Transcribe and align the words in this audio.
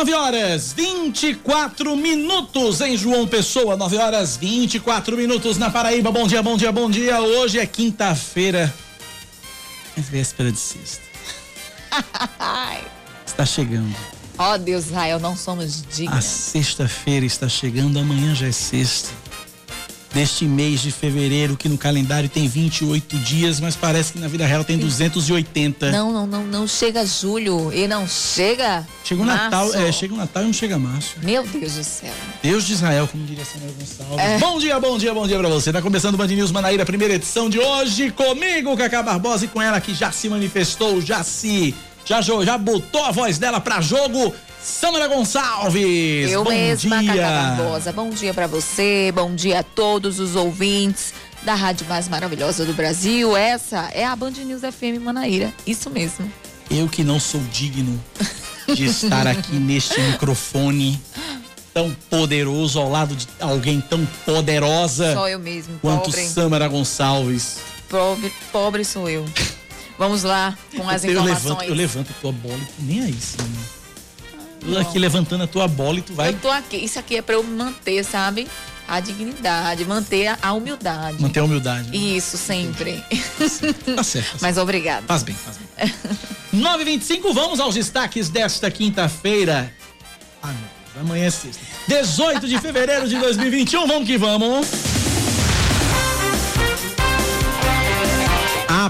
9 0.00 0.14
horas 0.14 0.72
24 0.72 1.94
minutos 1.94 2.80
em 2.80 2.96
João 2.96 3.26
Pessoa, 3.26 3.76
9 3.76 3.98
horas 3.98 4.34
24 4.34 5.14
minutos 5.14 5.58
na 5.58 5.68
Paraíba. 5.68 6.10
Bom 6.10 6.26
dia, 6.26 6.42
bom 6.42 6.56
dia, 6.56 6.72
bom 6.72 6.90
dia. 6.90 7.20
Hoje 7.20 7.58
é 7.58 7.66
quinta-feira, 7.66 8.72
é 9.94 10.00
véspera 10.00 10.50
de 10.50 10.58
sexta. 10.58 11.02
está 13.26 13.44
chegando. 13.44 13.94
Ó 14.38 14.54
oh, 14.54 14.58
Deus, 14.58 14.86
Israel, 14.86 15.20
não 15.20 15.36
somos 15.36 15.82
dignos. 15.82 16.16
A 16.16 16.22
sexta-feira 16.22 17.26
está 17.26 17.46
chegando, 17.46 17.98
amanhã 17.98 18.34
já 18.34 18.46
é 18.46 18.52
sexta 18.52 19.10
deste 20.12 20.44
mês 20.44 20.80
de 20.80 20.90
fevereiro, 20.90 21.56
que 21.56 21.68
no 21.68 21.78
calendário 21.78 22.28
tem 22.28 22.48
28 22.48 23.16
dias, 23.18 23.60
mas 23.60 23.76
parece 23.76 24.12
que 24.12 24.18
na 24.18 24.28
vida 24.28 24.44
real 24.44 24.64
tem 24.64 24.76
280. 24.76 25.90
Não, 25.90 26.12
não, 26.12 26.26
não, 26.26 26.44
não 26.44 26.66
chega 26.66 27.04
julho 27.06 27.72
e 27.72 27.86
não 27.86 28.06
chega. 28.06 28.86
Chega 29.04 29.22
o 29.22 29.24
Natal, 29.24 29.72
é, 29.74 29.90
chega 29.92 30.14
o 30.14 30.16
Natal 30.16 30.42
e 30.42 30.46
não 30.46 30.52
chega 30.52 30.78
março. 30.78 31.16
Meu 31.22 31.46
Deus 31.46 31.74
do 31.74 31.84
céu. 31.84 32.12
Deus 32.42 32.64
de 32.64 32.72
Israel, 32.72 33.08
como 33.08 33.24
diria 33.24 33.44
Samuel 33.44 33.72
Gonçalves. 33.78 34.18
É. 34.18 34.38
Bom 34.38 34.58
dia, 34.58 34.80
bom 34.80 34.98
dia, 34.98 35.14
bom 35.14 35.26
dia 35.26 35.38
pra 35.38 35.48
você. 35.48 35.72
Tá 35.72 35.80
começando 35.80 36.14
o 36.14 36.18
Band 36.18 36.28
News 36.28 36.50
Manaíra, 36.50 36.84
primeira 36.84 37.14
edição 37.14 37.48
de 37.48 37.58
hoje, 37.58 38.10
comigo, 38.10 38.76
Cacá 38.76 39.02
Barbosa, 39.02 39.44
e 39.44 39.48
com 39.48 39.62
ela 39.62 39.80
que 39.80 39.94
já 39.94 40.10
se 40.10 40.28
manifestou, 40.28 41.00
já 41.00 41.22
se. 41.22 41.74
Já, 42.10 42.20
já 42.20 42.58
botou 42.58 43.04
a 43.04 43.12
voz 43.12 43.38
dela 43.38 43.60
pra 43.60 43.80
jogo 43.80 44.34
Samara 44.60 45.06
Gonçalves. 45.06 46.28
Eu 46.28 46.42
bom 46.42 46.50
mesma, 46.50 46.98
dia. 46.98 47.14
Cacá 47.14 47.30
Barbosa. 47.30 47.92
Bom 47.92 48.10
dia 48.10 48.34
para 48.34 48.48
você, 48.48 49.12
bom 49.14 49.32
dia 49.32 49.60
a 49.60 49.62
todos 49.62 50.18
os 50.18 50.34
ouvintes 50.34 51.14
da 51.44 51.54
rádio 51.54 51.86
mais 51.88 52.08
maravilhosa 52.08 52.66
do 52.66 52.74
Brasil. 52.74 53.36
Essa 53.36 53.90
é 53.94 54.04
a 54.04 54.16
Band 54.16 54.32
News 54.32 54.62
FM 54.62 55.00
Manaíra. 55.00 55.54
Isso 55.64 55.88
mesmo. 55.88 56.28
Eu 56.68 56.88
que 56.88 57.04
não 57.04 57.20
sou 57.20 57.40
digno 57.52 58.02
de 58.74 58.86
estar 58.86 59.28
aqui 59.28 59.54
neste 59.62 60.00
microfone 60.00 61.00
tão 61.72 61.94
poderoso 62.10 62.80
ao 62.80 62.90
lado 62.90 63.14
de 63.14 63.28
alguém 63.38 63.80
tão 63.80 64.04
poderosa. 64.26 65.14
Só 65.14 65.28
eu 65.28 65.38
mesmo. 65.38 65.78
Quanto 65.80 66.06
pobre. 66.06 66.26
Samara 66.26 66.66
Gonçalves. 66.66 67.58
Pobre, 67.88 68.32
pobre 68.50 68.84
sou 68.84 69.08
eu. 69.08 69.24
Vamos 70.00 70.22
lá 70.22 70.56
com 70.74 70.88
as 70.88 71.04
eu 71.04 71.10
informações. 71.10 71.44
Levanto, 71.44 71.64
eu 71.64 71.74
levanto 71.74 72.14
tua 72.22 72.32
bola 72.32 72.56
e 72.56 72.64
tu 72.64 72.72
nem 72.78 73.02
aí, 73.02 73.12
sim. 73.20 73.36
Eu 74.66 74.78
aqui 74.78 74.98
levantando 74.98 75.44
a 75.44 75.46
tua 75.46 75.68
bola 75.68 75.98
e 75.98 76.00
tu 76.00 76.14
vai. 76.14 76.30
Eu 76.30 76.38
tô 76.38 76.50
aqui. 76.50 76.78
Isso 76.78 76.98
aqui 76.98 77.18
é 77.18 77.22
para 77.22 77.34
eu 77.34 77.42
manter, 77.42 78.02
sabe? 78.02 78.48
A 78.88 78.98
dignidade, 78.98 79.84
manter 79.84 80.38
a 80.40 80.54
humildade. 80.54 81.20
Manter 81.20 81.40
a 81.40 81.44
humildade. 81.44 81.90
Né? 81.90 81.96
Isso, 81.98 82.38
sempre. 82.38 83.04
Tá 83.38 83.46
certo. 83.46 83.94
Tá 83.94 84.02
certo. 84.02 84.38
Mas 84.40 84.56
obrigado. 84.56 85.04
Faz 85.04 85.22
bem, 85.22 85.34
faz 85.34 85.58
bem. 85.58 85.94
9h25, 86.54 87.34
vamos 87.34 87.60
aos 87.60 87.74
destaques 87.74 88.30
desta 88.30 88.70
quinta-feira. 88.70 89.70
Ah, 90.42 90.46
Deus, 90.46 91.04
amanhã 91.06 91.26
é 91.26 91.30
sexta. 91.30 91.62
18 91.88 92.48
de 92.48 92.58
fevereiro 92.58 93.06
de 93.06 93.18
2021, 93.18 93.86
vamos 93.86 94.06
que 94.08 94.16
vamos. 94.16 94.66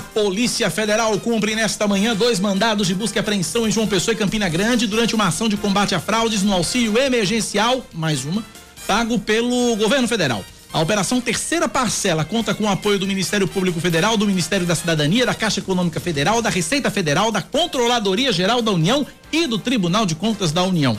A 0.00 0.02
Polícia 0.02 0.70
Federal 0.70 1.20
cumpre 1.20 1.54
nesta 1.54 1.86
manhã 1.86 2.16
dois 2.16 2.40
mandados 2.40 2.86
de 2.86 2.94
busca 2.94 3.18
e 3.18 3.20
apreensão 3.20 3.68
em 3.68 3.70
João 3.70 3.86
Pessoa 3.86 4.14
e 4.14 4.16
Campina 4.16 4.48
Grande 4.48 4.86
durante 4.86 5.14
uma 5.14 5.26
ação 5.26 5.46
de 5.46 5.58
combate 5.58 5.94
a 5.94 6.00
fraudes 6.00 6.42
no 6.42 6.54
auxílio 6.54 6.96
emergencial, 6.96 7.84
mais 7.92 8.24
uma, 8.24 8.42
pago 8.86 9.18
pelo 9.18 9.76
governo 9.76 10.08
federal. 10.08 10.42
A 10.72 10.80
operação 10.80 11.20
Terceira 11.20 11.68
Parcela 11.68 12.24
conta 12.24 12.54
com 12.54 12.64
o 12.64 12.68
apoio 12.70 12.98
do 12.98 13.06
Ministério 13.06 13.46
Público 13.46 13.78
Federal, 13.78 14.16
do 14.16 14.26
Ministério 14.26 14.66
da 14.66 14.74
Cidadania, 14.74 15.26
da 15.26 15.34
Caixa 15.34 15.60
Econômica 15.60 16.00
Federal, 16.00 16.40
da 16.40 16.48
Receita 16.48 16.90
Federal, 16.90 17.30
da 17.30 17.42
Controladoria 17.42 18.32
Geral 18.32 18.62
da 18.62 18.72
União 18.72 19.06
e 19.30 19.46
do 19.46 19.58
Tribunal 19.58 20.06
de 20.06 20.14
Contas 20.14 20.50
da 20.50 20.62
União. 20.62 20.96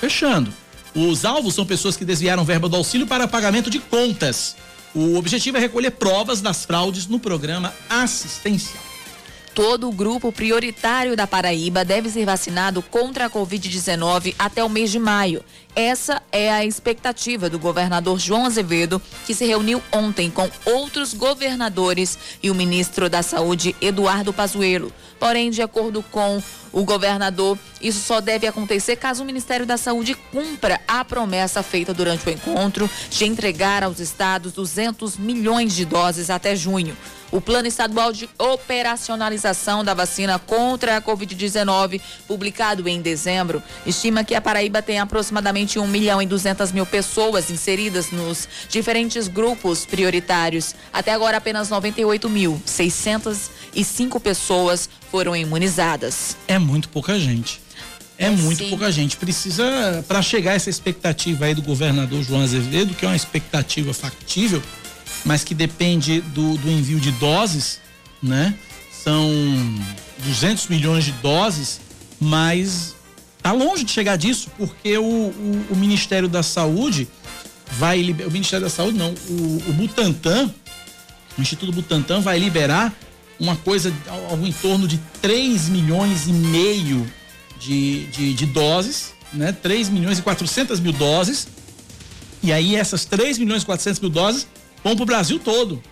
Fechando. 0.00 0.52
Os 0.92 1.24
alvos 1.24 1.54
são 1.54 1.64
pessoas 1.64 1.96
que 1.96 2.04
desviaram 2.04 2.44
verba 2.44 2.68
do 2.68 2.74
auxílio 2.74 3.06
para 3.06 3.28
pagamento 3.28 3.70
de 3.70 3.78
contas. 3.78 4.56
O 4.94 5.16
objetivo 5.16 5.56
é 5.56 5.60
recolher 5.60 5.92
provas 5.92 6.40
das 6.40 6.64
fraudes 6.64 7.06
no 7.06 7.20
programa 7.20 7.72
assistencial. 7.88 8.82
Todo 9.54 9.88
o 9.88 9.92
grupo 9.92 10.32
prioritário 10.32 11.16
da 11.16 11.26
Paraíba 11.26 11.84
deve 11.84 12.08
ser 12.08 12.24
vacinado 12.24 12.82
contra 12.82 13.26
a 13.26 13.30
Covid-19 13.30 14.34
até 14.38 14.62
o 14.64 14.68
mês 14.68 14.90
de 14.90 14.98
maio. 14.98 15.44
Essa 15.74 16.20
é 16.32 16.50
a 16.50 16.64
expectativa 16.64 17.48
do 17.48 17.58
governador 17.58 18.18
João 18.18 18.46
Azevedo, 18.46 19.00
que 19.24 19.34
se 19.34 19.46
reuniu 19.46 19.82
ontem 19.92 20.30
com 20.30 20.50
outros 20.64 21.14
governadores 21.14 22.18
e 22.42 22.50
o 22.50 22.54
ministro 22.54 23.08
da 23.08 23.22
Saúde, 23.22 23.74
Eduardo 23.80 24.32
Pazuello. 24.32 24.92
Porém, 25.18 25.50
de 25.50 25.60
acordo 25.60 26.02
com 26.10 26.42
o 26.72 26.82
governador, 26.82 27.58
isso 27.80 28.00
só 28.00 28.20
deve 28.20 28.46
acontecer 28.46 28.96
caso 28.96 29.22
o 29.22 29.26
Ministério 29.26 29.66
da 29.66 29.76
Saúde 29.76 30.14
cumpra 30.14 30.80
a 30.88 31.04
promessa 31.04 31.62
feita 31.62 31.92
durante 31.92 32.26
o 32.26 32.32
encontro 32.32 32.88
de 33.10 33.26
entregar 33.26 33.84
aos 33.84 34.00
estados 34.00 34.52
200 34.52 35.18
milhões 35.18 35.74
de 35.74 35.84
doses 35.84 36.30
até 36.30 36.56
junho. 36.56 36.96
O 37.30 37.40
Plano 37.40 37.68
Estadual 37.68 38.12
de 38.12 38.28
Operacionalização 38.38 39.84
da 39.84 39.94
Vacina 39.94 40.38
contra 40.38 40.96
a 40.96 41.02
Covid-19, 41.02 42.00
publicado 42.26 42.88
em 42.88 43.00
dezembro, 43.00 43.62
estima 43.86 44.24
que 44.24 44.34
a 44.34 44.40
Paraíba 44.40 44.82
tem 44.82 44.98
aproximadamente 44.98 45.59
1 45.78 45.86
milhão 45.86 46.22
e 46.22 46.26
200 46.26 46.72
mil 46.72 46.86
pessoas 46.86 47.50
inseridas 47.50 48.10
nos 48.10 48.48
diferentes 48.68 49.28
grupos 49.28 49.86
prioritários. 49.86 50.74
Até 50.92 51.12
agora, 51.12 51.36
apenas 51.36 51.70
98.605 51.70 54.20
pessoas 54.20 54.90
foram 55.10 55.36
imunizadas. 55.36 56.36
É 56.48 56.58
muito 56.58 56.88
pouca 56.88 57.16
gente. 57.18 57.60
É, 58.18 58.26
é 58.26 58.30
muito 58.30 58.64
sim. 58.64 58.68
pouca 58.68 58.92
gente. 58.92 59.16
Precisa, 59.16 60.04
para 60.06 60.20
chegar 60.20 60.50
a 60.52 60.54
essa 60.54 60.68
expectativa 60.68 61.46
aí 61.46 61.54
do 61.54 61.62
governador 61.62 62.22
João 62.22 62.42
Azevedo, 62.42 62.94
que 62.94 63.06
é 63.06 63.08
uma 63.08 63.16
expectativa 63.16 63.94
factível, 63.94 64.62
mas 65.24 65.42
que 65.42 65.54
depende 65.54 66.20
do, 66.20 66.58
do 66.58 66.70
envio 66.70 67.00
de 67.00 67.10
doses, 67.12 67.80
né? 68.22 68.54
São 68.92 69.30
200 70.18 70.68
milhões 70.68 71.04
de 71.04 71.12
doses, 71.12 71.80
mas 72.20 72.94
tá 73.42 73.52
longe 73.52 73.84
de 73.84 73.90
chegar 73.90 74.16
disso, 74.16 74.48
porque 74.56 74.96
o, 74.98 75.02
o, 75.02 75.66
o 75.70 75.76
Ministério 75.76 76.28
da 76.28 76.42
Saúde 76.42 77.08
vai 77.72 78.00
o 78.10 78.30
Ministério 78.30 78.64
da 78.64 78.70
Saúde 78.70 78.98
não, 78.98 79.14
o, 79.28 79.62
o 79.68 79.72
Butantan, 79.72 80.52
o 81.38 81.40
Instituto 81.40 81.72
Butantan 81.72 82.20
vai 82.20 82.38
liberar 82.38 82.92
uma 83.38 83.56
coisa 83.56 83.92
algo 84.28 84.46
em 84.46 84.52
torno 84.52 84.86
de 84.86 84.98
3 85.22 85.68
milhões 85.68 86.26
e 86.26 86.32
meio 86.32 87.10
de, 87.58 88.06
de, 88.06 88.34
de 88.34 88.46
doses, 88.46 89.14
né? 89.32 89.52
3 89.52 89.88
milhões 89.88 90.18
e 90.18 90.22
400 90.22 90.78
mil 90.80 90.92
doses. 90.92 91.48
E 92.42 92.52
aí 92.52 92.74
essas 92.74 93.04
3 93.04 93.38
milhões 93.38 93.62
e 93.62 93.66
400 93.66 94.00
mil 94.00 94.10
doses 94.10 94.46
vão 94.84 94.94
para 94.94 95.02
o 95.02 95.06
Brasil 95.06 95.38
todo. 95.38 95.82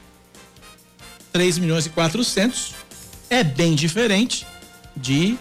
3 1.32 1.58
milhões 1.58 1.86
e 1.86 1.90
400 1.90 2.74
é 3.30 3.44
bem 3.44 3.74
diferente 3.74 4.46
de 4.96 5.38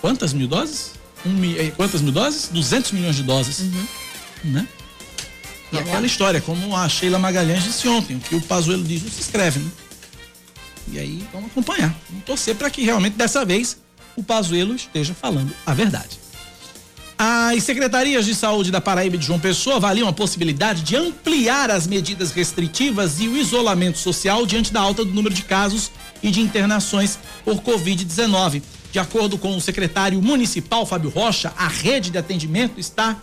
quantas 0.00 0.32
mil 0.32 0.48
doses? 0.48 0.91
Um, 1.24 1.44
eh, 1.56 1.72
quantas 1.76 2.00
mil 2.00 2.12
doses? 2.12 2.48
200 2.52 2.92
milhões 2.92 3.16
de 3.16 3.22
doses. 3.22 3.60
Uhum. 3.60 3.86
Né? 4.44 4.66
E 5.72 5.78
aquela 5.78 6.06
história, 6.06 6.40
como 6.40 6.76
a 6.76 6.88
Sheila 6.88 7.18
Magalhães 7.18 7.64
disse 7.64 7.88
ontem, 7.88 8.16
o 8.16 8.20
que 8.20 8.34
o 8.34 8.40
Pazuello 8.42 8.84
diz 8.84 9.02
não 9.02 9.10
se 9.10 9.22
escreve, 9.22 9.58
né? 9.60 9.70
E 10.88 10.98
aí 10.98 11.26
vamos 11.32 11.50
acompanhar, 11.50 11.94
vamos 12.10 12.24
torcer 12.24 12.54
para 12.56 12.68
que 12.68 12.82
realmente 12.82 13.14
dessa 13.14 13.44
vez 13.44 13.78
o 14.16 14.22
Pazuello 14.22 14.74
esteja 14.74 15.14
falando 15.14 15.52
a 15.64 15.72
verdade. 15.72 16.20
As 17.16 17.62
secretarias 17.62 18.26
de 18.26 18.34
saúde 18.34 18.70
da 18.70 18.80
Paraíba 18.80 19.14
e 19.14 19.18
de 19.18 19.24
João 19.24 19.38
Pessoa 19.38 19.76
avaliam 19.76 20.08
a 20.08 20.12
possibilidade 20.12 20.82
de 20.82 20.96
ampliar 20.96 21.70
as 21.70 21.86
medidas 21.86 22.32
restritivas 22.32 23.20
e 23.20 23.28
o 23.28 23.36
isolamento 23.36 23.96
social 23.96 24.44
diante 24.44 24.72
da 24.72 24.80
alta 24.80 25.04
do 25.04 25.12
número 25.12 25.34
de 25.34 25.42
casos 25.42 25.90
e 26.20 26.30
de 26.30 26.40
internações 26.40 27.18
por 27.44 27.62
Covid-19. 27.62 28.60
De 28.92 28.98
acordo 28.98 29.38
com 29.38 29.56
o 29.56 29.60
secretário 29.60 30.20
municipal 30.20 30.84
Fábio 30.84 31.08
Rocha, 31.08 31.50
a 31.56 31.66
rede 31.66 32.10
de 32.10 32.18
atendimento 32.18 32.78
está 32.78 33.16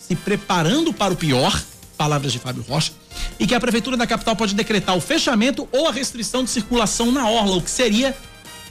se 0.00 0.16
preparando 0.16 0.90
para 0.90 1.12
o 1.12 1.16
pior, 1.16 1.62
palavras 1.98 2.32
de 2.32 2.38
Fábio 2.38 2.64
Rocha, 2.66 2.92
e 3.38 3.46
que 3.46 3.54
a 3.54 3.60
prefeitura 3.60 3.94
da 3.94 4.06
capital 4.06 4.34
pode 4.34 4.54
decretar 4.54 4.96
o 4.96 5.00
fechamento 5.00 5.68
ou 5.70 5.86
a 5.86 5.92
restrição 5.92 6.42
de 6.42 6.48
circulação 6.48 7.12
na 7.12 7.28
orla, 7.28 7.56
o 7.56 7.60
que 7.60 7.70
seria 7.70 8.16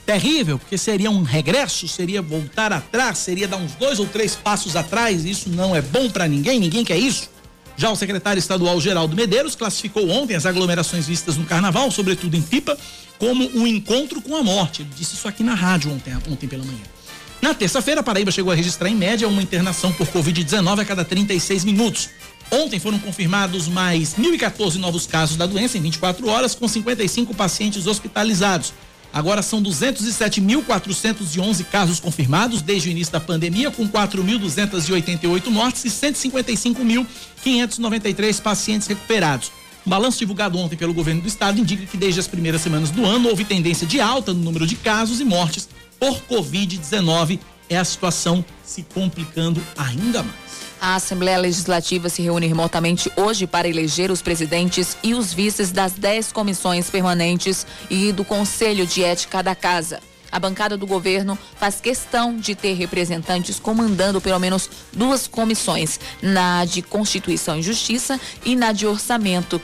terrível, 0.04 0.58
porque 0.58 0.76
seria 0.76 1.12
um 1.12 1.22
regresso, 1.22 1.86
seria 1.86 2.20
voltar 2.20 2.72
atrás, 2.72 3.18
seria 3.18 3.46
dar 3.46 3.58
uns 3.58 3.76
dois 3.76 4.00
ou 4.00 4.06
três 4.06 4.34
passos 4.34 4.74
atrás, 4.74 5.24
isso 5.24 5.48
não 5.48 5.76
é 5.76 5.82
bom 5.82 6.10
para 6.10 6.26
ninguém, 6.26 6.58
ninguém 6.58 6.84
quer 6.84 6.98
isso. 6.98 7.30
Já 7.76 7.90
o 7.90 7.96
secretário 7.96 8.40
estadual 8.40 8.80
Geraldo 8.80 9.14
Medeiros 9.14 9.54
classificou 9.54 10.08
ontem 10.08 10.34
as 10.34 10.46
aglomerações 10.46 11.06
vistas 11.06 11.36
no 11.36 11.44
carnaval, 11.44 11.90
sobretudo 11.90 12.34
em 12.34 12.42
Pipa, 12.42 12.76
como 13.18 13.48
um 13.54 13.66
encontro 13.66 14.20
com 14.20 14.36
a 14.36 14.42
morte. 14.42 14.82
Ele 14.82 14.90
disse 14.96 15.14
isso 15.14 15.28
aqui 15.28 15.42
na 15.42 15.54
rádio 15.54 15.92
ontem, 15.92 16.14
ontem 16.30 16.46
pela 16.46 16.64
manhã. 16.64 16.78
Na 17.40 17.54
terça-feira, 17.54 18.00
a 18.00 18.04
Paraíba 18.04 18.30
chegou 18.30 18.52
a 18.52 18.54
registrar 18.54 18.88
em 18.88 18.94
média 18.94 19.28
uma 19.28 19.42
internação 19.42 19.92
por 19.92 20.06
Covid-19 20.08 20.80
a 20.80 20.84
cada 20.84 21.04
36 21.04 21.64
minutos. 21.64 22.08
Ontem 22.50 22.78
foram 22.78 22.98
confirmados 22.98 23.68
mais 23.68 24.14
1.014 24.14 24.76
novos 24.76 25.06
casos 25.06 25.36
da 25.36 25.44
doença 25.46 25.76
em 25.76 25.82
24 25.82 26.26
horas, 26.28 26.54
com 26.54 26.66
55 26.66 27.34
pacientes 27.34 27.86
hospitalizados. 27.86 28.72
Agora 29.12 29.42
são 29.42 29.62
207.411 29.62 31.64
casos 31.64 32.00
confirmados 32.00 32.62
desde 32.62 32.88
o 32.88 32.92
início 32.92 33.12
da 33.12 33.20
pandemia, 33.20 33.70
com 33.70 33.86
4.288 33.88 35.50
mortes 35.50 35.84
e 35.84 35.88
155.593 35.88 38.42
pacientes 38.42 38.86
recuperados. 38.86 39.50
O 39.86 39.88
balanço 39.88 40.18
divulgado 40.18 40.58
ontem 40.58 40.76
pelo 40.76 40.92
governo 40.92 41.22
do 41.22 41.28
estado 41.28 41.60
indica 41.60 41.86
que 41.86 41.96
desde 41.96 42.18
as 42.18 42.26
primeiras 42.26 42.60
semanas 42.60 42.90
do 42.90 43.06
ano 43.06 43.28
houve 43.28 43.44
tendência 43.44 43.86
de 43.86 44.00
alta 44.00 44.34
no 44.34 44.40
número 44.40 44.66
de 44.66 44.74
casos 44.74 45.20
e 45.20 45.24
mortes 45.24 45.68
por 46.00 46.20
Covid-19. 46.22 47.38
É 47.70 47.76
a 47.76 47.84
situação 47.84 48.44
se 48.64 48.82
complicando 48.82 49.62
ainda 49.76 50.24
mais. 50.24 50.34
A 50.80 50.96
Assembleia 50.96 51.38
Legislativa 51.38 52.08
se 52.08 52.20
reúne 52.20 52.48
remotamente 52.48 53.10
hoje 53.16 53.46
para 53.46 53.68
eleger 53.68 54.10
os 54.10 54.20
presidentes 54.20 54.96
e 55.04 55.14
os 55.14 55.32
vices 55.32 55.70
das 55.70 55.92
dez 55.92 56.32
comissões 56.32 56.90
permanentes 56.90 57.64
e 57.88 58.10
do 58.10 58.24
Conselho 58.24 58.88
de 58.88 59.04
Ética 59.04 59.40
da 59.40 59.54
Casa. 59.54 60.00
A 60.32 60.40
bancada 60.40 60.76
do 60.76 60.86
governo 60.86 61.38
faz 61.58 61.80
questão 61.80 62.36
de 62.36 62.56
ter 62.56 62.74
representantes 62.74 63.60
comandando 63.60 64.20
pelo 64.20 64.38
menos 64.40 64.68
duas 64.92 65.28
comissões, 65.28 66.00
na 66.20 66.64
de 66.64 66.82
Constituição 66.82 67.58
e 67.58 67.62
Justiça 67.62 68.20
e 68.44 68.56
na 68.56 68.72
de 68.72 68.84
Orçamento 68.86 69.62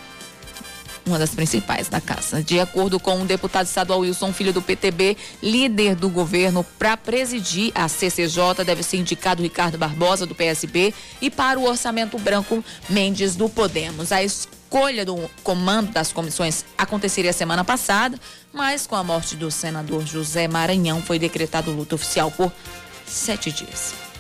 uma 1.07 1.19
das 1.19 1.35
principais 1.35 1.89
da 1.89 2.01
casa. 2.01 2.43
De 2.43 2.61
acordo 2.61 2.99
com 2.99 3.23
o 3.23 3.25
deputado 3.25 3.67
estadual 3.67 4.01
Wilson 4.01 4.33
Filho 4.33 4.53
do 4.53 4.63
PTB, 4.63 5.17
líder 5.43 5.95
do 5.95 6.09
governo, 6.09 6.65
para 6.79 6.97
presidir 6.97 7.73
a 7.75 7.89
CCJ 7.89 8.65
deve 8.65 8.83
ser 8.83 8.99
indicado 8.99 9.43
Ricardo 9.43 9.79
Barbosa 9.79 10.27
do 10.27 10.35
PSB 10.35 10.95
e 11.21 11.31
para 11.31 11.59
o 11.59 11.65
orçamento 11.65 12.19
branco 12.19 12.65
Mendes 12.89 13.37
do 13.37 13.49
Podemos. 13.49 14.13
A 14.13 14.23
escolha 14.23 15.05
do 15.05 15.31
comando 15.43 15.93
das 15.93 16.13
comissões 16.13 16.65
aconteceria 16.79 17.33
semana 17.33 17.65
passada, 17.65 18.19
mas 18.53 18.87
com 18.87 18.97
a 18.97 19.05
morte 19.05 19.37
do 19.37 19.51
senador 19.51 20.07
José 20.07 20.49
Maranhão 20.49 21.03
foi 21.03 21.19
decretado 21.19 21.73
luto 21.73 21.95
oficial 21.95 22.31
por 22.31 22.53
sete 23.07 23.51
dias. 23.51 24.12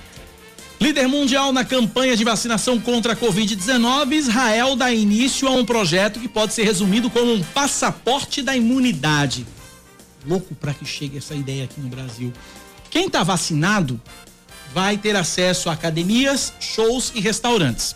Líder 0.82 1.06
mundial 1.06 1.52
na 1.52 1.64
campanha 1.64 2.17
de 2.17 2.25
vacinação 2.25 2.76
contra 2.81 3.12
a 3.12 3.17
Covid-19, 3.17 4.14
Israel 4.14 4.75
dá 4.75 4.93
início 4.93 5.46
a 5.46 5.52
um 5.52 5.64
projeto 5.64 6.19
que 6.19 6.26
pode 6.26 6.52
ser 6.52 6.64
resumido 6.64 7.08
como 7.08 7.32
um 7.32 7.40
passaporte 7.40 8.43
da 8.43 8.56
imunidade. 8.56 9.46
Louco 10.26 10.56
para 10.56 10.75
que 10.75 10.84
chegue 10.84 11.19
essa 11.19 11.37
ideia 11.37 11.62
aqui 11.62 11.81
no 11.81 11.88
Brasil. 11.88 12.32
Quem 12.90 13.06
está 13.06 13.23
vacinado 13.23 14.00
vai 14.75 14.99
ter 14.99 15.14
acesso 15.14 15.70
a 15.70 15.73
academias, 15.73 16.52
shows 16.58 17.12
e 17.14 17.20
restaurantes. 17.20 17.94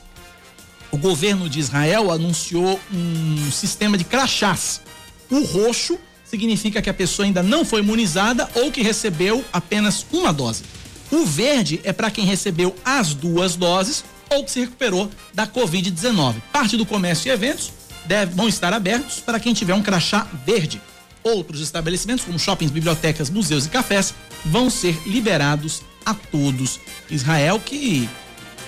O 0.93 0.97
governo 0.97 1.51
de 1.51 1.59
Israel 1.59 2.13
anunciou 2.13 2.79
um 2.95 3.51
sistema 3.51 3.99
de 3.99 4.05
crachás. 4.05 4.81
O 5.29 5.43
roxo 5.43 5.99
significa 6.25 6.81
que 6.81 6.89
a 6.89 6.95
pessoa 6.95 7.27
ainda 7.27 7.43
não 7.43 7.65
foi 7.65 7.81
imunizada 7.81 8.49
ou 8.55 8.71
que 8.71 8.81
recebeu 8.81 9.45
apenas 9.53 10.07
uma 10.13 10.33
dose. 10.33 10.76
O 11.11 11.25
verde 11.25 11.81
é 11.85 11.93
para 11.93 12.11
quem 12.11 12.25
recebeu 12.25 12.75
as 12.85 13.15
duas 13.15 13.57
doses 13.57 14.05
ou 14.31 14.45
que 14.45 14.51
se 14.51 14.61
recuperou 14.61 15.11
da 15.33 15.47
Covid-19. 15.47 16.37
Parte 16.53 16.77
do 16.77 16.85
comércio 16.85 17.29
e 17.29 17.33
eventos 17.33 17.73
deve, 18.07 18.35
vão 18.35 18.49
estar 18.49 18.73
abertos 18.73 19.21
para 19.21 19.39
quem 19.39 19.55
tiver 19.55 19.75
um 19.75 19.83
crachá 19.83 20.27
verde. 20.45 20.81
Outros 21.23 21.61
estabelecimentos, 21.61 22.25
como 22.25 22.39
shoppings, 22.39 22.71
bibliotecas, 22.71 23.31
museus 23.31 23.67
e 23.67 23.69
cafés, 23.69 24.15
vão 24.45 24.71
ser 24.71 24.97
liberados 25.07 25.83
a 26.05 26.15
todos. 26.15 26.79
Israel, 27.11 27.61
que 27.61 28.09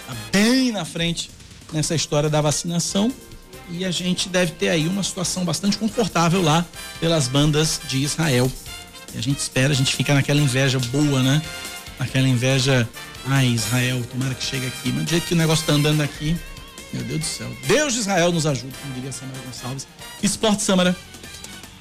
está 0.00 0.16
bem 0.32 0.72
na 0.72 0.84
frente 0.84 1.30
nessa 1.72 1.94
história 1.94 2.28
da 2.28 2.40
vacinação, 2.40 3.12
e 3.70 3.84
a 3.84 3.90
gente 3.90 4.28
deve 4.28 4.52
ter 4.52 4.70
aí 4.70 4.88
uma 4.88 5.02
situação 5.02 5.44
bastante 5.44 5.76
confortável 5.76 6.42
lá 6.42 6.66
pelas 7.00 7.28
bandas 7.28 7.80
de 7.86 7.98
Israel. 7.98 8.50
E 9.14 9.18
a 9.18 9.20
gente 9.20 9.38
espera, 9.38 9.72
a 9.72 9.76
gente 9.76 9.94
fica 9.94 10.14
naquela 10.14 10.40
inveja 10.40 10.78
boa, 10.78 11.22
né? 11.22 11.42
Aquela 11.98 12.28
inveja. 12.28 12.88
Ai, 13.26 13.46
Israel, 13.46 14.02
tomara 14.10 14.34
que 14.34 14.44
chegue 14.44 14.66
aqui. 14.66 14.92
Mas 14.92 15.04
do 15.04 15.10
jeito 15.10 15.26
que 15.26 15.34
o 15.34 15.36
negócio 15.36 15.66
tá 15.66 15.72
andando 15.72 16.00
aqui, 16.02 16.36
meu 16.92 17.02
Deus 17.04 17.20
do 17.20 17.26
céu. 17.26 17.50
Deus 17.66 17.94
de 17.94 18.00
Israel 18.00 18.32
nos 18.32 18.46
ajude, 18.46 18.74
como 18.80 18.94
diria 18.94 19.12
Samara 19.12 19.38
Gonçalves. 19.44 19.86
Esporte, 20.22 20.62
Samara. 20.62 20.96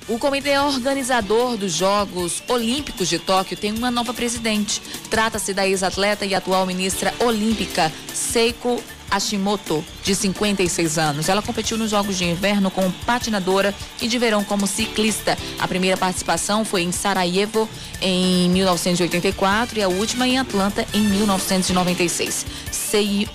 O 0.08 0.18
comitê 0.18 0.58
organizador 0.58 1.58
dos 1.58 1.74
Jogos 1.74 2.42
Olímpicos 2.48 3.10
de 3.10 3.20
Tóquio 3.20 3.58
tem 3.58 3.74
uma 3.74 3.92
nova 3.92 4.14
presidente. 4.14 4.82
Trata-se 5.10 5.54
da 5.54 5.68
ex-atleta 5.68 6.26
e 6.26 6.34
atual 6.34 6.66
ministra 6.66 7.14
olímpica 7.20 7.92
Seiko 8.14 8.82
Hashimoto, 9.10 9.84
de 10.04 10.16
56 10.16 10.98
anos. 10.98 11.30
Ela 11.30 11.42
competiu 11.42 11.78
nos 11.78 11.92
Jogos 11.92 12.18
de 12.18 12.26
Inverno 12.26 12.70
como 12.72 12.92
patinadora 13.06 13.74
e 14.02 14.08
de 14.08 14.18
verão 14.18 14.44
como 14.44 14.68
ciclista. 14.68 15.38
A 15.60 15.68
primeira 15.68 15.98
participação 15.98 16.64
foi 16.64 16.82
em 16.82 16.92
Sarajevo 16.92 17.70
em 18.02 18.50
1984 18.50 19.80
e 19.80 19.84
a 19.84 19.88
última 19.88 20.28
em 20.28 20.38
Atlanta 20.38 20.86
em 20.94 21.02
1996. 21.02 22.46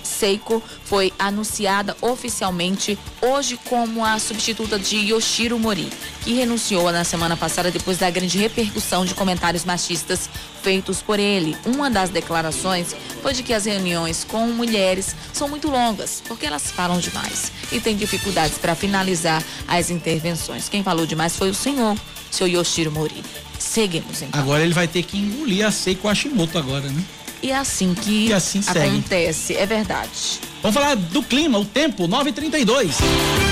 Seiko 0.03 0.63
foi 0.83 1.13
anunciada 1.17 1.95
oficialmente 2.01 2.97
hoje 3.21 3.59
como 3.65 4.03
a 4.03 4.19
substituta 4.19 4.79
de 4.79 4.97
Yoshiro 4.97 5.59
Mori, 5.59 5.89
que 6.23 6.33
renunciou 6.33 6.91
na 6.91 7.03
semana 7.03 7.35
passada 7.35 7.69
depois 7.69 7.97
da 7.97 8.09
grande 8.09 8.37
repercussão 8.37 9.05
de 9.05 9.13
comentários 9.13 9.65
machistas 9.65 10.29
feitos 10.61 11.01
por 11.01 11.19
ele. 11.19 11.55
Uma 11.65 11.89
das 11.89 12.09
declarações 12.09 12.95
foi 13.21 13.33
de 13.33 13.43
que 13.43 13.53
as 13.53 13.65
reuniões 13.65 14.23
com 14.23 14.47
mulheres 14.47 15.15
são 15.33 15.47
muito 15.49 15.69
longas, 15.69 16.23
porque 16.25 16.45
elas 16.45 16.71
falam 16.71 16.99
demais 16.99 17.51
e 17.71 17.79
têm 17.79 17.95
dificuldades 17.95 18.57
para 18.57 18.73
finalizar 18.73 19.43
as 19.67 19.89
intervenções. 19.89 20.69
Quem 20.69 20.81
falou 20.81 21.05
demais 21.05 21.35
foi 21.35 21.49
o 21.49 21.53
senhor, 21.53 21.97
seu 22.31 22.47
Yoshiro 22.47 22.91
Mori. 22.91 23.23
Seguimos 23.59 24.21
então. 24.21 24.39
Agora 24.39 24.63
ele 24.63 24.73
vai 24.73 24.87
ter 24.87 25.03
que 25.03 25.17
engolir 25.17 25.65
a 25.65 25.71
Seiko 25.71 26.07
Hashimoto 26.07 26.57
agora, 26.57 26.89
né? 26.89 27.03
E 27.41 27.51
é 27.51 27.57
assim 27.57 27.93
que 27.93 28.27
e 28.27 28.33
assim 28.33 28.61
acontece, 28.65 29.47
segue. 29.47 29.59
é 29.59 29.65
verdade. 29.65 30.39
Vamos 30.61 30.73
falar 30.73 30.95
do 30.95 31.21
clima, 31.21 31.59
o 31.59 31.65
tempo, 31.65 32.07
9h32. 32.07 33.42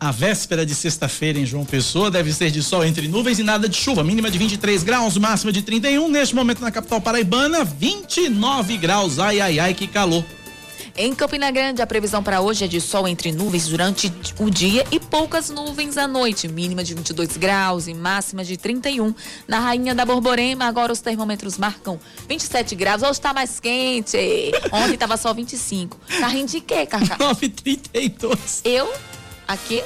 A 0.00 0.10
véspera 0.10 0.64
de 0.64 0.74
sexta-feira 0.74 1.38
em 1.38 1.44
João 1.44 1.62
Pessoa 1.62 2.10
deve 2.10 2.32
ser 2.32 2.50
de 2.50 2.62
sol 2.62 2.82
entre 2.82 3.06
nuvens 3.06 3.38
e 3.38 3.42
nada 3.42 3.68
de 3.68 3.76
chuva. 3.76 4.02
Mínima 4.02 4.30
de 4.30 4.38
23 4.38 4.82
graus, 4.82 5.18
máxima 5.18 5.52
de 5.52 5.60
31. 5.60 6.08
Neste 6.08 6.34
momento 6.34 6.62
na 6.62 6.70
capital 6.70 7.02
paraibana, 7.02 7.64
29 7.64 8.78
graus. 8.78 9.18
Ai, 9.18 9.42
ai, 9.42 9.58
ai, 9.58 9.74
que 9.74 9.86
calor. 9.86 10.24
Em 10.96 11.14
Campina 11.14 11.50
Grande, 11.50 11.82
a 11.82 11.86
previsão 11.86 12.22
para 12.22 12.40
hoje 12.40 12.64
é 12.64 12.66
de 12.66 12.80
sol 12.80 13.06
entre 13.06 13.30
nuvens 13.30 13.68
durante 13.68 14.10
o 14.38 14.48
dia 14.48 14.86
e 14.90 14.98
poucas 14.98 15.50
nuvens 15.50 15.98
à 15.98 16.08
noite. 16.08 16.48
Mínima 16.48 16.82
de 16.82 16.94
22 16.94 17.36
graus 17.36 17.86
e 17.86 17.92
máxima 17.92 18.42
de 18.42 18.56
31. 18.56 19.14
Na 19.46 19.60
Rainha 19.60 19.94
da 19.94 20.06
Borborema, 20.06 20.64
agora 20.64 20.94
os 20.94 21.00
termômetros 21.00 21.58
marcam 21.58 22.00
27 22.26 22.74
graus. 22.74 23.02
Hoje 23.02 23.12
está 23.12 23.34
mais 23.34 23.60
quente. 23.60 24.16
Ontem 24.72 24.94
estava 24.94 25.18
só 25.18 25.34
25. 25.34 25.98
Tá 26.18 26.28
rindo 26.28 26.50
de 26.50 26.62
quê, 26.62 26.86
Cacá? 26.86 27.18
9h32. 27.20 28.62
Eu 28.64 28.90
Aqui? 29.50 29.82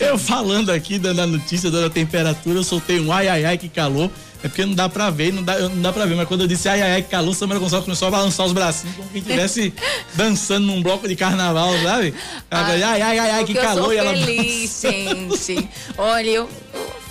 Eu 0.00 0.18
falando 0.18 0.70
aqui, 0.70 0.98
dando 0.98 1.20
a 1.20 1.26
notícia, 1.26 1.70
dando 1.70 1.86
a 1.86 1.90
temperatura, 1.90 2.58
eu 2.58 2.64
soltei 2.64 3.00
um 3.00 3.12
ai 3.12 3.28
ai 3.28 3.44
ai 3.44 3.58
que 3.58 3.68
calor. 3.68 4.10
É 4.44 4.48
porque 4.48 4.66
não 4.66 4.74
dá 4.74 4.88
pra 4.88 5.08
ver, 5.08 5.32
não 5.32 5.40
dá, 5.42 5.56
não 5.56 5.80
dá 5.80 5.92
pra 5.92 6.04
ver. 6.04 6.16
Mas 6.16 6.26
quando 6.26 6.40
eu 6.40 6.46
disse 6.48 6.68
ai 6.68 6.82
ai 6.82 6.92
ai 6.94 7.02
que 7.02 7.08
calor, 7.08 7.32
Samara 7.32 7.60
Gonçalves 7.60 7.84
começou 7.84 8.08
a 8.08 8.10
balançar 8.10 8.44
os 8.44 8.52
bracinhos 8.52 8.96
como 8.96 9.08
quem 9.08 9.20
estivesse 9.20 9.72
dançando 10.16 10.66
num 10.66 10.82
bloco 10.82 11.06
de 11.06 11.14
carnaval, 11.14 11.72
sabe? 11.80 12.12
Ai 12.50 12.82
ai 12.82 13.02
ai 13.02 13.18
ai, 13.18 13.30
ai 13.30 13.44
que 13.44 13.54
calor. 13.54 13.92
Eu 13.92 14.04
sou 14.04 14.16
feliz, 14.24 14.80
gente. 14.82 15.68
Olha, 15.96 16.28
eu, 16.28 16.48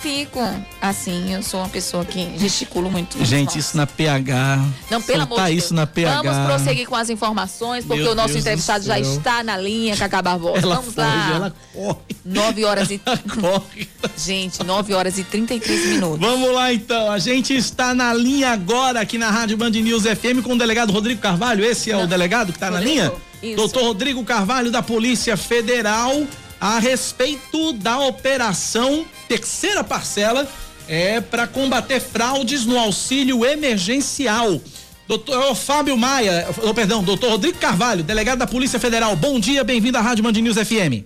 fico 0.02 0.40
assim, 0.80 1.32
eu 1.32 1.42
sou 1.42 1.60
uma 1.60 1.68
pessoa 1.68 2.04
que 2.04 2.36
gesticulo 2.36 2.90
muito. 2.90 3.24
Gente, 3.24 3.58
isso 3.58 3.76
na 3.76 3.86
PH. 3.86 4.58
Não, 4.90 5.00
pelo 5.00 5.22
amor 5.22 5.40
de 5.40 5.46
Deus. 5.46 5.64
isso 5.64 5.74
na 5.74 5.86
PH. 5.86 6.22
Vamos 6.22 6.46
prosseguir 6.46 6.88
com 6.88 6.96
as 6.96 7.08
informações, 7.08 7.84
porque 7.84 8.02
Meu 8.02 8.12
o 8.12 8.14
nosso 8.14 8.34
Deus 8.34 8.40
entrevistado 8.40 8.84
já 8.84 8.98
está 8.98 9.44
na 9.44 9.56
linha, 9.56 9.96
Cacá 9.96 10.20
Barbosa. 10.20 10.62
Ela 10.62 10.74
Vamos 10.74 10.94
foge, 10.94 11.06
lá. 11.06 11.34
Ela 11.36 11.54
corre. 11.72 12.16
9 12.24 12.64
horas 12.64 12.90
e. 12.90 12.98
corre. 13.40 13.88
Gente, 14.18 14.62
9 14.64 14.92
horas 14.92 15.18
e 15.18 15.24
33 15.24 15.86
minutos. 15.86 16.20
Vamos 16.20 16.52
lá 16.52 16.72
então. 16.72 17.10
A 17.10 17.18
gente 17.20 17.54
está 17.54 17.94
na 17.94 18.12
linha 18.12 18.50
agora 18.50 19.00
aqui 19.00 19.16
na 19.16 19.30
Rádio 19.30 19.56
Band 19.56 19.70
News 19.70 20.02
FM 20.02 20.42
com 20.42 20.54
o 20.54 20.58
delegado 20.58 20.92
Rodrigo 20.92 21.20
Carvalho. 21.20 21.64
Esse 21.64 21.92
é 21.92 21.96
Não. 21.96 22.04
o 22.04 22.06
delegado 22.08 22.48
que 22.52 22.56
está 22.56 22.70
na 22.70 22.80
linha? 22.80 23.12
Isso. 23.42 23.56
Doutor 23.56 23.82
Rodrigo 23.82 24.22
Carvalho, 24.24 24.70
da 24.70 24.82
Polícia 24.82 25.36
Federal 25.36 26.26
a 26.62 26.78
respeito 26.78 27.72
da 27.72 27.98
operação 27.98 29.04
terceira 29.26 29.82
parcela 29.82 30.48
é 30.88 31.20
para 31.20 31.44
combater 31.44 31.98
fraudes 31.98 32.64
no 32.64 32.78
auxílio 32.78 33.44
emergencial. 33.44 34.60
Doutor 35.08 35.56
Fábio 35.56 35.96
Maia, 35.96 36.46
oh, 36.62 36.72
perdão, 36.72 37.02
doutor 37.02 37.30
Rodrigo 37.30 37.58
Carvalho, 37.58 38.04
delegado 38.04 38.38
da 38.38 38.46
Polícia 38.46 38.78
Federal. 38.78 39.16
Bom 39.16 39.40
dia, 39.40 39.64
bem-vindo 39.64 39.98
à 39.98 40.00
Rádio 40.00 40.22
Band 40.22 40.30
News 40.34 40.56
FM. 40.56 41.02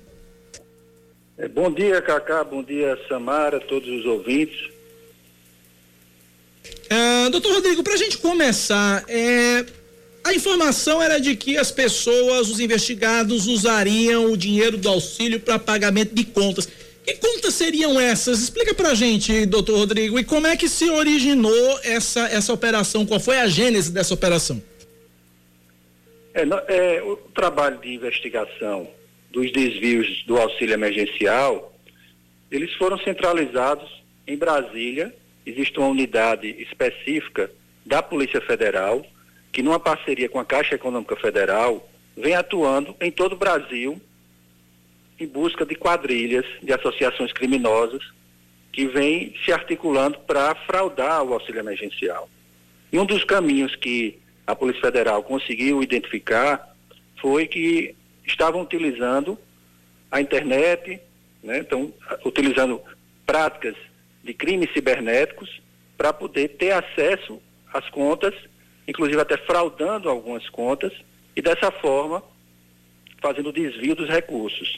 É, 1.38 1.48
bom 1.48 1.72
dia, 1.72 2.02
Cacá, 2.02 2.44
bom 2.44 2.62
dia, 2.62 2.98
Samara, 3.08 3.58
todos 3.58 3.88
os 3.88 4.04
ouvintes. 4.04 4.68
É, 6.90 7.30
doutor 7.30 7.54
Rodrigo, 7.54 7.82
para 7.82 7.94
a 7.94 7.98
gente 7.98 8.18
começar, 8.18 9.04
é, 9.08 9.64
a 10.26 10.34
informação 10.34 11.00
era 11.00 11.20
de 11.20 11.36
que 11.36 11.56
as 11.56 11.70
pessoas, 11.70 12.50
os 12.50 12.58
investigados, 12.58 13.46
usariam 13.46 14.32
o 14.32 14.36
dinheiro 14.36 14.76
do 14.76 14.88
auxílio 14.88 15.38
para 15.38 15.56
pagamento 15.56 16.12
de 16.12 16.24
contas. 16.24 16.66
Que 17.04 17.14
contas 17.14 17.54
seriam 17.54 18.00
essas? 18.00 18.40
Explica 18.40 18.74
pra 18.74 18.92
gente, 18.92 19.46
doutor 19.46 19.78
Rodrigo, 19.78 20.18
e 20.18 20.24
como 20.24 20.48
é 20.48 20.56
que 20.56 20.68
se 20.68 20.90
originou 20.90 21.78
essa, 21.84 22.26
essa 22.26 22.52
operação? 22.52 23.06
Qual 23.06 23.20
foi 23.20 23.38
a 23.38 23.46
gênese 23.46 23.92
dessa 23.92 24.14
operação? 24.14 24.60
É, 26.34 26.42
é, 26.66 27.02
o 27.04 27.16
trabalho 27.32 27.78
de 27.78 27.94
investigação 27.94 28.90
dos 29.30 29.52
desvios 29.52 30.24
do 30.26 30.36
auxílio 30.38 30.74
emergencial, 30.74 31.72
eles 32.50 32.74
foram 32.74 32.98
centralizados 32.98 33.88
em 34.26 34.36
Brasília. 34.36 35.14
Existe 35.46 35.78
uma 35.78 35.88
unidade 35.88 36.48
específica 36.58 37.48
da 37.84 38.02
Polícia 38.02 38.40
Federal, 38.40 39.06
que 39.52 39.62
numa 39.62 39.80
parceria 39.80 40.28
com 40.28 40.38
a 40.38 40.44
Caixa 40.44 40.74
Econômica 40.74 41.16
Federal, 41.16 41.88
vem 42.16 42.34
atuando 42.34 42.94
em 43.00 43.10
todo 43.10 43.34
o 43.34 43.38
Brasil 43.38 44.00
em 45.18 45.26
busca 45.26 45.64
de 45.64 45.74
quadrilhas, 45.74 46.44
de 46.62 46.72
associações 46.72 47.32
criminosas 47.32 48.02
que 48.72 48.86
vêm 48.86 49.34
se 49.44 49.52
articulando 49.52 50.18
para 50.20 50.54
fraudar 50.54 51.22
o 51.22 51.32
auxílio 51.32 51.60
emergencial. 51.60 52.28
E 52.92 52.98
um 52.98 53.06
dos 53.06 53.24
caminhos 53.24 53.74
que 53.74 54.18
a 54.46 54.54
Polícia 54.54 54.82
Federal 54.82 55.22
conseguiu 55.22 55.82
identificar 55.82 56.76
foi 57.20 57.46
que 57.46 57.94
estavam 58.26 58.60
utilizando 58.60 59.38
a 60.10 60.20
internet, 60.20 61.00
né, 61.42 61.58
então, 61.58 61.92
utilizando 62.24 62.80
práticas 63.24 63.74
de 64.22 64.34
crimes 64.34 64.70
cibernéticos 64.72 65.60
para 65.96 66.12
poder 66.12 66.48
ter 66.50 66.72
acesso 66.72 67.40
às 67.72 67.88
contas, 67.88 68.34
inclusive 68.86 69.20
até 69.20 69.36
fraudando 69.36 70.08
algumas 70.08 70.48
contas, 70.48 70.92
e 71.34 71.42
dessa 71.42 71.70
forma 71.70 72.22
fazendo 73.20 73.52
desvio 73.52 73.94
dos 73.94 74.08
recursos. 74.08 74.76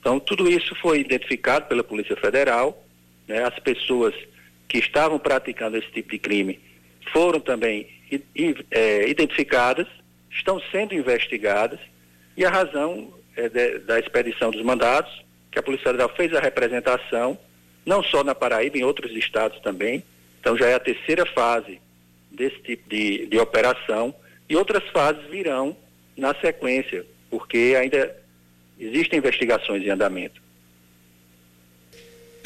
Então, 0.00 0.20
tudo 0.20 0.50
isso 0.50 0.74
foi 0.74 1.00
identificado 1.00 1.66
pela 1.66 1.82
Polícia 1.82 2.16
Federal, 2.16 2.84
né? 3.26 3.44
as 3.44 3.58
pessoas 3.58 4.14
que 4.68 4.78
estavam 4.78 5.18
praticando 5.18 5.76
esse 5.76 5.90
tipo 5.90 6.10
de 6.10 6.18
crime 6.18 6.60
foram 7.12 7.40
também 7.40 7.86
é, 8.70 9.08
identificadas, 9.08 9.86
estão 10.30 10.60
sendo 10.70 10.94
investigadas, 10.94 11.78
e 12.36 12.44
a 12.44 12.50
razão 12.50 13.12
é, 13.36 13.48
de, 13.48 13.78
da 13.80 13.98
expedição 13.98 14.50
dos 14.50 14.62
mandados, 14.62 15.24
que 15.50 15.58
a 15.58 15.62
Polícia 15.62 15.86
Federal 15.86 16.08
fez 16.16 16.34
a 16.34 16.40
representação, 16.40 17.38
não 17.86 18.02
só 18.02 18.24
na 18.24 18.34
Paraíba, 18.34 18.76
em 18.76 18.82
outros 18.84 19.12
estados 19.12 19.60
também, 19.60 20.02
então 20.40 20.56
já 20.56 20.66
é 20.66 20.74
a 20.74 20.80
terceira 20.80 21.24
fase 21.24 21.80
desse 22.34 22.58
tipo 22.58 22.88
de, 22.88 23.26
de 23.26 23.38
operação, 23.38 24.14
e 24.48 24.56
outras 24.56 24.82
fases 24.90 25.24
virão 25.30 25.76
na 26.16 26.34
sequência, 26.34 27.04
porque 27.30 27.74
ainda 27.78 28.24
Existem 28.78 29.18
investigações 29.18 29.82
em 29.82 29.90
andamento. 29.90 30.42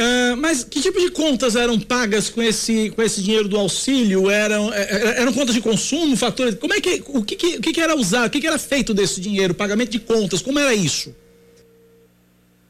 Uh, 0.01 0.37
mas 0.37 0.63
que 0.63 0.81
tipo 0.81 1.01
de 1.01 1.11
contas 1.11 1.57
eram 1.57 1.81
pagas 1.81 2.31
com 2.31 2.41
esse, 2.41 2.91
com 2.91 3.03
esse 3.03 3.21
dinheiro 3.21 3.49
do 3.49 3.59
auxílio? 3.59 4.31
Eram, 4.31 4.73
é, 4.73 4.83
é, 4.83 5.23
eram 5.23 5.33
contas 5.33 5.55
de 5.55 5.61
consumo, 5.61 6.17
fatores? 6.17 6.55
Como 6.55 6.73
é 6.73 6.81
que, 6.81 7.03
o 7.09 7.25
que, 7.25 7.35
que, 7.35 7.57
o 7.57 7.61
que, 7.61 7.81
era 7.81 7.97
usado? 7.97 8.29
O 8.29 8.31
que, 8.31 8.41
que 8.41 8.47
era 8.47 8.59
feito 8.59 8.95
desse 8.95 9.21
dinheiro? 9.21 9.55
Pagamento 9.55 9.91
de 9.91 9.99
contas? 9.99 10.41
Como 10.41 10.59
era 10.59 10.73
isso? 10.73 11.17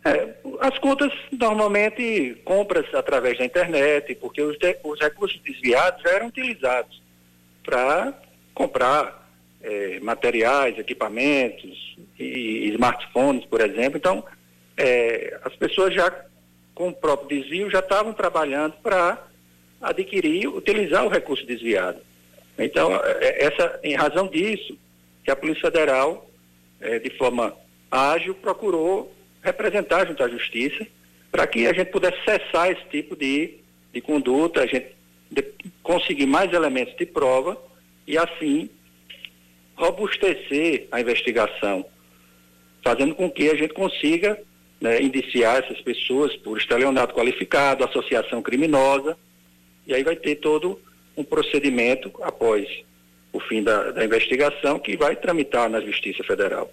É, 0.07 0.29
as 0.61 0.79
contas 0.79 1.13
normalmente 1.33 2.41
compras 2.45 2.87
através 2.95 3.37
da 3.37 3.45
internet, 3.45 4.15
porque 4.15 4.41
os, 4.41 4.57
de, 4.59 4.79
os 4.83 4.99
recursos 4.99 5.39
desviados 5.43 6.03
eram 6.07 6.29
utilizados 6.29 7.03
para 7.69 8.15
comprar 8.55 9.29
é, 9.61 10.01
materiais, 10.01 10.79
equipamentos 10.79 11.99
e 12.19 12.71
smartphones, 12.73 13.45
por 13.45 13.61
exemplo. 13.61 13.99
Então, 13.99 14.25
é, 14.75 15.39
as 15.45 15.55
pessoas 15.55 15.93
já, 15.93 16.11
com 16.75 16.89
o 16.89 16.95
próprio 16.95 17.39
desvio, 17.39 17.71
já 17.71 17.81
estavam 17.81 18.15
trabalhando 18.15 18.73
para 18.83 19.23
adquirir, 19.83 20.49
utilizar 20.49 21.05
o 21.05 21.11
recurso 21.11 21.45
desviado. 21.45 21.99
Então, 22.59 22.91
é, 23.05 23.45
essa, 23.45 23.79
em 23.83 23.95
razão 23.95 24.29
disso, 24.29 24.79
que 25.23 25.31
a 25.31 25.37
Polícia 25.37 25.71
Federal, 25.71 26.27
é, 26.81 26.99
de 26.99 27.11
forma 27.19 27.55
ágil, 27.91 28.35
procurou 28.35 29.15
representar 29.43 30.07
junto 30.07 30.23
à 30.23 30.29
Justiça 30.29 30.87
para 31.31 31.47
que 31.47 31.67
a 31.67 31.75
gente 31.75 31.91
pudesse 31.91 32.17
cessar 32.25 32.71
esse 32.71 32.85
tipo 32.91 33.15
de, 33.15 33.59
de 33.93 34.01
conduta, 34.01 34.63
a 34.63 34.67
gente 34.67 34.97
de, 35.31 35.43
conseguir 35.83 36.27
mais 36.27 36.53
elementos 36.53 36.97
de 36.97 37.07
prova 37.07 37.57
e, 38.07 38.17
assim, 38.17 38.71
robustecer 39.77 40.89
a 40.91 41.01
investigação, 41.01 41.85
fazendo 42.83 43.15
com 43.15 43.31
que 43.31 43.51
a 43.51 43.55
gente 43.55 43.75
consiga 43.75 44.41
né, 44.81 45.01
indiciar 45.01 45.63
essas 45.63 45.81
pessoas 45.81 46.35
por 46.37 46.59
estelionato 46.59 47.15
qualificado, 47.15 47.85
associação 47.85 48.43
criminosa, 48.43 49.17
e 49.87 49.95
aí 49.95 50.03
vai 50.03 50.17
ter 50.17 50.37
todo 50.37 50.81
um 51.17 51.25
procedimento 51.25 52.13
após 52.23 52.69
o 53.33 53.41
fim 53.41 53.63
da, 53.63 53.91
da 53.91 54.05
investigação 54.05 54.79
que 54.79 54.97
vai 54.97 55.17
tramitar 55.17 55.69
na 55.69 55.81
Justiça 55.81 56.23
Federal. 56.25 56.71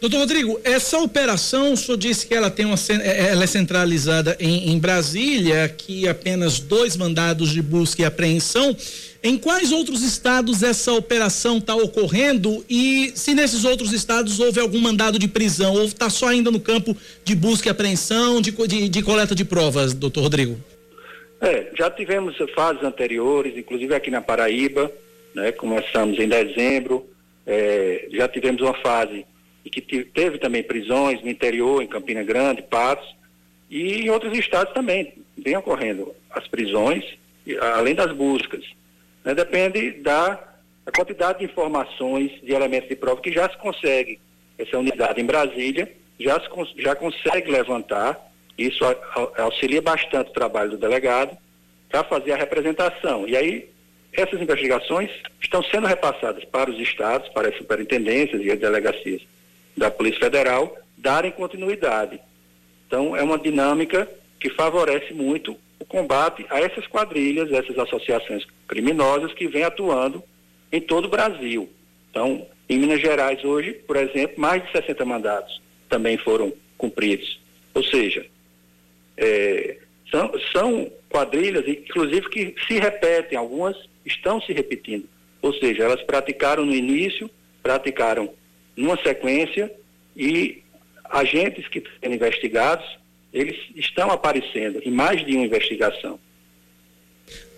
Doutor 0.00 0.18
Rodrigo, 0.18 0.60
essa 0.62 0.98
operação, 0.98 1.72
o 1.72 1.76
senhor 1.76 1.96
disse 1.96 2.26
que 2.26 2.34
ela 2.34 2.50
tem 2.50 2.66
uma 2.66 2.76
é, 3.02 3.28
ela 3.30 3.44
é 3.44 3.46
centralizada 3.46 4.36
em, 4.38 4.70
em 4.70 4.78
Brasília, 4.78 5.68
que 5.68 6.06
apenas 6.06 6.60
dois 6.60 6.96
mandados 6.96 7.50
de 7.50 7.62
busca 7.62 8.02
e 8.02 8.04
apreensão. 8.04 8.76
Em 9.22 9.38
quais 9.38 9.72
outros 9.72 10.02
estados 10.02 10.62
essa 10.62 10.92
operação 10.92 11.58
está 11.58 11.74
ocorrendo 11.74 12.64
e 12.68 13.10
se 13.14 13.34
nesses 13.34 13.64
outros 13.64 13.92
estados 13.92 14.38
houve 14.38 14.60
algum 14.60 14.78
mandado 14.78 15.18
de 15.18 15.26
prisão 15.26 15.74
ou 15.74 15.84
está 15.84 16.08
só 16.10 16.28
ainda 16.28 16.50
no 16.50 16.60
campo 16.60 16.96
de 17.24 17.34
busca 17.34 17.68
e 17.68 17.70
apreensão, 17.70 18.40
de, 18.40 18.52
de, 18.52 18.88
de 18.88 19.02
coleta 19.02 19.34
de 19.34 19.44
provas, 19.44 19.94
doutor 19.94 20.20
Rodrigo? 20.20 20.60
É, 21.40 21.70
já 21.76 21.90
tivemos 21.90 22.36
fases 22.54 22.82
anteriores, 22.84 23.56
inclusive 23.56 23.94
aqui 23.94 24.10
na 24.10 24.20
Paraíba, 24.20 24.92
né, 25.34 25.50
começamos 25.52 26.18
em 26.18 26.28
dezembro, 26.28 27.06
é, 27.46 28.08
já 28.12 28.28
tivemos 28.28 28.62
uma 28.62 28.74
fase 28.74 29.26
e 29.66 29.70
que 29.70 30.04
teve 30.04 30.38
também 30.38 30.62
prisões 30.62 31.20
no 31.22 31.28
interior, 31.28 31.82
em 31.82 31.88
Campina 31.88 32.22
Grande, 32.22 32.62
Patos, 32.62 33.16
e 33.68 34.02
em 34.02 34.10
outros 34.10 34.36
estados 34.38 34.72
também 34.72 35.14
vem 35.36 35.56
ocorrendo 35.56 36.14
as 36.30 36.46
prisões, 36.46 37.04
além 37.74 37.94
das 37.94 38.12
buscas. 38.12 38.64
Né? 39.24 39.34
Depende 39.34 39.90
da, 39.90 40.38
da, 40.84 40.92
quantidade 40.92 41.40
de 41.40 41.46
informações, 41.46 42.30
de 42.42 42.52
elementos 42.52 42.88
de 42.88 42.94
prova 42.94 43.20
que 43.20 43.32
já 43.32 43.50
se 43.50 43.56
consegue. 43.58 44.20
Essa 44.56 44.78
unidade 44.78 45.20
em 45.20 45.26
Brasília 45.26 45.92
já, 46.18 46.40
se, 46.40 46.48
já 46.80 46.94
consegue 46.94 47.50
levantar, 47.50 48.18
isso 48.56 48.84
auxilia 49.36 49.82
bastante 49.82 50.30
o 50.30 50.34
trabalho 50.34 50.70
do 50.70 50.78
delegado 50.78 51.36
para 51.90 52.04
fazer 52.04 52.32
a 52.32 52.36
representação. 52.36 53.28
E 53.28 53.36
aí, 53.36 53.68
essas 54.12 54.40
investigações 54.40 55.10
estão 55.42 55.62
sendo 55.64 55.88
repassadas 55.88 56.44
para 56.44 56.70
os 56.70 56.78
estados, 56.78 57.28
para 57.30 57.48
as 57.48 57.56
superintendências 57.56 58.40
e 58.42 58.50
as 58.50 58.58
delegacias 58.58 59.22
da 59.76 59.90
Polícia 59.90 60.20
Federal 60.20 60.76
darem 60.96 61.30
continuidade. 61.30 62.20
Então, 62.86 63.16
é 63.16 63.22
uma 63.22 63.38
dinâmica 63.38 64.08
que 64.40 64.50
favorece 64.50 65.12
muito 65.12 65.56
o 65.78 65.84
combate 65.84 66.46
a 66.48 66.60
essas 66.60 66.86
quadrilhas, 66.86 67.52
essas 67.52 67.78
associações 67.78 68.46
criminosas 68.66 69.32
que 69.34 69.46
vêm 69.46 69.64
atuando 69.64 70.22
em 70.72 70.80
todo 70.80 71.06
o 71.06 71.10
Brasil. 71.10 71.68
Então, 72.10 72.46
em 72.68 72.78
Minas 72.78 73.00
Gerais 73.00 73.44
hoje, 73.44 73.72
por 73.72 73.96
exemplo, 73.96 74.40
mais 74.40 74.64
de 74.64 74.72
60 74.72 75.04
mandados 75.04 75.60
também 75.88 76.16
foram 76.16 76.52
cumpridos. 76.76 77.40
Ou 77.74 77.82
seja, 77.82 78.26
é, 79.16 79.78
são, 80.10 80.32
são 80.52 80.90
quadrilhas, 81.08 81.66
inclusive, 81.68 82.28
que 82.28 82.54
se 82.66 82.78
repetem, 82.78 83.38
algumas 83.38 83.76
estão 84.04 84.40
se 84.40 84.52
repetindo. 84.52 85.08
Ou 85.42 85.52
seja, 85.54 85.84
elas 85.84 86.02
praticaram 86.02 86.64
no 86.64 86.74
início, 86.74 87.30
praticaram 87.62 88.32
numa 88.76 88.96
sequência 89.02 89.72
e 90.16 90.62
agentes 91.04 91.66
que 91.68 91.82
são 92.02 92.12
investigados, 92.12 92.84
eles 93.32 93.56
estão 93.74 94.10
aparecendo 94.10 94.80
em 94.84 94.90
mais 94.90 95.24
de 95.24 95.36
uma 95.36 95.44
investigação. 95.44 96.18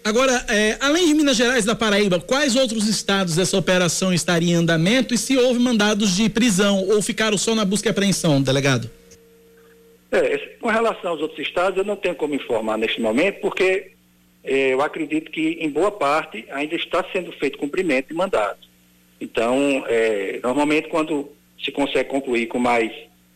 Agora, 0.04 0.32
é, 0.48 0.78
além 0.80 1.06
de 1.06 1.14
Minas 1.14 1.36
Gerais 1.36 1.64
e 1.64 1.66
da 1.66 1.74
Paraíba, 1.74 2.18
quais 2.18 2.56
outros 2.56 2.88
estados 2.88 3.36
essa 3.36 3.58
operação 3.58 4.12
estaria 4.12 4.52
em 4.52 4.56
andamento 4.56 5.12
e 5.12 5.18
se 5.18 5.36
houve 5.36 5.58
mandados 5.58 6.16
de 6.16 6.30
prisão 6.30 6.82
ou 6.88 7.02
ficaram 7.02 7.36
só 7.36 7.54
na 7.54 7.64
busca 7.64 7.88
e 7.88 7.90
apreensão, 7.90 8.40
delegado? 8.40 8.90
É, 10.10 10.38
com 10.60 10.68
relação 10.68 11.10
aos 11.10 11.20
outros 11.20 11.38
estados, 11.40 11.76
eu 11.76 11.84
não 11.84 11.96
tenho 11.96 12.14
como 12.14 12.34
informar 12.34 12.78
neste 12.78 13.00
momento, 13.00 13.40
porque 13.40 13.92
é, 14.42 14.72
eu 14.72 14.80
acredito 14.80 15.30
que, 15.30 15.58
em 15.60 15.68
boa 15.68 15.90
parte, 15.90 16.46
ainda 16.50 16.74
está 16.74 17.04
sendo 17.12 17.30
feito 17.32 17.58
cumprimento 17.58 18.08
de 18.08 18.14
mandados. 18.14 18.67
Então, 19.20 19.84
é, 19.86 20.40
normalmente 20.42 20.88
quando 20.88 21.30
se 21.62 21.72
consegue 21.72 22.08
concluir 22.08 22.46
com 22.46 22.58
mais 22.58 22.92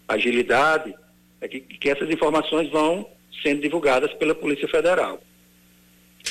agilidade, 0.07 0.95
é 1.41 1.49
que, 1.49 1.61
que 1.61 1.91
essas 1.91 2.09
informações 2.11 2.71
vão 2.71 3.07
sendo 3.43 3.61
divulgadas 3.61 4.13
pela 4.15 4.35
Polícia 4.35 4.69
Federal. 4.69 5.21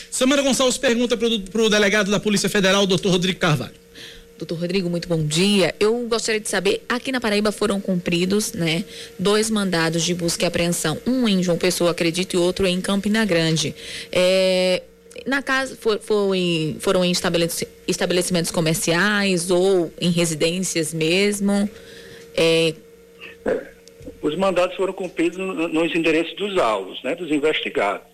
Samara 0.10 0.42
Gonçalves 0.42 0.78
pergunta 0.78 1.18
para 1.18 1.62
o 1.62 1.70
delegado 1.70 2.10
da 2.10 2.20
Polícia 2.20 2.50
Federal, 2.50 2.88
doutor 2.88 3.12
Rodrigo 3.12 3.40
Carvalho. 3.40 3.82
Doutor 4.38 4.58
Rodrigo, 4.58 4.90
muito 4.90 5.08
bom 5.08 5.24
dia. 5.24 5.76
Eu 5.80 5.96
gostaria 6.08 6.40
de 6.42 6.50
saber, 6.50 6.84
aqui 6.90 7.12
na 7.12 7.22
Paraíba 7.22 7.52
foram 7.52 7.80
cumpridos, 7.80 8.54
né, 8.54 8.84
dois 9.20 9.52
mandados 9.52 10.02
de 10.04 10.16
busca 10.16 10.46
e 10.46 10.48
apreensão, 10.48 10.98
um 11.06 11.28
em 11.28 11.44
João 11.44 11.60
Pessoa, 11.60 11.92
acredito, 11.92 12.34
e 12.34 12.38
outro 12.38 12.66
em 12.66 12.82
Campina 12.82 13.24
Grande. 13.24 13.76
É, 14.12 14.82
na 15.26 15.42
casa 15.42 15.76
for, 15.76 16.00
foi, 16.00 16.76
foram 16.80 17.04
em 17.04 17.12
estabelecimentos 17.88 18.52
comerciais 18.52 19.52
ou 19.52 19.92
em 20.00 20.10
residências 20.10 20.94
mesmo? 20.94 21.70
É... 22.36 22.74
É, 23.46 23.72
os 24.22 24.36
mandados 24.36 24.76
foram 24.76 24.94
cumpridos 24.94 25.38
nos 25.38 25.96
endereços 25.96 26.36
dos 26.36 26.58
alvos, 26.58 27.02
né, 27.04 27.16
dos 27.16 27.32
investigados. 27.32 28.08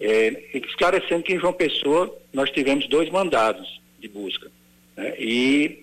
É, 0.00 0.44
esclarecendo 0.54 1.22
que 1.22 1.34
em 1.34 1.40
João 1.40 1.52
Pessoa 1.52 2.16
nós 2.32 2.50
tivemos 2.50 2.88
dois 2.88 3.10
mandados 3.10 3.80
de 3.98 4.06
busca 4.06 4.48
né? 4.96 5.14
e 5.18 5.82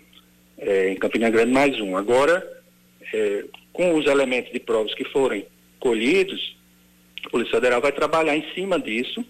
é, 0.57 0.91
em 0.91 0.95
Campina 0.95 1.29
Grande 1.29 1.51
mais 1.51 1.79
um. 1.81 1.97
Agora, 1.97 2.47
é, 3.13 3.43
com 3.73 3.97
os 3.97 4.05
elementos 4.05 4.53
de 4.53 4.59
provas 4.59 4.93
que 4.93 5.03
forem 5.05 5.45
colhidos, 5.79 6.55
a 7.25 7.29
Polícia 7.29 7.55
Federal 7.55 7.81
vai 7.81 7.91
trabalhar 7.91 8.37
em 8.37 8.45
cima 8.53 8.79
disso 8.79 9.25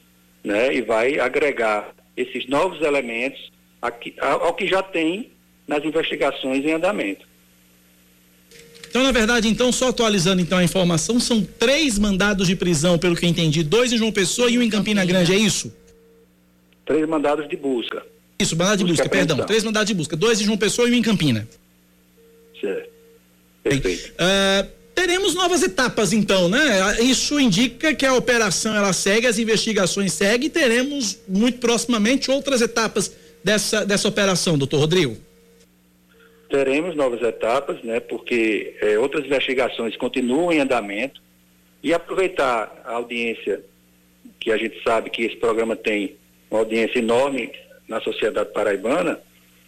né? 0.46 0.74
e 0.74 0.82
vai 0.82 1.20
agregar 1.20 1.94
esses 2.16 2.48
novos 2.48 2.82
elementos 2.82 3.52
aqui, 3.82 4.14
ao 4.20 4.54
que 4.54 4.68
já 4.68 4.82
tem 4.82 5.32
nas 5.68 5.84
investigações 5.84 6.64
em 6.64 6.72
andamento. 6.72 7.25
Então, 8.88 9.04
na 9.04 9.12
verdade, 9.12 9.50
então, 9.50 9.74
só 9.74 9.90
atualizando 9.90 10.42
então 10.42 10.58
a 10.58 10.64
informação, 10.64 11.20
são 11.20 11.44
três 11.44 12.00
mandados 12.00 12.48
de 12.48 12.56
prisão, 12.56 12.98
pelo 12.98 13.16
que 13.16 13.25
eu 13.25 13.30
entendi, 13.30 13.62
dois 13.62 13.92
em 13.92 13.98
João 13.98 14.12
Pessoa 14.12 14.50
e 14.50 14.58
um 14.58 14.62
em 14.62 14.70
Campina 14.70 15.04
Grande, 15.04 15.34
é 15.34 15.38
isso? 15.38 15.75
Três 16.86 17.06
mandados 17.06 17.50
de 17.50 17.58
busca. 17.58 18.06
Isso, 18.40 18.56
mandado 18.56 18.78
de 18.78 18.84
busca, 18.86 19.04
busca 19.04 19.10
perdão. 19.10 19.46
Três 19.46 19.64
mandados 19.64 19.88
de 19.88 19.94
busca. 19.94 20.16
Dois 20.16 20.40
em 20.40 20.46
João 20.46 20.58
Pessoa 20.58 20.88
e 20.88 20.92
um 20.92 20.96
em 20.96 21.02
Campina. 21.02 21.48
Certo. 22.62 22.90
Perfeito. 23.64 24.14
Uh, 24.14 24.70
teremos 25.06 25.36
novas 25.36 25.62
etapas, 25.62 26.14
então, 26.14 26.50
né? 26.50 27.00
Isso 27.00 27.40
indica 27.40 27.94
que 27.94 28.08
a 28.08 28.16
operação 28.16 28.76
ela 28.76 28.92
segue, 28.92 29.28
as 29.28 29.38
investigações 29.38 30.14
seguem 30.14 30.48
e 30.48 30.50
teremos 30.50 31.22
muito 31.28 31.60
proximamente 31.60 32.32
outras 32.32 32.60
etapas 32.60 33.16
dessa, 33.44 33.86
dessa 33.86 34.08
operação, 34.08 34.58
doutor 34.58 34.80
Rodrigo. 34.80 35.16
Teremos 36.50 36.96
novas 36.96 37.22
etapas, 37.22 37.84
né? 37.84 38.00
Porque 38.00 38.76
é, 38.82 38.98
outras 38.98 39.24
investigações 39.24 39.96
continuam 39.96 40.52
em 40.52 40.60
andamento 40.60 41.22
e 41.84 41.94
aproveitar 41.94 42.82
a 42.84 42.94
audiência 42.94 43.62
que 44.40 44.52
a 44.52 44.58
gente 44.58 44.82
sabe 44.82 45.12
que 45.12 45.22
esse 45.22 45.36
programa 45.36 45.76
tem 45.76 46.16
uma 46.50 46.62
audiência 46.62 46.98
enorme 46.98 47.52
na 47.88 48.02
sociedade 48.02 48.52
paraibana 48.52 49.20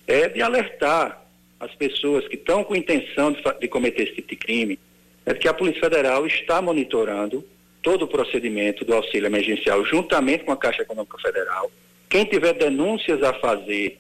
é 0.08 0.30
de 0.30 0.42
alertar 0.42 1.24
as 1.60 1.74
pessoas 1.76 2.28
que 2.28 2.36
estão 2.36 2.64
com 2.64 2.76
intenção 2.76 3.32
de, 3.32 3.40
de 3.60 3.68
cometer 3.68 4.04
esse 4.04 4.14
tipo 4.14 4.30
de 4.30 4.36
crime, 4.36 4.80
é 5.28 5.34
que 5.34 5.48
a 5.48 5.54
Polícia 5.54 5.82
Federal 5.82 6.26
está 6.26 6.62
monitorando 6.62 7.46
todo 7.82 8.04
o 8.04 8.08
procedimento 8.08 8.84
do 8.84 8.96
auxílio 8.96 9.28
emergencial 9.28 9.86
juntamente 9.86 10.46
com 10.46 10.52
a 10.52 10.58
Caixa 10.58 10.82
Econômica 10.82 11.18
Federal. 11.20 11.70
Quem 12.10 12.26
tiver 12.26 12.54
denúncias 12.54 13.22
a 13.22 13.34
fazer 13.34 14.00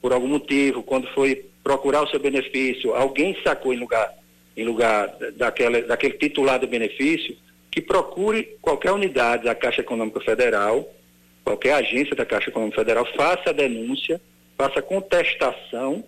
por 0.00 0.12
algum 0.12 0.28
motivo, 0.28 0.82
quando 0.82 1.08
foi 1.08 1.46
procurar 1.64 2.02
o 2.02 2.08
seu 2.08 2.20
benefício, 2.20 2.94
alguém 2.94 3.36
sacou 3.42 3.72
em 3.74 3.78
lugar 3.78 4.14
em 4.56 4.64
lugar 4.64 5.08
daquela, 5.36 5.80
daquele 5.80 6.14
titular 6.14 6.58
do 6.58 6.66
benefício, 6.66 7.34
que 7.70 7.80
procure 7.80 8.56
qualquer 8.60 8.92
unidade 8.92 9.44
da 9.44 9.54
Caixa 9.54 9.80
Econômica 9.80 10.20
Federal 10.20 10.86
qualquer 11.44 11.72
agência 11.74 12.14
da 12.14 12.24
Caixa 12.24 12.50
Econômica 12.50 12.78
Federal 12.78 13.06
faça 13.16 13.50
a 13.50 13.52
denúncia, 13.52 14.20
faça 14.56 14.80
contestação 14.80 16.04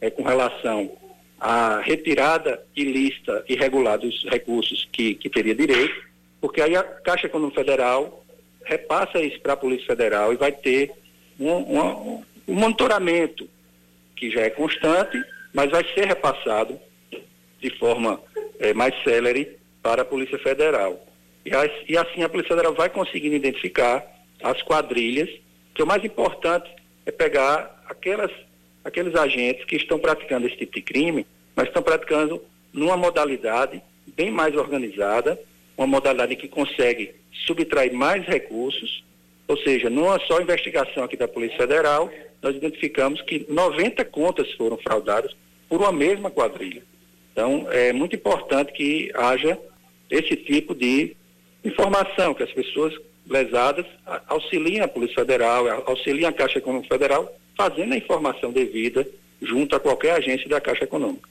é, 0.00 0.08
com 0.08 0.22
relação 0.22 0.90
à 1.38 1.80
retirada 1.80 2.64
ilícita, 2.74 3.44
irregular 3.48 3.98
dos 3.98 4.24
recursos 4.24 4.88
que, 4.92 5.14
que 5.14 5.28
teria 5.28 5.54
direito, 5.54 6.04
porque 6.40 6.60
aí 6.60 6.76
a 6.76 6.82
Caixa 6.82 7.26
Econômica 7.26 7.60
Federal 7.60 8.24
repassa 8.64 9.20
isso 9.20 9.40
para 9.40 9.52
a 9.52 9.56
Polícia 9.56 9.86
Federal 9.86 10.32
e 10.32 10.36
vai 10.36 10.52
ter 10.52 10.92
um, 11.38 11.50
um, 11.50 12.24
um 12.48 12.54
monitoramento 12.54 13.48
que 14.16 14.30
já 14.30 14.42
é 14.42 14.50
constante, 14.50 15.22
mas 15.52 15.70
vai 15.70 15.84
ser 15.94 16.06
repassado 16.06 16.78
de 17.60 17.70
forma 17.78 18.20
é, 18.58 18.72
mais 18.72 18.94
célere 19.02 19.56
para 19.82 20.02
a 20.02 20.04
Polícia 20.04 20.38
Federal. 20.38 21.00
E, 21.44 21.50
e 21.88 21.96
assim 21.96 22.22
a 22.22 22.28
Polícia 22.28 22.54
Federal 22.54 22.74
vai 22.74 22.88
conseguindo 22.88 23.36
identificar 23.36 24.04
as 24.42 24.60
quadrilhas, 24.62 25.28
que 25.74 25.82
o 25.82 25.86
mais 25.86 26.04
importante 26.04 26.68
é 27.04 27.10
pegar 27.10 27.84
aquelas, 27.88 28.30
aqueles 28.86 29.16
agentes 29.16 29.64
que 29.64 29.74
estão 29.74 29.98
praticando 29.98 30.46
esse 30.46 30.56
tipo 30.56 30.74
de 30.74 30.80
crime, 30.80 31.26
mas 31.56 31.66
estão 31.66 31.82
praticando 31.82 32.40
numa 32.72 32.96
modalidade 32.96 33.82
bem 34.06 34.30
mais 34.30 34.54
organizada, 34.54 35.36
uma 35.76 35.88
modalidade 35.88 36.36
que 36.36 36.46
consegue 36.46 37.12
subtrair 37.44 37.92
mais 37.92 38.24
recursos, 38.24 39.04
ou 39.48 39.56
seja, 39.58 39.90
numa 39.90 40.20
só 40.20 40.40
investigação 40.40 41.02
aqui 41.02 41.16
da 41.16 41.26
Polícia 41.26 41.56
Federal, 41.56 42.08
nós 42.40 42.54
identificamos 42.54 43.20
que 43.22 43.44
90 43.48 44.04
contas 44.04 44.52
foram 44.52 44.76
fraudadas 44.78 45.34
por 45.68 45.80
uma 45.80 45.90
mesma 45.90 46.30
quadrilha. 46.30 46.82
Então, 47.32 47.66
é 47.72 47.92
muito 47.92 48.14
importante 48.14 48.72
que 48.72 49.10
haja 49.14 49.58
esse 50.08 50.36
tipo 50.36 50.76
de 50.76 51.16
informação, 51.64 52.34
que 52.34 52.44
as 52.44 52.52
pessoas 52.52 52.94
lesadas 53.28 53.86
auxiliem 54.28 54.80
a 54.80 54.88
Polícia 54.88 55.16
Federal, 55.16 55.84
auxiliem 55.86 56.26
a 56.26 56.32
Caixa 56.32 56.58
Econômica 56.58 56.94
Federal, 56.94 57.36
fazendo 57.56 57.92
a 57.92 57.96
informação 57.96 58.52
devida 58.52 59.06
junto 59.42 59.74
a 59.74 59.80
qualquer 59.80 60.12
agência 60.12 60.48
da 60.48 60.60
Caixa 60.60 60.84
Econômica. 60.84 61.28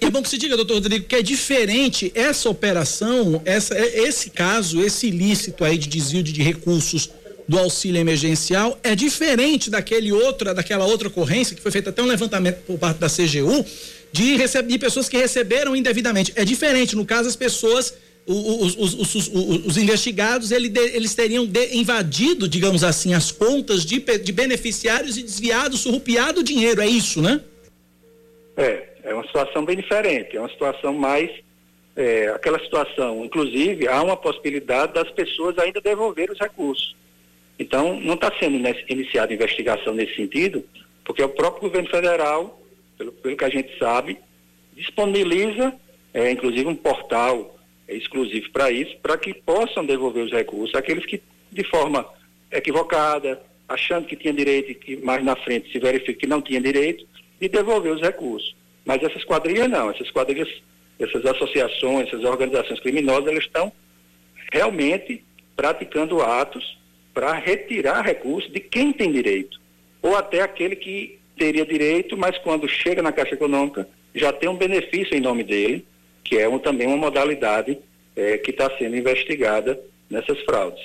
É 0.00 0.10
bom 0.10 0.22
que 0.22 0.28
se 0.28 0.38
diga, 0.38 0.56
doutor 0.56 0.74
Rodrigo, 0.74 1.06
que 1.06 1.16
é 1.16 1.22
diferente 1.22 2.12
essa 2.14 2.50
operação, 2.50 3.40
essa, 3.44 3.74
é, 3.74 4.00
esse 4.00 4.30
caso, 4.30 4.82
esse 4.82 5.08
ilícito 5.08 5.64
aí 5.64 5.78
de 5.78 5.88
desvio 5.88 6.22
de 6.22 6.42
recursos 6.42 7.10
do 7.48 7.58
auxílio 7.58 8.00
emergencial 8.00 8.78
é 8.82 8.94
diferente 8.94 9.70
daquele 9.70 10.12
outra, 10.12 10.52
daquela 10.52 10.84
outra 10.84 11.08
ocorrência 11.08 11.54
que 11.54 11.62
foi 11.62 11.70
feita 11.70 11.90
até 11.90 12.02
um 12.02 12.06
levantamento 12.06 12.58
por 12.66 12.78
parte 12.78 12.98
da 12.98 13.08
CGU 13.08 13.64
de, 14.12 14.36
de 14.66 14.78
pessoas 14.78 15.08
que 15.08 15.16
receberam 15.16 15.74
indevidamente. 15.76 16.32
É 16.34 16.44
diferente, 16.44 16.96
no 16.96 17.04
caso, 17.04 17.28
as 17.28 17.36
pessoas 17.36 17.94
os, 18.26 18.76
os, 18.76 19.14
os, 19.14 19.30
os, 19.66 19.76
investigados 19.76 20.50
ele, 20.50 20.72
eles 20.76 21.14
teriam 21.14 21.46
de, 21.46 21.76
invadido, 21.76 22.48
digamos 22.48 22.82
assim, 22.82 23.14
as 23.14 23.30
contas 23.30 23.84
de, 23.84 24.00
de 24.00 24.32
beneficiários 24.32 25.16
e 25.16 25.22
desviado, 25.22 25.76
surrupiado 25.76 26.40
o 26.40 26.44
dinheiro, 26.44 26.80
é 26.80 26.86
isso, 26.86 27.22
né? 27.22 27.40
É, 28.56 28.88
é 29.04 29.14
uma 29.14 29.24
situação 29.24 29.64
bem 29.64 29.76
diferente, 29.76 30.36
é 30.36 30.40
uma 30.40 30.48
situação 30.48 30.92
mais, 30.92 31.30
é, 31.94 32.28
aquela 32.28 32.58
situação, 32.58 33.24
inclusive, 33.24 33.86
há 33.86 34.02
uma 34.02 34.16
possibilidade 34.16 34.92
das 34.92 35.10
pessoas 35.12 35.56
ainda 35.58 35.80
devolver 35.80 36.28
os 36.30 36.38
recursos. 36.38 36.96
Então, 37.58 38.00
não 38.00 38.14
está 38.14 38.32
sendo 38.40 38.56
iniciada 38.88 39.32
investigação 39.32 39.94
nesse 39.94 40.16
sentido, 40.16 40.64
porque 41.04 41.22
o 41.22 41.28
próprio 41.28 41.62
governo 41.62 41.88
federal, 41.88 42.60
pelo, 42.98 43.12
pelo 43.12 43.36
que 43.36 43.44
a 43.44 43.48
gente 43.48 43.78
sabe, 43.78 44.18
disponibiliza, 44.74 45.72
é, 46.12 46.30
inclusive, 46.30 46.66
um 46.66 46.74
portal 46.74 47.55
exclusivo 47.88 48.50
para 48.50 48.70
isso, 48.70 48.96
para 48.98 49.16
que 49.16 49.32
possam 49.32 49.84
devolver 49.84 50.24
os 50.24 50.32
recursos 50.32 50.74
aqueles 50.74 51.06
que, 51.06 51.20
de 51.50 51.64
forma 51.64 52.06
equivocada, 52.50 53.40
achando 53.68 54.06
que 54.06 54.16
tinha 54.16 54.32
direito 54.32 54.72
e 54.72 54.74
que 54.74 54.96
mais 54.96 55.24
na 55.24 55.36
frente 55.36 55.70
se 55.70 55.78
verifica 55.78 56.20
que 56.20 56.26
não 56.26 56.40
tinha 56.40 56.60
direito, 56.60 57.06
de 57.40 57.48
devolver 57.48 57.92
os 57.92 58.00
recursos. 58.00 58.54
Mas 58.84 59.02
essas 59.02 59.24
quadrilhas 59.24 59.68
não, 59.68 59.90
essas 59.90 60.10
quadrilhas, 60.10 60.48
essas 60.98 61.24
associações, 61.26 62.08
essas 62.08 62.24
organizações 62.24 62.80
criminosas, 62.80 63.28
elas 63.28 63.44
estão 63.44 63.72
realmente 64.52 65.22
praticando 65.56 66.22
atos 66.22 66.78
para 67.12 67.32
retirar 67.32 68.02
recursos 68.02 68.52
de 68.52 68.60
quem 68.60 68.92
tem 68.92 69.10
direito, 69.10 69.60
ou 70.02 70.16
até 70.16 70.42
aquele 70.42 70.76
que 70.76 71.18
teria 71.36 71.66
direito, 71.66 72.16
mas 72.16 72.38
quando 72.38 72.68
chega 72.68 73.02
na 73.02 73.12
Caixa 73.12 73.34
Econômica 73.34 73.88
já 74.14 74.32
tem 74.32 74.48
um 74.48 74.56
benefício 74.56 75.14
em 75.14 75.20
nome 75.20 75.42
dele, 75.42 75.84
que 76.26 76.36
é 76.36 76.48
um, 76.48 76.58
também 76.58 76.86
uma 76.86 76.96
modalidade 76.96 77.78
é, 78.14 78.38
que 78.38 78.50
está 78.50 78.70
sendo 78.78 78.96
investigada 78.96 79.78
nessas 80.10 80.40
fraudes. 80.40 80.82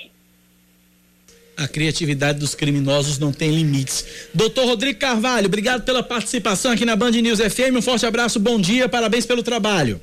A 1.56 1.68
criatividade 1.68 2.38
dos 2.38 2.54
criminosos 2.54 3.18
não 3.18 3.32
tem 3.32 3.50
limites. 3.50 4.28
Doutor 4.32 4.66
Rodrigo 4.66 4.98
Carvalho, 4.98 5.46
obrigado 5.46 5.84
pela 5.84 6.02
participação 6.02 6.72
aqui 6.72 6.84
na 6.84 6.96
Band 6.96 7.10
News 7.10 7.40
FM. 7.40 7.76
Um 7.76 7.82
forte 7.82 8.06
abraço, 8.06 8.40
bom 8.40 8.58
dia, 8.58 8.88
parabéns 8.88 9.26
pelo 9.26 9.42
trabalho. 9.42 10.00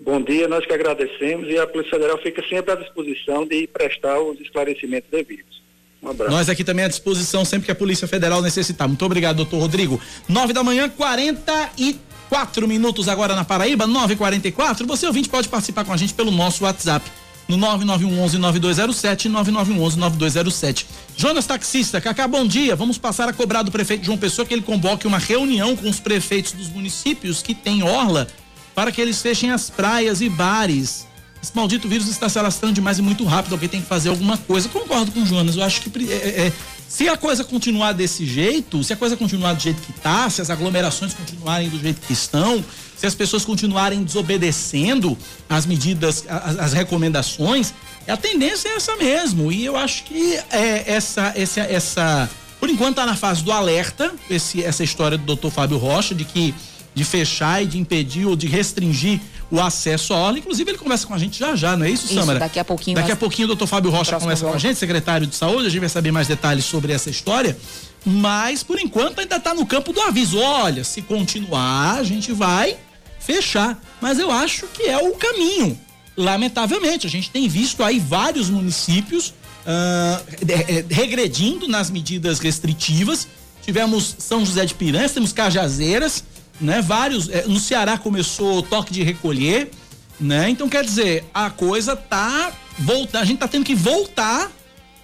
Bom 0.00 0.20
dia, 0.20 0.48
nós 0.48 0.66
que 0.66 0.72
agradecemos 0.72 1.48
e 1.48 1.56
a 1.56 1.66
Polícia 1.66 1.92
Federal 1.92 2.18
fica 2.18 2.42
sempre 2.48 2.72
à 2.72 2.74
disposição 2.74 3.46
de 3.46 3.68
prestar 3.68 4.20
os 4.20 4.40
esclarecimentos 4.40 5.08
devidos. 5.08 5.62
Um 6.02 6.08
abraço. 6.08 6.32
Nós 6.32 6.48
aqui 6.48 6.64
também 6.64 6.84
à 6.84 6.88
disposição 6.88 7.44
sempre 7.44 7.66
que 7.66 7.72
a 7.72 7.74
Polícia 7.74 8.08
Federal 8.08 8.42
necessitar. 8.42 8.88
Muito 8.88 9.04
obrigado, 9.04 9.36
doutor 9.36 9.60
Rodrigo. 9.60 10.00
Nove 10.28 10.52
da 10.52 10.64
manhã, 10.64 10.88
quarenta 10.88 11.70
e 11.78 11.96
quatro 12.32 12.66
minutos 12.66 13.08
agora 13.08 13.36
na 13.36 13.44
Paraíba, 13.44 13.86
9h44. 13.86 14.86
Você 14.86 15.06
ouvinte 15.06 15.28
pode 15.28 15.50
participar 15.50 15.84
com 15.84 15.92
a 15.92 15.98
gente 15.98 16.14
pelo 16.14 16.30
nosso 16.30 16.64
WhatsApp. 16.64 17.04
no 17.46 17.58
9911-9207 17.58 19.26
e 19.26 19.28
9911-9207. 19.28 20.86
Jonas 21.14 21.44
Taxista, 21.44 22.00
Cacá, 22.00 22.26
bom 22.26 22.46
dia. 22.46 22.74
Vamos 22.74 22.96
passar 22.96 23.28
a 23.28 23.34
cobrar 23.34 23.62
do 23.62 23.70
prefeito 23.70 24.06
João 24.06 24.16
Pessoa 24.16 24.46
que 24.46 24.54
ele 24.54 24.62
convoque 24.62 25.06
uma 25.06 25.18
reunião 25.18 25.76
com 25.76 25.90
os 25.90 26.00
prefeitos 26.00 26.52
dos 26.52 26.70
municípios 26.70 27.42
que 27.42 27.54
têm 27.54 27.82
orla 27.82 28.26
para 28.74 28.90
que 28.90 29.02
eles 29.02 29.20
fechem 29.20 29.50
as 29.50 29.68
praias 29.68 30.22
e 30.22 30.30
bares. 30.30 31.06
Esse 31.42 31.54
maldito 31.54 31.86
vírus 31.86 32.08
está 32.08 32.30
se 32.30 32.38
alastrando 32.38 32.72
demais 32.72 32.98
e 32.98 33.02
muito 33.02 33.24
rápido. 33.24 33.52
Alguém 33.52 33.68
tem 33.68 33.82
que 33.82 33.88
fazer 33.88 34.08
alguma 34.08 34.38
coisa. 34.38 34.70
Concordo 34.70 35.12
com 35.12 35.20
o 35.20 35.26
Jonas. 35.26 35.56
Eu 35.56 35.64
acho 35.64 35.82
que 35.82 36.10
é, 36.10 36.46
é, 36.46 36.52
se 36.92 37.08
a 37.08 37.16
coisa 37.16 37.42
continuar 37.42 37.92
desse 37.92 38.26
jeito, 38.26 38.84
se 38.84 38.92
a 38.92 38.96
coisa 38.96 39.16
continuar 39.16 39.54
do 39.54 39.62
jeito 39.62 39.80
que 39.80 39.92
está, 39.92 40.28
se 40.28 40.42
as 40.42 40.50
aglomerações 40.50 41.14
continuarem 41.14 41.70
do 41.70 41.78
jeito 41.78 42.02
que 42.02 42.12
estão, 42.12 42.62
se 42.94 43.06
as 43.06 43.14
pessoas 43.14 43.46
continuarem 43.46 44.04
desobedecendo 44.04 45.16
as 45.48 45.64
medidas, 45.64 46.22
as, 46.28 46.58
as 46.58 46.72
recomendações, 46.74 47.72
a 48.06 48.14
tendência 48.18 48.68
é 48.68 48.76
essa 48.76 48.94
mesmo. 48.96 49.50
E 49.50 49.64
eu 49.64 49.74
acho 49.74 50.04
que 50.04 50.34
é, 50.50 50.84
essa, 50.86 51.32
essa, 51.34 51.60
essa, 51.62 52.30
por 52.60 52.68
enquanto 52.68 52.98
está 52.98 53.06
na 53.06 53.16
fase 53.16 53.42
do 53.42 53.50
alerta, 53.50 54.12
esse, 54.28 54.62
essa 54.62 54.84
história 54.84 55.16
do 55.16 55.24
doutor 55.24 55.50
Fábio 55.50 55.78
Rocha, 55.78 56.14
de 56.14 56.26
que 56.26 56.54
de 56.94 57.04
fechar 57.04 57.62
e 57.62 57.66
de 57.66 57.78
impedir 57.78 58.26
ou 58.26 58.36
de 58.36 58.46
restringir 58.46 59.18
o 59.52 59.60
acesso 59.60 60.14
à 60.14 60.16
orla. 60.16 60.38
Inclusive, 60.38 60.70
ele 60.70 60.78
conversa 60.78 61.06
com 61.06 61.12
a 61.12 61.18
gente 61.18 61.38
já 61.38 61.54
já, 61.54 61.76
não 61.76 61.84
é 61.84 61.90
isso, 61.90 62.06
isso 62.06 62.14
Samara? 62.14 62.38
Daqui 62.38 62.58
a 62.58 62.64
pouquinho. 62.64 62.96
Daqui 62.96 63.12
a 63.12 63.16
pouquinho 63.16 63.44
o 63.44 63.48
doutor 63.48 63.66
Fábio 63.66 63.90
Rocha 63.90 64.18
conversa 64.18 64.46
com 64.46 64.54
a 64.54 64.58
gente, 64.58 64.78
secretário 64.78 65.26
de 65.26 65.36
saúde, 65.36 65.66
a 65.66 65.68
gente 65.68 65.80
vai 65.80 65.90
saber 65.90 66.10
mais 66.10 66.26
detalhes 66.26 66.64
sobre 66.64 66.90
essa 66.90 67.10
história. 67.10 67.56
Mas, 68.02 68.62
por 68.62 68.80
enquanto, 68.80 69.20
ainda 69.20 69.36
está 69.36 69.52
no 69.52 69.66
campo 69.66 69.92
do 69.92 70.00
aviso. 70.00 70.38
Olha, 70.38 70.82
se 70.82 71.02
continuar, 71.02 71.98
a 71.98 72.02
gente 72.02 72.32
vai 72.32 72.78
fechar. 73.20 73.78
Mas 74.00 74.18
eu 74.18 74.30
acho 74.30 74.66
que 74.68 74.84
é 74.84 74.96
o 74.96 75.12
caminho. 75.12 75.78
Lamentavelmente, 76.16 77.06
a 77.06 77.10
gente 77.10 77.28
tem 77.28 77.46
visto 77.46 77.84
aí 77.84 77.98
vários 77.98 78.48
municípios 78.48 79.28
uh, 79.28 80.86
regredindo 80.88 81.68
nas 81.68 81.90
medidas 81.90 82.38
restritivas. 82.38 83.28
Tivemos 83.62 84.16
São 84.18 84.44
José 84.44 84.64
de 84.64 84.74
Piranhas, 84.74 85.12
temos 85.12 85.32
Cajazeiras, 85.32 86.24
né? 86.60 86.82
Vários. 86.82 87.28
É, 87.28 87.46
no 87.46 87.58
Ceará 87.58 87.98
começou 87.98 88.58
o 88.58 88.62
toque 88.62 88.92
de 88.92 89.02
recolher, 89.02 89.70
né? 90.18 90.48
Então 90.48 90.68
quer 90.68 90.84
dizer, 90.84 91.24
a 91.32 91.50
coisa 91.50 91.96
tá 91.96 92.52
voltando, 92.78 93.22
a 93.22 93.24
gente 93.24 93.38
tá 93.38 93.48
tendo 93.48 93.64
que 93.64 93.74
voltar 93.74 94.50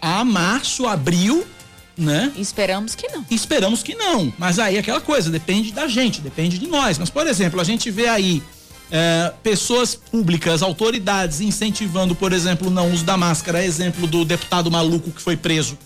a 0.01 0.25
março, 0.25 0.87
abril, 0.87 1.47
né? 1.97 2.33
Esperamos 2.37 2.95
que 2.95 3.09
não. 3.09 3.25
Esperamos 3.31 3.83
que 3.83 3.95
não. 3.95 4.33
Mas 4.39 4.59
aí 4.59 4.79
aquela 4.79 5.01
coisa, 5.01 5.31
depende 5.31 5.73
da 5.73 5.89
gente, 5.89 6.21
depende 6.21 6.59
de 6.59 6.67
nós. 6.67 6.99
Mas, 6.99 7.11
por 7.11 7.27
exemplo, 7.27 7.61
a 7.61 7.65
gente 7.65 7.91
vê 7.91 8.07
aí 8.07 8.43
é, 8.91 9.33
pessoas 9.43 9.95
públicas, 9.95 10.63
autoridades 10.63 11.41
incentivando, 11.41 12.15
por 12.15 12.33
exemplo, 12.33 12.71
não 12.71 12.93
uso 12.93 13.05
da 13.05 13.17
máscara, 13.17 13.65
exemplo 13.65 14.07
do 14.07 14.25
deputado 14.25 14.71
maluco 14.71 15.11
que 15.11 15.21
foi 15.21 15.37
preso 15.37 15.77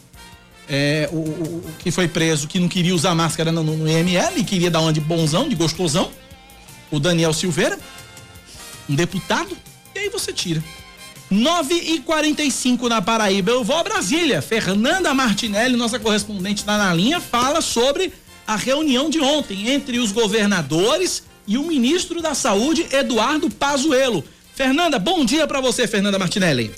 é, 0.69 1.09
o, 1.13 1.17
o, 1.17 1.65
que 1.79 1.91
foi 1.91 2.09
preso, 2.09 2.49
que 2.49 2.59
não 2.59 2.69
queria 2.69 2.95
usar 2.95 3.15
máscara 3.15 3.51
no, 3.53 3.63
no 3.63 3.89
IML, 3.89 4.45
queria 4.45 4.71
dar 4.71 4.81
uma 4.81 4.93
de 4.93 5.01
bonzão, 5.01 5.49
de 5.49 5.55
gostosão, 5.55 6.11
o 6.91 7.01
Daniel 7.01 7.33
Silveira, 7.33 7.79
um 8.89 8.95
deputado, 8.95 9.57
e 9.95 9.99
aí 9.99 10.09
você 10.09 10.33
tira. 10.33 10.63
9 11.31 11.75
e 11.75 12.01
45 12.01 12.89
na 12.91 13.01
Paraíba. 13.01 13.51
Eu 13.51 13.65
vou 13.65 13.77
a 13.77 13.83
Brasília. 13.83 14.43
Fernanda 14.43 15.15
Martinelli, 15.15 15.77
nossa 15.77 15.99
correspondente 15.99 16.63
tá 16.63 16.77
na 16.77 16.93
linha, 16.93 17.21
fala 17.21 17.63
sobre 17.63 18.13
a 18.47 18.55
reunião 18.55 19.09
de 19.09 19.19
ontem 19.19 19.71
entre 19.71 19.99
os 19.99 20.13
governadores 20.13 21.23
e 21.47 21.57
o 21.57 21.67
ministro 21.67 22.21
da 22.21 22.35
Saúde, 22.35 22.87
Eduardo 22.93 23.49
Pazuello. 23.49 24.23
Fernanda, 24.55 24.99
bom 24.99 25.25
dia 25.25 25.47
para 25.47 25.61
você, 25.61 25.89
Fernanda 25.89 26.19
Martinelli. 26.19 26.71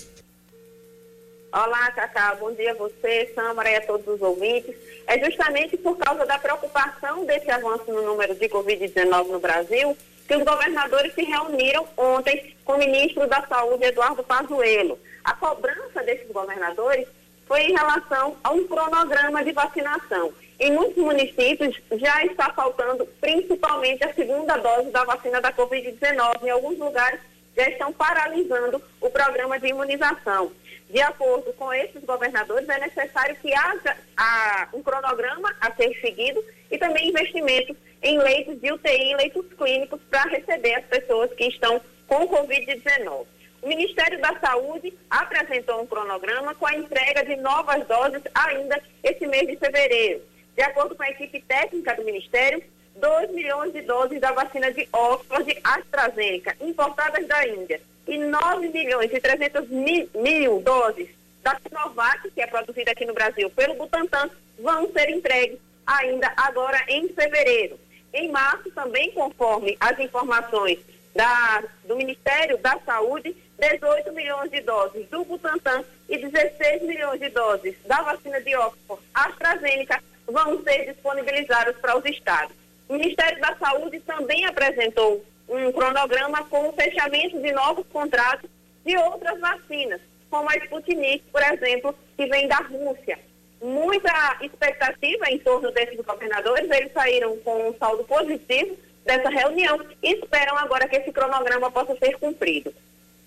Olá, 1.55 1.89
Cacá. 1.93 2.35
Bom 2.35 2.53
dia 2.53 2.73
a 2.73 2.75
você, 2.75 3.31
Samara 3.33 3.71
e 3.71 3.77
a 3.77 3.81
todos 3.87 4.09
os 4.09 4.21
ouvintes. 4.21 4.75
É 5.07 5.25
justamente 5.25 5.77
por 5.77 5.97
causa 5.97 6.27
da 6.27 6.37
preocupação 6.37 7.25
desse 7.25 7.49
avanço 7.49 7.85
no 7.93 8.03
número 8.03 8.35
de 8.35 8.49
Covid-19 8.49 9.29
no 9.29 9.39
Brasil 9.39 9.97
que 10.27 10.35
os 10.35 10.43
governadores 10.43 11.15
se 11.15 11.23
reuniram 11.23 11.87
ontem 11.97 12.57
com 12.65 12.73
o 12.73 12.79
ministro 12.79 13.29
da 13.29 13.41
Saúde, 13.47 13.85
Eduardo 13.85 14.25
Pazuello. 14.25 14.99
A 15.23 15.33
cobrança 15.35 16.03
desses 16.03 16.29
governadores 16.33 17.07
foi 17.47 17.61
em 17.61 17.73
relação 17.73 18.37
a 18.43 18.51
um 18.51 18.67
cronograma 18.67 19.45
de 19.45 19.53
vacinação. 19.53 20.33
Em 20.59 20.73
muitos 20.73 20.97
municípios 20.97 21.81
já 21.93 22.25
está 22.25 22.51
faltando 22.51 23.07
principalmente 23.21 24.03
a 24.03 24.13
segunda 24.13 24.57
dose 24.57 24.91
da 24.91 25.05
vacina 25.05 25.41
da 25.41 25.53
Covid-19. 25.53 26.43
Em 26.43 26.51
alguns 26.51 26.81
lugares 26.81 27.21
já 27.57 27.69
estão 27.69 27.93
paralisando 27.93 28.83
o 29.01 29.09
programa 29.09 29.61
de 29.61 29.69
imunização. 29.69 30.51
De 30.95 31.03
acordo 31.03 31.53
com 31.55 31.75
esses 31.75 32.05
governadores, 32.05 32.69
é 32.69 32.79
necessário 32.79 33.35
que 33.43 33.53
haja 33.53 33.97
a, 34.17 34.69
um 34.73 34.81
cronograma 34.81 35.53
a 35.61 35.73
ser 35.73 35.93
seguido 36.01 36.41
e 36.71 36.79
também 36.79 37.09
investimentos 37.09 37.77
em 38.01 38.17
leitos 38.17 38.61
de 38.61 38.71
UTI, 38.71 39.17
leitos 39.17 39.45
clínicos, 39.59 40.01
para 40.09 40.31
receber 40.31 40.77
as 40.77 40.85
pessoas 40.85 41.33
que 41.33 41.49
estão 41.49 41.81
com 42.07 42.29
Covid-19. 42.29 43.27
O 43.61 43.67
Ministério 43.67 44.21
da 44.21 44.39
Saúde 44.39 44.97
apresentou 45.11 45.83
um 45.83 45.87
cronograma 45.87 46.55
com 46.55 46.65
a 46.65 46.77
entrega 46.77 47.25
de 47.25 47.35
novas 47.43 47.85
doses 47.89 48.23
ainda 48.33 48.81
esse 49.03 49.27
mês 49.27 49.49
de 49.49 49.57
fevereiro. 49.57 50.23
De 50.55 50.63
acordo 50.63 50.95
com 50.95 51.03
a 51.03 51.11
equipe 51.11 51.41
técnica 51.41 51.97
do 51.97 52.05
Ministério, 52.05 52.63
2 52.95 53.33
milhões 53.33 53.73
de 53.73 53.81
doses 53.81 54.21
da 54.21 54.31
vacina 54.31 54.71
de 54.71 54.89
Oxford 54.93 55.59
AstraZeneca, 55.65 56.57
importadas 56.61 57.27
da 57.27 57.49
Índia, 57.49 57.81
e 57.81 57.94
9 58.07 58.69
milhões 58.69 59.13
e 59.13 59.21
300 59.21 59.69
mil, 59.69 60.09
mil 60.15 60.61
doses 60.61 61.09
da 61.43 61.59
Sinovac, 61.61 62.31
que 62.31 62.41
é 62.41 62.47
produzida 62.47 62.93
aqui 62.93 63.05
no 63.05 63.15
Brasil 63.15 63.51
pelo 63.51 63.75
Butantan, 63.75 64.31
vão 64.59 64.91
ser 64.93 65.11
entregues 65.11 65.59
ainda 65.87 66.33
agora 66.37 66.83
em 66.89 67.09
fevereiro. 67.09 67.79
Em 68.13 68.31
março, 68.31 68.71
também 68.71 69.11
conforme 69.13 69.77
as 69.81 69.99
informações 69.99 70.79
da, 71.15 71.63
do 71.85 71.97
Ministério 71.97 72.59
da 72.59 72.79
Saúde, 72.85 73.37
18 73.59 74.13
milhões 74.13 74.51
de 74.51 74.61
doses 74.61 75.09
do 75.09 75.25
Butantan 75.25 75.85
e 76.09 76.19
16 76.19 76.83
milhões 76.83 77.21
de 77.21 77.29
doses 77.31 77.75
da 77.87 78.03
vacina 78.03 78.41
de 78.41 78.55
Oxford 78.57 79.03
AstraZeneca 79.15 80.03
vão 80.27 80.63
ser 80.63 80.87
disponibilizadas 80.87 81.77
para 81.77 81.97
os 81.97 82.05
estados. 82.05 82.55
O 82.89 82.95
Ministério 82.95 83.41
da 83.41 83.55
Saúde 83.57 84.01
também 84.01 84.45
apresentou 84.45 85.25
um 85.57 85.73
cronograma 85.73 86.45
com 86.45 86.69
o 86.69 86.73
fechamento 86.73 87.41
de 87.41 87.53
novos 87.53 87.87
contratos 87.93 88.49
de 88.85 88.97
outras 88.97 89.39
vacinas, 89.41 90.01
como 90.31 90.49
a 90.51 90.57
Sputnik, 90.57 91.25
por 91.31 91.43
exemplo, 91.43 91.95
que 92.17 92.27
vem 92.27 92.47
da 92.49 92.57
Rússia. 92.57 93.19
Muita 93.63 94.39
expectativa 94.43 95.31
em 95.31 95.39
torno 95.39 95.71
desses 95.73 95.99
governadores, 96.05 96.71
eles 96.71 96.93
saíram 96.93 97.37
com 97.39 97.69
um 97.69 97.75
saldo 97.79 98.05
positivo 98.05 98.77
dessa 99.05 99.31
reunião 99.31 99.81
e 100.03 100.13
esperam 100.13 100.57
agora 100.59 100.89
que 100.89 100.97
esse 100.97 101.13
cronograma 101.13 101.71
possa 101.71 101.97
ser 101.97 102.19
cumprido. 102.19 102.75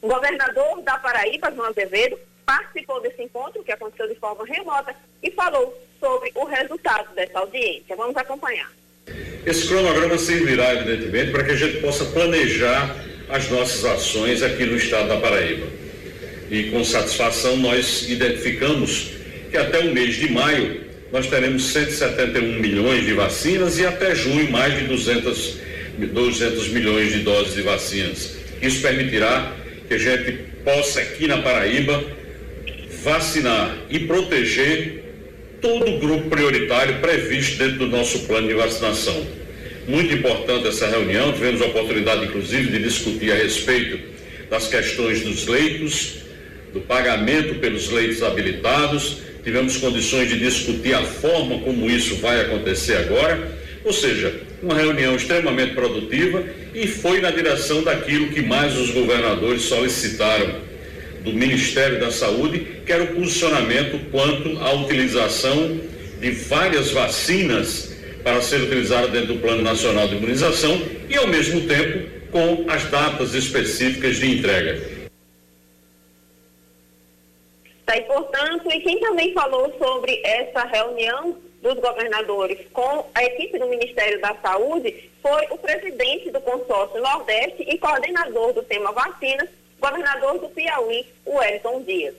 O 0.01 0.07
governador 0.07 0.81
da 0.81 0.97
Paraíba, 0.97 1.51
João 1.51 1.69
Azevedo, 1.69 2.19
participou 2.45 3.01
desse 3.01 3.23
encontro, 3.23 3.63
que 3.63 3.71
aconteceu 3.71 4.07
de 4.07 4.15
forma 4.15 4.45
remota, 4.45 4.95
e 5.21 5.31
falou 5.31 5.77
sobre 5.99 6.31
o 6.35 6.45
resultado 6.45 7.13
dessa 7.13 7.39
audiência. 7.39 7.95
Vamos 7.95 8.15
acompanhar. 8.15 8.71
Esse 9.45 9.65
cronograma 9.67 10.17
servirá, 10.17 10.73
evidentemente, 10.73 11.31
para 11.31 11.43
que 11.43 11.51
a 11.51 11.55
gente 11.55 11.77
possa 11.77 12.03
planejar 12.05 12.97
as 13.29 13.49
nossas 13.49 13.85
ações 13.85 14.43
aqui 14.43 14.65
no 14.65 14.75
estado 14.75 15.07
da 15.07 15.17
Paraíba. 15.17 15.67
E 16.51 16.63
com 16.65 16.83
satisfação 16.83 17.55
nós 17.55 18.09
identificamos 18.09 19.11
que 19.49 19.57
até 19.57 19.79
o 19.79 19.93
mês 19.93 20.15
de 20.15 20.31
maio 20.31 20.81
nós 21.11 21.27
teremos 21.27 21.63
171 21.71 22.59
milhões 22.59 23.05
de 23.05 23.13
vacinas 23.13 23.79
e 23.79 23.85
até 23.85 24.13
junho 24.13 24.51
mais 24.51 24.77
de 24.77 24.85
200, 24.85 25.57
200 25.97 26.67
milhões 26.69 27.13
de 27.13 27.19
doses 27.19 27.53
de 27.53 27.61
vacinas. 27.61 28.35
Isso 28.61 28.81
permitirá 28.81 29.53
que 29.87 29.93
a 29.93 29.97
gente 29.97 30.39
possa 30.65 30.99
aqui 30.99 31.27
na 31.27 31.37
Paraíba 31.37 32.03
vacinar 33.01 33.77
e 33.89 33.99
proteger 33.99 35.06
todo 35.61 35.89
o 35.89 35.99
grupo 35.99 36.29
prioritário 36.29 36.99
previsto 36.99 37.57
dentro 37.57 37.79
do 37.79 37.87
nosso 37.87 38.19
plano 38.19 38.47
de 38.47 38.53
vacinação. 38.53 39.25
Muito 39.87 40.13
importante 40.13 40.67
essa 40.67 40.87
reunião, 40.87 41.31
tivemos 41.31 41.61
a 41.61 41.65
oportunidade, 41.65 42.25
inclusive, 42.25 42.69
de 42.69 42.83
discutir 42.83 43.31
a 43.31 43.35
respeito 43.35 43.99
das 44.49 44.67
questões 44.67 45.21
dos 45.21 45.47
leitos, 45.47 46.17
do 46.73 46.81
pagamento 46.81 47.55
pelos 47.55 47.89
leitos 47.89 48.21
habilitados, 48.21 49.21
tivemos 49.43 49.77
condições 49.77 50.29
de 50.29 50.37
discutir 50.37 50.93
a 50.93 51.03
forma 51.03 51.59
como 51.59 51.89
isso 51.89 52.15
vai 52.17 52.41
acontecer 52.41 52.97
agora, 52.97 53.57
ou 53.83 53.93
seja, 53.93 54.33
uma 54.61 54.75
reunião 54.75 55.15
extremamente 55.15 55.73
produtiva 55.73 56.43
e 56.73 56.87
foi 56.87 57.21
na 57.21 57.31
direção 57.31 57.81
daquilo 57.83 58.27
que 58.27 58.41
mais 58.41 58.77
os 58.77 58.91
governadores 58.91 59.61
solicitaram 59.63 60.66
do 61.27 61.33
Ministério 61.33 61.99
da 61.99 62.09
Saúde, 62.09 62.81
que 62.85 62.91
era 62.91 63.03
o 63.03 63.15
posicionamento 63.15 63.99
quanto 64.11 64.57
à 64.59 64.73
utilização 64.73 65.79
de 66.19 66.31
várias 66.31 66.91
vacinas 66.91 67.95
para 68.23 68.41
ser 68.41 68.61
utilizada 68.61 69.07
dentro 69.07 69.35
do 69.35 69.39
Plano 69.39 69.61
Nacional 69.61 70.07
de 70.07 70.15
Imunização 70.15 70.81
e, 71.09 71.15
ao 71.15 71.27
mesmo 71.27 71.67
tempo, 71.67 72.09
com 72.31 72.65
as 72.69 72.85
datas 72.85 73.33
específicas 73.33 74.17
de 74.17 74.37
entrega. 74.37 74.97
Tá, 77.85 77.95
e, 77.95 78.01
portanto, 78.01 78.69
e 78.69 78.81
quem 78.81 78.99
também 78.99 79.33
falou 79.33 79.73
sobre 79.77 80.21
essa 80.23 80.65
reunião 80.65 81.37
dos 81.61 81.75
governadores 81.75 82.59
com 82.73 83.05
a 83.15 83.23
equipe 83.23 83.57
do 83.57 83.67
Ministério 83.67 84.19
da 84.21 84.35
Saúde 84.41 85.09
foi 85.21 85.47
o 85.49 85.57
presidente 85.57 86.29
do 86.29 86.39
consórcio 86.41 87.01
Nordeste 87.01 87.63
e 87.63 87.77
coordenador 87.77 88.53
do 88.53 88.63
tema 88.63 88.91
vacinas, 88.91 89.49
governador 89.79 90.39
do 90.39 90.49
Piauí, 90.49 91.05
Wellington 91.25 91.83
Dias. 91.83 92.15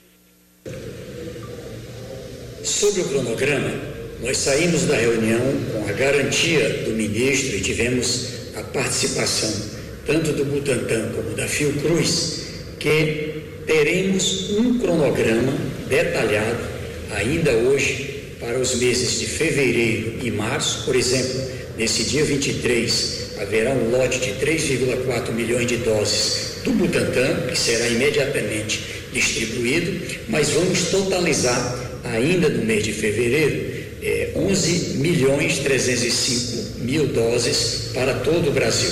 Sobre 2.62 3.02
o 3.02 3.08
cronograma, 3.08 3.80
nós 4.20 4.36
saímos 4.36 4.82
da 4.82 4.96
reunião 4.96 5.40
com 5.72 5.88
a 5.88 5.92
garantia 5.92 6.68
do 6.84 6.90
ministro 6.90 7.56
e 7.56 7.60
tivemos 7.60 8.54
a 8.56 8.62
participação 8.62 9.78
tanto 10.08 10.32
do 10.32 10.44
Butantan 10.46 11.12
como 11.14 11.36
da 11.36 11.46
Fiocruz, 11.46 12.46
que 12.80 13.42
teremos 13.66 14.50
um 14.52 14.78
cronograma 14.78 15.52
detalhado 15.86 16.64
ainda 17.10 17.52
hoje 17.52 18.34
para 18.40 18.58
os 18.58 18.76
meses 18.76 19.20
de 19.20 19.26
fevereiro 19.26 20.14
e 20.24 20.30
março. 20.30 20.86
Por 20.86 20.96
exemplo, 20.96 21.42
nesse 21.76 22.04
dia 22.04 22.24
23 22.24 23.32
haverá 23.38 23.70
um 23.72 23.90
lote 23.90 24.18
de 24.18 24.32
3,4 24.44 25.30
milhões 25.32 25.66
de 25.66 25.76
doses 25.76 26.57
do 26.68 26.74
Butantan, 26.74 27.46
que 27.48 27.58
será 27.58 27.88
imediatamente 27.88 28.80
distribuído, 29.12 30.00
mas 30.28 30.50
vamos 30.50 30.90
totalizar 30.90 31.88
ainda 32.04 32.48
no 32.48 32.64
mês 32.64 32.84
de 32.84 32.92
fevereiro, 32.92 33.78
é, 34.02 34.32
11 34.36 34.98
milhões 34.98 35.58
305 35.58 36.80
mil 36.80 37.06
doses 37.08 37.90
para 37.92 38.14
todo 38.20 38.50
o 38.50 38.52
Brasil, 38.52 38.90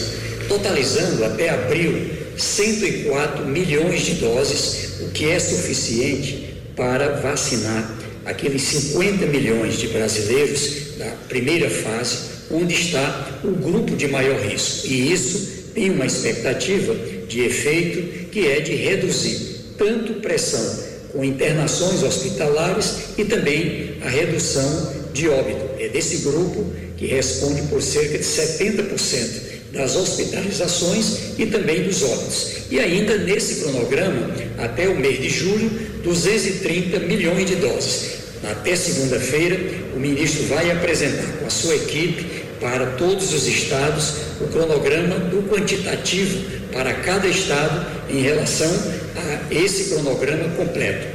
totalizando 0.49 1.25
até 1.25 1.51
abril 1.51 2.11
104 2.37 3.45
milhões 3.47 4.03
de 4.03 4.15
doses, 4.15 5.01
o 5.01 5.11
que 5.11 5.31
é 5.31 5.39
suficiente 5.39 6.55
para 6.75 7.21
vacinar 7.21 7.97
aqueles 8.25 8.63
50 8.63 9.27
milhões 9.27 9.79
de 9.79 9.89
brasileiros 9.89 10.99
da 10.99 11.07
primeira 11.29 11.71
fase, 11.71 12.37
onde 12.51 12.75
está 12.75 13.41
o 13.45 13.51
grupo 13.53 13.95
de 13.97 14.09
maior 14.09 14.39
risco. 14.41 14.89
E 14.89 15.13
isso 15.13 15.57
tem 15.75 15.91
uma 15.91 16.07
expectativa 16.07 16.95
de 17.29 17.43
efeito 17.43 18.29
que 18.31 18.47
é 18.47 18.61
de 18.61 18.75
reduzir 18.75 19.57
tanto 19.79 20.15
pressão 20.15 20.85
com 21.13 21.25
internações 21.25 22.03
hospitalares 22.03 22.95
e 23.17 23.25
também 23.25 23.95
a 24.03 24.09
redução 24.09 24.93
de 25.13 25.29
óbito. 25.29 25.67
É 25.79 25.89
desse 25.89 26.19
grupo 26.19 26.67
que 26.97 27.07
responde 27.07 27.63
por 27.63 27.83
cerca 27.83 28.19
de 28.19 28.25
70% 28.25 29.47
das 29.73 29.97
hospitalizações 29.97 31.39
e 31.39 31.47
também 31.47 31.83
dos 31.83 32.03
óbitos. 32.03 32.53
E 32.71 32.81
ainda 32.81 33.17
nesse 33.19 33.57
cronograma, 33.57 34.31
até 34.59 34.89
o 34.89 34.97
mês 34.97 35.21
de 35.21 35.29
julho, 35.29 35.71
230 36.03 37.01
milhões 37.01 37.47
de 37.47 37.57
doses. 37.57 38.17
Até 38.51 38.77
segunda-feira, 38.77 39.59
o 39.95 39.99
ministro 39.99 40.45
vai 40.45 40.71
apresentar 40.71 41.39
com 41.39 41.47
a 41.47 41.51
sua 41.51 41.75
equipe 41.75 42.25
para 42.61 42.87
todos 42.93 43.33
os 43.35 43.47
estados 43.47 44.15
o 44.41 44.47
cronograma 44.49 45.19
do 45.19 45.43
quantitativo 45.49 46.39
para 46.77 46.93
cada 47.03 47.27
estado 47.27 47.87
em 48.11 48.21
relação 48.21 48.69
a 49.17 49.55
esse 49.55 49.95
cronograma 49.95 50.55
completo. 50.57 51.07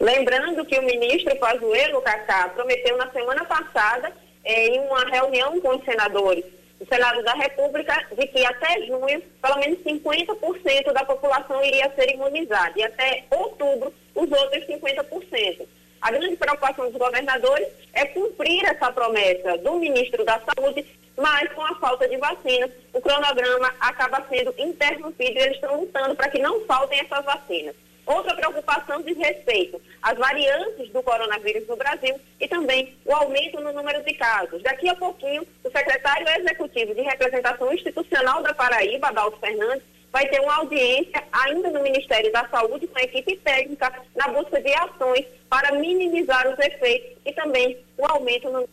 Lembrando 0.00 0.64
que 0.64 0.76
o 0.76 0.82
ministro 0.82 1.36
Pazuello, 1.36 2.02
Cacá, 2.02 2.48
prometeu 2.48 2.96
na 2.96 3.08
semana 3.12 3.44
passada, 3.44 4.12
eh, 4.44 4.66
em 4.66 4.80
uma 4.80 5.04
reunião 5.08 5.60
com 5.60 5.76
os 5.76 5.84
senadores 5.84 6.44
do 6.80 6.86
Senado 6.86 7.22
da 7.22 7.34
República, 7.34 8.04
de 8.18 8.26
que 8.26 8.44
até 8.44 8.84
junho, 8.86 9.22
pelo 9.40 9.58
menos 9.60 9.78
50% 9.84 10.92
da 10.92 11.04
população 11.04 11.64
iria 11.64 11.92
ser 11.94 12.12
imunizada, 12.12 12.72
e 12.74 12.82
até 12.82 13.24
outubro, 13.30 13.94
os 14.16 14.32
outros 14.32 14.66
50%. 14.66 15.68
A 16.00 16.10
grande 16.10 16.34
preocupação 16.34 16.90
dos 16.90 16.98
governadores 16.98 17.68
é 17.92 18.04
cumprir 18.06 18.64
essa 18.64 18.90
promessa 18.90 19.56
do 19.58 19.74
ministro 19.74 20.24
da 20.24 20.40
Saúde, 20.40 20.84
mas 21.16 21.52
com 21.52 21.62
a 21.62 21.74
falta 21.76 22.08
de 22.08 22.16
vacinas, 22.16 22.70
o 22.92 23.00
cronograma 23.00 23.72
acaba 23.80 24.24
sendo 24.28 24.54
interrompido 24.58 25.38
e 25.38 25.42
eles 25.42 25.54
estão 25.56 25.80
lutando 25.80 26.14
para 26.14 26.28
que 26.28 26.38
não 26.40 26.64
faltem 26.64 27.00
essas 27.00 27.24
vacinas. 27.24 27.74
Outra 28.04 28.34
preocupação 28.34 29.00
diz 29.02 29.16
respeito 29.16 29.80
às 30.02 30.18
variantes 30.18 30.90
do 30.90 31.02
coronavírus 31.02 31.68
no 31.68 31.76
Brasil 31.76 32.18
e 32.40 32.48
também 32.48 32.96
o 33.04 33.14
aumento 33.14 33.60
no 33.60 33.72
número 33.72 34.02
de 34.02 34.12
casos. 34.14 34.60
Daqui 34.62 34.88
a 34.88 34.94
pouquinho, 34.96 35.46
o 35.62 35.70
secretário 35.70 36.28
executivo 36.28 36.94
de 36.94 37.02
representação 37.02 37.72
institucional 37.72 38.42
da 38.42 38.52
Paraíba, 38.52 39.08
Adalto 39.08 39.38
Fernandes, 39.38 39.84
vai 40.10 40.26
ter 40.28 40.40
uma 40.40 40.56
audiência 40.56 41.22
ainda 41.32 41.70
no 41.70 41.82
Ministério 41.82 42.30
da 42.32 42.46
Saúde 42.48 42.86
com 42.88 42.98
a 42.98 43.02
equipe 43.02 43.36
técnica 43.36 43.92
na 44.14 44.28
busca 44.28 44.60
de 44.60 44.72
ações 44.74 45.24
para 45.48 45.72
minimizar 45.72 46.46
os 46.48 46.58
efeitos 46.58 47.18
e 47.24 47.32
também 47.32 47.78
o 47.96 48.04
aumento 48.04 48.50
no 48.50 48.68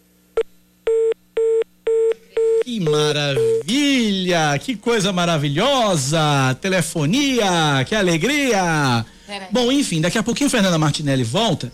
que 2.64 2.80
maravilha! 2.80 4.60
Que 4.60 4.76
coisa 4.76 5.12
maravilhosa! 5.12 6.56
Telefonia, 6.62 7.84
que 7.88 7.96
alegria! 7.96 9.06
Bom, 9.52 9.72
enfim, 9.72 10.02
daqui 10.02 10.18
a 10.18 10.24
pouquinho 10.24 10.50
Fernanda 10.50 10.78
Martinelli 10.78 11.24
volta. 11.24 11.72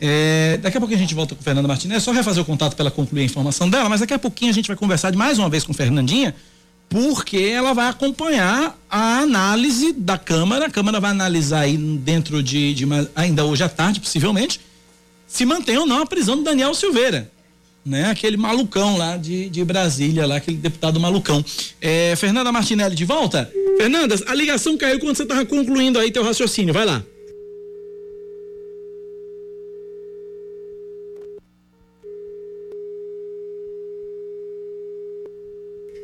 É, 0.00 0.58
daqui 0.58 0.76
a 0.76 0.80
pouquinho 0.80 0.98
a 0.98 1.02
gente 1.02 1.14
volta 1.14 1.34
com 1.34 1.42
Fernanda 1.42 1.66
Martinelli, 1.66 2.00
só 2.00 2.12
refazer 2.12 2.42
o 2.42 2.46
contato 2.46 2.74
para 2.74 2.84
ela 2.84 2.90
concluir 2.90 3.22
a 3.22 3.24
informação 3.24 3.70
dela, 3.70 3.88
mas 3.88 4.00
daqui 4.00 4.12
a 4.12 4.18
pouquinho 4.18 4.50
a 4.50 4.54
gente 4.54 4.66
vai 4.66 4.76
conversar 4.76 5.10
de 5.10 5.16
mais 5.16 5.38
uma 5.38 5.48
vez 5.48 5.64
com 5.64 5.72
Fernandinha 5.72 6.34
porque 6.88 7.38
ela 7.38 7.72
vai 7.72 7.88
acompanhar 7.88 8.78
a 8.88 9.18
análise 9.18 9.92
da 9.92 10.16
Câmara. 10.16 10.66
A 10.66 10.70
Câmara 10.70 11.00
vai 11.00 11.10
analisar 11.10 11.60
aí 11.60 11.76
dentro 11.76 12.42
de, 12.42 12.74
de 12.74 12.86
ainda 13.14 13.44
hoje 13.44 13.64
à 13.64 13.68
tarde, 13.68 14.00
possivelmente, 14.00 14.60
se 15.26 15.44
mantém 15.44 15.76
ou 15.78 15.86
não 15.86 16.02
a 16.02 16.06
prisão 16.06 16.36
do 16.36 16.42
Daniel 16.42 16.74
Silveira. 16.74 17.30
Né, 17.86 18.06
aquele 18.06 18.36
malucão 18.36 18.96
lá 18.98 19.16
de, 19.16 19.48
de 19.48 19.64
Brasília, 19.64 20.26
lá, 20.26 20.38
aquele 20.38 20.56
deputado 20.56 20.98
malucão. 20.98 21.44
É, 21.80 22.16
Fernanda 22.16 22.50
Martinelli 22.50 22.96
de 22.96 23.04
volta? 23.04 23.48
Fernanda, 23.76 24.16
a 24.26 24.34
ligação 24.34 24.76
caiu 24.76 24.98
quando 24.98 25.16
você 25.16 25.22
estava 25.22 25.46
concluindo 25.46 25.96
aí 25.96 26.10
teu 26.10 26.24
raciocínio. 26.24 26.74
Vai 26.74 26.84
lá. 26.84 27.06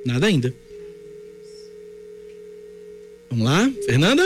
Nada 0.07 0.29
ainda. 0.29 0.55
Vamos 3.29 3.45
lá, 3.45 3.73
Fernanda? 3.87 4.23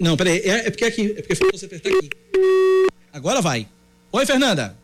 Não, 0.00 0.16
peraí, 0.16 0.38
é, 0.38 0.68
é 0.68 0.70
porque 0.70 0.84
aqui, 0.86 1.14
é 1.18 1.22
porque 1.22 1.34
você 1.34 1.66
apertar 1.66 1.90
aqui. 1.90 2.08
Agora 3.12 3.42
vai. 3.42 3.68
Oi, 4.14 4.24
Fernanda. 4.24 4.76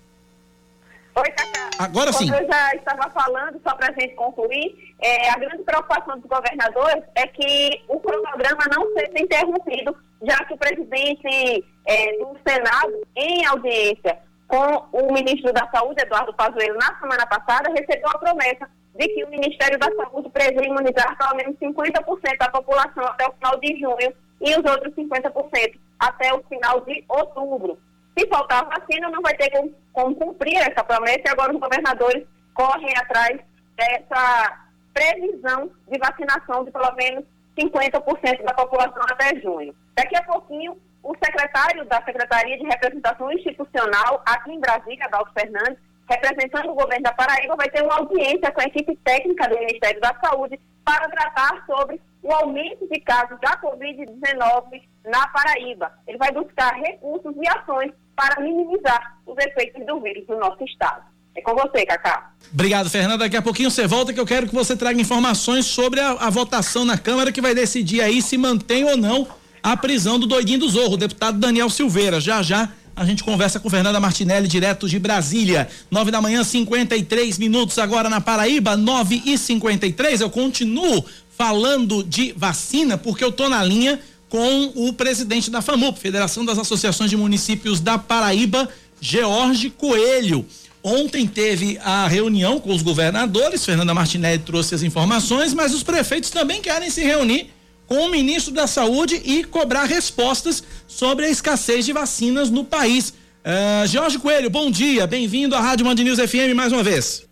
Oi, 1.15 1.31
Cacá. 1.31 1.71
Agora 1.79 2.13
sim. 2.13 2.29
Como 2.29 2.43
eu 2.43 2.49
já 2.49 2.75
estava 2.75 3.09
falando, 3.11 3.61
só 3.63 3.77
para 3.77 3.93
a 3.93 3.93
gente 3.93 4.17
concluir, 4.17 4.93
é, 5.01 5.31
a 5.31 5.39
grande 5.39 5.63
preocupação 5.63 6.19
dos 6.19 6.29
governadores 6.29 7.05
é 7.15 7.29
que 7.29 7.81
o 7.87 8.01
cronograma 8.01 8.65
não 8.75 8.93
seja 8.93 9.23
interrompido, 9.23 9.97
já 10.23 10.37
que 10.39 10.55
o 10.55 10.59
presidente 10.59 11.65
é, 11.87 12.19
do 12.19 12.37
Senado, 12.45 13.07
em 13.15 13.47
audiência 13.47 14.19
com 14.49 14.85
o 14.91 15.13
ministro 15.13 15.53
da 15.53 15.71
Saúde, 15.71 16.03
Eduardo 16.03 16.35
Pazuello, 16.35 16.77
na 16.77 16.99
semana 16.99 17.25
passada, 17.25 17.71
recebeu 17.71 18.09
a 18.09 18.19
promessa 18.19 18.69
de 18.97 19.07
que 19.11 19.23
o 19.23 19.31
Ministério 19.31 19.79
da 19.79 19.95
Saúde 19.95 20.29
prevê 20.31 20.67
imunizar 20.67 21.17
pelo 21.17 21.37
menos 21.37 21.57
50% 21.57 22.37
da 22.37 22.49
população 22.49 23.05
até 23.05 23.29
o 23.29 23.33
final 23.35 23.61
de 23.61 23.79
junho 23.79 24.13
e 24.41 24.51
os 24.59 24.69
outros 24.69 24.93
50% 24.93 25.79
até 26.01 26.35
o 26.35 26.43
final 26.49 26.81
de 26.81 27.05
outubro. 27.09 27.79
Se 28.19 28.27
faltar 28.29 28.67
vacina, 28.67 29.09
não 29.09 29.23
vai 29.23 29.35
ter 29.35 29.51
como, 29.51 29.75
como 29.93 30.15
cumprir 30.17 30.57
essa 30.57 30.85
promessa 30.85 31.23
e 31.27 31.31
agora 31.31 31.53
os 31.53 31.61
governadores 31.61 32.27
correm 32.55 32.93
atrás 32.97 33.41
dessa 33.77 34.67
previsão 34.93 35.71
de 35.89 35.99
vacinação 35.99 36.65
de 36.65 36.71
pelo 36.71 36.93
menos 36.95 37.25
50% 37.59 38.45
da 38.45 38.55
população 38.55 39.03
até 39.11 39.41
junho. 39.41 39.75
Daqui 39.97 40.17
a 40.17 40.23
pouquinho, 40.23 40.77
o 41.03 41.15
secretário 41.23 41.85
da 41.87 42.03
Secretaria 42.03 42.59
de 42.59 42.65
Representação 42.65 43.33
Institucional, 43.33 44.23
aqui 44.27 44.53
em 44.53 44.61
Brasília, 44.61 45.07
Adalto 45.07 45.33
Fernandes, 45.33 45.79
representando 46.09 46.71
o 46.71 46.75
governo 46.75 47.05
da 47.05 47.13
Paraíba, 47.13 47.57
vai 47.57 47.69
ter 47.71 47.83
uma 47.83 47.97
audiência 47.97 48.51
com 48.51 48.61
a 48.61 48.65
equipe 48.65 48.97
técnica 48.97 49.49
do 49.49 49.59
Ministério 49.59 50.01
da 50.01 50.15
Saúde 50.23 50.59
para 50.85 51.09
tratar 51.09 51.65
sobre 51.67 52.01
o 52.23 52.33
aumento 52.33 52.87
de 52.91 53.01
casos 53.01 53.39
da 53.41 53.61
Covid-19 53.61 54.83
na 55.05 55.27
Paraíba. 55.29 55.93
Ele 56.07 56.19
vai 56.19 56.33
buscar 56.33 56.75
recursos 56.75 57.35
e 57.41 57.49
ações 57.49 57.93
para 58.15 58.41
minimizar 58.43 59.19
os 59.27 59.37
efeitos 59.39 59.85
do 59.87 60.01
vírus 60.01 60.27
no 60.29 60.39
nosso 60.39 60.63
estado. 60.65 61.03
É 61.35 61.41
com 61.41 61.55
você, 61.55 61.87
Cacá. 61.87 62.33
Obrigado, 62.53 62.91
Fernanda. 62.91 63.19
Daqui 63.19 63.37
a 63.37 63.43
pouquinho 63.43 63.71
você 63.71 63.87
volta 63.87 64.13
que 64.13 64.21
eu 64.21 64.27
quero 64.27 64.49
que 64.49 64.55
você 64.55 64.77
traga 64.77 65.01
informações 65.01 65.65
sobre 65.65 66.01
a, 66.01 66.11
a 66.13 66.31
votação 66.31 66.85
na 66.85 66.99
Câmara 66.99 67.33
que 67.33 67.41
vai 67.41 67.55
decidir 67.55 68.01
aí 68.01 68.21
se 68.21 68.37
mantém 68.37 68.85
ou 68.85 68.97
não 68.97 69.27
a 69.63 69.77
prisão 69.77 70.19
do 70.19 70.27
doidinho 70.27 70.59
do 70.59 70.69
Zorro, 70.69 70.95
o 70.95 70.99
deputado 70.99 71.39
Daniel 71.39 71.71
Silveira. 71.71 72.21
Já 72.21 72.43
já 72.43 72.69
a 72.97 73.05
gente 73.05 73.25
conversa 73.25 73.59
com 73.59 73.71
Fernanda 73.71 74.01
Martinelli, 74.01 74.49
direto 74.49 74.89
de 74.89 74.99
Brasília. 74.99 75.69
Nove 75.91 76.11
da 76.11 76.21
manhã, 76.21 76.45
53 76.45 77.39
minutos 77.39 77.79
agora 77.79 78.11
na 78.11 78.21
Paraíba, 78.21 78.77
nove 78.77 79.23
e 79.25 79.39
cinquenta 79.39 79.87
e 79.87 79.93
três. 79.93 80.21
Eu 80.21 80.29
continuo 80.29 81.05
falando 81.41 82.05
de 82.05 82.35
vacina, 82.37 82.99
porque 82.99 83.25
eu 83.25 83.33
tô 83.33 83.49
na 83.49 83.65
linha 83.65 83.99
com 84.29 84.73
o 84.75 84.93
presidente 84.93 85.51
da 85.51 85.63
FAMUP, 85.63 85.99
Federação 85.99 86.45
das 86.45 86.59
Associações 86.59 87.09
de 87.09 87.17
Municípios 87.17 87.81
da 87.81 87.97
Paraíba, 87.97 88.69
George 89.01 89.71
Coelho. 89.71 90.45
Ontem 90.83 91.27
teve 91.27 91.79
a 91.83 92.07
reunião 92.07 92.61
com 92.61 92.75
os 92.75 92.83
governadores, 92.83 93.65
Fernanda 93.65 93.95
Martinelli 93.95 94.41
trouxe 94.41 94.75
as 94.75 94.83
informações, 94.83 95.55
mas 95.55 95.73
os 95.73 95.83
prefeitos 95.83 96.29
também 96.29 96.61
querem 96.61 96.91
se 96.91 97.03
reunir 97.03 97.49
com 97.87 98.05
o 98.05 98.11
ministro 98.11 98.53
da 98.53 98.67
Saúde 98.67 99.23
e 99.25 99.43
cobrar 99.43 99.85
respostas 99.85 100.63
sobre 100.87 101.25
a 101.25 101.31
escassez 101.31 101.87
de 101.87 101.95
vacinas 101.95 102.51
no 102.51 102.67
país. 102.67 103.15
Uh, 103.43 103.87
Jorge 103.87 104.19
Coelho, 104.19 104.51
bom 104.51 104.71
dia, 104.71 105.07
bem-vindo 105.07 105.57
à 105.57 105.61
Rádio 105.61 105.87
Band 105.87 105.95
News 105.95 106.19
FM 106.19 106.55
mais 106.55 106.71
uma 106.71 106.83
vez. 106.83 107.30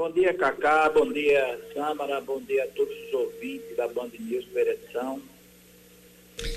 Bom 0.00 0.10
dia, 0.10 0.32
Cacá, 0.32 0.88
bom 0.88 1.12
dia, 1.12 1.60
Sâmara, 1.74 2.22
bom 2.22 2.40
dia 2.40 2.64
a 2.64 2.66
todos 2.68 2.94
os 3.06 3.12
ouvintes 3.12 3.76
da 3.76 3.86
Band 3.86 4.08
News 4.18 4.46
Pereção. 4.46 5.20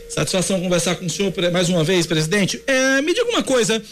Satisfação 0.07 0.61
conversar 0.61 0.95
com 0.95 1.07
o 1.07 1.09
senhor 1.09 1.33
mais 1.51 1.67
uma 1.67 1.83
vez, 1.83 2.07
presidente. 2.07 2.63
É, 2.65 3.01
me 3.01 3.13
diga 3.13 3.29
uma 3.29 3.43
coisa, 3.43 3.83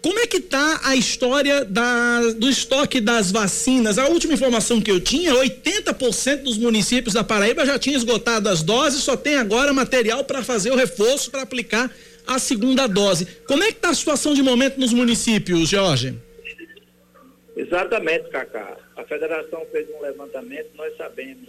como 0.00 0.20
é 0.20 0.28
que 0.28 0.36
está 0.36 0.80
a 0.84 0.94
história 0.94 1.64
da, 1.64 2.20
do 2.36 2.48
estoque 2.48 3.00
das 3.00 3.32
vacinas? 3.32 3.98
A 3.98 4.06
última 4.06 4.34
informação 4.34 4.80
que 4.80 4.92
eu 4.92 5.00
tinha, 5.00 5.34
80% 5.34 6.44
dos 6.44 6.56
municípios 6.56 7.14
da 7.14 7.24
Paraíba 7.24 7.66
já 7.66 7.80
tinha 7.80 7.96
esgotado 7.96 8.48
as 8.48 8.62
doses, 8.62 9.02
só 9.02 9.16
tem 9.16 9.34
agora 9.34 9.72
material 9.72 10.22
para 10.22 10.44
fazer 10.44 10.70
o 10.70 10.76
reforço 10.76 11.32
para 11.32 11.42
aplicar 11.42 11.92
a 12.24 12.38
segunda 12.38 12.86
dose. 12.86 13.26
Como 13.44 13.64
é 13.64 13.72
que 13.72 13.78
está 13.78 13.88
a 13.88 13.94
situação 13.94 14.34
de 14.34 14.42
momento 14.44 14.78
nos 14.78 14.92
municípios, 14.92 15.68
Jorge? 15.68 16.27
Exatamente, 17.58 18.28
Cacá. 18.30 18.76
A 18.96 19.02
federação 19.02 19.66
fez 19.72 19.90
um 19.90 20.00
levantamento, 20.00 20.70
nós 20.76 20.96
sabemos 20.96 21.48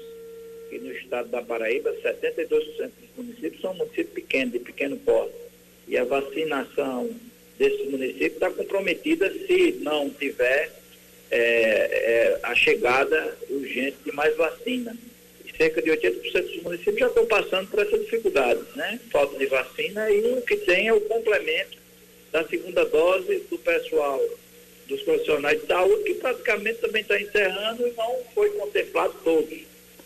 que 0.67 0.79
no 0.79 0.91
estado 0.91 1.29
da 1.29 1.39
Paraíba, 1.43 1.93
72% 2.03 2.47
dos 2.47 2.91
municípios 3.15 3.61
são 3.61 3.75
municípios 3.75 4.13
pequenos, 4.13 4.53
de 4.53 4.59
pequeno 4.59 4.97
porte. 4.97 5.35
E 5.87 5.95
a 5.97 6.03
vacinação 6.03 7.11
desses 7.59 7.91
municípios 7.91 8.33
está 8.33 8.49
comprometida 8.49 9.31
se 9.31 9.73
não 9.81 10.09
tiver 10.09 10.71
é, 11.29 11.39
é, 11.39 12.39
a 12.41 12.55
chegada 12.55 13.37
urgente 13.47 13.97
de 14.03 14.11
mais 14.11 14.35
vacina. 14.35 14.97
E 15.45 15.55
cerca 15.55 15.79
de 15.79 15.91
80% 15.91 16.41
dos 16.41 16.63
municípios 16.63 16.99
já 16.99 17.07
estão 17.07 17.27
passando 17.27 17.69
por 17.69 17.85
essa 17.85 17.97
dificuldade, 17.99 18.61
né? 18.75 18.99
Falta 19.11 19.37
de 19.37 19.45
vacina 19.45 20.09
e 20.09 20.39
o 20.39 20.41
que 20.41 20.57
tem 20.57 20.87
é 20.87 20.93
o 20.93 21.01
complemento 21.01 21.77
da 22.31 22.43
segunda 22.47 22.83
dose 22.85 23.43
do 23.49 23.59
pessoal, 23.59 24.19
dos 24.89 25.01
profissionais 25.03 25.61
de 25.61 25.67
saúde, 25.67 26.03
que 26.03 26.15
praticamente 26.15 26.79
também 26.79 27.01
está 27.01 27.21
encerrando 27.21 27.87
e 27.87 27.91
não 27.91 28.17
foi 28.33 28.49
contemplado 28.49 29.13
todos. 29.23 29.59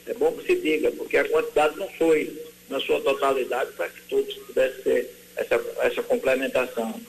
É 0.05 0.13
bom 0.13 0.33
que 0.33 0.45
se 0.45 0.55
diga, 0.61 0.91
porque 0.91 1.17
a 1.17 1.27
quantidade 1.27 1.79
não 1.79 1.87
foi 1.91 2.37
na 2.69 2.79
sua 2.81 2.99
totalidade 2.99 3.71
para 3.71 3.87
que 3.87 4.01
todos 4.09 4.33
pudessem 4.33 4.83
ter 4.83 5.09
essa, 5.37 5.61
essa 5.79 6.03
complementação. 6.03 6.99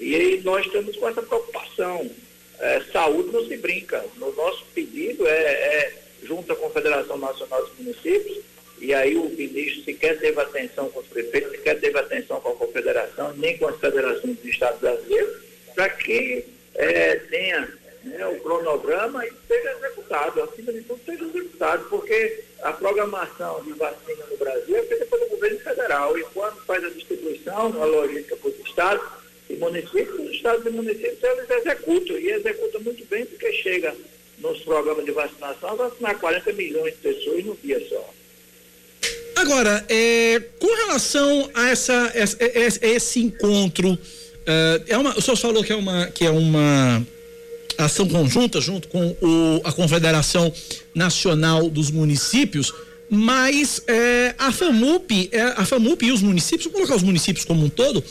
E 0.00 0.40
nós 0.44 0.66
estamos 0.66 0.96
com 0.96 1.08
essa 1.08 1.22
preocupação. 1.22 2.10
É, 2.58 2.80
saúde 2.92 3.30
não 3.32 3.46
se 3.46 3.56
brinca. 3.56 4.04
O 4.20 4.32
nosso 4.32 4.64
pedido 4.74 5.26
é, 5.26 5.32
é, 5.32 5.92
junto 6.24 6.52
à 6.52 6.56
Confederação 6.56 7.16
Nacional 7.16 7.64
dos 7.64 7.78
Municípios, 7.78 8.40
e 8.80 8.92
aí 8.94 9.14
o 9.14 9.28
ministro 9.28 9.84
sequer 9.84 10.18
teve 10.18 10.40
atenção 10.40 10.88
com 10.88 11.00
os 11.00 11.06
prefeitos, 11.06 11.52
sequer 11.52 11.78
teve 11.78 11.98
atenção 11.98 12.40
com 12.40 12.48
a 12.48 12.56
Confederação, 12.56 13.32
nem 13.36 13.56
com 13.58 13.68
as 13.68 13.78
federações 13.78 14.38
do 14.38 14.48
Estado 14.48 14.80
brasileiro, 14.80 15.40
para 15.74 15.88
que 15.90 16.44
é, 16.80 17.16
tenha 17.16 17.68
né, 18.04 18.26
o 18.26 18.40
cronograma 18.40 19.24
e 19.26 19.32
seja 19.46 19.72
executado, 19.72 20.42
acima 20.42 20.72
de 20.72 20.80
tudo 20.82 21.00
seja 21.04 21.24
executado, 21.24 21.84
porque 21.90 22.44
a 22.62 22.72
programação 22.72 23.62
de 23.62 23.72
vacina 23.72 24.24
no 24.30 24.36
Brasil 24.36 24.76
é 24.76 24.82
feita 24.82 25.04
pelo 25.06 25.28
governo 25.28 25.58
federal 25.60 26.18
e 26.18 26.24
quando 26.24 26.56
faz 26.64 26.82
a 26.84 26.90
distribuição, 26.90 27.82
a 27.82 27.84
logística 27.84 28.36
para 28.36 28.50
os 28.50 28.58
estados 28.60 29.06
e 29.48 29.56
municípios, 29.56 30.18
os 30.18 30.30
estados 30.30 30.64
e 30.64 30.70
municípios 30.70 31.22
eles 31.22 31.50
executam 31.50 32.18
e 32.18 32.30
executam 32.30 32.80
muito 32.80 33.04
bem 33.06 33.26
porque 33.26 33.52
chega 33.52 33.94
nos 34.38 34.60
programas 34.60 35.04
de 35.04 35.10
vacinação 35.10 35.70
a 35.70 35.74
vacinar 35.74 36.18
40 36.18 36.52
milhões 36.54 36.94
de 36.94 37.00
pessoas 37.00 37.44
num 37.44 37.56
dia 37.62 37.86
só. 37.88 38.14
Agora, 39.36 39.84
é, 39.88 40.40
com 40.58 40.66
relação 40.66 41.50
a 41.54 41.70
essa, 41.70 42.12
essa 42.14 42.86
esse 42.86 43.20
encontro, 43.20 43.98
é, 44.46 44.82
é 44.88 44.98
uma, 44.98 45.16
o 45.16 45.20
senhor 45.20 45.36
falou 45.36 45.62
que 45.62 45.72
é 45.72 45.76
uma, 45.76 46.06
que 46.06 46.24
é 46.24 46.30
uma 46.30 47.04
ação 47.78 48.06
conjunta 48.06 48.60
junto 48.60 48.88
com 48.88 49.16
o, 49.20 49.60
a 49.64 49.72
Confederação 49.72 50.52
Nacional 50.94 51.68
dos 51.70 51.90
Municípios, 51.90 52.72
mas 53.08 53.82
é, 53.88 54.34
a 54.38 54.52
FAMUP, 54.52 55.30
é, 55.32 55.42
a 55.56 55.64
FAMUP 55.64 56.06
e 56.06 56.12
os 56.12 56.22
municípios, 56.22 56.64
vou 56.64 56.74
colocar 56.74 56.94
os 56.94 57.02
municípios 57.02 57.44
como 57.44 57.64
um 57.64 57.68
todo, 57.68 58.02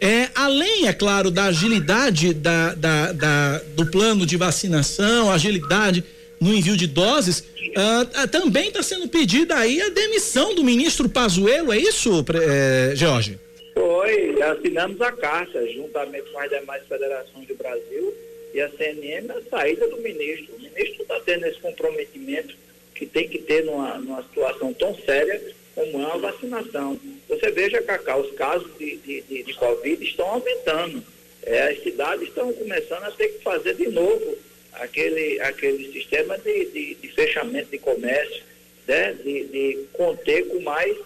é, 0.00 0.28
além, 0.34 0.88
é 0.88 0.92
claro, 0.92 1.30
da 1.30 1.44
agilidade 1.44 2.34
da, 2.34 2.74
da, 2.74 3.12
da, 3.12 3.62
do 3.76 3.86
plano 3.86 4.26
de 4.26 4.36
vacinação, 4.36 5.30
agilidade 5.30 6.04
no 6.40 6.54
envio 6.54 6.76
de 6.76 6.86
doses, 6.86 7.40
uh, 7.40 8.28
também 8.28 8.68
está 8.68 8.82
sendo 8.82 9.08
pedida 9.08 9.56
aí 9.56 9.80
a 9.82 9.88
demissão 9.90 10.54
do 10.54 10.62
ministro 10.62 11.08
Pazuello, 11.08 11.72
é 11.72 11.78
isso, 11.78 12.24
é, 12.34 12.92
Jorge? 12.94 13.38
Foi, 13.78 14.42
assinamos 14.42 15.00
a 15.00 15.12
carta, 15.12 15.64
juntamente 15.68 16.28
com 16.32 16.40
as 16.40 16.50
demais 16.50 16.84
federações 16.88 17.46
do 17.46 17.54
Brasil, 17.54 18.12
e 18.52 18.60
a 18.60 18.68
CNM 18.70 19.30
a 19.30 19.40
saída 19.48 19.86
do 19.86 19.98
ministro. 19.98 20.56
O 20.56 20.60
ministro 20.60 21.02
está 21.02 21.20
tendo 21.20 21.46
esse 21.46 21.60
comprometimento 21.60 22.56
que 22.92 23.06
tem 23.06 23.28
que 23.28 23.38
ter 23.38 23.64
numa, 23.64 23.96
numa 23.98 24.20
situação 24.24 24.72
tão 24.72 24.96
séria 24.96 25.40
como 25.76 26.02
é 26.02 26.06
a 26.06 26.16
vacinação. 26.16 26.98
Você 27.28 27.52
veja, 27.52 27.80
Cacá, 27.80 28.16
os 28.16 28.32
casos 28.32 28.68
de, 28.76 28.96
de, 28.96 29.20
de, 29.22 29.42
de 29.44 29.54
Covid 29.54 30.04
estão 30.04 30.26
aumentando. 30.26 31.00
É, 31.44 31.68
as 31.68 31.80
cidades 31.80 32.26
estão 32.26 32.52
começando 32.52 33.04
a 33.04 33.12
ter 33.12 33.28
que 33.28 33.44
fazer 33.44 33.76
de 33.76 33.86
novo 33.90 34.36
aquele, 34.72 35.40
aquele 35.40 35.92
sistema 35.92 36.36
de, 36.36 36.64
de, 36.64 36.94
de 36.96 37.08
fechamento 37.12 37.70
de 37.70 37.78
comércio, 37.78 38.42
né? 38.88 39.12
de, 39.22 39.44
de 39.44 39.84
conter 39.92 40.48
com 40.48 40.58
mais, 40.62 40.96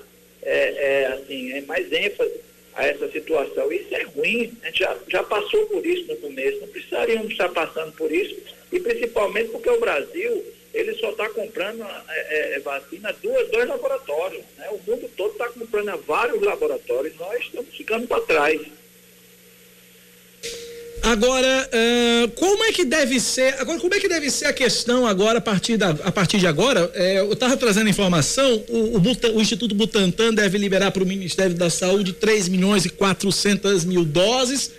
é, 0.43 1.03
é, 1.03 1.07
assim, 1.09 1.53
é 1.53 1.61
mais 1.61 1.93
ênfase 1.93 2.52
a 2.75 2.87
essa 2.87 3.11
situação. 3.11 3.73
Isso 3.73 3.95
é 3.95 4.03
ruim, 4.03 4.53
a 4.63 4.67
gente 4.67 4.81
já, 4.81 4.97
já 5.09 5.23
passou 5.23 5.67
por 5.67 5.85
isso 5.85 6.07
no 6.09 6.17
começo, 6.17 6.61
não 6.61 6.69
precisaríamos 6.69 7.33
estar 7.33 7.49
passando 7.51 7.93
por 7.93 8.11
isso, 8.11 8.37
e 8.71 8.81
principalmente 8.81 9.51
porque 9.51 9.71
o 9.71 9.81
Brasil, 9.81 10.45
ele 10.73 10.95
só 10.95 11.11
está 11.11 11.29
comprando 11.31 11.83
é, 12.09 12.55
é, 12.55 12.61
vacina 12.61 13.15
duas, 13.23 13.49
dois 13.51 13.69
laboratórios. 13.69 14.45
Né? 14.57 14.69
O 14.71 14.91
mundo 14.91 15.11
todo 15.17 15.33
está 15.33 15.49
comprando 15.49 15.91
a 15.91 15.97
vários 15.97 16.41
laboratórios, 16.43 17.17
nós 17.17 17.41
estamos 17.41 17.75
ficando 17.77 18.07
para 18.07 18.23
trás. 18.23 18.61
Agora, 21.03 21.69
uh, 21.69 22.31
como 22.31 22.63
é 22.63 22.73
que 22.73 22.85
deve 22.85 23.19
ser? 23.19 23.55
Agora, 23.59 23.81
como 23.81 23.93
é 23.93 23.99
que 23.99 24.09
deve 24.09 24.31
ser 24.31 24.47
a 24.47 24.53
questão 24.53 25.05
agora 25.05 25.39
a 25.39 25.41
partir, 25.41 25.77
da, 25.77 25.91
a 25.91 26.13
partir 26.13 26.39
de 26.39 26.47
agora? 26.47 26.89
É, 26.95 27.19
eu 27.19 27.33
estava 27.33 27.57
trazendo 27.57 27.91
informação. 27.91 28.63
O, 28.69 28.99
o, 28.99 29.37
o, 29.37 29.41
Instituto 29.41 29.75
Butantan 29.75 30.33
deve 30.33 30.57
liberar 30.59 30.93
para 30.93 31.03
o 31.03 31.07
Ministério 31.07 31.57
da 31.57 31.69
Saúde 31.69 32.13
3 32.13 32.49
milhões 32.49 32.85
e 32.85 32.89
400 32.89 33.85
mil 33.85 34.05
doses 34.05 34.71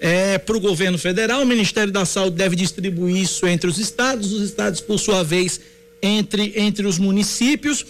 é, 0.00 0.38
para 0.38 0.56
o 0.56 0.60
governo 0.60 0.96
federal. 0.96 1.42
O 1.42 1.46
Ministério 1.46 1.92
da 1.92 2.06
Saúde 2.06 2.36
deve 2.36 2.56
distribuir 2.56 3.16
isso 3.18 3.46
entre 3.46 3.68
os 3.68 3.76
estados, 3.76 4.32
os 4.32 4.42
estados, 4.42 4.80
por 4.80 4.98
sua 4.98 5.22
vez, 5.22 5.60
entre, 6.00 6.54
entre 6.56 6.86
os 6.86 6.98
municípios. 6.98 7.84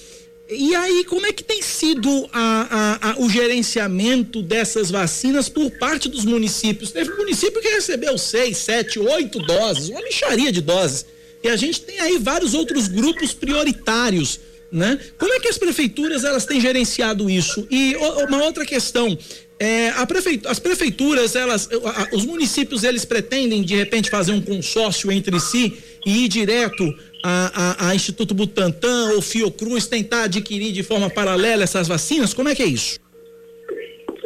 E 0.49 0.77
aí, 0.77 1.05
como 1.05 1.27
é 1.27 1.33
que 1.33 1.43
tem 1.43 1.61
sido 1.61 2.29
a, 2.33 2.99
a, 3.03 3.11
a, 3.11 3.19
o 3.19 3.29
gerenciamento 3.29 4.41
dessas 4.41 4.91
vacinas 4.91 5.49
por 5.49 5.73
parte 5.73 6.09
dos 6.09 6.25
municípios? 6.25 6.93
Teve 6.93 7.11
município 7.15 7.61
que 7.61 7.69
recebeu 7.69 8.17
seis, 8.17 8.57
sete, 8.59 9.01
oito 9.01 9.41
doses, 9.41 9.89
uma 9.89 10.01
lixaria 10.01 10.53
de 10.53 10.61
doses. 10.61 11.05
E 11.43 11.49
a 11.49 11.57
gente 11.57 11.81
tem 11.81 11.99
aí 11.99 12.19
vários 12.19 12.55
outros 12.55 12.87
grupos 12.87 13.35
prioritários, 13.35 14.39
né? 14.71 15.01
Como 15.19 15.33
é 15.33 15.41
que 15.41 15.49
as 15.49 15.59
prefeituras 15.59 16.23
elas 16.23 16.45
têm 16.47 16.61
gerenciado 16.61 17.29
isso? 17.29 17.67
E 17.69 17.97
uma 17.97 18.45
outra 18.45 18.65
questão, 18.65 19.19
é, 19.59 19.91
prefeitura, 20.07 20.53
as 20.53 20.61
prefeituras, 20.61 21.35
elas, 21.35 21.69
os 22.13 22.25
municípios, 22.25 22.85
eles 22.85 23.05
pretendem 23.05 23.65
de 23.65 23.75
repente 23.75 24.11
fazer 24.11 24.31
um 24.31 24.41
consórcio 24.41 25.11
entre 25.11 25.41
si 25.41 25.77
e 26.07 26.25
ir 26.25 26.29
direto 26.29 26.85
a, 27.25 27.89
a, 27.89 27.91
a, 27.91 27.95
Instituto 27.95 28.33
Butantan 28.33 29.15
ou 29.15 29.21
Fiocruz 29.21 29.89
tentar 29.89 30.23
adquirir 30.25 30.73
de 30.73 30.85
forma 30.85 31.11
paralela 31.11 31.65
essas 31.65 31.89
vacinas? 31.89 32.33
Como 32.33 32.49
é 32.49 32.55
que 32.55 32.63
é 32.63 32.67
isso? 32.67 33.01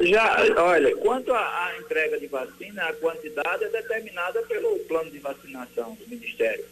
Já, 0.02 0.44
olha, 0.58 0.94
quanto 0.96 1.32
à 1.32 1.72
entrega 1.80 2.20
de 2.20 2.26
vacina, 2.26 2.84
a 2.84 2.92
quantidade 2.92 3.64
é 3.64 3.68
determinada 3.68 4.42
pelo 4.42 4.78
plano 4.80 5.10
de 5.10 5.18
vacinação 5.18 5.96
do 5.98 6.08
Ministério, 6.08 6.64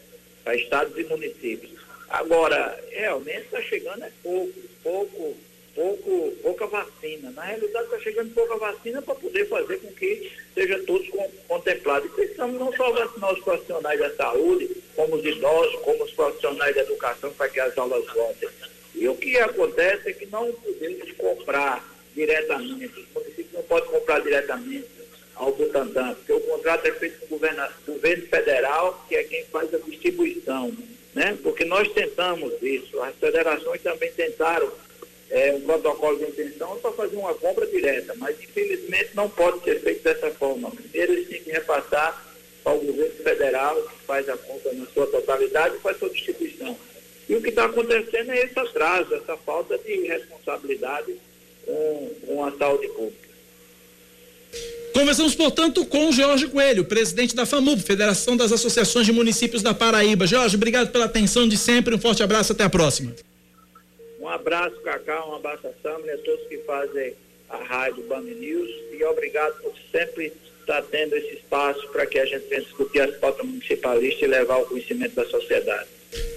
para 0.44 0.54
estados 0.54 0.96
e 0.98 1.04
municípios. 1.04 1.72
Agora, 2.10 2.78
realmente 2.90 3.44
está 3.44 3.62
chegando 3.62 4.04
é 4.04 4.10
pouco, 4.22 4.52
pouco 4.82 5.36
pouco, 5.78 6.32
pouca 6.42 6.66
vacina. 6.66 7.30
Na 7.30 7.44
realidade, 7.44 7.84
está 7.84 8.00
chegando 8.00 8.34
pouca 8.34 8.56
vacina 8.56 9.00
para 9.00 9.14
poder 9.14 9.48
fazer 9.48 9.78
com 9.78 9.92
que 9.92 10.32
seja 10.52 10.82
todos 10.84 11.08
contemplados. 11.46 12.10
E 12.10 12.14
precisamos 12.14 12.58
não 12.58 12.72
só 12.72 12.90
vacinar 12.90 13.32
os 13.32 13.44
profissionais 13.44 14.00
da 14.00 14.14
saúde, 14.16 14.68
como 14.98 15.14
os 15.14 15.24
idosos, 15.24 15.76
como 15.82 16.02
os 16.02 16.10
profissionais 16.10 16.74
da 16.74 16.82
educação, 16.82 17.32
para 17.34 17.48
que 17.48 17.60
as 17.60 17.78
aulas 17.78 18.04
voltem. 18.12 18.48
E 18.96 19.08
o 19.08 19.14
que 19.14 19.38
acontece 19.38 20.08
é 20.08 20.12
que 20.12 20.26
não 20.26 20.50
podemos 20.52 21.12
comprar 21.12 21.88
diretamente, 22.16 22.98
os 22.98 23.06
municípios 23.14 23.52
não 23.52 23.62
podem 23.62 23.88
comprar 23.90 24.20
diretamente 24.20 24.88
ao 25.36 25.52
Butantan, 25.52 26.14
porque 26.14 26.32
o 26.32 26.40
contrato 26.40 26.86
é 26.86 26.92
feito 26.94 27.20
com 27.20 27.26
o 27.26 27.28
governo, 27.38 27.68
governo 27.86 28.26
federal, 28.26 29.06
que 29.08 29.14
é 29.14 29.22
quem 29.22 29.44
faz 29.44 29.72
a 29.72 29.78
distribuição, 29.78 30.76
né? 31.14 31.38
Porque 31.44 31.64
nós 31.64 31.86
tentamos 31.92 32.60
isso, 32.60 33.00
as 33.00 33.14
federações 33.14 33.80
também 33.80 34.10
tentaram 34.10 34.68
é, 35.30 35.52
um 35.52 35.60
protocolo 35.60 36.18
de 36.18 36.24
intenção 36.24 36.76
para 36.78 36.90
fazer 36.90 37.14
uma 37.14 37.34
compra 37.34 37.64
direta, 37.68 38.16
mas 38.16 38.36
infelizmente 38.42 39.10
não 39.14 39.30
pode 39.30 39.62
ser 39.62 39.78
feito 39.78 40.02
dessa 40.02 40.28
forma. 40.32 40.72
Primeiro 40.72 41.12
eles 41.12 41.28
têm 41.28 41.40
que 41.40 41.52
repassar 41.52 42.27
para 42.68 42.76
o 42.76 42.84
governo 42.84 43.14
federal, 43.22 43.82
que 43.82 44.06
faz 44.06 44.28
a 44.28 44.36
compra 44.36 44.72
na 44.74 44.86
sua 44.86 45.06
totalidade 45.06 45.76
e 45.76 45.80
faz 45.80 45.98
sua 45.98 46.10
distribuição. 46.10 46.76
E 47.28 47.34
o 47.34 47.42
que 47.42 47.48
está 47.48 47.64
acontecendo 47.64 48.30
é 48.30 48.44
esse 48.44 48.58
atraso, 48.58 49.14
essa 49.14 49.36
falta 49.38 49.78
de 49.78 50.06
responsabilidade 50.06 51.14
com, 51.64 52.10
com 52.26 52.44
a 52.44 52.52
saúde 52.52 52.88
pública. 52.88 53.28
Conversamos, 54.92 55.34
portanto, 55.34 55.84
com 55.86 56.10
Jorge 56.10 56.48
Coelho, 56.48 56.84
presidente 56.84 57.34
da 57.34 57.46
FAMUB, 57.46 57.80
Federação 57.82 58.36
das 58.36 58.50
Associações 58.50 59.06
de 59.06 59.12
Municípios 59.12 59.62
da 59.62 59.72
Paraíba. 59.72 60.26
Jorge, 60.26 60.56
obrigado 60.56 60.90
pela 60.90 61.04
atenção 61.04 61.46
de 61.48 61.56
sempre, 61.56 61.94
um 61.94 62.00
forte 62.00 62.22
abraço, 62.22 62.52
até 62.52 62.64
a 62.64 62.70
próxima. 62.70 63.14
Um 64.20 64.28
abraço, 64.28 64.76
Cacá, 64.80 65.24
um 65.26 65.36
abraço 65.36 65.66
a 65.66 65.70
Samia, 65.82 66.14
a 66.14 66.18
todos 66.18 66.46
que 66.48 66.58
fazem 66.58 67.14
a 67.48 67.58
rádio 67.58 68.02
Band 68.04 68.22
News 68.22 68.70
e 68.92 69.04
obrigado 69.04 69.54
por 69.62 69.72
sempre 69.92 70.32
estar 70.68 70.82
tendo 70.82 71.16
esse 71.16 71.34
espaço 71.34 71.88
para 71.88 72.06
que 72.06 72.18
a 72.18 72.26
gente 72.26 72.46
venha 72.48 72.60
discutir 72.60 73.00
as 73.00 73.16
pautas 73.16 73.46
municipalistas 73.46 74.22
e 74.22 74.26
levar 74.26 74.58
o 74.58 74.66
conhecimento 74.66 75.14
da 75.14 75.24
sociedade. 75.26 75.86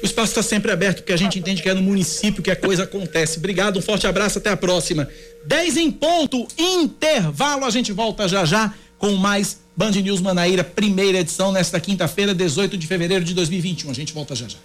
O 0.01 0.05
espaço 0.05 0.31
está 0.31 0.43
sempre 0.43 0.71
aberto, 0.71 0.97
porque 0.97 1.13
a 1.13 1.17
gente 1.17 1.39
entende 1.39 1.61
que 1.61 1.69
é 1.69 1.73
no 1.73 1.81
município 1.81 2.41
que 2.41 2.51
a 2.51 2.55
coisa 2.55 2.83
acontece. 2.83 3.37
Obrigado, 3.37 3.77
um 3.77 3.81
forte 3.81 4.07
abraço, 4.07 4.37
até 4.37 4.49
a 4.49 4.57
próxima. 4.57 5.07
10 5.45 5.77
em 5.77 5.91
ponto, 5.91 6.47
intervalo, 6.57 7.65
a 7.65 7.69
gente 7.69 7.91
volta 7.91 8.27
já 8.27 8.45
já 8.45 8.73
com 8.97 9.11
mais 9.11 9.59
Band 9.75 9.91
News 9.91 10.21
Manaíra, 10.21 10.63
primeira 10.63 11.19
edição, 11.19 11.51
nesta 11.51 11.79
quinta-feira, 11.79 12.33
18 12.33 12.77
de 12.77 12.85
fevereiro 12.85 13.23
de 13.23 13.33
2021. 13.33 13.89
A 13.89 13.93
gente 13.93 14.13
volta 14.13 14.35
já 14.35 14.47
já. 14.47 14.57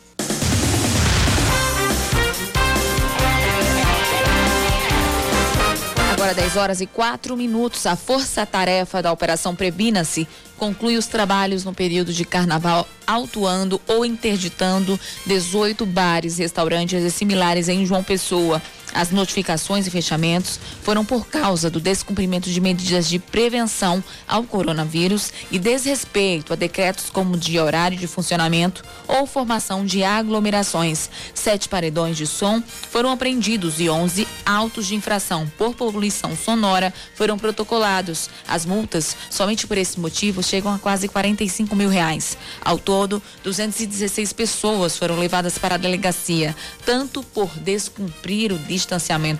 Agora 6.27 6.43
10 6.43 6.57
horas 6.57 6.81
e 6.81 6.87
4 6.87 7.37
minutos. 7.37 7.87
A 7.87 7.95
força-tarefa 7.95 9.01
da 9.01 9.13
Operação 9.13 9.55
Prebina-se 9.55 10.27
conclui 10.57 10.97
os 10.97 11.07
trabalhos 11.07 11.65
no 11.65 11.73
período 11.73 12.13
de 12.13 12.25
carnaval, 12.25 12.85
autuando 13.07 13.81
ou 13.87 14.05
interditando 14.05 14.99
18 15.25 15.87
bares, 15.87 16.39
restaurantes 16.39 17.05
e 17.05 17.13
similares 17.13 17.69
em 17.69 17.87
João 17.87 18.03
Pessoa. 18.03 18.61
As 18.97 19.11
notificações 19.11 19.87
e 19.87 19.91
fechamentos 19.91 20.59
foram 20.83 21.05
por 21.05 21.27
causa 21.27 21.69
do 21.69 21.79
descumprimento 21.79 22.49
de 22.49 22.59
medidas 22.63 23.07
de 23.07 23.19
prevenção 23.19 24.03
ao 24.27 24.43
coronavírus 24.43 25.31
e 25.51 25.59
desrespeito 25.59 26.55
a 26.55 26.57
decretos 26.57 27.11
como 27.11 27.37
de 27.37 27.61
horário 27.61 27.99
de 27.99 28.07
funcionamento 28.07 28.83
ou 29.07 29.27
formação 29.27 29.85
de 29.85 30.03
aglomerações. 30.03 31.11
Sete 31.35 31.69
paredões 31.69 32.17
de 32.17 32.27
som 32.27 32.63
foram 32.63 33.11
apreendidos 33.11 33.81
e 33.81 33.91
11 33.91 34.27
autos 34.47 34.87
de 34.87 34.95
infração 34.95 35.47
por 35.59 35.75
poluição 35.75 36.35
sonora 36.35 36.91
foram 37.15 37.39
protocolados. 37.39 38.31
As 38.49 38.65
multas, 38.65 39.15
somente 39.29 39.67
por 39.67 39.77
esse 39.77 40.01
motivo, 40.01 40.43
chegam 40.43 40.73
a 40.73 40.79
quase 40.79 41.07
45 41.07 41.77
mil 41.77 41.91
reais. 41.91 42.39
Ao 42.65 42.79
todo, 42.79 43.23
216 43.45 44.33
pessoas 44.33 44.97
foram 44.97 45.19
levadas 45.19 45.59
para 45.59 45.75
a 45.75 45.79
delegacia, 45.79 46.57
tanto 46.87 47.23
por 47.23 47.51
descumprir 47.59 48.53
o 48.53 48.59
distanciamento 48.59 48.86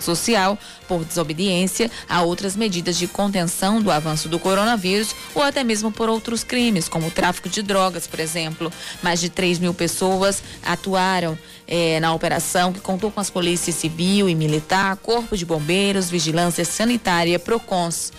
social, 0.05 0.59
por 0.89 1.05
desobediência 1.05 1.91
a 2.09 2.23
outras 2.23 2.57
medidas 2.57 2.97
de 2.97 3.07
contenção 3.07 3.81
do 3.81 3.91
avanço 3.91 4.29
do 4.29 4.39
coronavírus 4.39 5.15
ou 5.35 5.43
até 5.43 5.63
mesmo 5.63 5.91
por 5.91 6.09
outros 6.09 6.43
crimes, 6.43 6.89
como 6.89 7.07
o 7.09 7.11
tráfico 7.11 7.49
de 7.49 7.63
drogas, 7.63 8.07
por 8.07 8.21
exemplo. 8.21 8.73
Mais 9.03 9.21
de 9.21 9.29
3 9.29 9.59
mil 9.59 9.75
pessoas 9.75 10.43
atuaram 10.65 11.39
eh, 11.67 12.01
na 12.01 12.13
operação, 12.13 12.73
que 12.73 12.81
contou 12.81 13.11
com 13.11 13.21
as 13.21 13.31
polícias 13.31 13.77
civil 13.77 14.29
e 14.29 14.35
militar, 14.35 14.97
corpo 14.97 15.37
de 15.37 15.45
bombeiros, 15.45 16.11
vigilância 16.11 16.65
sanitária, 16.65 17.39
PROCONS 17.39 18.13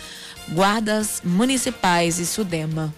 guardas 0.50 1.22
municipais 1.24 2.20
e 2.20 2.26
SUDEMA. 2.26 2.94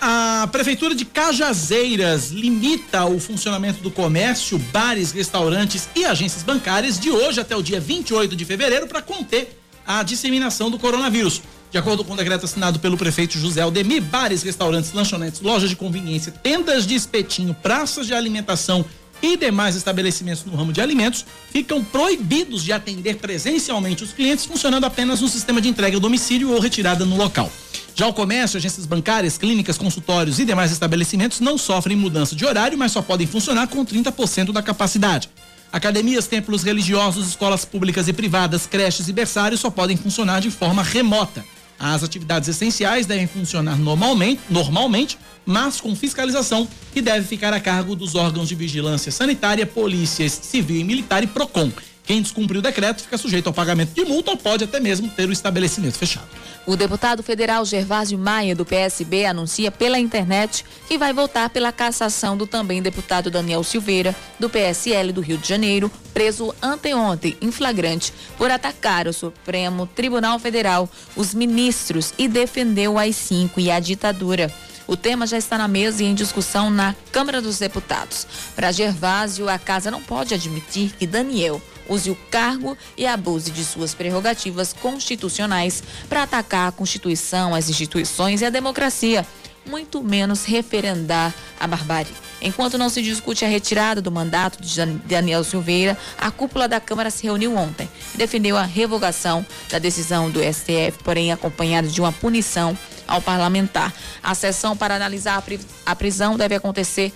A 0.00 0.48
Prefeitura 0.50 0.94
de 0.94 1.04
Cajazeiras 1.04 2.30
limita 2.30 3.04
o 3.04 3.20
funcionamento 3.20 3.82
do 3.82 3.90
comércio, 3.90 4.58
bares, 4.72 5.12
restaurantes 5.12 5.90
e 5.94 6.06
agências 6.06 6.42
bancárias 6.42 6.98
de 6.98 7.10
hoje 7.10 7.38
até 7.38 7.54
o 7.54 7.62
dia 7.62 7.78
28 7.78 8.34
de 8.34 8.44
fevereiro 8.46 8.86
para 8.86 9.02
conter 9.02 9.60
a 9.86 10.02
disseminação 10.02 10.70
do 10.70 10.78
coronavírus. 10.78 11.42
De 11.70 11.76
acordo 11.76 12.02
com 12.02 12.14
o 12.14 12.16
decreto 12.16 12.46
assinado 12.46 12.80
pelo 12.80 12.96
prefeito 12.96 13.38
José 13.38 13.60
Aldemir, 13.60 14.02
bares, 14.02 14.42
restaurantes, 14.42 14.90
lanchonetes, 14.94 15.42
lojas 15.42 15.68
de 15.68 15.76
conveniência, 15.76 16.32
tendas 16.32 16.86
de 16.86 16.94
espetinho, 16.94 17.52
praças 17.52 18.06
de 18.06 18.14
alimentação 18.14 18.84
e 19.22 19.36
demais 19.36 19.76
estabelecimentos 19.76 20.44
no 20.44 20.56
ramo 20.56 20.72
de 20.72 20.80
alimentos 20.80 21.24
ficam 21.50 21.82
proibidos 21.84 22.62
de 22.62 22.72
atender 22.72 23.16
presencialmente 23.16 24.02
os 24.02 24.12
clientes, 24.12 24.44
funcionando 24.44 24.84
apenas 24.84 25.20
no 25.20 25.28
sistema 25.28 25.60
de 25.60 25.68
entrega 25.68 25.96
ao 25.96 26.00
domicílio 26.00 26.52
ou 26.52 26.60
retirada 26.60 27.04
no 27.04 27.16
local. 27.16 27.50
Já 27.94 28.06
o 28.06 28.14
comércio, 28.14 28.56
agências 28.56 28.86
bancárias, 28.86 29.36
clínicas, 29.36 29.76
consultórios 29.76 30.38
e 30.38 30.44
demais 30.44 30.72
estabelecimentos 30.72 31.40
não 31.40 31.58
sofrem 31.58 31.96
mudança 31.96 32.34
de 32.34 32.46
horário, 32.46 32.78
mas 32.78 32.92
só 32.92 33.02
podem 33.02 33.26
funcionar 33.26 33.66
com 33.66 33.84
30% 33.84 34.52
da 34.52 34.62
capacidade. 34.62 35.28
Academias, 35.72 36.26
templos 36.26 36.62
religiosos, 36.62 37.28
escolas 37.28 37.64
públicas 37.64 38.08
e 38.08 38.12
privadas, 38.12 38.66
creches 38.66 39.08
e 39.08 39.12
berçários 39.12 39.60
só 39.60 39.70
podem 39.70 39.96
funcionar 39.96 40.40
de 40.40 40.50
forma 40.50 40.82
remota. 40.82 41.44
As 41.80 42.04
atividades 42.04 42.46
essenciais 42.46 43.06
devem 43.06 43.26
funcionar 43.26 43.78
normalmente, 43.78 44.42
normalmente 44.50 45.18
mas 45.46 45.80
com 45.80 45.96
fiscalização 45.96 46.68
que 46.92 47.00
deve 47.00 47.26
ficar 47.26 47.52
a 47.52 47.58
cargo 47.58 47.96
dos 47.96 48.14
órgãos 48.14 48.48
de 48.48 48.54
vigilância 48.54 49.10
sanitária, 49.10 49.66
polícias 49.66 50.32
civil 50.32 50.80
e 50.80 50.84
militar 50.84 51.24
e 51.24 51.26
PROCON. 51.26 51.72
Quem 52.10 52.20
descumprir 52.20 52.58
o 52.58 52.62
decreto 52.62 53.02
fica 53.02 53.16
sujeito 53.16 53.46
ao 53.46 53.52
pagamento 53.52 53.94
de 53.94 54.04
multa 54.04 54.32
ou 54.32 54.36
pode 54.36 54.64
até 54.64 54.80
mesmo 54.80 55.08
ter 55.10 55.28
o 55.28 55.32
estabelecimento 55.32 55.96
fechado. 55.96 56.26
O 56.66 56.74
deputado 56.74 57.22
federal 57.22 57.64
Gervásio 57.64 58.18
Maia, 58.18 58.52
do 58.52 58.64
PSB, 58.64 59.26
anuncia 59.26 59.70
pela 59.70 59.96
internet 59.96 60.64
que 60.88 60.98
vai 60.98 61.12
votar 61.12 61.50
pela 61.50 61.70
cassação 61.70 62.36
do 62.36 62.48
também 62.48 62.82
deputado 62.82 63.30
Daniel 63.30 63.62
Silveira, 63.62 64.12
do 64.40 64.50
PSL 64.50 65.12
do 65.12 65.20
Rio 65.20 65.38
de 65.38 65.46
Janeiro, 65.46 65.88
preso 66.12 66.52
anteontem 66.60 67.36
em 67.40 67.52
flagrante 67.52 68.12
por 68.36 68.50
atacar 68.50 69.06
o 69.06 69.12
Supremo 69.12 69.86
Tribunal 69.86 70.40
Federal, 70.40 70.90
os 71.14 71.32
ministros 71.32 72.12
e 72.18 72.26
defender 72.26 72.88
o 72.88 72.98
AI-5 72.98 73.52
e 73.58 73.70
a 73.70 73.78
ditadura. 73.78 74.52
O 74.84 74.96
tema 74.96 75.28
já 75.28 75.38
está 75.38 75.56
na 75.56 75.68
mesa 75.68 76.02
e 76.02 76.06
em 76.06 76.14
discussão 76.16 76.68
na 76.70 76.96
Câmara 77.12 77.40
dos 77.40 77.60
Deputados. 77.60 78.26
Para 78.56 78.72
Gervásio, 78.72 79.48
a 79.48 79.60
casa 79.60 79.88
não 79.88 80.02
pode 80.02 80.34
admitir 80.34 80.92
que 80.98 81.06
Daniel 81.06 81.62
use 81.90 82.10
o 82.10 82.16
cargo 82.30 82.78
e 82.96 83.06
abuse 83.06 83.50
de 83.50 83.64
suas 83.64 83.94
prerrogativas 83.94 84.72
constitucionais 84.72 85.82
para 86.08 86.22
atacar 86.22 86.68
a 86.68 86.72
Constituição, 86.72 87.54
as 87.54 87.68
instituições 87.68 88.40
e 88.40 88.44
a 88.44 88.50
democracia, 88.50 89.26
muito 89.66 90.02
menos 90.02 90.44
referendar 90.44 91.34
a 91.58 91.66
barbárie. 91.66 92.14
Enquanto 92.40 92.78
não 92.78 92.88
se 92.88 93.02
discute 93.02 93.44
a 93.44 93.48
retirada 93.48 94.00
do 94.00 94.10
mandato 94.10 94.62
de 94.62 94.86
Daniel 95.04 95.44
Silveira, 95.44 95.98
a 96.16 96.30
cúpula 96.30 96.66
da 96.66 96.80
Câmara 96.80 97.10
se 97.10 97.24
reuniu 97.24 97.54
ontem 97.54 97.88
e 98.14 98.16
defendeu 98.16 98.56
a 98.56 98.62
revogação 98.62 99.44
da 99.68 99.78
decisão 99.78 100.30
do 100.30 100.40
STF, 100.40 101.02
porém 101.04 101.32
acompanhada 101.32 101.88
de 101.88 102.00
uma 102.00 102.12
punição 102.12 102.76
ao 103.06 103.20
parlamentar. 103.20 103.92
A 104.22 104.34
sessão 104.34 104.74
para 104.74 104.94
analisar 104.94 105.42
a 105.84 105.96
prisão 105.96 106.38
deve 106.38 106.54
acontecer 106.54 107.12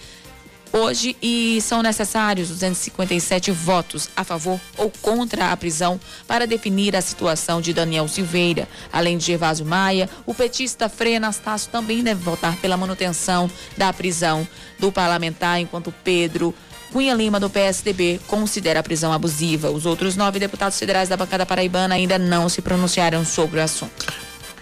hoje 0.74 1.16
e 1.22 1.60
são 1.62 1.82
necessários 1.82 2.48
257 2.48 3.52
votos 3.52 4.08
a 4.16 4.24
favor 4.24 4.60
ou 4.76 4.90
contra 5.00 5.52
a 5.52 5.56
prisão 5.56 6.00
para 6.26 6.46
definir 6.46 6.96
a 6.96 7.00
situação 7.00 7.60
de 7.60 7.72
Daniel 7.72 8.08
Silveira. 8.08 8.68
Além 8.92 9.16
de 9.16 9.24
Gervásio 9.24 9.64
Maia, 9.64 10.10
o 10.26 10.34
petista 10.34 10.88
Frei 10.88 11.14
Anastácio 11.16 11.70
também 11.70 12.02
deve 12.02 12.20
votar 12.22 12.56
pela 12.56 12.76
manutenção 12.76 13.48
da 13.76 13.92
prisão 13.92 14.46
do 14.78 14.90
parlamentar, 14.90 15.60
enquanto 15.60 15.94
Pedro 16.02 16.52
Cunha 16.92 17.14
Lima, 17.14 17.40
do 17.40 17.50
PSDB, 17.50 18.20
considera 18.26 18.80
a 18.80 18.82
prisão 18.82 19.12
abusiva. 19.12 19.70
Os 19.70 19.84
outros 19.86 20.16
nove 20.16 20.38
deputados 20.38 20.78
federais 20.78 21.08
da 21.08 21.16
bancada 21.16 21.46
paraibana 21.46 21.94
ainda 21.94 22.18
não 22.18 22.48
se 22.48 22.62
pronunciaram 22.62 23.24
sobre 23.24 23.58
o 23.58 23.62
assunto. 23.62 24.06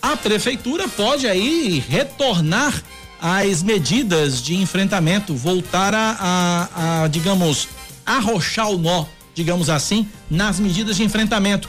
a 0.00 0.16
prefeitura 0.16 0.88
pode 0.88 1.26
aí 1.26 1.84
retornar 1.86 2.82
às 3.20 3.62
medidas 3.62 4.42
de 4.42 4.54
enfrentamento, 4.54 5.34
voltar 5.34 5.94
a, 5.94 6.16
a, 6.18 7.02
a 7.02 7.08
digamos, 7.08 7.68
arrochar 8.06 8.70
o 8.70 8.78
nó, 8.78 9.04
digamos 9.34 9.68
assim, 9.68 10.08
nas 10.30 10.58
medidas 10.58 10.96
de 10.96 11.02
enfrentamento. 11.02 11.68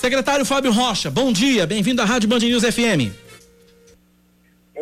Secretário 0.00 0.44
Fábio 0.44 0.72
Rocha, 0.72 1.10
bom 1.10 1.32
dia, 1.32 1.66
bem-vindo 1.66 2.00
à 2.00 2.04
Rádio 2.06 2.28
Band 2.28 2.38
News 2.38 2.62
FM. 2.62 3.25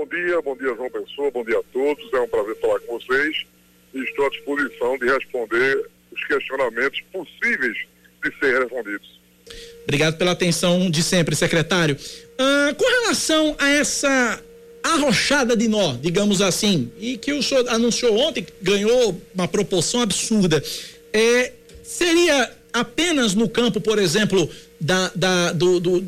Bom 0.05 0.11
dia, 0.11 0.43
bom 0.43 0.55
dia 0.55 0.75
João 0.77 0.91
Pessoa, 0.91 1.31
bom 1.31 1.43
dia 1.43 1.59
a 1.59 1.63
todos. 1.73 2.13
É 2.13 2.21
um 2.21 2.29
prazer 2.29 2.61
falar 2.61 2.79
com 2.81 2.99
vocês 2.99 3.47
e 3.95 4.01
estou 4.01 4.27
à 4.27 4.29
disposição 4.29 4.99
de 4.99 5.07
responder 5.07 5.87
os 6.13 6.27
questionamentos 6.27 7.01
possíveis 7.11 7.75
de 8.23 8.39
serem 8.39 8.61
respondidos. 8.61 9.19
Obrigado 9.85 10.19
pela 10.19 10.33
atenção 10.33 10.91
de 10.91 11.03
sempre, 11.03 11.35
secretário. 11.35 11.97
Ah, 12.39 12.75
com 12.77 12.85
relação 12.85 13.57
a 13.59 13.71
essa 13.71 14.43
arrochada 14.83 15.57
de 15.57 15.69
nó, 15.69 15.95
digamos 15.95 16.43
assim, 16.43 16.93
e 17.01 17.17
que 17.17 17.33
o 17.33 17.43
senhor 17.43 17.67
anunciou 17.71 18.15
ontem, 18.19 18.47
ganhou 18.61 19.19
uma 19.35 19.49
proporção 19.49 20.03
absurda, 20.03 20.63
é, 21.15 21.51
seria 21.83 22.53
apenas 22.75 23.35
no 23.35 23.49
campo, 23.49 23.81
por 23.81 23.99
exemplo, 23.99 24.51
da, 24.79 25.11
da 25.15 25.53
do, 25.53 25.81
do 25.81 26.05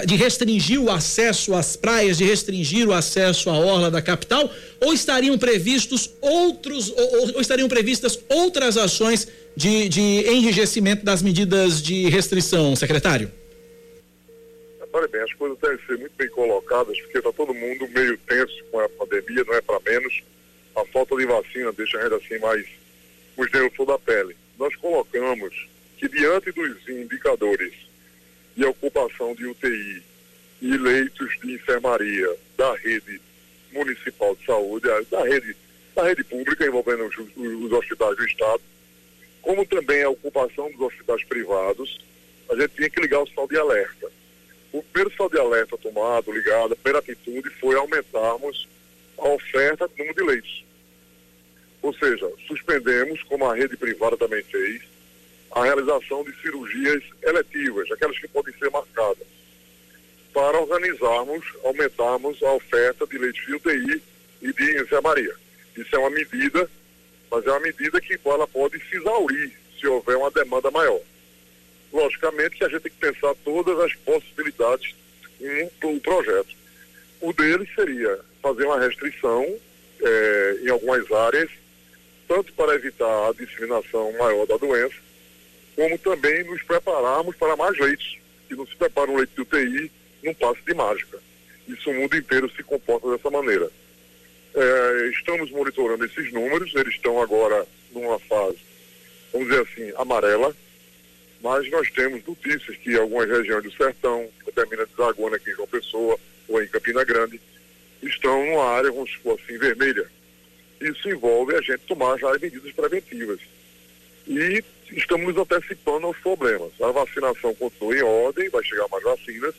de 0.00 0.16
restringir 0.16 0.80
o 0.80 0.90
acesso 0.90 1.54
às 1.54 1.76
praias, 1.76 2.18
de 2.18 2.24
restringir 2.24 2.88
o 2.88 2.92
acesso 2.92 3.48
à 3.50 3.58
orla 3.58 3.90
da 3.90 4.02
capital, 4.02 4.50
ou 4.80 4.92
estariam 4.92 5.38
previstos 5.38 6.10
outros, 6.20 6.90
ou, 6.90 7.34
ou 7.34 7.40
estariam 7.40 7.68
previstas 7.68 8.18
outras 8.28 8.76
ações 8.76 9.28
de, 9.56 9.88
de 9.88 10.00
enrijecimento 10.00 11.04
das 11.04 11.22
medidas 11.22 11.80
de 11.80 12.08
restrição, 12.08 12.74
secretário? 12.74 13.30
Olha 14.92 15.08
bem, 15.08 15.22
as 15.22 15.32
coisas 15.32 15.58
devem 15.58 15.78
ser 15.86 15.98
muito 15.98 16.12
bem 16.16 16.28
colocadas, 16.28 17.00
porque 17.00 17.18
está 17.18 17.32
todo 17.32 17.52
mundo 17.52 17.88
meio 17.88 18.16
tenso 18.18 18.64
com 18.70 18.78
a 18.78 18.88
pandemia, 18.88 19.44
não 19.44 19.54
é 19.54 19.60
para 19.60 19.80
menos. 19.84 20.22
A 20.76 20.84
falta 20.86 21.16
de 21.16 21.26
vacina 21.26 21.72
deixa 21.72 21.98
a 21.98 22.02
gente 22.02 22.14
assim 22.14 22.38
mais 22.38 22.64
os 23.36 23.50
nervos 23.50 23.86
da 23.86 23.98
pele. 23.98 24.36
Nós 24.56 24.74
colocamos 24.76 25.68
que 25.98 26.08
diante 26.08 26.52
dos 26.52 26.88
indicadores 26.88 27.72
de 28.56 28.64
ocupação 28.64 29.34
de 29.34 29.46
UTI 29.46 30.02
e 30.62 30.76
leitos 30.76 31.38
de 31.42 31.54
enfermaria 31.54 32.36
da 32.56 32.74
rede 32.76 33.20
municipal 33.72 34.34
de 34.36 34.46
saúde, 34.46 34.86
da 35.10 35.24
rede, 35.24 35.56
da 35.94 36.04
rede 36.04 36.24
pública 36.24 36.64
envolvendo 36.64 37.06
os, 37.06 37.16
os 37.36 37.72
hospitais 37.72 38.16
do 38.16 38.24
Estado, 38.24 38.62
como 39.42 39.66
também 39.66 40.02
a 40.02 40.08
ocupação 40.08 40.70
dos 40.70 40.80
hospitais 40.80 41.24
privados, 41.24 41.98
a 42.50 42.56
gente 42.56 42.74
tinha 42.76 42.90
que 42.90 43.00
ligar 43.00 43.20
o 43.20 43.26
sinal 43.26 43.48
de 43.48 43.58
alerta. 43.58 44.10
O 44.72 44.82
primeiro 44.82 45.10
sinal 45.12 45.28
de 45.28 45.38
alerta 45.38 45.76
tomado, 45.76 46.32
ligado, 46.32 46.72
a 46.72 46.76
primeira 46.76 46.98
atitude 47.00 47.50
foi 47.60 47.76
aumentarmos 47.76 48.68
a 49.18 49.28
oferta 49.28 49.86
do 49.86 49.94
número 49.98 50.14
de 50.14 50.22
leitos. 50.22 50.64
Ou 51.82 51.92
seja, 51.94 52.30
suspendemos, 52.46 53.22
como 53.24 53.44
a 53.44 53.54
rede 53.54 53.76
privada 53.76 54.16
também 54.16 54.42
fez, 54.44 54.82
a 55.54 55.62
realização 55.62 56.24
de 56.24 56.34
cirurgias 56.42 57.02
eletivas, 57.22 57.90
aquelas 57.92 58.18
que 58.18 58.26
podem 58.26 58.52
ser 58.58 58.68
marcadas, 58.70 59.26
para 60.32 60.58
organizarmos, 60.58 61.46
aumentarmos 61.62 62.42
a 62.42 62.52
oferta 62.54 63.06
de 63.06 63.16
leitos 63.16 63.46
de 63.46 63.54
UTI 63.54 64.02
e 64.42 64.52
de 64.52 64.82
enfermaria. 64.82 65.32
Isso 65.76 65.94
é 65.94 65.98
uma 65.98 66.10
medida, 66.10 66.68
mas 67.30 67.46
é 67.46 67.50
uma 67.50 67.60
medida 67.60 68.00
que 68.00 68.18
ela 68.24 68.48
pode 68.48 68.80
se 68.80 68.96
exaurir 68.96 69.52
se 69.78 69.86
houver 69.86 70.16
uma 70.16 70.30
demanda 70.32 70.72
maior. 70.72 71.00
Logicamente 71.92 72.56
que 72.56 72.64
a 72.64 72.68
gente 72.68 72.82
tem 72.82 72.92
que 72.92 72.98
pensar 72.98 73.32
todas 73.44 73.78
as 73.78 73.94
possibilidades 73.94 74.92
em 75.40 75.70
um 75.84 76.00
projeto. 76.00 76.56
O 77.20 77.32
deles 77.32 77.68
seria 77.76 78.18
fazer 78.42 78.64
uma 78.64 78.80
restrição 78.80 79.46
eh, 80.00 80.56
em 80.62 80.68
algumas 80.68 81.10
áreas, 81.12 81.48
tanto 82.26 82.52
para 82.54 82.74
evitar 82.74 83.28
a 83.28 83.32
disseminação 83.32 84.12
maior 84.18 84.46
da 84.46 84.56
doença, 84.56 85.03
como 85.74 85.98
também 85.98 86.44
nos 86.44 86.62
prepararmos 86.62 87.36
para 87.36 87.56
mais 87.56 87.78
leitos. 87.78 88.18
Que 88.48 88.54
não 88.54 88.66
se 88.66 88.76
prepara 88.76 89.10
um 89.10 89.16
leito 89.16 89.34
de 89.34 89.42
UTI 89.42 89.90
num 90.22 90.34
passe 90.34 90.60
de 90.66 90.74
mágica. 90.74 91.18
Isso 91.66 91.90
o 91.90 91.94
mundo 91.94 92.16
inteiro 92.16 92.50
se 92.54 92.62
comporta 92.62 93.10
dessa 93.10 93.30
maneira. 93.30 93.70
É, 94.54 95.10
estamos 95.12 95.50
monitorando 95.50 96.04
esses 96.04 96.32
números, 96.32 96.74
eles 96.74 96.94
estão 96.94 97.20
agora 97.20 97.66
numa 97.90 98.18
fase, 98.20 98.58
vamos 99.32 99.48
dizer 99.48 99.62
assim, 99.62 99.92
amarela, 99.96 100.54
mas 101.42 101.68
nós 101.70 101.90
temos 101.90 102.24
notícias 102.24 102.76
que 102.76 102.96
algumas 102.96 103.28
regiões 103.28 103.64
do 103.64 103.72
sertão, 103.72 104.28
que 104.44 104.52
termina 104.52 104.86
desaguando 104.86 105.36
aqui 105.36 105.50
em 105.50 105.54
João 105.54 105.68
Pessoa 105.68 106.18
ou 106.48 106.62
em 106.62 106.68
Campina 106.68 107.04
Grande, 107.04 107.40
estão 108.02 108.46
numa 108.46 108.64
área, 108.64 108.92
vamos 108.92 109.10
supor 109.10 109.38
assim, 109.42 109.58
vermelha. 109.58 110.08
Isso 110.80 111.08
envolve 111.08 111.54
a 111.56 111.60
gente 111.60 111.80
tomar 111.80 112.18
já 112.18 112.30
medidas 112.38 112.72
preventivas. 112.72 113.40
E 114.26 114.64
estamos 114.92 115.36
antecipando 115.36 116.06
aos 116.06 116.18
problemas. 116.18 116.72
A 116.80 116.90
vacinação 116.90 117.54
continua 117.54 117.96
em 117.96 118.02
ordem, 118.02 118.48
vai 118.48 118.64
chegar 118.64 118.88
mais 118.88 119.02
vacinas, 119.02 119.54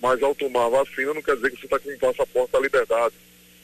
mas 0.00 0.22
ao 0.22 0.34
tomar 0.34 0.66
a 0.66 0.70
vacina 0.70 1.14
não 1.14 1.22
quer 1.22 1.36
dizer 1.36 1.50
que 1.50 1.60
você 1.60 1.66
está 1.66 1.78
com 1.78 1.90
um 1.90 1.98
passaporte 1.98 2.52
da 2.52 2.60
liberdade. 2.60 3.14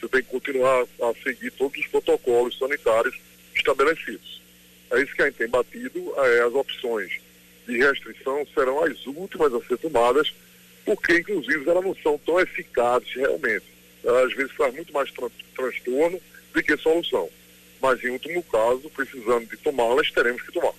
Você 0.00 0.08
tem 0.08 0.22
que 0.22 0.28
continuar 0.28 0.82
a 0.82 1.12
seguir 1.22 1.50
todos 1.52 1.78
os 1.78 1.86
protocolos 1.88 2.58
sanitários 2.58 3.18
estabelecidos. 3.54 4.40
É 4.90 5.02
isso 5.02 5.14
que 5.14 5.22
a 5.22 5.26
gente 5.26 5.36
tem 5.36 5.48
batido, 5.48 6.14
é, 6.16 6.40
as 6.40 6.54
opções 6.54 7.20
de 7.66 7.76
restrição 7.76 8.46
serão 8.54 8.82
as 8.82 9.06
últimas 9.06 9.52
a 9.52 9.60
ser 9.60 9.76
tomadas, 9.78 10.32
porque 10.84 11.18
inclusive 11.18 11.68
elas 11.68 11.84
não 11.84 11.94
são 11.96 12.18
tão 12.18 12.40
eficazes 12.40 13.12
realmente. 13.14 13.66
Às 14.24 14.32
vezes 14.34 14.52
faz 14.52 14.74
muito 14.74 14.92
mais 14.92 15.10
tran 15.12 15.28
transtorno 15.54 16.18
do 16.54 16.62
que 16.62 16.76
solução. 16.78 17.28
Mas 17.80 18.02
em 18.02 18.10
último 18.10 18.42
caso, 18.44 18.88
precisando 18.90 19.46
de 19.46 19.56
tomá-las, 19.58 20.10
teremos 20.10 20.40
que 20.42 20.52
tomar. 20.52 20.72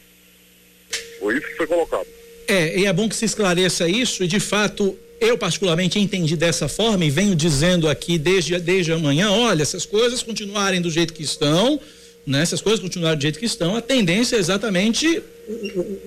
Foi 1.19 1.37
isso 1.37 1.47
que 1.47 1.55
foi 1.55 1.67
colocado. 1.67 2.07
É, 2.47 2.79
e 2.79 2.85
é 2.85 2.93
bom 2.93 3.07
que 3.07 3.15
se 3.15 3.25
esclareça 3.25 3.87
isso, 3.87 4.23
e 4.23 4.27
de 4.27 4.39
fato, 4.39 4.97
eu 5.19 5.37
particularmente 5.37 5.99
entendi 5.99 6.35
dessa 6.35 6.67
forma 6.67 7.05
e 7.05 7.09
venho 7.09 7.35
dizendo 7.35 7.87
aqui 7.87 8.17
desde, 8.17 8.57
desde 8.59 8.91
amanhã, 8.91 9.29
olha, 9.29 9.61
essas 9.61 9.85
coisas 9.85 10.23
continuarem 10.23 10.81
do 10.81 10.89
jeito 10.89 11.13
que 11.13 11.21
estão, 11.21 11.79
né? 12.25 12.45
Se 12.45 12.55
as 12.55 12.61
coisas 12.61 12.79
continuarem 12.79 13.17
do 13.17 13.21
jeito 13.21 13.39
que 13.39 13.45
estão, 13.45 13.75
a 13.75 13.81
tendência 13.81 14.35
é 14.35 14.39
exatamente 14.39 15.21
o, 15.47 15.53
o, 15.79 15.99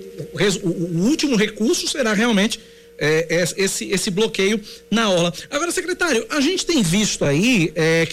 o, 0.63 0.69
o 0.69 1.07
último 1.07 1.35
recurso 1.35 1.87
será 1.87 2.13
realmente 2.13 2.59
é, 2.97 3.25
é, 3.29 3.43
esse, 3.57 3.85
esse 3.89 4.11
bloqueio 4.11 4.59
na 4.89 5.09
orla. 5.09 5.33
Agora, 5.49 5.71
secretário, 5.71 6.25
a 6.29 6.39
gente 6.39 6.65
tem 6.65 6.81
visto 6.81 7.25
aí 7.25 7.71
é, 7.75 8.07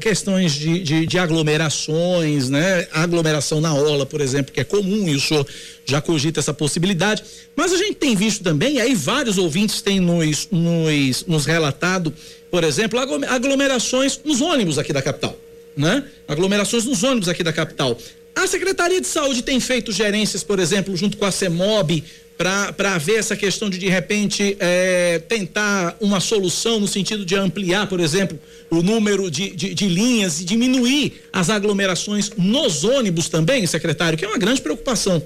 questões, 0.00 0.52
de, 0.52 0.80
de, 0.80 1.06
de, 1.06 1.18
aglomerações, 1.18 2.48
né? 2.48 2.86
Aglomeração 2.92 3.60
na 3.60 3.74
orla, 3.74 4.04
por 4.04 4.20
exemplo, 4.20 4.52
que 4.52 4.60
é 4.60 4.64
comum 4.64 5.08
e 5.08 5.14
o 5.14 5.20
senhor 5.20 5.46
já 5.84 6.00
cogita 6.00 6.40
essa 6.40 6.52
possibilidade. 6.52 7.22
Mas 7.56 7.72
a 7.72 7.76
gente 7.76 7.94
tem 7.94 8.14
visto 8.14 8.42
também, 8.44 8.80
aí 8.80 8.94
vários 8.94 9.38
ouvintes 9.38 9.80
têm 9.80 10.00
nos, 10.00 10.48
nos, 10.50 11.24
nos 11.26 11.46
relatado, 11.46 12.14
por 12.50 12.64
exemplo, 12.64 12.98
aglomerações 13.28 14.20
nos 14.24 14.40
ônibus 14.40 14.78
aqui 14.78 14.92
da 14.92 15.02
capital. 15.02 15.36
Né? 15.76 16.04
Aglomerações 16.26 16.84
nos 16.84 17.02
ônibus 17.02 17.28
aqui 17.28 17.42
da 17.42 17.52
capital. 17.52 17.96
A 18.34 18.46
Secretaria 18.46 19.00
de 19.00 19.06
Saúde 19.06 19.42
tem 19.42 19.58
feito 19.58 19.90
gerências, 19.90 20.44
por 20.44 20.60
exemplo, 20.60 20.96
junto 20.96 21.16
com 21.16 21.24
a 21.24 21.32
CEMOB, 21.32 22.04
para 22.38 22.98
ver 22.98 23.16
essa 23.16 23.36
questão 23.36 23.68
de 23.68 23.78
de 23.78 23.88
repente 23.88 24.56
é, 24.60 25.18
tentar 25.18 25.96
uma 26.00 26.20
solução 26.20 26.78
no 26.78 26.86
sentido 26.86 27.26
de 27.26 27.34
ampliar, 27.34 27.88
por 27.88 27.98
exemplo, 27.98 28.38
o 28.70 28.80
número 28.80 29.28
de, 29.28 29.50
de, 29.50 29.74
de, 29.74 29.88
linhas 29.88 30.40
e 30.40 30.44
diminuir 30.44 31.20
as 31.32 31.50
aglomerações 31.50 32.30
nos 32.36 32.84
ônibus 32.84 33.28
também, 33.28 33.66
secretário, 33.66 34.16
que 34.16 34.24
é 34.24 34.28
uma 34.28 34.38
grande 34.38 34.62
preocupação. 34.62 35.20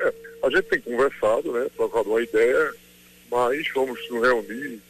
É, 0.00 0.14
a 0.44 0.50
gente 0.50 0.62
tem 0.62 0.80
conversado, 0.80 1.52
né, 1.52 1.66
trocado 1.76 2.08
uma 2.08 2.22
ideia, 2.22 2.72
mas 3.28 3.66
vamos 3.74 3.98
nos 4.10 4.22
reunir 4.22 4.80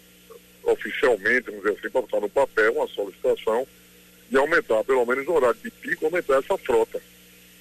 oficialmente, 0.65 1.47
vamos 1.47 1.63
dizer 1.63 1.79
assim, 1.79 1.91
para 1.91 2.03
botar 2.03 2.21
no 2.21 2.29
papel 2.29 2.75
uma 2.75 2.89
solicitação 2.89 3.67
e 4.31 4.37
aumentar, 4.37 4.85
pelo 4.85 5.07
menos 5.07 5.25
no 5.25 5.35
horário 5.35 5.59
de 5.65 5.71
pico, 5.71 6.05
aumentar 6.05 6.41
essa 6.41 6.59
frota. 6.59 7.01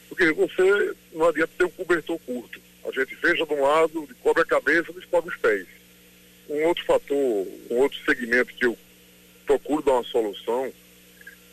Porque 0.09 0.29
você 0.33 0.93
não 1.13 1.29
adianta 1.29 1.53
ter 1.57 1.63
um 1.63 1.69
cobertor 1.69 2.19
curto 2.25 2.66
a 2.87 2.91
gente 2.91 3.15
veja 3.15 3.45
de 3.45 3.53
um 3.53 3.61
lado, 3.61 4.07
cobre 4.23 4.41
a 4.41 4.45
cabeça, 4.45 4.93
descobre 4.93 5.29
os 5.29 5.37
pés. 5.37 5.67
Um 6.49 6.63
outro 6.63 6.85
fator, 6.85 7.47
um 7.69 7.77
outro 7.77 7.97
segmento 8.05 8.53
que 8.53 8.65
eu 8.65 8.77
procuro 9.45 9.83
dar 9.83 9.93
uma 9.93 10.03
solução 10.03 10.71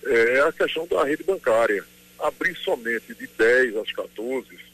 é 0.07 0.41
a 0.41 0.53
questão 0.53 0.87
da 0.87 1.05
rede 1.05 1.25
bancária. 1.25 1.85
Abrir 2.21 2.57
somente 2.57 3.13
de 3.15 3.27
10 3.27 3.77
às 3.77 3.91
14 3.91 4.65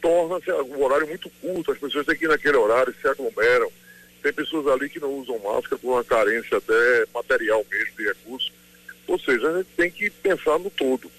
torna-se 0.00 0.52
um 0.52 0.82
horário 0.82 1.08
muito 1.08 1.28
curto, 1.40 1.72
as 1.72 1.78
pessoas 1.78 2.06
têm 2.06 2.16
que 2.16 2.24
ir 2.24 2.28
naquele 2.28 2.56
horário, 2.56 2.94
se 3.00 3.08
aglomeram. 3.08 3.72
Tem 4.22 4.32
pessoas 4.32 4.66
ali 4.66 4.88
que 4.88 5.00
não 5.00 5.12
usam 5.14 5.38
máscara 5.38 5.78
por 5.78 5.92
uma 5.92 6.04
carência 6.04 6.58
até 6.58 7.04
material 7.14 7.64
mesmo 7.70 7.96
de 7.96 8.04
recursos. 8.04 8.52
Ou 9.06 9.18
seja, 9.18 9.48
a 9.48 9.58
gente 9.58 9.68
tem 9.76 9.90
que 9.90 10.10
pensar 10.10 10.58
no 10.58 10.70
todo. 10.70 11.10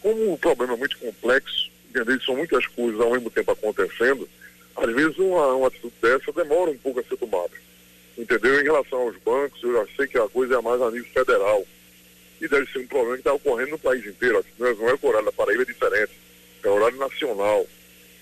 Como 0.00 0.32
o 0.32 0.38
problema 0.38 0.74
é 0.74 0.76
muito 0.76 0.98
complexo, 0.98 1.70
entender 2.00 2.20
são 2.22 2.36
muitas 2.36 2.66
coisas 2.66 3.00
ao 3.00 3.10
mesmo 3.10 3.30
tempo 3.30 3.50
acontecendo, 3.50 4.28
às 4.76 4.92
vezes 4.92 5.18
uma, 5.18 5.54
uma 5.54 5.68
atitude 5.68 5.94
dessa 6.00 6.32
demora 6.32 6.70
um 6.70 6.78
pouco 6.78 7.00
a 7.00 7.04
ser 7.04 7.16
tomada. 7.16 7.52
Entendeu? 8.16 8.60
Em 8.60 8.64
relação 8.64 9.00
aos 9.00 9.16
bancos, 9.18 9.62
eu 9.62 9.72
já 9.72 9.86
sei 9.96 10.06
que 10.06 10.18
a 10.18 10.28
coisa 10.28 10.58
é 10.58 10.60
mais 10.60 10.80
a 10.80 10.90
nível 10.90 11.10
federal. 11.12 11.66
E 12.40 12.48
deve 12.48 12.70
ser 12.70 12.80
um 12.80 12.86
problema 12.86 13.14
que 13.14 13.20
está 13.20 13.32
ocorrendo 13.32 13.70
no 13.70 13.78
país 13.78 14.04
inteiro. 14.06 14.44
Não 14.58 14.66
é, 14.66 14.74
não 14.74 14.88
é 14.88 14.98
o 15.00 15.06
horário 15.06 15.26
da 15.26 15.32
Paraíba 15.32 15.62
é 15.62 15.66
diferente, 15.66 16.12
é 16.62 16.68
horário 16.68 16.98
nacional. 16.98 17.66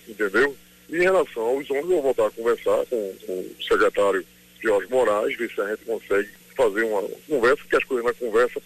Entendeu? 0.06 0.56
E 0.88 0.96
em 0.96 1.02
relação 1.02 1.42
aos 1.42 1.70
ônibus, 1.70 1.90
eu 1.90 2.02
vou 2.02 2.02
voltar 2.02 2.26
a 2.26 2.30
conversar 2.30 2.84
com, 2.86 3.14
com 3.26 3.32
o 3.32 3.56
secretário 3.62 4.24
Jorge 4.62 4.88
Moraes, 4.90 5.36
ver 5.36 5.50
se 5.50 5.60
a 5.60 5.68
gente 5.68 5.84
consegue 5.84 6.28
fazer 6.56 6.82
uma 6.82 7.02
conversa, 7.28 7.56
porque 7.56 7.76
as 7.76 7.84
coisas 7.84 8.04
na 8.04 8.12
conversa 8.12 8.60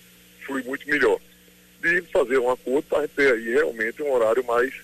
fluem 0.45 0.65
muito 0.65 0.89
melhor. 0.89 1.21
De 1.81 2.03
fazer 2.13 2.39
um 2.39 2.51
acordo 2.51 2.83
para 2.89 3.07
ter 3.09 3.33
aí 3.33 3.53
realmente 3.53 4.03
um 4.03 4.13
horário 4.13 4.45
mais 4.45 4.75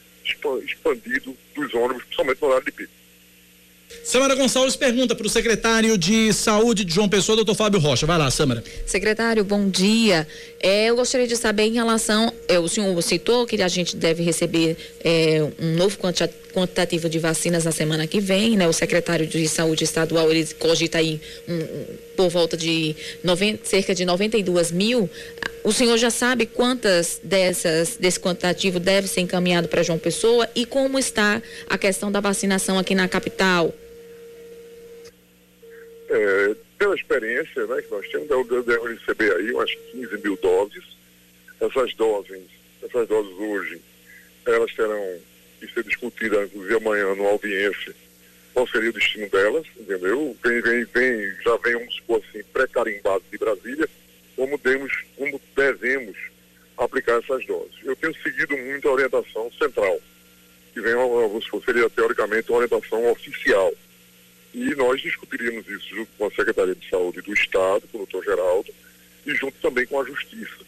expandido 0.64 1.36
dos 1.54 1.74
ônibus, 1.74 2.04
principalmente 2.04 2.40
no 2.40 2.48
horário 2.48 2.66
de 2.66 2.72
pico. 2.72 3.00
Samara 4.04 4.34
Gonçalves 4.34 4.76
pergunta 4.76 5.14
para 5.14 5.26
o 5.26 5.30
secretário 5.30 5.98
de 5.98 6.32
Saúde 6.32 6.84
de 6.84 6.94
João 6.94 7.08
Pessoa, 7.08 7.36
doutor 7.36 7.54
Fábio 7.54 7.80
Rocha. 7.80 8.06
Vai 8.06 8.16
lá, 8.16 8.30
Samara. 8.30 8.62
Secretário, 8.86 9.44
bom 9.44 9.68
dia. 9.68 10.26
É, 10.60 10.86
eu 10.86 10.96
gostaria 10.96 11.26
de 11.26 11.36
saber 11.36 11.64
em 11.64 11.74
relação. 11.74 12.32
É, 12.48 12.58
o 12.58 12.68
senhor 12.68 13.00
citou 13.02 13.46
que 13.46 13.60
a 13.60 13.68
gente 13.68 13.96
deve 13.96 14.22
receber 14.22 14.76
é, 15.04 15.46
um 15.58 15.74
novo 15.74 15.98
quantitativo 15.98 17.08
de 17.08 17.18
vacinas 17.18 17.64
na 17.64 17.72
semana 17.72 18.06
que 18.06 18.20
vem, 18.20 18.56
né? 18.56 18.66
O 18.68 18.72
secretário 18.72 19.26
de 19.26 19.46
Saúde 19.48 19.84
Estadual 19.84 20.30
ele 20.30 20.46
cogita 20.54 20.98
aí 20.98 21.20
um, 21.48 21.54
um, 21.54 21.86
por 22.16 22.28
volta 22.30 22.56
de 22.56 22.94
90, 23.22 23.64
cerca 23.64 23.94
de 23.94 24.04
92 24.04 24.70
mil. 24.70 25.10
O 25.62 25.72
senhor 25.72 25.98
já 25.98 26.10
sabe 26.10 26.46
quantas 26.46 27.20
dessas 27.22 27.96
desse 27.96 28.18
quantitativo 28.18 28.80
deve 28.80 29.06
ser 29.06 29.20
encaminhado 29.20 29.68
para 29.68 29.82
João 29.82 29.98
Pessoa 29.98 30.48
e 30.54 30.64
como 30.64 30.98
está 30.98 31.42
a 31.68 31.76
questão 31.76 32.10
da 32.10 32.20
vacinação 32.20 32.78
aqui 32.78 32.94
na 32.94 33.08
capital? 33.08 33.74
É, 36.08 36.56
pela 36.78 36.94
experiência 36.94 37.66
né, 37.66 37.82
que 37.82 37.90
nós 37.90 38.08
temos, 38.08 38.30
eu 38.30 38.62
devo 38.62 38.88
receber 38.88 39.36
aí 39.36 39.52
umas 39.52 39.72
15 39.92 40.16
mil 40.22 40.36
doses. 40.36 40.84
Essas 41.60 41.94
doses, 41.94 42.40
essas 42.82 43.06
doses 43.06 43.38
hoje, 43.38 43.82
elas 44.46 44.72
terão 44.74 45.18
que 45.60 45.72
ser 45.72 45.84
discutidas, 45.84 46.46
inclusive 46.46 46.76
amanhã, 46.76 47.14
no 47.14 47.26
audiência, 47.26 47.94
qual 48.54 48.66
seria 48.66 48.88
o 48.88 48.92
destino 48.94 49.28
delas, 49.28 49.66
entendeu? 49.78 50.34
Vem, 50.42 50.60
vem, 50.62 50.84
vem, 50.84 51.34
já 51.44 51.56
vem, 51.58 51.74
vamos 51.74 51.94
supor 51.96 52.22
assim, 52.26 52.42
pré-carimbado 52.52 53.22
de 53.30 53.36
Brasília, 53.36 53.88
como, 54.40 54.56
demos, 54.56 55.04
como 55.18 55.38
devemos 55.54 56.16
aplicar 56.78 57.18
essas 57.18 57.44
doses. 57.44 57.74
Eu 57.84 57.94
tenho 57.94 58.14
seguido 58.22 58.56
muito 58.56 58.88
a 58.88 58.92
orientação 58.92 59.52
central, 59.52 60.00
que 60.72 60.80
vem, 60.80 60.94
seria 61.62 61.90
teoricamente 61.90 62.48
uma 62.48 62.60
orientação 62.60 63.12
oficial. 63.12 63.70
E 64.54 64.74
nós 64.76 65.02
discutiríamos 65.02 65.68
isso 65.68 65.94
junto 65.94 66.10
com 66.16 66.24
a 66.24 66.30
Secretaria 66.30 66.74
de 66.74 66.88
Saúde 66.88 67.20
do 67.20 67.34
Estado, 67.34 67.86
com 67.88 67.98
o 67.98 68.06
doutor 68.06 68.24
Geraldo, 68.24 68.72
e 69.26 69.34
junto 69.34 69.60
também 69.60 69.86
com 69.86 70.00
a 70.00 70.06
Justiça, 70.06 70.64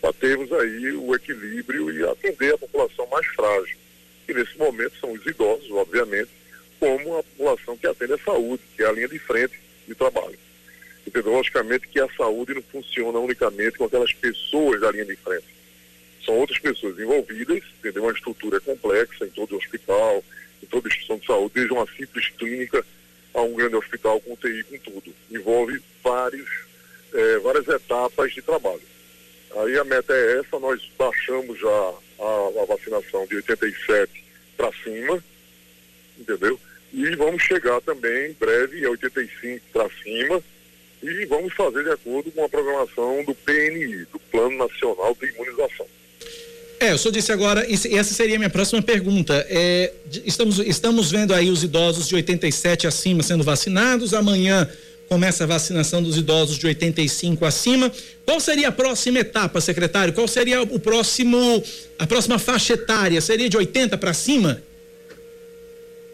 para 0.00 0.12
termos 0.12 0.52
aí 0.52 0.92
o 0.92 1.12
equilíbrio 1.12 1.90
e 1.90 2.08
atender 2.08 2.54
a 2.54 2.58
população 2.58 3.08
mais 3.08 3.26
frágil, 3.26 3.76
que 4.24 4.34
nesse 4.34 4.56
momento 4.56 4.96
são 5.00 5.10
os 5.10 5.26
idosos, 5.26 5.68
obviamente, 5.72 6.30
como 6.78 7.16
a 7.16 7.24
população 7.24 7.76
que 7.76 7.88
atende 7.88 8.12
a 8.12 8.18
saúde, 8.18 8.62
que 8.76 8.84
é 8.84 8.86
a 8.86 8.92
linha 8.92 9.08
de 9.08 9.18
frente 9.18 9.58
de 9.88 9.96
trabalho 9.96 10.45
entendeu? 11.06 11.32
Logicamente 11.32 11.88
que 11.88 12.00
a 12.00 12.08
saúde 12.16 12.54
não 12.54 12.62
funciona 12.62 13.18
unicamente 13.18 13.78
com 13.78 13.84
aquelas 13.84 14.12
pessoas 14.12 14.80
da 14.80 14.90
linha 14.90 15.04
de 15.04 15.16
frente. 15.16 15.46
São 16.24 16.34
outras 16.34 16.58
pessoas 16.58 16.98
envolvidas, 16.98 17.62
entendeu? 17.78 18.02
Uma 18.02 18.12
estrutura 18.12 18.60
complexa 18.60 19.24
em 19.24 19.30
todo 19.30 19.52
o 19.52 19.58
hospital, 19.58 20.24
em 20.62 20.66
toda 20.66 20.88
instituição 20.88 21.18
de 21.18 21.26
saúde, 21.26 21.54
desde 21.54 21.72
uma 21.72 21.86
simples 21.96 22.28
clínica 22.30 22.84
a 23.32 23.42
um 23.42 23.54
grande 23.54 23.76
hospital 23.76 24.20
com 24.20 24.32
UTI, 24.32 24.64
com 24.64 24.78
tudo. 24.78 25.14
Envolve 25.30 25.80
vários, 26.02 26.48
é, 27.14 27.38
várias 27.38 27.68
etapas 27.68 28.32
de 28.32 28.42
trabalho. 28.42 28.82
Aí 29.56 29.78
a 29.78 29.84
meta 29.84 30.12
é 30.12 30.40
essa, 30.40 30.58
nós 30.58 30.82
baixamos 30.98 31.58
já 31.58 31.94
a, 32.18 32.62
a 32.62 32.64
vacinação 32.66 33.26
de 33.26 33.36
87 33.36 34.24
para 34.56 34.72
cima, 34.82 35.22
entendeu? 36.18 36.58
E 36.92 37.14
vamos 37.14 37.42
chegar 37.42 37.80
também 37.82 38.30
em 38.30 38.32
breve 38.32 38.84
a 38.84 38.90
85 38.90 39.64
para 39.72 39.88
cima, 40.02 40.42
e 41.02 41.26
vamos 41.26 41.52
fazer 41.54 41.84
de 41.84 41.90
acordo 41.90 42.30
com 42.30 42.44
a 42.44 42.48
programação 42.48 43.24
do 43.24 43.34
PNI, 43.34 44.06
do 44.12 44.18
Plano 44.30 44.56
Nacional 44.56 45.16
de 45.20 45.28
Imunização. 45.28 45.86
É, 46.78 46.92
o 46.92 46.98
senhor 46.98 47.12
disse 47.12 47.32
agora, 47.32 47.66
e 47.66 47.74
essa 47.96 48.12
seria 48.12 48.36
a 48.36 48.38
minha 48.38 48.50
próxima 48.50 48.82
pergunta. 48.82 49.46
É, 49.48 49.92
estamos, 50.24 50.58
estamos 50.58 51.10
vendo 51.10 51.32
aí 51.32 51.48
os 51.48 51.64
idosos 51.64 52.06
de 52.06 52.14
87 52.14 52.86
acima 52.86 53.22
sendo 53.22 53.42
vacinados, 53.42 54.12
amanhã 54.12 54.68
começa 55.08 55.44
a 55.44 55.46
vacinação 55.46 56.02
dos 56.02 56.16
idosos 56.16 56.58
de 56.58 56.66
85 56.66 57.44
acima. 57.44 57.90
Qual 58.24 58.40
seria 58.40 58.68
a 58.68 58.72
próxima 58.72 59.20
etapa, 59.20 59.60
secretário? 59.60 60.12
Qual 60.12 60.28
seria 60.28 60.62
o 60.62 60.78
próximo, 60.78 61.62
a 61.98 62.06
próxima 62.06 62.38
faixa 62.38 62.74
etária? 62.74 63.20
Seria 63.20 63.48
de 63.48 63.56
80 63.56 63.96
para 63.96 64.12
cima? 64.12 64.62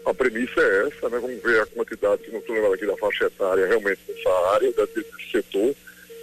A 0.05 0.13
premissa 0.13 0.59
é 0.59 0.87
essa, 0.87 1.09
né? 1.09 1.19
Vamos 1.19 1.41
ver 1.41 1.61
a 1.61 1.65
quantidade, 1.65 2.23
que 2.23 2.31
não 2.31 2.39
estou 2.39 2.55
lembrando 2.55 2.75
aqui 2.75 2.85
da 2.85 2.97
faixa 2.97 3.25
etária 3.25 3.67
realmente 3.67 3.99
dessa 4.07 4.29
área, 4.53 4.71
desse 4.71 5.31
setor, 5.31 5.75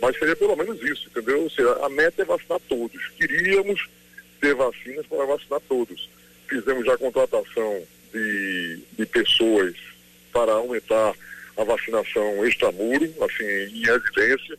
mas 0.02 0.18
seria 0.18 0.36
pelo 0.36 0.56
menos 0.56 0.82
isso, 0.82 1.08
entendeu? 1.08 1.42
Ou 1.42 1.50
seja, 1.50 1.72
a 1.84 1.88
meta 1.88 2.22
é 2.22 2.24
vacinar 2.24 2.60
todos. 2.68 3.08
Queríamos 3.16 3.88
ter 4.40 4.54
vacinas 4.54 5.06
para 5.06 5.24
vacinar 5.24 5.60
todos. 5.68 6.08
Fizemos 6.48 6.84
já 6.84 6.94
a 6.94 6.98
contratação 6.98 7.82
de, 8.12 8.80
de 8.98 9.06
pessoas 9.06 9.74
para 10.32 10.52
aumentar 10.52 11.14
a 11.56 11.64
vacinação 11.64 12.46
extramuro, 12.46 13.04
assim, 13.22 13.44
em 13.44 13.82
residência, 13.84 14.58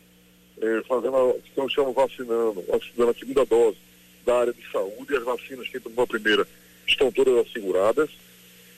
eh, 0.62 0.82
fazendo 0.88 1.16
a, 1.16 1.36
então 1.52 1.68
estamos 1.68 1.96
vacinando, 1.96 2.64
vacinando 2.68 3.12
a 3.12 3.14
segunda 3.14 3.46
dose 3.46 3.78
da 4.26 4.40
área 4.40 4.54
de 4.54 4.72
saúde, 4.72 5.16
as 5.16 5.24
vacinas 5.24 5.68
que 5.68 5.80
tomou 5.80 6.04
a 6.04 6.08
primeira 6.08 6.48
estão 6.88 7.12
todas 7.12 7.48
asseguradas 7.48 8.10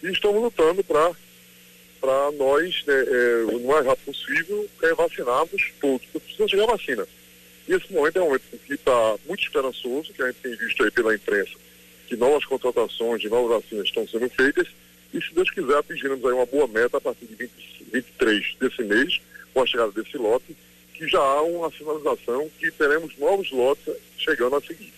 E 0.04 0.12
estamos 0.12 0.42
lutando 0.42 0.84
para 0.84 2.32
nós, 2.38 2.84
né, 2.86 3.06
é, 3.08 3.46
o 3.56 3.60
mais 3.66 3.86
rápido 3.86 4.06
possível, 4.08 4.70
é 4.82 4.94
vacinarmos 4.94 5.72
todos, 5.80 6.06
porque 6.12 6.20
precisa 6.20 6.48
chegar 6.50 6.64
a 6.66 6.76
vacina. 6.76 7.08
E 7.66 7.74
esse 7.74 7.94
momento 7.94 8.20
é 8.20 8.22
um 8.22 8.26
momento 8.26 8.44
que 8.68 8.74
está 8.74 9.16
muito 9.26 9.42
esperançoso, 9.42 10.12
que 10.12 10.22
a 10.22 10.28
gente 10.28 10.42
tem 10.44 10.56
visto 10.58 10.84
aí 10.84 10.92
pela 10.92 11.16
imprensa, 11.16 11.54
que 12.06 12.18
novas 12.18 12.44
contratações 12.44 13.22
de 13.22 13.30
novas 13.30 13.64
vacinas 13.64 13.86
estão 13.88 14.06
sendo 14.06 14.30
feitas, 14.30 14.68
e 15.14 15.22
se 15.22 15.34
Deus 15.34 15.50
quiser, 15.50 15.78
atingiremos 15.78 16.26
aí 16.26 16.34
uma 16.34 16.46
boa 16.46 16.68
meta 16.68 16.98
a 16.98 17.02
partir 17.02 17.26
de 17.26 17.36
20, 17.36 17.52
23 17.94 18.56
desse 18.60 18.84
mês, 18.84 19.22
com 19.54 19.62
a 19.62 19.66
chegada 19.66 19.92
desse 19.94 20.18
lote, 20.18 20.54
que 20.94 21.08
já 21.08 21.20
há 21.20 21.42
uma 21.44 21.72
sinalização 21.72 22.52
que 22.60 22.70
teremos 22.72 23.18
novos 23.18 23.50
lotes 23.52 23.94
chegando 24.18 24.58
a 24.58 24.62
seguir. 24.62 24.92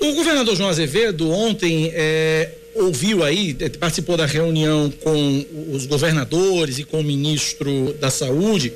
O 0.00 0.12
governador 0.12 0.54
João 0.54 0.68
Azevedo 0.68 1.30
ontem 1.30 1.90
é, 1.94 2.50
ouviu 2.78 3.22
aí, 3.22 3.56
é, 3.60 3.68
participou 3.68 4.16
da 4.16 4.26
reunião 4.26 4.90
com 5.02 5.46
os 5.72 5.86
governadores 5.86 6.78
e 6.78 6.84
com 6.84 7.00
o 7.00 7.04
ministro 7.04 7.94
da 8.00 8.10
Saúde. 8.10 8.72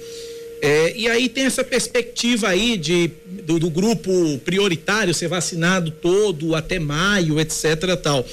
É, 0.60 0.96
e 0.96 1.08
aí 1.08 1.28
tem 1.28 1.44
essa 1.44 1.64
perspectiva 1.64 2.48
aí 2.48 2.76
de, 2.76 3.10
do, 3.44 3.58
do, 3.58 3.68
grupo 3.68 4.38
prioritário 4.44 5.12
ser 5.12 5.26
vacinado 5.26 5.90
todo 5.90 6.54
até 6.54 6.78
maio, 6.78 7.40
etc. 7.40 7.96
tal. 8.00 8.24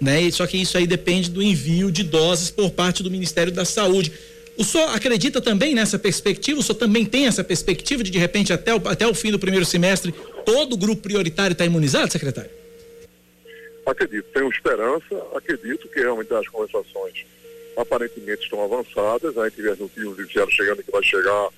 Né? 0.00 0.30
Só 0.30 0.46
que 0.46 0.56
isso 0.56 0.78
aí 0.78 0.86
depende 0.86 1.30
do 1.30 1.42
envio 1.42 1.92
de 1.92 2.02
doses 2.02 2.50
por 2.50 2.70
parte 2.70 3.02
do 3.02 3.10
Ministério 3.10 3.52
da 3.52 3.66
Saúde. 3.66 4.12
O 4.56 4.64
senhor 4.64 4.88
acredita 4.94 5.40
também 5.40 5.74
nessa 5.74 5.98
perspectiva? 5.98 6.58
O 6.58 6.62
senhor 6.62 6.78
também 6.78 7.04
tem 7.04 7.26
essa 7.26 7.44
perspectiva 7.44 8.02
de, 8.02 8.10
de 8.10 8.18
repente, 8.18 8.52
até 8.52 8.74
o, 8.74 8.80
até 8.86 9.06
o 9.06 9.14
fim 9.14 9.30
do 9.30 9.38
primeiro 9.38 9.66
semestre, 9.66 10.14
todo 10.46 10.72
o 10.72 10.76
grupo 10.76 11.02
prioritário 11.02 11.52
está 11.52 11.64
imunizado, 11.64 12.10
secretário? 12.10 12.57
Acredito, 13.88 14.26
tenho 14.34 14.50
esperança, 14.50 15.26
acredito 15.34 15.88
que 15.88 16.00
realmente 16.00 16.32
as 16.34 16.46
conversações 16.48 17.24
aparentemente 17.74 18.42
estão 18.42 18.62
avançadas, 18.62 19.38
a 19.38 19.48
gente 19.48 19.62
vê 19.62 19.70
as 19.70 19.78
notícias 19.78 20.52
chegando 20.52 20.82
que 20.82 20.90
vai 20.90 21.02
chegar 21.02 21.48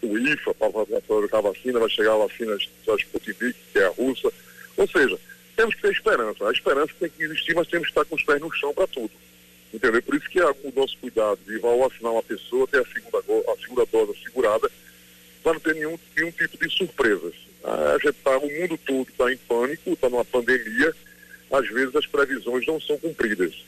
o 0.00 0.18
IFA 0.18 0.54
para 0.54 0.70
fabricar 1.02 1.38
a 1.40 1.50
vacina, 1.50 1.80
vai 1.80 1.90
chegar 1.90 2.14
a 2.14 2.18
vacina 2.18 2.56
da 2.86 2.94
Sputnik, 2.94 3.56
que 3.72 3.78
é 3.78 3.86
a 3.86 3.88
russa. 3.88 4.30
Ou 4.76 4.86
seja, 4.86 5.18
temos 5.56 5.74
que 5.74 5.82
ter 5.82 5.90
esperança. 5.92 6.48
A 6.48 6.52
esperança 6.52 6.92
tem 7.00 7.10
que 7.10 7.24
existir, 7.24 7.54
mas 7.56 7.66
temos 7.66 7.88
que 7.88 7.90
estar 7.90 8.04
com 8.04 8.14
os 8.14 8.22
pés 8.22 8.40
no 8.40 8.52
chão 8.52 8.72
para 8.72 8.86
tudo. 8.86 9.10
Entendeu? 9.74 10.00
Por 10.02 10.14
isso 10.14 10.30
que 10.30 10.38
é 10.38 10.46
o 10.46 10.72
nosso 10.74 10.96
cuidado 10.98 11.40
de 11.44 11.58
vacinar 11.58 12.12
uma 12.12 12.22
pessoa, 12.22 12.68
ter 12.68 12.80
a 12.80 12.86
segunda, 12.86 13.18
a 13.18 13.56
segunda 13.60 13.86
dose 13.86 14.12
assegurada, 14.12 14.70
para 15.42 15.54
não 15.54 15.60
ter 15.60 15.74
nenhum, 15.74 15.98
nenhum 16.16 16.30
tipo 16.30 16.56
de 16.56 16.72
surpresas. 16.72 17.34
A 17.64 17.98
gente 17.98 18.16
tá, 18.22 18.38
o 18.38 18.48
mundo 18.48 18.78
todo 18.86 19.08
está 19.08 19.32
em 19.32 19.36
pânico, 19.36 19.90
está 19.90 20.08
numa 20.08 20.24
pandemia, 20.24 20.94
às 21.50 21.68
vezes 21.68 21.94
as 21.96 22.06
previsões 22.06 22.66
não 22.66 22.80
são 22.80 22.98
cumpridas. 22.98 23.64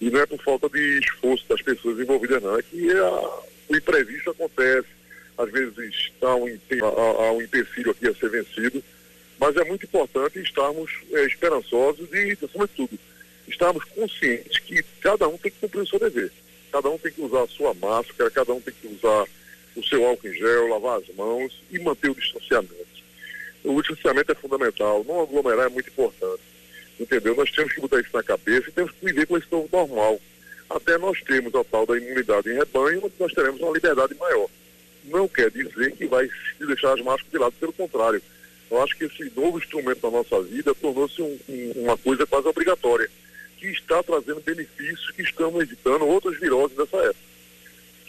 E 0.00 0.10
não 0.10 0.20
é 0.20 0.26
por 0.26 0.42
falta 0.42 0.68
de 0.68 1.00
esforço 1.00 1.44
das 1.48 1.60
pessoas 1.60 1.98
envolvidas, 1.98 2.42
não. 2.42 2.58
É 2.58 2.62
que 2.62 2.90
a, 2.92 3.10
o 3.68 3.76
imprevisto 3.76 4.30
acontece, 4.30 4.88
às 5.36 5.50
vezes 5.50 6.10
há 6.22 6.34
um, 6.34 6.58
há 6.84 7.32
um 7.32 7.42
empecilho 7.42 7.90
aqui 7.90 8.08
a 8.08 8.14
ser 8.14 8.30
vencido, 8.30 8.82
mas 9.38 9.56
é 9.56 9.64
muito 9.64 9.84
importante 9.84 10.40
estarmos 10.40 10.90
é, 11.12 11.24
esperançosos 11.24 12.08
e, 12.12 12.36
acima 12.44 12.66
de 12.66 12.74
tudo, 12.74 12.98
estarmos 13.46 13.84
conscientes 13.84 14.58
que 14.58 14.82
cada 15.00 15.28
um 15.28 15.38
tem 15.38 15.50
que 15.50 15.58
cumprir 15.58 15.82
o 15.82 15.86
seu 15.86 15.98
dever. 15.98 16.32
Cada 16.72 16.88
um 16.90 16.98
tem 16.98 17.12
que 17.12 17.22
usar 17.22 17.42
a 17.42 17.48
sua 17.48 17.72
máscara, 17.74 18.30
cada 18.30 18.52
um 18.52 18.60
tem 18.60 18.74
que 18.74 18.88
usar 18.88 19.24
o 19.76 19.84
seu 19.84 20.06
álcool 20.06 20.28
em 20.28 20.34
gel, 20.34 20.68
lavar 20.68 20.98
as 20.98 21.08
mãos 21.14 21.62
e 21.70 21.78
manter 21.78 22.10
o 22.10 22.14
distanciamento. 22.14 22.74
O 23.64 23.80
distanciamento 23.80 24.32
é 24.32 24.34
fundamental, 24.34 25.04
não 25.06 25.22
aglomerar 25.22 25.66
é 25.66 25.68
muito 25.68 25.88
importante. 25.88 26.42
Entendeu? 26.98 27.34
Nós 27.36 27.50
temos 27.50 27.72
que 27.72 27.80
botar 27.80 28.00
isso 28.00 28.10
na 28.12 28.22
cabeça 28.22 28.68
e 28.68 28.72
temos 28.72 28.92
que 28.92 29.06
viver 29.06 29.26
com 29.26 29.36
esse 29.36 29.46
novo 29.50 29.68
normal. 29.72 30.20
Até 30.68 30.98
nós 30.98 31.22
termos 31.22 31.54
a 31.54 31.64
tal 31.64 31.86
da 31.86 31.96
imunidade 31.96 32.50
em 32.50 32.54
rebanho, 32.54 33.10
nós 33.18 33.32
teremos 33.32 33.60
uma 33.60 33.72
liberdade 33.72 34.14
maior. 34.16 34.48
Não 35.04 35.26
quer 35.26 35.50
dizer 35.50 35.92
que 35.92 36.06
vai 36.06 36.28
deixar 36.58 36.92
as 36.92 37.00
máscaras 37.00 37.30
de 37.30 37.38
lado, 37.38 37.54
pelo 37.58 37.72
contrário. 37.72 38.20
Eu 38.70 38.82
acho 38.82 38.96
que 38.96 39.04
esse 39.04 39.32
novo 39.34 39.58
instrumento 39.58 40.02
da 40.02 40.10
nossa 40.10 40.42
vida 40.42 40.74
tornou-se 40.74 41.22
um, 41.22 41.38
um, 41.48 41.72
uma 41.76 41.96
coisa 41.96 42.26
quase 42.26 42.46
obrigatória 42.48 43.08
que 43.58 43.66
está 43.68 44.02
trazendo 44.02 44.40
benefícios 44.40 45.10
que 45.12 45.22
estamos 45.22 45.62
evitando 45.62 46.06
outras 46.06 46.38
viroses 46.38 46.76
dessa 46.76 46.96
época. 46.98 47.28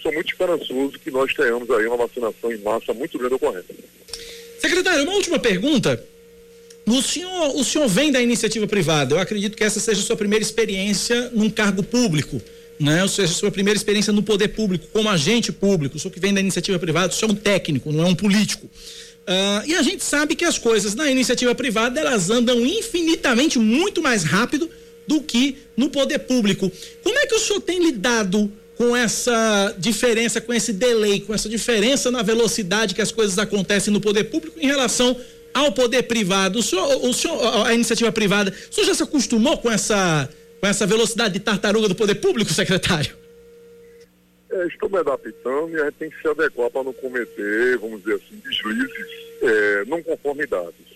Sou 0.01 0.11
muito 0.11 0.31
esperançoso 0.31 0.99
que 0.99 1.11
nós 1.11 1.33
tenhamos 1.33 1.69
aí 1.71 1.85
uma 1.87 1.97
vacinação 1.97 2.51
em 2.51 2.57
massa 2.59 2.93
muito 2.93 3.17
grande 3.17 3.35
ocorrendo. 3.35 3.65
Secretário, 4.59 5.03
uma 5.03 5.13
última 5.13 5.39
pergunta. 5.39 6.01
O 6.85 7.01
senhor, 7.01 7.55
o 7.55 7.63
senhor 7.63 7.87
vem 7.87 8.11
da 8.11 8.21
iniciativa 8.21 8.65
privada. 8.65 9.15
Eu 9.15 9.19
acredito 9.19 9.55
que 9.55 9.63
essa 9.63 9.79
seja 9.79 10.01
a 10.01 10.03
sua 10.03 10.15
primeira 10.15 10.43
experiência 10.43 11.29
num 11.33 11.49
cargo 11.49 11.83
público, 11.83 12.41
né? 12.79 13.03
Ou 13.03 13.09
seja, 13.09 13.31
a 13.31 13.35
sua 13.35 13.51
primeira 13.51 13.77
experiência 13.77 14.11
no 14.11 14.23
poder 14.23 14.49
público, 14.49 14.87
como 14.91 15.09
agente 15.09 15.51
público. 15.51 15.97
O 15.97 15.99
senhor 15.99 16.11
que 16.11 16.19
vem 16.19 16.33
da 16.33 16.39
iniciativa 16.39 16.79
privada, 16.79 17.13
o 17.13 17.15
senhor 17.15 17.29
é 17.29 17.33
um 17.33 17.35
técnico, 17.35 17.91
não 17.91 18.05
é 18.05 18.07
um 18.07 18.15
político. 18.15 18.65
Uh, 18.65 19.67
e 19.67 19.75
a 19.75 19.83
gente 19.83 20.03
sabe 20.03 20.35
que 20.35 20.43
as 20.43 20.57
coisas 20.57 20.95
na 20.95 21.11
iniciativa 21.11 21.53
privada 21.53 21.99
elas 21.99 22.31
andam 22.31 22.65
infinitamente 22.65 23.59
muito 23.59 24.01
mais 24.01 24.23
rápido 24.23 24.67
do 25.05 25.21
que 25.21 25.57
no 25.77 25.89
poder 25.89 26.19
público. 26.19 26.71
Como 27.03 27.17
é 27.19 27.27
que 27.27 27.35
o 27.35 27.39
senhor 27.39 27.61
tem 27.61 27.83
lidado 27.83 28.51
com 28.75 28.95
essa 28.95 29.75
diferença, 29.77 30.39
com 30.39 30.53
esse 30.53 30.71
delay, 30.71 31.19
com 31.19 31.33
essa 31.33 31.49
diferença 31.49 32.09
na 32.09 32.23
velocidade 32.23 32.95
que 32.95 33.01
as 33.01 33.11
coisas 33.11 33.37
acontecem 33.37 33.93
no 33.93 33.99
poder 33.99 34.23
público 34.25 34.57
em 34.59 34.67
relação 34.67 35.15
ao 35.53 35.71
poder 35.71 36.03
privado? 36.03 36.59
O 36.59 36.63
senhor, 36.63 37.05
o 37.05 37.13
senhor, 37.13 37.65
a 37.65 37.73
iniciativa 37.73 38.11
privada, 38.11 38.51
o 38.51 38.73
senhor 38.73 38.87
já 38.87 38.93
se 38.93 39.03
acostumou 39.03 39.57
com 39.57 39.71
essa, 39.71 40.29
com 40.59 40.67
essa 40.67 40.85
velocidade 40.85 41.33
de 41.33 41.39
tartaruga 41.39 41.87
do 41.87 41.95
poder 41.95 42.15
público, 42.15 42.53
secretário? 42.53 43.17
É, 44.51 44.65
estou 44.65 44.89
me 44.89 44.97
adaptando 44.97 45.69
e 45.71 45.81
a 45.81 45.85
gente 45.85 45.95
tem 45.95 46.09
que 46.09 46.21
se 46.21 46.27
adequar 46.27 46.71
para 46.71 46.83
não 46.83 46.93
cometer, 46.93 47.77
vamos 47.77 48.01
dizer 48.01 48.15
assim, 48.15 48.41
deslizes, 48.43 49.07
é, 49.41 49.85
não 49.85 50.01
conformidades. 50.01 50.89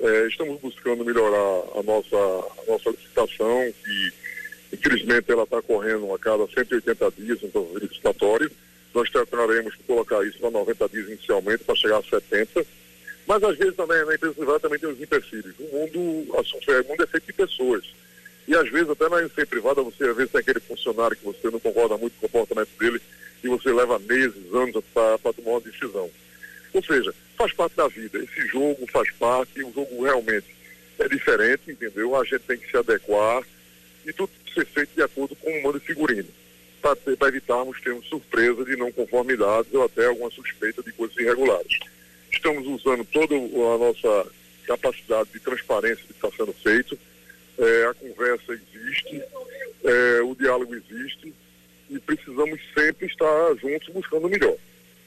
É, 0.00 0.26
estamos 0.26 0.60
buscando 0.60 1.04
melhorar 1.04 1.62
a 1.78 1.82
nossa, 1.82 2.16
a 2.16 2.70
nossa 2.70 2.90
licitação, 2.90 3.72
que 3.84 4.12
infelizmente 4.72 5.30
ela 5.30 5.44
está 5.44 5.60
correndo 5.62 6.12
a 6.12 6.18
cada 6.18 6.46
180 6.48 7.10
dias, 7.18 7.38
então 7.42 7.66
licitatório. 7.74 8.50
Nós 8.92 9.08
tentaremos 9.08 9.74
colocar 9.86 10.26
isso 10.26 10.38
para 10.38 10.50
90 10.50 10.88
dias 10.88 11.08
inicialmente, 11.08 11.62
para 11.62 11.76
chegar 11.76 11.98
a 11.98 12.02
70. 12.02 12.66
Mas 13.30 13.44
às 13.44 13.56
vezes 13.56 13.76
também 13.76 14.04
na 14.04 14.16
empresa 14.16 14.34
privada 14.34 14.58
também 14.58 14.80
tem 14.80 14.88
os 14.88 15.00
empecilhos. 15.00 15.54
O 15.60 15.62
mundo, 15.62 16.34
a, 16.34 16.40
o 16.40 16.88
mundo 16.88 17.04
é 17.04 17.06
feito 17.06 17.26
de 17.26 17.32
pessoas. 17.32 17.84
E 18.48 18.56
às 18.56 18.68
vezes 18.68 18.90
até 18.90 19.08
na 19.08 19.22
empresa 19.22 19.46
privada 19.46 19.82
você 19.84 20.02
às 20.02 20.16
vezes 20.16 20.32
tem 20.32 20.40
aquele 20.40 20.58
funcionário 20.58 21.16
que 21.16 21.24
você 21.24 21.48
não 21.48 21.60
concorda 21.60 21.96
muito 21.96 22.14
com 22.18 22.26
o 22.26 22.28
comportamento 22.28 22.70
dele 22.76 23.00
e 23.44 23.46
você 23.46 23.72
leva 23.72 24.00
meses, 24.00 24.52
anos 24.52 24.84
para 24.92 25.32
tomar 25.32 25.50
uma 25.52 25.60
decisão. 25.60 26.10
Ou 26.72 26.82
seja, 26.82 27.14
faz 27.38 27.52
parte 27.52 27.76
da 27.76 27.86
vida. 27.86 28.18
Esse 28.18 28.48
jogo 28.48 28.84
faz 28.90 29.08
parte, 29.12 29.62
o 29.62 29.72
jogo 29.72 30.02
realmente 30.02 30.48
é 30.98 31.08
diferente, 31.08 31.70
entendeu? 31.70 32.16
A 32.16 32.24
gente 32.24 32.40
tem 32.40 32.58
que 32.58 32.68
se 32.68 32.76
adequar 32.76 33.44
e 34.04 34.12
tudo 34.12 34.32
ser 34.52 34.66
feito 34.66 34.90
de 34.96 35.04
acordo 35.04 35.36
com 35.36 35.56
o 35.56 35.62
mando 35.62 35.78
figurino, 35.78 36.30
para 36.82 37.28
evitarmos 37.28 37.80
termos 37.80 38.08
surpresa 38.08 38.64
de 38.64 38.74
não 38.74 38.90
conformidades 38.90 39.72
ou 39.72 39.84
até 39.84 40.06
alguma 40.06 40.32
suspeita 40.32 40.82
de 40.82 40.90
coisas 40.90 41.16
irregulares. 41.16 41.78
Estamos 42.32 42.66
usando 42.66 43.04
toda 43.04 43.34
a 43.34 43.78
nossa 43.78 44.30
capacidade 44.66 45.30
de 45.32 45.40
transparência 45.40 46.04
que 46.06 46.12
está 46.12 46.30
sendo 46.30 46.52
feito, 46.52 46.98
é, 47.58 47.86
a 47.86 47.94
conversa 47.94 48.52
existe, 48.52 49.22
é, 49.84 50.22
o 50.22 50.34
diálogo 50.34 50.74
existe 50.74 51.34
e 51.90 51.98
precisamos 51.98 52.60
sempre 52.74 53.06
estar 53.06 53.54
juntos 53.60 53.88
buscando 53.92 54.26
o 54.26 54.30
melhor. 54.30 54.56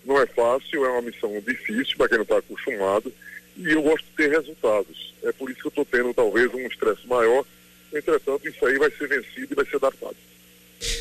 Não 0.05 0.21
é 0.21 0.25
fácil, 0.25 0.85
é 0.85 0.89
uma 0.89 1.01
missão 1.01 1.31
difícil 1.41 1.97
para 1.97 2.09
quem 2.09 2.17
não 2.17 2.23
está 2.23 2.37
acostumado 2.37 3.11
e 3.55 3.71
eu 3.71 3.81
gosto 3.81 4.05
de 4.05 4.15
ter 4.17 4.29
resultados. 4.29 5.13
É 5.23 5.31
por 5.31 5.49
isso 5.49 5.61
que 5.61 5.67
eu 5.67 5.69
estou 5.69 5.85
tendo 5.85 6.13
talvez 6.13 6.53
um 6.53 6.67
estresse 6.67 7.07
maior. 7.07 7.45
Entretanto, 7.93 8.47
isso 8.47 8.65
aí 8.65 8.77
vai 8.77 8.91
ser 8.91 9.07
vencido 9.07 9.53
e 9.53 9.55
vai 9.55 9.65
ser 9.65 9.77
adaptado. 9.77 10.15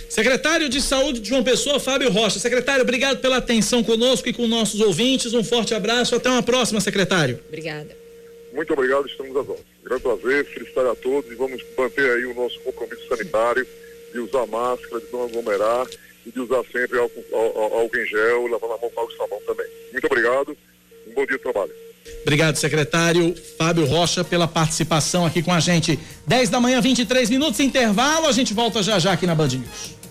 Secretário 0.09 0.68
de 0.68 0.80
Saúde 0.80 1.20
de 1.20 1.28
João 1.28 1.43
Pessoa, 1.43 1.80
Fábio 1.80 2.11
Rocha. 2.11 2.39
Secretário, 2.39 2.83
obrigado 2.83 3.20
pela 3.20 3.39
atenção 3.39 3.83
conosco 3.83 4.28
e 4.28 4.33
com 4.33 4.47
nossos 4.47 4.80
ouvintes. 4.80 5.35
Um 5.35 5.45
forte 5.45 5.74
abraço. 5.74 6.14
Até 6.14 6.28
uma 6.28 6.43
próxima, 6.43 6.80
secretário. 6.80 7.41
Obrigada. 7.49 7.97
Muito 8.53 8.72
obrigado, 8.72 9.07
estamos 9.07 9.35
às 9.37 9.49
ordens. 9.49 9.66
Grande 9.83 10.03
prazer, 10.03 10.45
felicitar 10.45 10.87
a 10.87 10.95
todos 10.95 11.30
e 11.30 11.35
vamos 11.35 11.62
manter 11.76 12.11
aí 12.11 12.26
o 12.26 12.35
nosso 12.35 12.61
compromisso 12.61 13.09
sanitário 13.09 13.66
de 14.12 14.18
usar 14.20 14.47
máscara, 14.47 15.01
de 15.01 15.12
não 15.12 15.24
aglomerar 15.24 15.87
e 16.26 16.30
de 16.30 16.41
usar 16.41 16.62
sempre 16.70 16.99
álcool, 16.99 17.24
álcool 17.33 17.97
em 17.97 18.07
gel, 18.07 18.47
lavando 18.47 18.74
a 18.74 18.78
mão 18.78 18.91
com 18.91 19.01
água 19.01 19.12
e 19.12 19.16
sabão 19.16 19.41
também. 19.47 19.66
Muito 19.91 20.07
obrigado, 20.07 20.57
um 21.07 21.14
bom 21.14 21.26
dia 21.26 21.37
de 21.37 21.43
trabalho. 21.43 21.82
Obrigado, 22.22 22.57
secretário 22.57 23.34
Fábio 23.59 23.86
Rocha, 23.86 24.22
pela 24.22 24.46
participação 24.46 25.26
aqui 25.26 25.42
com 25.42 25.53
a 25.53 25.61
gente. 25.61 25.98
10 26.26 26.50
da 26.50 26.61
manhã, 26.61 26.80
23 26.80 27.30
minutos, 27.30 27.61
intervalo. 27.61 28.26
A 28.26 28.32
gente 28.32 28.55
volta 28.55 28.82
já 28.82 28.98
já 28.98 29.12
aqui 29.12 29.26
na 29.26 29.34
Band 29.34 29.48
News. 29.48 30.01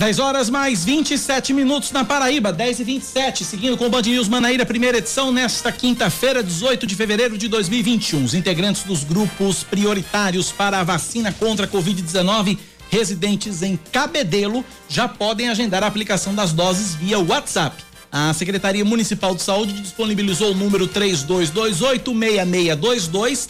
10 0.00 0.18
horas 0.18 0.48
mais 0.48 0.82
27 0.82 1.52
minutos 1.52 1.92
na 1.92 2.06
Paraíba, 2.06 2.50
10 2.50 2.80
e 2.80 2.84
27 2.84 3.44
seguindo 3.44 3.76
com 3.76 3.84
o 3.84 3.90
Band 3.90 4.00
News 4.00 4.28
Manaíra, 4.28 4.64
primeira 4.64 4.96
edição, 4.96 5.30
nesta 5.30 5.70
quinta-feira, 5.70 6.42
18 6.42 6.86
de 6.86 6.94
fevereiro 6.94 7.36
de 7.36 7.48
2021. 7.48 8.24
Os 8.24 8.32
integrantes 8.32 8.82
dos 8.82 9.04
grupos 9.04 9.62
prioritários 9.62 10.50
para 10.50 10.80
a 10.80 10.84
vacina 10.84 11.30
contra 11.30 11.66
a 11.66 11.68
Covid-19 11.68 12.56
residentes 12.88 13.60
em 13.60 13.78
Cabedelo 13.92 14.64
já 14.88 15.06
podem 15.06 15.50
agendar 15.50 15.84
a 15.84 15.88
aplicação 15.88 16.34
das 16.34 16.54
doses 16.54 16.94
via 16.94 17.18
WhatsApp. 17.18 17.84
A 18.10 18.32
Secretaria 18.32 18.86
Municipal 18.86 19.34
de 19.34 19.42
Saúde 19.42 19.82
disponibilizou 19.82 20.52
o 20.52 20.54
número 20.54 20.88
3228-6622, 20.88 23.46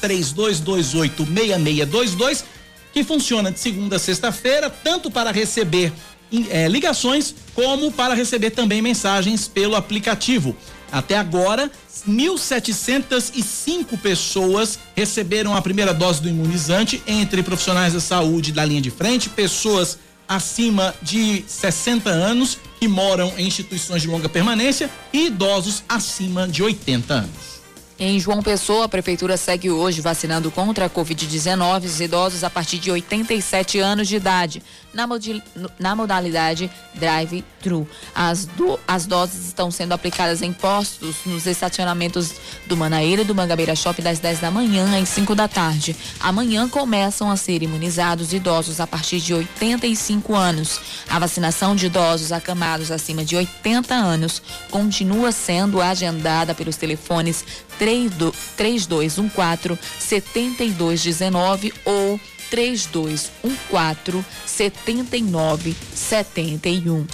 3228-6622, 0.66 2.42
que 2.92 3.04
funciona 3.04 3.52
de 3.52 3.60
segunda 3.60 3.94
a 3.94 4.00
sexta-feira, 4.00 4.68
tanto 4.68 5.12
para 5.12 5.30
receber 5.30 5.92
é, 6.50 6.68
ligações, 6.68 7.34
como 7.54 7.90
para 7.90 8.14
receber 8.14 8.50
também 8.50 8.80
mensagens 8.80 9.48
pelo 9.48 9.74
aplicativo. 9.76 10.56
Até 10.92 11.16
agora, 11.16 11.70
1.705 12.08 13.98
pessoas 14.00 14.78
receberam 14.96 15.54
a 15.54 15.62
primeira 15.62 15.94
dose 15.94 16.22
do 16.22 16.28
imunizante, 16.28 17.02
entre 17.06 17.42
profissionais 17.42 17.92
da 17.92 18.00
saúde 18.00 18.52
da 18.52 18.64
linha 18.64 18.80
de 18.80 18.90
frente, 18.90 19.28
pessoas 19.28 19.98
acima 20.28 20.94
de 21.02 21.44
60 21.46 22.08
anos 22.08 22.56
que 22.78 22.86
moram 22.86 23.32
em 23.36 23.46
instituições 23.46 24.02
de 24.02 24.08
longa 24.08 24.28
permanência 24.28 24.88
e 25.12 25.26
idosos 25.26 25.82
acima 25.88 26.46
de 26.46 26.62
80 26.62 27.12
anos. 27.12 27.49
Em 28.02 28.18
João 28.18 28.42
Pessoa, 28.42 28.86
a 28.86 28.88
prefeitura 28.88 29.36
segue 29.36 29.70
hoje 29.70 30.00
vacinando 30.00 30.50
contra 30.50 30.86
a 30.86 30.88
Covid-19 30.88 31.84
os 31.84 32.00
idosos 32.00 32.42
a 32.42 32.48
partir 32.48 32.78
de 32.78 32.90
87 32.90 33.78
anos 33.78 34.08
de 34.08 34.16
idade, 34.16 34.62
na, 34.94 35.06
na 35.78 35.94
modalidade 35.94 36.70
drive-thru. 36.94 37.86
As, 38.14 38.46
do, 38.46 38.80
as 38.88 39.04
doses 39.04 39.48
estão 39.48 39.70
sendo 39.70 39.92
aplicadas 39.92 40.40
em 40.40 40.50
postos 40.50 41.16
nos 41.26 41.44
estacionamentos 41.46 42.32
do 42.66 42.74
Manaíra 42.74 43.20
e 43.20 43.24
do 43.26 43.34
Mangabeira 43.34 43.76
Shopping 43.76 44.00
das 44.00 44.18
10 44.18 44.40
da 44.40 44.50
manhã 44.50 44.98
às 44.98 45.10
5 45.10 45.34
da 45.34 45.46
tarde. 45.46 45.94
Amanhã 46.20 46.66
começam 46.70 47.30
a 47.30 47.36
ser 47.36 47.62
imunizados 47.62 48.32
idosos 48.32 48.80
a 48.80 48.86
partir 48.86 49.20
de 49.20 49.34
85 49.34 50.34
anos. 50.34 50.80
A 51.06 51.18
vacinação 51.18 51.76
de 51.76 51.84
idosos 51.84 52.32
acamados 52.32 52.90
acima 52.90 53.26
de 53.26 53.36
80 53.36 53.94
anos 53.94 54.40
continua 54.70 55.32
sendo 55.32 55.82
agendada 55.82 56.54
pelos 56.54 56.76
telefones 56.76 57.44
3214 57.80 59.76
7219 59.98 61.74
ou 61.84 62.20
3214 62.50 64.24
7971. 64.46 67.06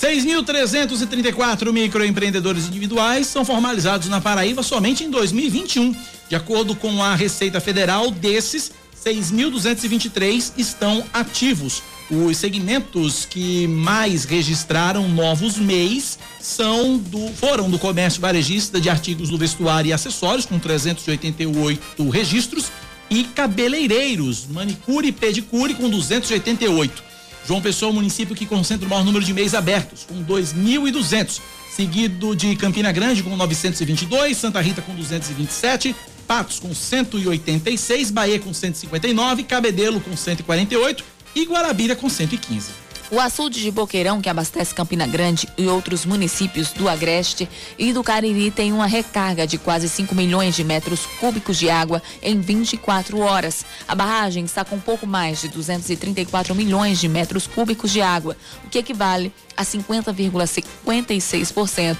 6.334 0.00 1.72
microempreendedores 1.72 2.66
individuais 2.66 3.26
são 3.26 3.44
formalizados 3.44 4.08
na 4.08 4.20
Paraíba 4.20 4.62
somente 4.62 5.04
em 5.04 5.10
2021. 5.10 5.94
De 6.28 6.36
acordo 6.36 6.74
com 6.74 7.02
a 7.02 7.14
Receita 7.14 7.60
Federal, 7.60 8.10
desses, 8.10 8.72
6.223 9.04 10.52
estão 10.56 11.04
ativos. 11.12 11.82
Os 12.10 12.38
segmentos 12.38 13.24
que 13.24 13.68
mais 13.68 14.24
registraram 14.24 15.08
novos 15.08 15.56
MEIs 15.56 16.18
são 16.40 16.98
do, 16.98 17.28
foram 17.34 17.70
do 17.70 17.78
comércio 17.78 18.20
varejista 18.20 18.80
de 18.80 18.90
artigos 18.90 19.28
do 19.28 19.38
vestuário 19.38 19.90
e 19.90 19.92
acessórios, 19.92 20.44
com 20.44 20.58
388 20.58 22.10
registros, 22.10 22.66
e 23.08 23.22
cabeleireiros, 23.22 24.48
manicure 24.48 25.08
e 25.08 25.12
pedicure, 25.12 25.74
com 25.74 25.88
288. 25.88 27.00
João 27.46 27.60
Pessoa 27.60 27.90
é 27.90 27.92
o 27.92 27.94
município 27.94 28.34
que 28.34 28.44
concentra 28.44 28.86
o 28.86 28.90
maior 28.90 29.04
número 29.04 29.24
de 29.24 29.32
MEIs 29.32 29.54
abertos, 29.54 30.04
com 30.04 30.20
2.200, 30.24 31.40
seguido 31.76 32.34
de 32.34 32.56
Campina 32.56 32.90
Grande, 32.90 33.22
com 33.22 33.36
922, 33.36 34.36
Santa 34.36 34.60
Rita, 34.60 34.82
com 34.82 34.96
227, 34.96 35.94
Patos, 36.26 36.58
com 36.58 36.74
186, 36.74 38.10
Bahia, 38.10 38.40
com 38.40 38.52
159, 38.52 39.44
Cabedelo, 39.44 40.00
com 40.00 40.16
148 40.16 41.19
e 41.34 41.44
Guarabira 41.44 41.96
com 41.96 42.08
115. 42.08 42.90
O 43.10 43.18
açude 43.18 43.60
de 43.60 43.72
Boqueirão, 43.72 44.20
que 44.20 44.28
abastece 44.28 44.72
Campina 44.72 45.04
Grande 45.04 45.48
e 45.58 45.66
outros 45.66 46.04
municípios 46.04 46.70
do 46.70 46.88
Agreste 46.88 47.48
e 47.76 47.92
do 47.92 48.04
Cariri, 48.04 48.52
tem 48.52 48.72
uma 48.72 48.86
recarga 48.86 49.48
de 49.48 49.58
quase 49.58 49.88
5 49.88 50.14
milhões 50.14 50.54
de 50.54 50.62
metros 50.62 51.06
cúbicos 51.18 51.58
de 51.58 51.68
água 51.68 52.00
em 52.22 52.40
24 52.40 53.18
horas. 53.18 53.64
A 53.88 53.96
barragem 53.96 54.44
está 54.44 54.64
com 54.64 54.78
pouco 54.78 55.08
mais 55.08 55.40
de 55.40 55.48
234 55.48 56.54
milhões 56.54 57.00
de 57.00 57.08
metros 57.08 57.48
cúbicos 57.48 57.90
de 57.90 58.00
água, 58.00 58.36
o 58.64 58.68
que 58.68 58.78
equivale 58.78 59.32
a 59.56 59.64
50,56% 59.64 61.96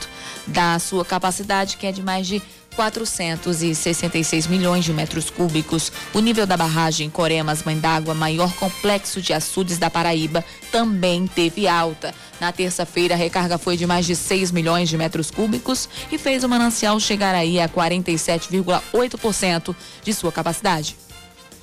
da 0.46 0.78
sua 0.78 1.04
capacidade, 1.04 1.76
que 1.76 1.88
é 1.88 1.92
de 1.92 2.04
mais 2.04 2.28
de 2.28 2.40
466 2.74 4.46
milhões 4.46 4.84
de 4.84 4.92
metros 4.92 5.30
cúbicos. 5.30 5.90
O 6.14 6.20
nível 6.20 6.46
da 6.46 6.56
barragem 6.56 7.10
Coremas 7.10 7.62
Mãe 7.62 7.78
d'Água, 7.78 8.14
maior 8.14 8.52
complexo 8.54 9.20
de 9.20 9.32
açudes 9.32 9.78
da 9.78 9.90
Paraíba, 9.90 10.44
também 10.70 11.26
teve 11.26 11.66
alta. 11.68 12.14
Na 12.40 12.52
terça-feira, 12.52 13.14
a 13.14 13.18
recarga 13.18 13.58
foi 13.58 13.76
de 13.76 13.86
mais 13.86 14.06
de 14.06 14.16
6 14.16 14.50
milhões 14.50 14.88
de 14.88 14.96
metros 14.96 15.30
cúbicos 15.30 15.88
e 16.10 16.18
fez 16.18 16.42
o 16.44 16.48
manancial 16.48 16.98
chegar 16.98 17.34
aí 17.34 17.60
a 17.60 17.68
47,8% 17.68 19.76
de 20.02 20.14
sua 20.14 20.32
capacidade. 20.32 20.96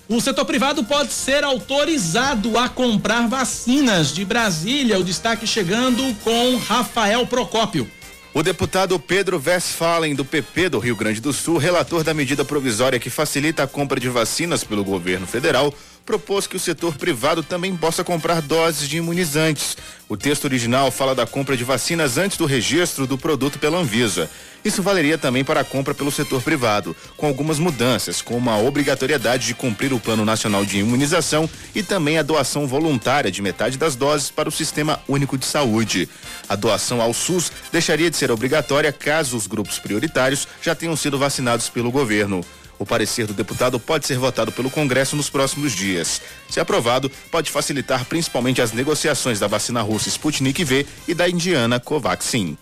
O 0.10 0.22
setor 0.22 0.46
privado 0.46 0.86
pode 0.86 1.12
ser 1.12 1.44
autorizado 1.44 2.58
a 2.58 2.70
comprar 2.70 3.28
vacinas 3.28 4.14
de 4.14 4.24
Brasília. 4.24 4.98
O 4.98 5.04
destaque 5.04 5.46
chegando 5.46 6.16
com 6.24 6.56
Rafael 6.56 7.28
Procópio. 7.28 7.92
O 8.34 8.44
deputado 8.44 9.00
Pedro 9.00 9.42
Westphalen, 9.44 10.14
do 10.14 10.24
PP 10.24 10.70
do 10.70 10.80
Rio 10.80 10.96
Grande 10.96 11.20
do 11.20 11.34
Sul, 11.34 11.58
relator 11.58 12.04
da 12.04 12.14
medida 12.14 12.46
provisória 12.46 13.00
que 13.00 13.10
facilita 13.10 13.64
a 13.64 13.68
compra 13.68 14.00
de 14.00 14.10
vacinas 14.10 14.64
pelo 14.64 14.84
governo 14.84 15.26
federal, 15.26 15.74
propôs 16.08 16.48
que 16.48 16.56
o 16.56 16.60
setor 16.60 16.96
privado 16.96 17.44
também 17.44 17.76
possa 17.76 18.02
comprar 18.02 18.42
doses 18.42 18.88
de 18.88 18.96
imunizantes. 18.96 19.76
O 20.08 20.16
texto 20.16 20.46
original 20.46 20.90
fala 20.90 21.14
da 21.14 21.28
compra 21.28 21.58
de 21.58 21.66
vacinas 21.66 22.18
antes 22.18 22.38
do 22.38 22.46
registro 22.46 23.06
do 23.06 23.18
produto 23.18 23.60
pela 23.60 23.78
Anvisa. 23.78 24.30
Isso 24.64 24.82
valeria 24.82 25.18
também 25.18 25.44
para 25.44 25.60
a 25.60 25.64
compra 25.66 25.94
pelo 25.94 26.10
setor 26.10 26.42
privado, 26.42 26.96
com 27.18 27.28
algumas 27.28 27.60
mudanças, 27.60 28.22
como 28.22 28.50
a 28.50 28.58
obrigatoriedade 28.58 29.48
de 29.48 29.54
cumprir 29.54 29.92
o 29.92 30.00
Plano 30.00 30.24
Nacional 30.24 30.66
de 30.66 30.80
Imunização 30.80 31.50
e 31.76 31.84
também 31.84 32.18
a 32.18 32.24
doação 32.24 32.66
voluntária 32.66 33.30
de 33.30 33.42
metade 33.42 33.78
das 33.78 33.96
doses 33.96 34.32
para 34.32 34.48
o 34.48 34.52
Sistema 34.52 35.02
Único 35.10 35.38
de 35.38 35.46
Saúde. 35.46 36.08
A 36.48 36.56
doação 36.56 37.02
ao 37.02 37.14
SUS 37.14 37.52
deixaria 37.70 38.10
de 38.10 38.16
ser 38.16 38.32
obrigatória 38.32 38.94
caso 38.94 39.36
os 39.36 39.46
grupos 39.46 39.78
prioritários 39.78 40.48
já 40.62 40.74
tenham 40.74 40.96
sido 40.96 41.20
vacinados 41.20 41.68
pelo 41.68 41.92
governo. 41.92 42.46
O 42.80 42.86
parecer 42.86 43.26
do 43.26 43.34
deputado 43.34 43.80
pode 43.80 44.06
ser 44.06 44.18
votado 44.18 44.52
pelo 44.52 44.70
Congresso 44.70 45.16
nos 45.16 45.30
próximos 45.30 45.72
dias. 45.72 46.22
Se 46.50 46.60
aprovado, 46.60 47.10
pode 47.32 47.52
facilitar 47.52 48.06
principalmente 48.06 48.62
as 48.62 48.72
negociações 48.72 49.40
da 49.40 49.48
vacina 49.48 49.82
russa 49.82 50.10
Sputnik 50.10 50.64
V 50.64 50.86
e 51.08 51.14
da 51.14 51.28
indiana 51.28 51.80
Covaxin. 51.80 52.58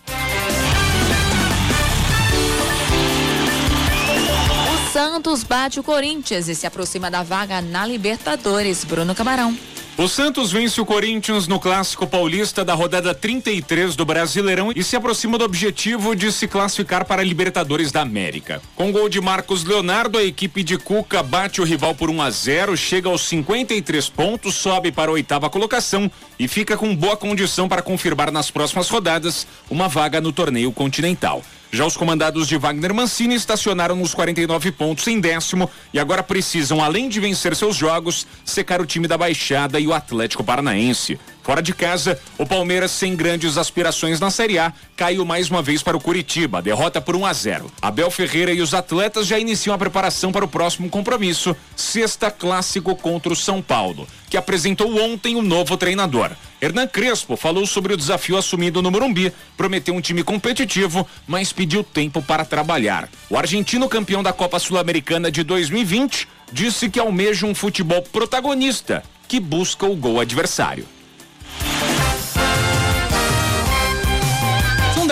O 4.72 4.92
Santos 4.92 5.44
bate 5.44 5.78
o 5.78 5.82
Corinthians 5.82 6.48
e 6.48 6.54
se 6.54 6.66
aproxima 6.66 7.10
da 7.10 7.22
vaga 7.22 7.60
na 7.60 7.84
Libertadores. 7.86 8.84
Bruno 8.84 9.14
Camarão. 9.14 9.56
O 9.98 10.08
Santos 10.08 10.52
vence 10.52 10.78
o 10.78 10.84
Corinthians 10.84 11.48
no 11.48 11.58
Clássico 11.58 12.06
Paulista 12.06 12.62
da 12.62 12.74
rodada 12.74 13.14
33 13.14 13.96
do 13.96 14.04
Brasileirão 14.04 14.70
e 14.76 14.84
se 14.84 14.94
aproxima 14.94 15.38
do 15.38 15.44
objetivo 15.46 16.14
de 16.14 16.30
se 16.30 16.46
classificar 16.46 17.06
para 17.06 17.22
a 17.22 17.24
Libertadores 17.24 17.90
da 17.90 18.02
América. 18.02 18.60
Com 18.74 18.92
gol 18.92 19.08
de 19.08 19.22
Marcos 19.22 19.64
Leonardo, 19.64 20.18
a 20.18 20.22
equipe 20.22 20.62
de 20.62 20.76
Cuca 20.76 21.22
bate 21.22 21.62
o 21.62 21.64
rival 21.64 21.94
por 21.94 22.10
1 22.10 22.20
a 22.20 22.30
0, 22.30 22.76
chega 22.76 23.08
aos 23.08 23.22
53 23.22 24.06
pontos, 24.10 24.54
sobe 24.56 24.92
para 24.92 25.10
a 25.10 25.14
oitava 25.14 25.48
colocação 25.48 26.10
e 26.38 26.46
fica 26.46 26.76
com 26.76 26.94
boa 26.94 27.16
condição 27.16 27.66
para 27.66 27.80
confirmar 27.80 28.30
nas 28.30 28.50
próximas 28.50 28.90
rodadas 28.90 29.46
uma 29.70 29.88
vaga 29.88 30.20
no 30.20 30.30
torneio 30.30 30.70
continental. 30.72 31.42
Já 31.70 31.84
os 31.84 31.96
comandados 31.96 32.46
de 32.46 32.56
Wagner 32.56 32.94
Mancini 32.94 33.34
estacionaram 33.34 33.96
nos 33.96 34.14
49 34.14 34.72
pontos 34.72 35.06
em 35.08 35.20
décimo 35.20 35.68
e 35.92 35.98
agora 35.98 36.22
precisam, 36.22 36.82
além 36.82 37.08
de 37.08 37.20
vencer 37.20 37.54
seus 37.56 37.76
jogos, 37.76 38.26
secar 38.44 38.80
o 38.80 38.86
time 38.86 39.08
da 39.08 39.18
Baixada 39.18 39.78
e 39.80 39.86
o 39.86 39.92
Atlético 39.92 40.44
Paranaense. 40.44 41.18
Fora 41.46 41.62
de 41.62 41.72
casa, 41.72 42.18
o 42.36 42.44
Palmeiras, 42.44 42.90
sem 42.90 43.14
grandes 43.14 43.56
aspirações 43.56 44.18
na 44.18 44.32
Série 44.32 44.58
A, 44.58 44.72
caiu 44.96 45.24
mais 45.24 45.48
uma 45.48 45.62
vez 45.62 45.80
para 45.80 45.96
o 45.96 46.00
Curitiba, 46.00 46.60
derrota 46.60 47.00
por 47.00 47.14
1 47.14 47.24
a 47.24 47.32
0. 47.32 47.72
Abel 47.80 48.10
Ferreira 48.10 48.52
e 48.52 48.60
os 48.60 48.74
atletas 48.74 49.28
já 49.28 49.38
iniciam 49.38 49.72
a 49.72 49.78
preparação 49.78 50.32
para 50.32 50.44
o 50.44 50.48
próximo 50.48 50.90
compromisso, 50.90 51.54
sexta 51.76 52.32
clássico 52.32 52.96
contra 52.96 53.32
o 53.32 53.36
São 53.36 53.62
Paulo, 53.62 54.08
que 54.28 54.36
apresentou 54.36 55.00
ontem 55.00 55.36
o 55.36 55.38
um 55.38 55.42
novo 55.42 55.76
treinador. 55.76 56.32
Hernan 56.60 56.88
Crespo 56.88 57.36
falou 57.36 57.64
sobre 57.64 57.94
o 57.94 57.96
desafio 57.96 58.36
assumido 58.36 58.82
no 58.82 58.90
Morumbi, 58.90 59.32
prometeu 59.56 59.94
um 59.94 60.00
time 60.00 60.24
competitivo, 60.24 61.06
mas 61.28 61.52
pediu 61.52 61.84
tempo 61.84 62.20
para 62.20 62.44
trabalhar. 62.44 63.08
O 63.30 63.38
argentino 63.38 63.88
campeão 63.88 64.20
da 64.20 64.32
Copa 64.32 64.58
Sul-Americana 64.58 65.30
de 65.30 65.44
2020 65.44 66.26
disse 66.52 66.90
que 66.90 66.98
almeja 66.98 67.46
um 67.46 67.54
futebol 67.54 68.02
protagonista 68.02 69.04
que 69.28 69.38
busca 69.38 69.86
o 69.86 69.94
gol 69.94 70.18
adversário. 70.18 70.95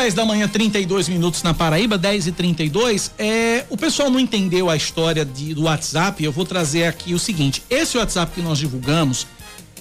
10 0.05 0.13
da 0.13 0.27
manhã, 0.27 0.47
32 0.47 1.09
minutos 1.09 1.43
na 1.43 1.55
Paraíba, 1.55 1.97
10 1.97 2.27
e 2.27 2.33
32 2.33 3.11
é, 3.19 3.65
O 3.71 3.77
pessoal 3.77 4.11
não 4.11 4.21
entendeu 4.21 4.69
a 4.69 4.77
história 4.77 5.25
de, 5.25 5.55
do 5.55 5.63
WhatsApp. 5.63 6.23
Eu 6.23 6.31
vou 6.31 6.45
trazer 6.45 6.85
aqui 6.85 7.15
o 7.15 7.19
seguinte: 7.19 7.63
esse 7.71 7.97
WhatsApp 7.97 8.33
que 8.35 8.43
nós 8.43 8.59
divulgamos 8.59 9.27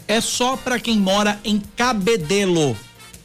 é 0.07 0.21
só 0.21 0.55
para 0.55 0.79
quem 0.79 0.97
mora 0.97 1.37
em 1.43 1.61
Cabedelo. 1.75 2.77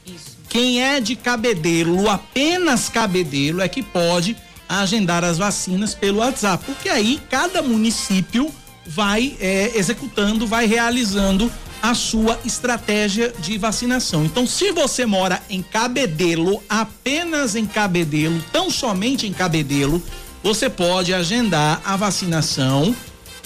Isso. 0.04 0.38
Quem 0.48 0.82
é 0.82 1.00
de 1.00 1.14
Cabedelo, 1.14 2.10
apenas 2.10 2.88
Cabedelo, 2.88 3.60
é 3.60 3.68
que 3.68 3.80
pode 3.80 4.36
agendar 4.68 5.22
as 5.22 5.38
vacinas 5.38 5.94
pelo 5.94 6.18
WhatsApp. 6.18 6.64
Porque 6.64 6.88
aí 6.88 7.22
cada 7.30 7.62
município 7.62 8.52
vai 8.84 9.36
é, 9.38 9.70
executando, 9.78 10.48
vai 10.48 10.66
realizando 10.66 11.48
a 11.82 11.94
sua 11.94 12.38
estratégia 12.44 13.32
de 13.38 13.56
vacinação. 13.58 14.24
Então, 14.24 14.46
se 14.46 14.72
você 14.72 15.06
mora 15.06 15.42
em 15.48 15.62
Cabedelo, 15.62 16.62
apenas 16.68 17.54
em 17.54 17.66
Cabedelo, 17.66 18.42
tão 18.52 18.70
somente 18.70 19.26
em 19.26 19.32
Cabedelo, 19.32 20.02
você 20.42 20.68
pode 20.68 21.12
agendar 21.12 21.80
a 21.84 21.96
vacinação 21.96 22.94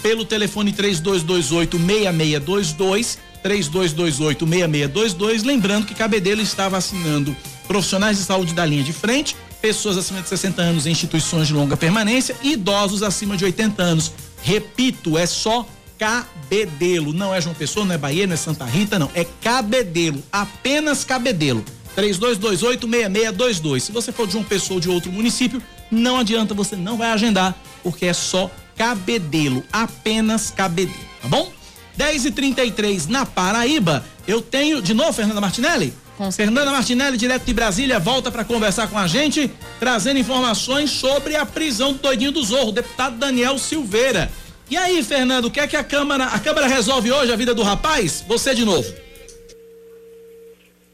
pelo 0.02 0.24
telefone 0.24 0.72
3228 0.72 1.78
6622 1.78 3.18
3228 3.42 4.46
6622, 4.46 5.42
lembrando 5.42 5.86
que 5.86 5.94
Cabedelo 5.94 6.40
está 6.40 6.68
vacinando 6.68 7.36
profissionais 7.66 8.18
de 8.18 8.24
saúde 8.24 8.54
da 8.54 8.64
linha 8.64 8.84
de 8.84 8.92
frente, 8.92 9.36
pessoas 9.60 9.96
acima 9.96 10.20
de 10.20 10.28
60 10.28 10.60
anos 10.60 10.86
em 10.86 10.90
instituições 10.90 11.48
de 11.48 11.54
longa 11.54 11.76
permanência 11.76 12.36
e 12.42 12.52
idosos 12.52 13.02
acima 13.02 13.36
de 13.36 13.44
80 13.44 13.82
anos. 13.82 14.12
Repito, 14.42 15.16
é 15.16 15.26
só 15.26 15.66
Cabedelo. 16.02 17.12
Não 17.12 17.32
é 17.32 17.40
João 17.40 17.54
Pessoa, 17.54 17.86
não 17.86 17.94
é 17.94 17.98
Bahia, 17.98 18.26
não 18.26 18.34
é 18.34 18.36
Santa 18.36 18.64
Rita, 18.64 18.98
não. 18.98 19.08
É 19.14 19.24
Cabedelo. 19.40 20.20
Apenas 20.32 21.04
Cabedelo. 21.04 21.64
3228-6622. 21.96 23.78
Se 23.78 23.92
você 23.92 24.10
for 24.10 24.26
de 24.26 24.32
João 24.32 24.42
Pessoa 24.42 24.78
ou 24.78 24.80
de 24.80 24.88
outro 24.90 25.12
município, 25.12 25.62
não 25.92 26.18
adianta, 26.18 26.54
você 26.54 26.74
não 26.74 26.96
vai 26.96 27.12
agendar, 27.12 27.54
porque 27.84 28.06
é 28.06 28.12
só 28.12 28.50
Cabedelo. 28.76 29.62
Apenas 29.72 30.50
Cabedelo, 30.50 30.98
tá 31.20 31.28
bom? 31.28 31.52
10 31.96 32.24
e 32.24 32.30
33 32.32 33.06
na 33.06 33.24
Paraíba. 33.24 34.04
Eu 34.26 34.42
tenho. 34.42 34.82
De 34.82 34.94
novo, 34.94 35.12
Fernanda 35.12 35.40
Martinelli? 35.40 35.94
Fernanda 36.32 36.70
Martinelli, 36.72 37.16
direto 37.16 37.44
de 37.44 37.54
Brasília, 37.54 37.98
volta 37.98 38.30
para 38.30 38.44
conversar 38.44 38.88
com 38.88 38.98
a 38.98 39.06
gente, 39.06 39.50
trazendo 39.78 40.18
informações 40.18 40.90
sobre 40.90 41.36
a 41.36 41.46
prisão 41.46 41.92
do 41.92 42.00
doidinho 42.00 42.32
do 42.32 42.42
Zorro, 42.44 42.72
deputado 42.72 43.16
Daniel 43.16 43.58
Silveira. 43.58 44.30
E 44.72 44.76
aí, 44.78 45.02
Fernando, 45.02 45.44
o 45.44 45.50
que 45.50 45.60
é 45.60 45.68
que 45.68 45.76
a 45.76 45.84
Câmara, 45.84 46.24
a 46.24 46.40
Câmara 46.40 46.66
resolve 46.66 47.12
hoje 47.12 47.30
a 47.30 47.36
vida 47.36 47.54
do 47.54 47.62
rapaz? 47.62 48.22
Você 48.22 48.54
de 48.54 48.64
novo. 48.64 48.90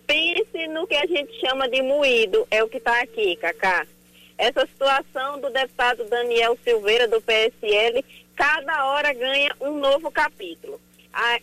Pense 0.05 0.67
no 0.67 0.85
que 0.85 0.97
a 0.97 1.07
gente 1.07 1.33
chama 1.39 1.69
de 1.69 1.81
moído, 1.81 2.45
é 2.51 2.61
o 2.65 2.69
que 2.69 2.79
está 2.79 3.01
aqui, 3.01 3.37
Cacá. 3.37 3.87
Essa 4.37 4.67
situação 4.67 5.41
do 5.41 5.49
deputado 5.51 6.03
Daniel 6.07 6.59
Silveira, 6.65 7.07
do 7.07 7.23
PSL, 7.23 8.05
cada 8.35 8.85
hora 8.87 9.13
ganha 9.13 9.55
um 9.61 9.79
novo 9.79 10.11
capítulo. 10.11 10.81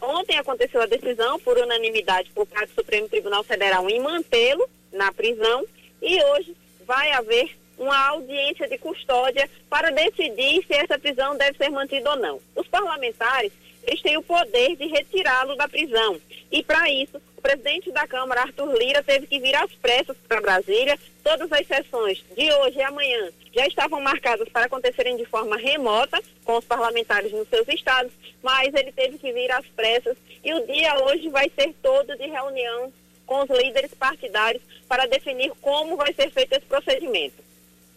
Ontem 0.02 0.38
aconteceu 0.38 0.82
a 0.82 0.88
decisão, 0.88 1.40
por 1.40 1.58
unanimidade, 1.58 2.30
por 2.36 2.46
parte 2.46 2.68
do 2.68 2.76
Supremo 2.76 3.08
Tribunal 3.08 3.46
Federal, 3.46 3.90
em 3.90 4.02
mantê-lo 4.02 4.70
na 4.92 5.10
prisão, 5.14 5.64
e 6.02 6.22
hoje 6.22 6.54
vai 6.86 7.14
haver 7.14 7.56
uma 7.78 8.08
audiência 8.10 8.68
de 8.68 8.78
custódia 8.78 9.50
para 9.70 9.92
decidir 9.92 10.66
se 10.66 10.74
essa 10.74 10.98
prisão 10.98 11.38
deve 11.38 11.58
ser 11.58 11.70
mantida 11.70 12.12
ou 12.12 12.18
não. 12.18 12.40
Os 12.56 12.68
parlamentares, 12.68 13.52
eles 13.84 14.02
têm 14.02 14.18
o 14.18 14.24
poder 14.24 14.76
de 14.76 14.88
retirá-lo 14.88 15.56
da 15.56 15.68
prisão. 15.68 16.20
E 16.52 16.64
para 16.64 16.90
isso, 16.90 17.22
o 17.38 17.42
presidente 17.42 17.92
da 17.92 18.08
Câmara, 18.08 18.42
Arthur 18.42 18.76
Lira, 18.78 19.04
teve 19.04 19.28
que 19.28 19.40
vir 19.40 19.56
às 19.56 19.72
pressas 19.74 20.18
para 20.28 20.42
Brasília. 20.42 20.98
Todas 21.24 21.52
as 21.52 21.68
sessões 21.68 22.24
de 22.36 22.52
hoje 22.52 22.78
e 22.78 22.82
amanhã 22.82 23.30
já 23.54 23.68
estavam 23.68 24.02
marcadas 24.02 24.50
para 24.50 24.66
acontecerem 24.66 25.18
de 25.18 25.26
forma 25.26 25.58
remota, 25.58 26.22
com 26.44 26.58
os 26.58 26.66
parlamentares 26.66 27.32
nos 27.32 27.48
seus 27.48 27.68
estados, 27.68 28.12
mas 28.42 28.74
ele 28.74 28.92
teve 28.92 29.18
que 29.18 29.32
vir 29.32 29.52
às 29.52 29.66
pressas. 29.68 30.18
E 30.44 30.54
o 30.54 30.66
dia 30.66 30.98
hoje 31.04 31.30
vai 31.30 31.52
ser 31.56 31.74
todo 31.82 32.16
de 32.16 32.28
reunião 32.28 32.92
com 33.26 33.42
os 33.42 33.50
líderes 33.50 33.94
partidários 33.94 34.62
para 34.88 35.08
definir 35.08 35.52
como 35.62 35.98
vai 35.98 36.14
ser 36.14 36.30
feito 36.32 36.54
esse 36.54 36.66
procedimento 36.66 37.45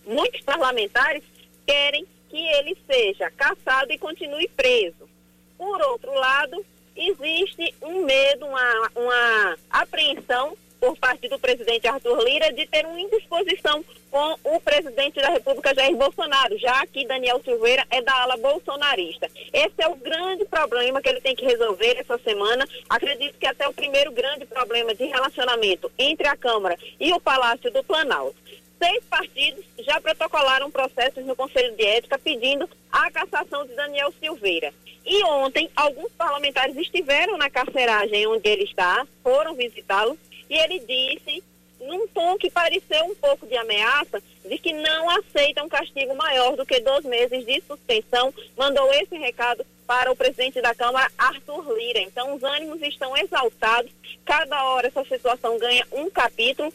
muitos 0.09 0.41
parlamentares 0.41 1.23
querem 1.67 2.07
que 2.29 2.39
ele 2.39 2.77
seja 2.91 3.31
caçado 3.31 3.93
e 3.93 3.99
continue 3.99 4.49
preso. 4.49 5.09
Por 5.57 5.81
outro 5.83 6.13
lado, 6.15 6.65
existe 6.97 7.75
um 7.83 8.05
medo, 8.05 8.47
uma, 8.47 8.91
uma 8.97 9.57
apreensão 9.71 10.57
por 10.81 10.97
parte 10.97 11.29
do 11.29 11.39
presidente 11.39 11.89
Arthur 11.89 12.23
Lira 12.23 12.53
de 12.53 12.67
ter 12.67 12.87
uma 12.87 13.01
indisposição 13.01 13.85
com 14.11 14.37
o 14.45 14.61
presidente 14.61 15.21
da 15.21 15.29
República 15.31 15.75
Jair 15.75 15.97
Bolsonaro, 15.97 16.57
já 16.59 16.87
que 16.87 17.07
Daniel 17.07 17.43
Silveira 17.45 17.85
é 17.91 18.01
da 18.01 18.15
ala 18.23 18.37
bolsonarista. 18.37 19.29
Esse 19.53 19.75
é 19.79 19.89
o 19.89 19.97
grande 19.97 20.45
problema 20.45 21.03
que 21.03 21.09
ele 21.09 21.21
tem 21.21 21.35
que 21.35 21.45
resolver 21.45 21.97
essa 21.99 22.17
semana. 22.19 22.67
Acredito 22.89 23.39
que 23.39 23.47
até 23.47 23.69
o 23.69 23.75
primeiro 23.75 24.13
grande 24.13 24.47
problema 24.47 24.95
de 24.95 25.05
relacionamento 25.05 25.91
entre 25.99 26.27
a 26.27 26.37
Câmara 26.37 26.79
e 26.99 27.13
o 27.13 27.21
Palácio 27.21 27.71
do 27.71 27.83
Planalto 27.83 28.48
seis 28.79 29.05
partidos 29.05 29.65
já 29.79 30.01
protocolaram 30.01 30.71
processos 30.71 31.25
no 31.25 31.37
Conselho 31.37 31.77
de 31.77 31.85
Ética 31.85 32.19
pedindo 32.19 32.69
a 32.91 33.11
cassação 33.11 33.67
de 33.67 33.75
Daniel 33.75 34.13
Silveira. 34.21 34.73
E 35.05 35.25
ontem, 35.25 35.71
alguns 35.75 36.13
parlamentares 36.13 36.77
estiveram 36.77 37.37
na 37.39 37.49
carceragem 37.49 38.27
onde 38.27 38.49
ele 38.49 38.65
está, 38.65 39.07
foram 39.23 39.55
visitá-lo, 39.55 40.19
e 40.51 40.55
ele 40.55 40.81
disse, 40.81 41.43
num 41.81 42.07
tom 42.09 42.37
que 42.37 42.51
pareceu 42.51 43.05
um 43.05 43.15
pouco 43.15 43.47
de 43.47 43.57
ameaça, 43.57 44.23
de 44.45 44.59
que 44.59 44.73
não 44.73 45.11
aceita 45.11 45.63
um 45.63 45.69
castigo 45.69 46.15
maior 46.15 46.57
do 46.57 46.67
que 46.67 46.81
dois 46.81 47.05
meses 47.05 47.45
de 47.47 47.63
suspensão. 47.63 48.35
Mandou 48.57 48.93
esse 48.95 49.17
recado 49.17 49.65
para 49.87 50.11
o 50.11 50.17
presidente 50.17 50.61
da 50.61 50.75
Câmara, 50.75 51.11
Arthur 51.17 51.75
Lira. 51.77 52.01
Então, 52.01 52.35
os 52.35 52.43
ânimos 52.43 52.83
estão 52.83 53.17
exaltados. 53.17 53.91
Cada 54.25 54.63
hora 54.65 54.89
essa 54.89 55.05
situação 55.05 55.59
ganha 55.59 55.87
um 55.93 56.11
capítulo. 56.11 56.73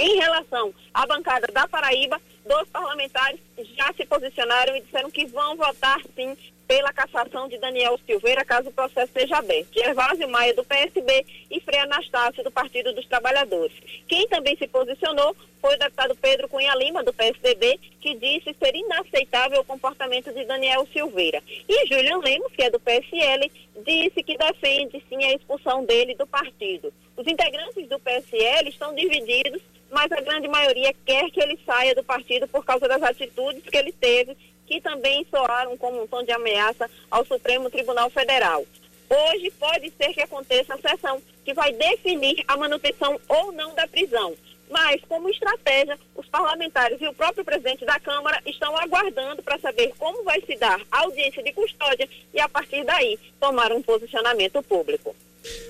Em 0.00 0.14
relação 0.14 0.72
à 0.94 1.04
bancada 1.04 1.48
da 1.48 1.66
Paraíba, 1.66 2.20
dois 2.46 2.68
parlamentares 2.68 3.40
já 3.76 3.92
se 3.94 4.06
posicionaram 4.06 4.76
e 4.76 4.80
disseram 4.82 5.10
que 5.10 5.26
vão 5.26 5.56
votar 5.56 6.00
sim 6.14 6.36
pela 6.68 6.92
cassação 6.92 7.48
de 7.48 7.58
Daniel 7.58 7.98
Silveira, 8.06 8.44
caso 8.44 8.68
o 8.68 8.72
processo 8.72 9.10
seja 9.12 9.38
aberto. 9.38 9.74
Gervásio 9.74 10.28
Maia, 10.28 10.54
do 10.54 10.62
PSB, 10.62 11.26
e 11.50 11.60
Frei 11.60 11.80
Anastácio, 11.80 12.44
do 12.44 12.50
Partido 12.50 12.92
dos 12.92 13.06
Trabalhadores. 13.06 13.74
Quem 14.06 14.28
também 14.28 14.56
se 14.56 14.68
posicionou 14.68 15.34
foi 15.60 15.74
o 15.74 15.78
deputado 15.78 16.14
Pedro 16.14 16.48
Cunha 16.48 16.76
Lima, 16.76 17.02
do 17.02 17.12
PSDB, 17.12 17.80
que 18.00 18.14
disse 18.14 18.54
ser 18.54 18.76
inaceitável 18.76 19.62
o 19.62 19.64
comportamento 19.64 20.32
de 20.32 20.44
Daniel 20.44 20.86
Silveira. 20.92 21.42
E 21.68 21.86
Julian 21.88 22.18
Lemos, 22.18 22.52
que 22.52 22.62
é 22.62 22.70
do 22.70 22.78
PSL, 22.78 23.50
disse 23.84 24.22
que 24.22 24.38
defende 24.38 25.02
sim 25.08 25.24
a 25.24 25.34
expulsão 25.34 25.84
dele 25.84 26.14
do 26.14 26.26
partido. 26.26 26.92
Os 27.16 27.26
integrantes 27.26 27.88
do 27.88 27.98
PSL 27.98 28.68
estão 28.68 28.94
divididos 28.94 29.60
mas 29.90 30.10
a 30.12 30.20
grande 30.20 30.48
maioria 30.48 30.94
quer 31.04 31.30
que 31.30 31.40
ele 31.40 31.58
saia 31.64 31.94
do 31.94 32.02
partido 32.02 32.46
por 32.48 32.64
causa 32.64 32.86
das 32.86 33.02
atitudes 33.02 33.62
que 33.62 33.76
ele 33.76 33.92
teve, 33.92 34.36
que 34.66 34.80
também 34.80 35.26
soaram 35.30 35.76
como 35.76 36.02
um 36.02 36.06
tom 36.06 36.22
de 36.22 36.32
ameaça 36.32 36.90
ao 37.10 37.24
Supremo 37.24 37.70
Tribunal 37.70 38.10
Federal. 38.10 38.66
Hoje 39.08 39.50
pode 39.58 39.90
ser 39.96 40.12
que 40.12 40.20
aconteça 40.20 40.74
a 40.74 40.90
sessão 40.90 41.22
que 41.44 41.54
vai 41.54 41.72
definir 41.72 42.44
a 42.46 42.56
manutenção 42.56 43.18
ou 43.26 43.52
não 43.52 43.74
da 43.74 43.86
prisão. 43.86 44.36
Mas, 44.70 45.00
como 45.08 45.30
estratégia, 45.30 45.98
os 46.14 46.26
parlamentares 46.28 47.00
e 47.00 47.08
o 47.08 47.14
próprio 47.14 47.42
presidente 47.42 47.86
da 47.86 47.98
Câmara 47.98 48.38
estão 48.44 48.76
aguardando 48.76 49.42
para 49.42 49.58
saber 49.58 49.94
como 49.98 50.22
vai 50.24 50.42
se 50.42 50.54
dar 50.56 50.78
a 50.92 51.00
audiência 51.00 51.42
de 51.42 51.54
custódia 51.54 52.06
e, 52.34 52.38
a 52.38 52.46
partir 52.50 52.84
daí, 52.84 53.18
tomar 53.40 53.72
um 53.72 53.80
posicionamento 53.80 54.62
público. 54.62 55.16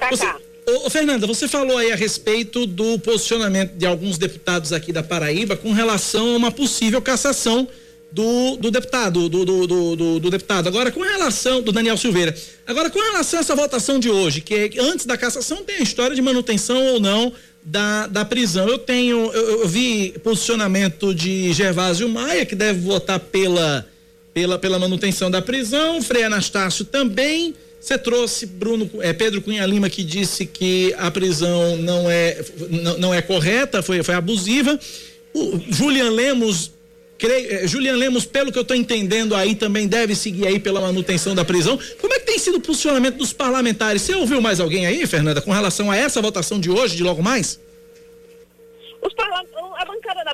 Cacá. 0.00 0.32
Você... 0.32 0.57
Ô, 0.68 0.90
Fernanda, 0.90 1.26
você 1.26 1.48
falou 1.48 1.78
aí 1.78 1.90
a 1.90 1.96
respeito 1.96 2.66
do 2.66 2.98
posicionamento 2.98 3.72
de 3.72 3.86
alguns 3.86 4.18
deputados 4.18 4.70
aqui 4.70 4.92
da 4.92 5.02
Paraíba 5.02 5.56
com 5.56 5.72
relação 5.72 6.34
a 6.34 6.36
uma 6.36 6.52
possível 6.52 7.00
cassação 7.00 7.66
do, 8.12 8.56
do 8.56 8.70
deputado, 8.70 9.30
do, 9.30 9.44
do, 9.46 9.66
do, 9.66 10.20
do, 10.20 10.30
deputado. 10.30 10.66
Agora, 10.66 10.90
com 10.90 11.00
relação, 11.00 11.62
do 11.62 11.72
Daniel 11.72 11.96
Silveira. 11.96 12.34
Agora, 12.66 12.90
com 12.90 12.98
relação 12.98 13.38
a 13.38 13.40
essa 13.40 13.56
votação 13.56 13.98
de 13.98 14.10
hoje, 14.10 14.42
que 14.42 14.54
é, 14.54 14.70
antes 14.80 15.06
da 15.06 15.16
cassação 15.16 15.64
tem 15.64 15.76
a 15.76 15.82
história 15.82 16.14
de 16.14 16.20
manutenção 16.20 16.82
ou 16.88 17.00
não 17.00 17.32
da, 17.64 18.06
da 18.06 18.24
prisão. 18.24 18.68
Eu 18.68 18.78
tenho, 18.78 19.32
eu, 19.32 19.60
eu 19.62 19.68
vi 19.68 20.14
posicionamento 20.22 21.14
de 21.14 21.50
Gervásio 21.52 22.08
Maia, 22.10 22.44
que 22.44 22.54
deve 22.54 22.80
votar 22.80 23.18
pela, 23.20 23.86
pela, 24.34 24.58
pela 24.58 24.78
manutenção 24.78 25.30
da 25.30 25.40
prisão, 25.40 26.02
Frei 26.02 26.24
Anastácio 26.24 26.84
também. 26.84 27.54
Você 27.80 27.96
trouxe 27.96 28.44
Bruno, 28.44 28.90
é, 29.00 29.12
Pedro 29.12 29.40
Cunha 29.40 29.64
Lima 29.64 29.88
que 29.88 30.02
disse 30.02 30.44
que 30.44 30.94
a 30.98 31.10
prisão 31.10 31.76
não 31.76 32.10
é, 32.10 32.44
não, 32.70 32.98
não 32.98 33.14
é 33.14 33.22
correta, 33.22 33.82
foi, 33.82 34.02
foi 34.02 34.14
abusiva. 34.14 34.78
O 35.32 35.60
Julian 35.70 36.10
Lemos, 36.10 36.72
creio, 37.16 37.52
é, 37.52 37.66
Julian 37.68 37.96
Lemos, 37.96 38.24
pelo 38.24 38.50
que 38.50 38.58
eu 38.58 38.62
estou 38.62 38.76
entendendo 38.76 39.34
aí, 39.34 39.54
também 39.54 39.86
deve 39.86 40.14
seguir 40.14 40.46
aí 40.46 40.58
pela 40.58 40.80
manutenção 40.80 41.34
da 41.34 41.44
prisão. 41.44 41.78
Como 42.00 42.12
é 42.12 42.18
que 42.18 42.26
tem 42.26 42.38
sido 42.38 42.56
o 42.56 42.60
posicionamento 42.60 43.16
dos 43.16 43.32
parlamentares? 43.32 44.02
Você 44.02 44.14
ouviu 44.14 44.40
mais 44.40 44.58
alguém 44.58 44.86
aí, 44.86 45.06
Fernanda, 45.06 45.40
com 45.40 45.52
relação 45.52 45.90
a 45.90 45.96
essa 45.96 46.20
votação 46.20 46.58
de 46.58 46.70
hoje, 46.70 46.96
de 46.96 47.04
logo 47.04 47.22
mais? 47.22 47.60
Os 49.00 49.14
parlamentares 49.14 49.58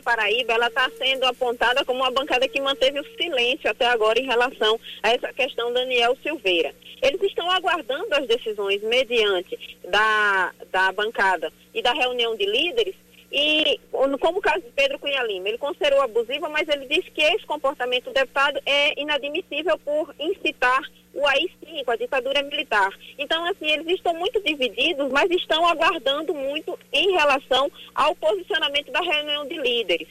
Paraíba 0.05 0.53
ela 0.53 0.69
está 0.69 0.89
sendo 0.99 1.25
apontada 1.25 1.85
como 1.85 2.01
uma 2.01 2.11
bancada 2.11 2.47
que 2.47 2.61
manteve 2.61 3.01
o 3.01 3.07
silêncio 3.17 3.69
até 3.71 3.87
agora 3.87 4.21
em 4.21 4.27
relação 4.27 4.79
a 5.03 5.11
essa 5.11 5.33
questão 5.33 5.73
Daniel 5.73 6.17
Silveira. 6.23 6.75
Eles 7.05 7.23
estão 7.23 7.51
aguardando 7.51 8.15
as 8.15 8.27
decisões 8.27 8.83
mediante 8.83 9.79
da, 9.87 10.53
da 10.73 10.91
bancada 10.91 11.53
e 11.75 11.83
da 11.83 11.93
reunião 11.93 12.35
de 12.35 12.47
líderes 12.47 12.95
e, 13.31 13.79
como 14.21 14.39
o 14.39 14.41
caso 14.41 14.63
de 14.63 14.71
Pedro 14.71 14.99
Cunha 14.99 15.23
Lima, 15.25 15.49
ele 15.49 15.59
considerou 15.59 16.01
abusiva, 16.01 16.49
mas 16.49 16.67
ele 16.67 16.87
disse 16.87 17.11
que 17.11 17.21
esse 17.21 17.45
comportamento 17.45 18.05
do 18.05 18.15
deputado 18.15 18.59
é 18.65 18.99
inadmissível 18.99 19.77
por 19.81 20.15
incitar 20.19 20.81
o 21.13 21.27
AI-5, 21.27 21.89
a 21.89 21.97
ditadura 21.97 22.43
militar. 22.43 22.91
Então, 23.19 23.45
assim, 23.45 23.71
eles 23.71 23.87
estão 23.89 24.15
muito 24.15 24.41
divididos, 24.41 25.11
mas 25.11 25.31
estão 25.31 25.67
aguardando 25.67 26.33
muito 26.33 26.79
em 26.91 27.13
relação 27.13 27.71
ao 27.95 28.15
posicionamento 28.15 28.91
da 28.91 29.01
reunião 29.01 29.47
de 29.47 29.59
líderes. 29.59 30.09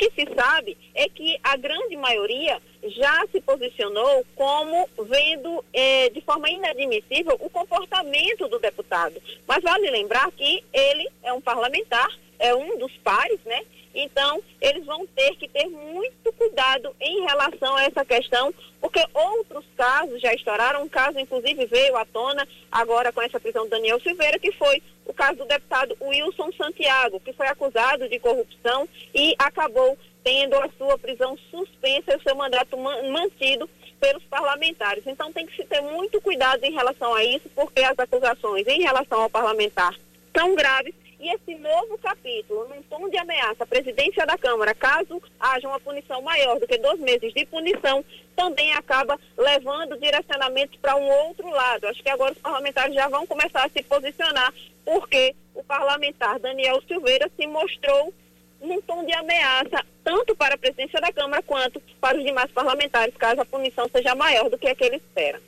Que 0.00 0.10
se 0.12 0.34
sabe 0.34 0.78
é 0.94 1.06
que 1.10 1.38
a 1.42 1.58
grande 1.58 1.94
maioria 1.94 2.58
já 2.82 3.22
se 3.30 3.38
posicionou 3.42 4.24
como 4.34 4.88
vendo 4.98 5.62
eh, 5.74 6.08
de 6.08 6.22
forma 6.22 6.48
inadmissível 6.48 7.36
o 7.38 7.50
comportamento 7.50 8.48
do 8.48 8.58
deputado. 8.58 9.20
Mas 9.46 9.62
vale 9.62 9.90
lembrar 9.90 10.32
que 10.32 10.64
ele 10.72 11.06
é 11.22 11.34
um 11.34 11.40
parlamentar 11.42 12.08
é 12.38 12.54
um 12.54 12.78
dos 12.78 12.96
pares, 13.04 13.38
né? 13.44 13.60
Então, 13.94 14.40
eles 14.60 14.84
vão 14.86 15.06
ter 15.08 15.34
que 15.36 15.48
ter 15.48 15.66
muito 15.68 16.32
cuidado 16.32 16.94
em 17.00 17.22
relação 17.22 17.76
a 17.76 17.84
essa 17.84 18.04
questão, 18.04 18.54
porque 18.80 19.04
outros 19.12 19.64
casos 19.76 20.20
já 20.20 20.32
estouraram. 20.32 20.82
Um 20.82 20.88
caso, 20.88 21.18
inclusive, 21.18 21.66
veio 21.66 21.96
à 21.96 22.04
tona 22.04 22.46
agora 22.70 23.12
com 23.12 23.20
essa 23.20 23.40
prisão 23.40 23.64
do 23.64 23.70
Daniel 23.70 24.00
Silveira, 24.00 24.38
que 24.38 24.52
foi 24.52 24.82
o 25.04 25.12
caso 25.12 25.38
do 25.38 25.44
deputado 25.44 25.96
Wilson 26.00 26.52
Santiago, 26.52 27.20
que 27.20 27.32
foi 27.32 27.48
acusado 27.48 28.08
de 28.08 28.18
corrupção 28.18 28.88
e 29.14 29.34
acabou 29.38 29.98
tendo 30.22 30.54
a 30.56 30.68
sua 30.78 30.98
prisão 30.98 31.36
suspensa 31.50 32.12
e 32.12 32.16
o 32.16 32.22
seu 32.22 32.34
mandato 32.34 32.76
mantido 32.76 33.68
pelos 33.98 34.22
parlamentares. 34.24 35.06
Então, 35.06 35.32
tem 35.32 35.46
que 35.46 35.56
se 35.56 35.64
ter 35.64 35.80
muito 35.80 36.20
cuidado 36.20 36.62
em 36.64 36.72
relação 36.72 37.14
a 37.14 37.24
isso, 37.24 37.48
porque 37.54 37.80
as 37.80 37.98
acusações 37.98 38.66
em 38.66 38.80
relação 38.80 39.22
ao 39.22 39.30
parlamentar 39.30 39.94
são 40.34 40.54
graves 40.54 40.94
e 41.20 41.28
esse 41.28 41.54
novo 41.56 41.98
capítulo, 41.98 42.66
num 42.68 42.82
tom 42.84 43.08
de 43.10 43.18
ameaça 43.18 43.64
à 43.64 43.66
presidência 43.66 44.24
da 44.24 44.38
Câmara, 44.38 44.74
caso 44.74 45.22
haja 45.38 45.68
uma 45.68 45.78
punição 45.78 46.22
maior 46.22 46.58
do 46.58 46.66
que 46.66 46.78
dois 46.78 46.98
meses 46.98 47.32
de 47.34 47.44
punição, 47.44 48.02
também 48.34 48.72
acaba 48.72 49.20
levando 49.36 49.98
direcionamentos 49.98 50.78
para 50.80 50.96
um 50.96 51.06
outro 51.06 51.48
lado. 51.50 51.86
Acho 51.86 52.02
que 52.02 52.08
agora 52.08 52.32
os 52.32 52.38
parlamentares 52.38 52.94
já 52.94 53.06
vão 53.08 53.26
começar 53.26 53.66
a 53.66 53.68
se 53.68 53.82
posicionar, 53.82 54.52
porque 54.82 55.34
o 55.54 55.62
parlamentar 55.62 56.38
Daniel 56.38 56.80
Silveira 56.88 57.30
se 57.36 57.46
mostrou 57.46 58.14
num 58.62 58.80
tom 58.80 59.04
de 59.04 59.12
ameaça, 59.12 59.84
tanto 60.02 60.34
para 60.34 60.54
a 60.54 60.58
presidência 60.58 61.00
da 61.02 61.12
Câmara 61.12 61.42
quanto 61.42 61.80
para 62.00 62.16
os 62.16 62.24
demais 62.24 62.50
parlamentares, 62.50 63.14
caso 63.16 63.42
a 63.42 63.44
punição 63.44 63.86
seja 63.92 64.14
maior 64.14 64.48
do 64.48 64.56
que 64.56 64.68
a 64.68 64.74
que 64.74 64.84
ele 64.84 64.96
espera. 64.96 65.40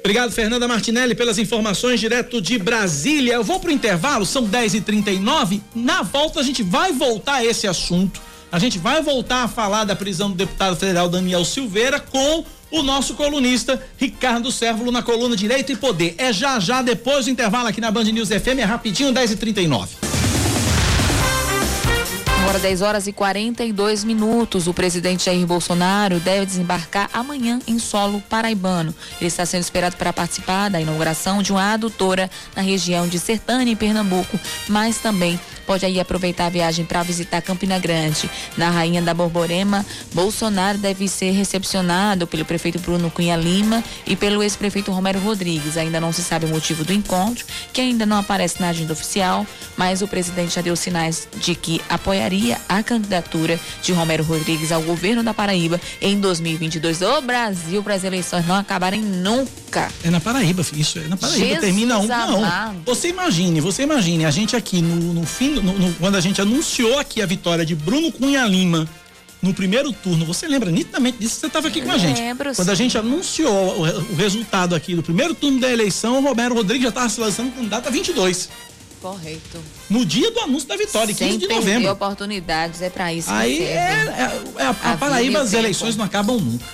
Obrigado, 0.00 0.32
Fernanda 0.32 0.68
Martinelli, 0.68 1.14
pelas 1.14 1.38
informações 1.38 2.00
direto 2.00 2.40
de 2.40 2.58
Brasília. 2.58 3.34
Eu 3.34 3.44
vou 3.44 3.60
pro 3.60 3.70
intervalo, 3.70 4.26
são 4.26 4.46
10h39. 4.48 5.60
Na 5.74 6.02
volta, 6.02 6.40
a 6.40 6.42
gente 6.42 6.62
vai 6.62 6.92
voltar 6.92 7.36
a 7.36 7.44
esse 7.44 7.66
assunto. 7.66 8.20
A 8.52 8.58
gente 8.58 8.78
vai 8.78 9.02
voltar 9.02 9.44
a 9.44 9.48
falar 9.48 9.84
da 9.84 9.94
prisão 9.94 10.30
do 10.30 10.36
deputado 10.36 10.76
federal 10.76 11.08
Daniel 11.08 11.44
Silveira 11.44 12.00
com 12.00 12.44
o 12.70 12.82
nosso 12.82 13.14
colunista 13.14 13.80
Ricardo 13.96 14.50
Sérvulo 14.50 14.90
na 14.90 15.02
coluna 15.02 15.36
Direito 15.36 15.72
e 15.72 15.76
Poder. 15.76 16.14
É 16.18 16.32
já 16.32 16.58
já 16.58 16.82
depois 16.82 17.26
do 17.26 17.30
intervalo 17.30 17.68
aqui 17.68 17.80
na 17.80 17.90
Band 17.90 18.04
News 18.04 18.28
FM, 18.28 18.58
é 18.58 18.64
rapidinho, 18.64 19.12
10h39. 19.12 20.09
Agora 22.40 22.58
10 22.58 22.82
horas 22.82 23.06
e 23.06 23.12
42 23.12 24.02
minutos. 24.02 24.66
O 24.66 24.72
presidente 24.72 25.26
Jair 25.26 25.46
Bolsonaro 25.46 26.18
deve 26.18 26.46
desembarcar 26.46 27.10
amanhã 27.12 27.60
em 27.66 27.78
solo 27.78 28.22
paraibano. 28.28 28.94
Ele 29.20 29.28
está 29.28 29.44
sendo 29.44 29.62
esperado 29.62 29.96
para 29.96 30.12
participar 30.12 30.70
da 30.70 30.80
inauguração 30.80 31.42
de 31.42 31.52
uma 31.52 31.74
adutora 31.74 32.30
na 32.56 32.62
região 32.62 33.06
de 33.06 33.18
Sertânia, 33.18 33.70
em 33.70 33.76
Pernambuco, 33.76 34.40
mas 34.68 34.98
também 34.98 35.38
pode 35.70 35.86
aí 35.86 36.00
aproveitar 36.00 36.46
a 36.46 36.50
viagem 36.50 36.84
para 36.84 37.00
visitar 37.04 37.40
Campina 37.40 37.78
Grande. 37.78 38.28
Na 38.56 38.70
Rainha 38.70 39.00
da 39.00 39.14
Borborema, 39.14 39.86
Bolsonaro 40.12 40.76
deve 40.76 41.06
ser 41.06 41.30
recepcionado 41.30 42.26
pelo 42.26 42.44
prefeito 42.44 42.80
Bruno 42.80 43.08
Cunha 43.08 43.36
Lima 43.36 43.84
e 44.04 44.16
pelo 44.16 44.42
ex-prefeito 44.42 44.90
Romero 44.90 45.20
Rodrigues. 45.20 45.76
Ainda 45.76 46.00
não 46.00 46.12
se 46.12 46.24
sabe 46.24 46.44
o 46.44 46.48
motivo 46.48 46.82
do 46.82 46.92
encontro, 46.92 47.44
que 47.72 47.80
ainda 47.80 48.04
não 48.04 48.16
aparece 48.16 48.60
na 48.60 48.70
agenda 48.70 48.92
oficial, 48.92 49.46
mas 49.76 50.02
o 50.02 50.08
presidente 50.08 50.56
já 50.56 50.60
deu 50.60 50.74
sinais 50.74 51.28
de 51.36 51.54
que 51.54 51.80
apoiaria 51.88 52.58
a 52.68 52.82
candidatura 52.82 53.56
de 53.80 53.92
Romero 53.92 54.24
Rodrigues 54.24 54.72
ao 54.72 54.82
governo 54.82 55.22
da 55.22 55.32
Paraíba 55.32 55.80
em 56.02 56.18
2022. 56.18 57.00
O 57.02 57.22
Brasil 57.22 57.80
para 57.80 57.94
as 57.94 58.02
eleições 58.02 58.44
não 58.44 58.56
acabarem 58.56 59.00
nunca. 59.00 59.88
É 60.02 60.10
na 60.10 60.18
Paraíba, 60.18 60.66
isso 60.74 60.98
é 60.98 61.06
na 61.06 61.16
Paraíba. 61.16 61.46
Jesus 61.46 61.60
termina 61.60 61.96
um, 61.98 62.08
não. 62.08 62.82
Você 62.86 63.06
imagine, 63.06 63.60
você 63.60 63.84
imagine, 63.84 64.24
a 64.24 64.32
gente 64.32 64.56
aqui 64.56 64.82
no, 64.82 65.14
no 65.14 65.24
fim, 65.24 65.59
no, 65.62 65.78
no, 65.78 65.94
quando 65.94 66.16
a 66.16 66.20
gente 66.20 66.40
anunciou 66.40 66.98
aqui 66.98 67.22
a 67.22 67.26
vitória 67.26 67.64
de 67.64 67.74
Bruno 67.74 68.10
Cunha 68.12 68.44
Lima 68.44 68.88
no 69.42 69.54
primeiro 69.54 69.92
turno, 69.92 70.26
você 70.26 70.46
lembra 70.46 70.70
nitidamente 70.70 71.18
disso? 71.18 71.40
Você 71.40 71.46
estava 71.46 71.68
aqui 71.68 71.80
com 71.80 71.90
a 71.90 71.96
gente. 71.96 72.20
Lembro, 72.20 72.54
Quando 72.54 72.66
sim. 72.66 72.72
a 72.72 72.74
gente 72.74 72.98
anunciou 72.98 73.78
o, 73.78 74.12
o, 74.12 74.14
resultado 74.16 74.74
aqui 74.74 74.94
do 74.94 75.02
primeiro 75.02 75.34
turno 75.34 75.58
da 75.58 75.70
eleição, 75.70 76.18
o 76.18 76.22
Romero 76.22 76.54
Rodrigues 76.54 76.82
já 76.82 76.88
estava 76.90 77.08
se 77.08 77.20
lançando 77.20 77.54
candidato 77.54 77.86
a 77.86 77.90
22. 77.90 78.50
Correto. 79.00 79.58
No 79.88 80.04
dia 80.04 80.30
do 80.30 80.40
anúncio 80.40 80.68
da 80.68 80.76
vitória, 80.76 81.14
Sem 81.14 81.28
15 81.28 81.38
de 81.38 81.48
novembro. 81.48 81.90
oportunidades, 81.90 82.82
é 82.82 82.90
para 82.90 83.14
isso 83.14 83.30
Aí 83.30 83.62
é, 83.62 83.64
é, 83.64 84.52
é, 84.58 84.62
a, 84.62 84.76
a, 84.82 84.92
a 84.92 84.96
Paraíba, 84.98 85.40
as 85.40 85.54
eleições 85.54 85.96
não 85.96 86.04
acabam 86.04 86.38
nunca. 86.38 86.64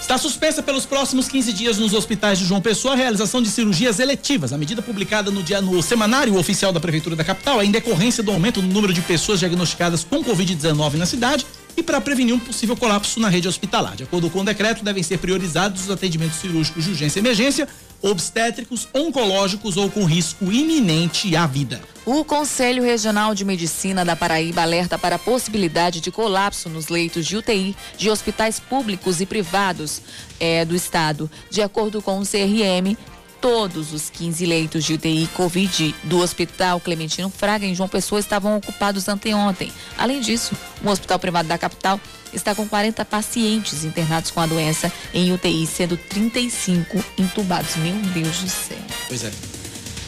Está 0.00 0.16
suspensa 0.16 0.62
pelos 0.62 0.86
próximos 0.86 1.28
15 1.28 1.52
dias 1.52 1.78
nos 1.78 1.92
hospitais 1.92 2.38
de 2.38 2.46
João 2.46 2.60
Pessoa 2.60 2.94
a 2.94 2.96
realização 2.96 3.42
de 3.42 3.50
cirurgias 3.50 3.98
eletivas. 3.98 4.52
A 4.52 4.58
medida 4.58 4.80
publicada 4.80 5.30
no 5.30 5.42
dia 5.42 5.60
no 5.60 5.82
semanário 5.82 6.36
oficial 6.38 6.72
da 6.72 6.80
Prefeitura 6.80 7.14
da 7.14 7.24
capital 7.24 7.60
é 7.60 7.66
em 7.66 7.70
decorrência 7.70 8.22
do 8.22 8.30
aumento 8.30 8.62
no 8.62 8.68
número 8.68 8.92
de 8.92 9.02
pessoas 9.02 9.38
diagnosticadas 9.38 10.04
com 10.04 10.24
Covid-19 10.24 10.94
na 10.94 11.04
cidade 11.04 11.44
e 11.76 11.82
para 11.82 12.00
prevenir 12.00 12.34
um 12.34 12.38
possível 12.38 12.76
colapso 12.76 13.20
na 13.20 13.28
rede 13.28 13.48
hospitalar. 13.48 13.96
De 13.96 14.04
acordo 14.04 14.30
com 14.30 14.40
o 14.40 14.44
decreto, 14.44 14.82
devem 14.82 15.02
ser 15.02 15.18
priorizados 15.18 15.82
os 15.82 15.90
atendimentos 15.90 16.38
cirúrgicos 16.38 16.84
de 16.84 16.90
urgência 16.90 17.18
e 17.18 17.22
emergência, 17.22 17.68
obstétricos, 18.02 18.88
oncológicos 18.94 19.76
ou 19.76 19.90
com 19.90 20.04
risco 20.04 20.52
iminente 20.52 21.34
à 21.36 21.46
vida. 21.46 21.80
O 22.06 22.24
Conselho 22.24 22.82
Regional 22.82 23.34
de 23.34 23.44
Medicina 23.44 24.04
da 24.04 24.16
Paraíba 24.16 24.62
alerta 24.62 24.98
para 24.98 25.16
a 25.16 25.18
possibilidade 25.18 26.00
de 26.00 26.10
colapso 26.10 26.68
nos 26.68 26.88
leitos 26.88 27.26
de 27.26 27.36
UTI 27.36 27.76
de 27.98 28.08
hospitais 28.08 28.58
públicos 28.58 29.20
e 29.20 29.26
privados 29.26 30.00
é, 30.40 30.64
do 30.64 30.74
estado. 30.74 31.30
De 31.50 31.60
acordo 31.60 32.00
com 32.00 32.18
o 32.18 32.22
CRM, 32.22 32.96
todos 33.40 33.92
os 33.92 34.10
15 34.10 34.46
leitos 34.46 34.84
de 34.84 34.94
UTI 34.94 35.28
Covid 35.34 35.94
do 36.04 36.18
Hospital 36.18 36.80
Clementino 36.80 37.30
Fraga 37.30 37.66
em 37.66 37.74
João 37.74 37.88
Pessoa 37.88 38.20
estavam 38.20 38.56
ocupados 38.56 39.08
anteontem. 39.08 39.72
Além 39.96 40.20
disso, 40.20 40.56
o 40.82 40.88
Hospital 40.88 41.18
Privado 41.18 41.48
da 41.48 41.58
capital 41.58 42.00
está 42.32 42.54
com 42.54 42.66
40 42.66 43.04
pacientes 43.04 43.84
internados 43.84 44.30
com 44.30 44.40
a 44.40 44.46
doença 44.46 44.92
em 45.12 45.32
UTI, 45.32 45.66
sendo 45.66 45.96
35 45.96 47.04
entubados. 47.16 47.76
Meu 47.76 47.94
Deus 48.12 48.38
do 48.38 48.48
céu. 48.48 48.78
Pois 49.08 49.24
é. 49.24 49.32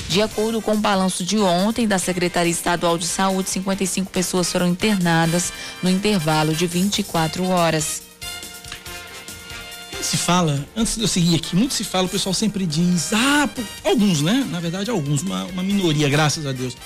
De 0.09 0.21
acordo 0.21 0.61
com 0.61 0.73
o 0.73 0.79
balanço 0.79 1.25
de 1.25 1.39
ontem 1.39 1.87
da 1.87 1.99
Secretaria 1.99 2.51
Estadual 2.51 2.99
de 2.99 3.07
Saúde, 3.07 3.49
55 3.49 4.11
pessoas 4.11 4.51
foram 4.51 4.67
internadas 4.67 5.53
no 5.83 5.89
intervalo 5.89 6.53
de 6.53 6.67
24 6.67 7.45
horas 7.47 8.03
se 10.03 10.17
fala, 10.17 10.67
antes 10.77 10.97
de 10.97 11.03
eu 11.03 11.09
seguir 11.09 11.37
aqui, 11.37 11.55
muito 11.55 11.75
se 11.75 11.85
fala, 11.85 12.07
o 12.07 12.09
pessoal 12.09 12.35
sempre 12.35 12.67
diz, 12.67 13.13
ah, 13.13 13.49
por, 13.55 13.65
alguns, 13.85 14.23
né? 14.23 14.47
Na 14.51 14.59
verdade, 14.59 14.91
alguns, 14.91 15.23
uma, 15.23 15.45
uma 15.45 15.63
minoria, 15.63 16.09
graças 16.09 16.47
a 16.47 16.53
Deus. 16.53 16.77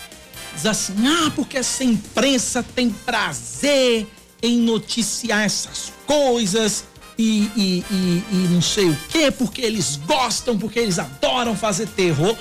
Diz 0.54 0.66
assim, 0.66 0.94
ah, 1.06 1.30
porque 1.34 1.56
essa 1.56 1.82
imprensa 1.84 2.62
tem 2.62 2.90
prazer 2.90 4.06
em 4.44 4.58
noticiar 4.58 5.42
essas 5.42 5.90
coisas 6.06 6.84
e, 7.18 7.50
e, 7.56 7.84
e, 7.90 8.24
e 8.30 8.48
não 8.50 8.60
sei 8.60 8.90
o 8.90 8.96
quê, 9.08 9.30
porque 9.30 9.62
eles 9.62 9.96
gostam, 9.96 10.58
porque 10.58 10.78
eles 10.78 10.98
adoram 10.98 11.56
fazer 11.56 11.86
terror. 11.88 12.36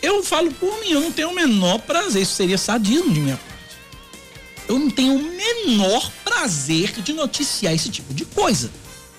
Eu 0.00 0.22
falo 0.22 0.50
por 0.52 0.80
mim, 0.80 0.92
eu 0.92 1.00
não 1.00 1.12
tenho 1.12 1.30
o 1.30 1.34
menor 1.34 1.78
prazer, 1.80 2.22
isso 2.22 2.34
seria 2.34 2.56
sadismo 2.56 3.12
de 3.12 3.20
minha 3.20 3.36
parte. 3.36 3.52
Eu 4.66 4.78
não 4.78 4.90
tenho 4.90 5.14
o 5.14 5.22
menor 5.22 6.10
prazer 6.24 6.92
de 7.02 7.12
noticiar 7.12 7.74
esse 7.74 7.90
tipo 7.90 8.14
de 8.14 8.24
coisa. 8.24 8.70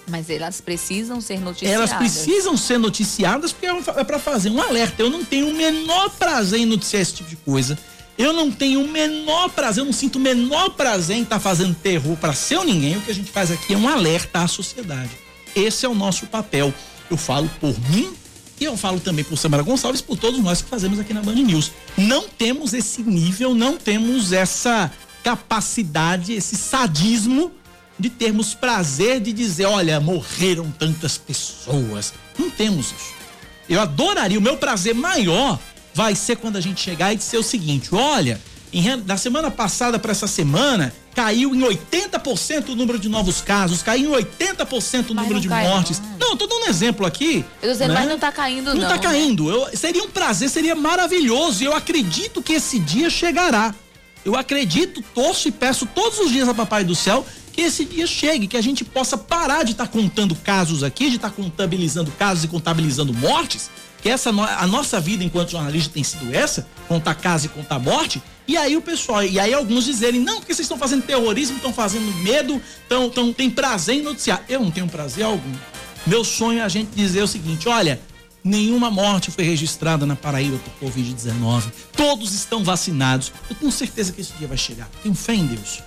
Mas 0.08 0.30
elas 0.30 0.60
precisam 0.60 1.22
ser 1.22 1.40
noticiadas. 1.40 1.76
Elas 1.76 1.94
precisam 1.94 2.58
ser 2.58 2.80
noticiadas 2.80 3.54
porque 3.54 3.68
é, 3.68 4.02
é 4.02 4.04
para 4.04 4.18
fazer 4.18 4.50
um 4.50 4.60
alerta. 4.60 5.02
Eu 5.02 5.10
não 5.10 5.24
tenho 5.24 5.50
o 5.50 5.54
menor 5.54 6.10
prazer 6.10 6.60
em 6.60 6.66
noticiar 6.66 7.02
esse 7.02 7.14
tipo 7.14 7.30
de 7.30 7.36
coisa. 7.38 7.78
Eu 8.18 8.32
não 8.32 8.52
tenho 8.52 8.84
o 8.84 8.88
menor 8.88 9.50
prazer, 9.50 9.82
eu 9.82 9.86
não 9.86 9.94
sinto 9.94 10.18
o 10.18 10.20
menor 10.20 10.70
prazer 10.72 11.18
em 11.18 11.24
estar 11.24 11.38
tá 11.38 11.40
fazendo 11.40 11.74
terror 11.76 12.16
para 12.18 12.34
seu 12.34 12.64
ninguém. 12.64 12.98
O 12.98 13.02
que 13.02 13.12
a 13.12 13.16
gente 13.16 13.32
faz 13.32 13.52
aqui 13.52 13.74
é 13.74 13.78
um 13.78 13.88
alerta 13.88 14.40
à 14.40 14.48
sociedade. 14.48 15.10
Esse 15.56 15.86
é 15.86 15.90
o 15.90 15.96
nosso 15.96 16.28
papel. 16.28 16.74
Eu 17.10 17.18
falo 17.18 17.50
por 17.60 17.76
mim 17.90 18.14
e 18.60 18.66
eu 18.66 18.78
falo 18.78 19.00
também 19.00 19.26
por 19.26 19.38
Samara 19.38 19.64
Gonçalves, 19.64 20.02
por 20.02 20.18
todos 20.18 20.40
nós 20.40 20.62
que 20.62 20.70
fazemos 20.70 21.00
aqui 21.00 21.14
na 21.14 21.22
Band 21.22 21.36
News. 21.36 21.72
Não 21.98 22.28
temos 22.30 22.74
esse 22.74 23.02
nível, 23.02 23.56
não 23.56 23.78
temos 23.78 24.32
essa 24.32 24.92
capacidade, 25.24 26.34
esse 26.34 26.56
sadismo 26.56 27.52
de 27.98 28.10
termos 28.10 28.54
prazer 28.54 29.20
de 29.20 29.34
dizer, 29.34 29.66
olha, 29.66 30.00
morreram 30.00 30.72
tantas 30.72 31.18
pessoas. 31.18 32.14
Não 32.38 32.50
temos 32.50 32.88
isso. 32.88 33.14
Eu 33.70 33.82
adoraria, 33.82 34.38
o 34.38 34.42
meu 34.42 34.58
prazer 34.58 34.94
maior 34.94 35.60
vai 35.94 36.16
ser 36.16 36.38
quando 36.38 36.58
a 36.58 36.62
gente 36.62 36.82
chegar 36.82 37.14
e 37.14 37.16
dizer 37.16 37.38
o 37.38 37.44
seguinte: 37.44 37.94
olha, 37.94 38.40
em, 38.72 38.98
da 39.00 39.18
semana 39.18 39.52
passada 39.52 40.00
para 40.00 40.12
essa 40.12 40.28
semana, 40.28 40.94
caiu 41.16 41.54
em 41.54 41.60
80% 41.60 42.70
o 42.70 42.76
número 42.76 42.98
de 42.98 43.08
novos 43.08 43.42
casos, 43.42 43.84
caiu 43.84 44.20
em 44.20 44.24
80% 44.24 45.12
o 45.12 45.14
número 45.14 45.40
de 45.40 45.48
cai, 45.48 45.68
mortes. 45.68 46.02
Não. 46.20 46.30
não, 46.30 46.38
tô 46.38 46.48
dando 46.48 46.66
um 46.66 46.70
exemplo 46.70 47.06
aqui. 47.06 47.46
Eu 47.62 47.70
tô 47.70 47.74
dizendo, 47.74 47.94
né? 47.94 48.00
mas 48.00 48.10
não 48.10 48.20
tá 48.20 48.32
caindo, 48.32 48.74
não. 48.74 48.82
Não 48.82 48.90
tá 48.90 48.98
caindo. 48.98 49.50
Eu, 49.50 49.78
seria 49.78 50.04
um 50.04 50.10
prazer, 50.10 50.50
seria 50.50 50.76
maravilhoso. 50.76 51.64
E 51.64 51.66
eu 51.66 51.76
acredito 51.76 52.42
que 52.42 52.54
esse 52.54 52.80
dia 52.80 53.10
chegará. 53.10 53.74
Eu 54.26 54.36
acredito, 54.36 55.04
torço 55.14 55.50
e 55.50 55.52
peço 55.52 55.86
todos 55.86 56.18
os 56.20 56.32
dias 56.32 56.48
a 56.48 56.54
Papai 56.54 56.84
do 56.84 56.96
Céu 56.96 57.26
que 57.52 57.62
esse 57.62 57.86
dia 57.86 58.08
chegue, 58.08 58.48
que 58.48 58.58
a 58.58 58.62
gente 58.62 58.84
possa 58.84 59.16
parar 59.16 59.64
de 59.64 59.74
estar 59.74 59.86
tá 59.86 59.92
contando 59.92 60.36
casos 60.36 60.82
aqui, 60.82 61.10
de 61.10 61.18
estar 61.18 61.30
tá 61.30 61.36
contabilizando 61.36 62.12
casos 62.18 62.44
e 62.44 62.48
contabilizando 62.48 63.14
mortes, 63.14 63.70
que 64.04 64.10
essa 64.10 64.30
a 64.30 64.68
nossa 64.68 65.00
vida 65.00 65.24
enquanto 65.24 65.52
jornalista 65.52 65.94
tem 65.94 66.04
sido 66.04 66.36
essa, 66.36 66.68
contar 66.90 67.16
casos 67.16 67.46
e 67.46 67.50
contar 67.50 67.80
morte, 67.80 68.22
e 68.46 68.58
aí 68.58 68.76
o 68.76 68.82
pessoal, 68.82 69.24
e 69.24 69.40
aí 69.40 69.54
alguns 69.54 69.86
dizerem, 69.86 70.20
não, 70.20 70.36
porque 70.36 70.54
vocês 70.54 70.66
estão 70.66 70.78
fazendo 70.78 71.04
terrorismo, 71.04 71.56
estão 71.56 71.72
fazendo 71.72 72.14
medo, 72.18 72.62
estão, 72.82 73.10
tão, 73.10 73.32
tem 73.32 73.50
prazer 73.50 73.96
em 73.96 74.02
noticiar. 74.02 74.44
Eu 74.50 74.60
não 74.60 74.70
tenho 74.70 74.88
prazer 74.90 75.24
algum. 75.24 75.54
Meu 76.06 76.26
sonho 76.26 76.60
é 76.60 76.64
a 76.64 76.68
gente 76.68 76.90
dizer 76.94 77.24
o 77.24 77.28
seguinte, 77.28 77.70
olha, 77.70 78.02
nenhuma 78.44 78.92
morte 78.92 79.32
foi 79.32 79.46
registrada 79.46 80.06
na 80.06 80.18
Paraíba 80.18 80.60
por 80.60 80.90
Covid-19. 80.90 81.72
Todos 81.96 82.34
estão 82.34 82.62
vacinados. 82.62 83.32
Eu 83.50 83.56
tenho 83.56 83.72
certeza 83.72 84.12
que 84.12 84.20
esse 84.20 84.34
dia 84.34 84.50
vai 84.50 84.58
chegar. 84.58 84.90
Tenho 85.02 85.16
fé 85.16 85.34
em 85.34 85.46
Deus. 85.46 85.82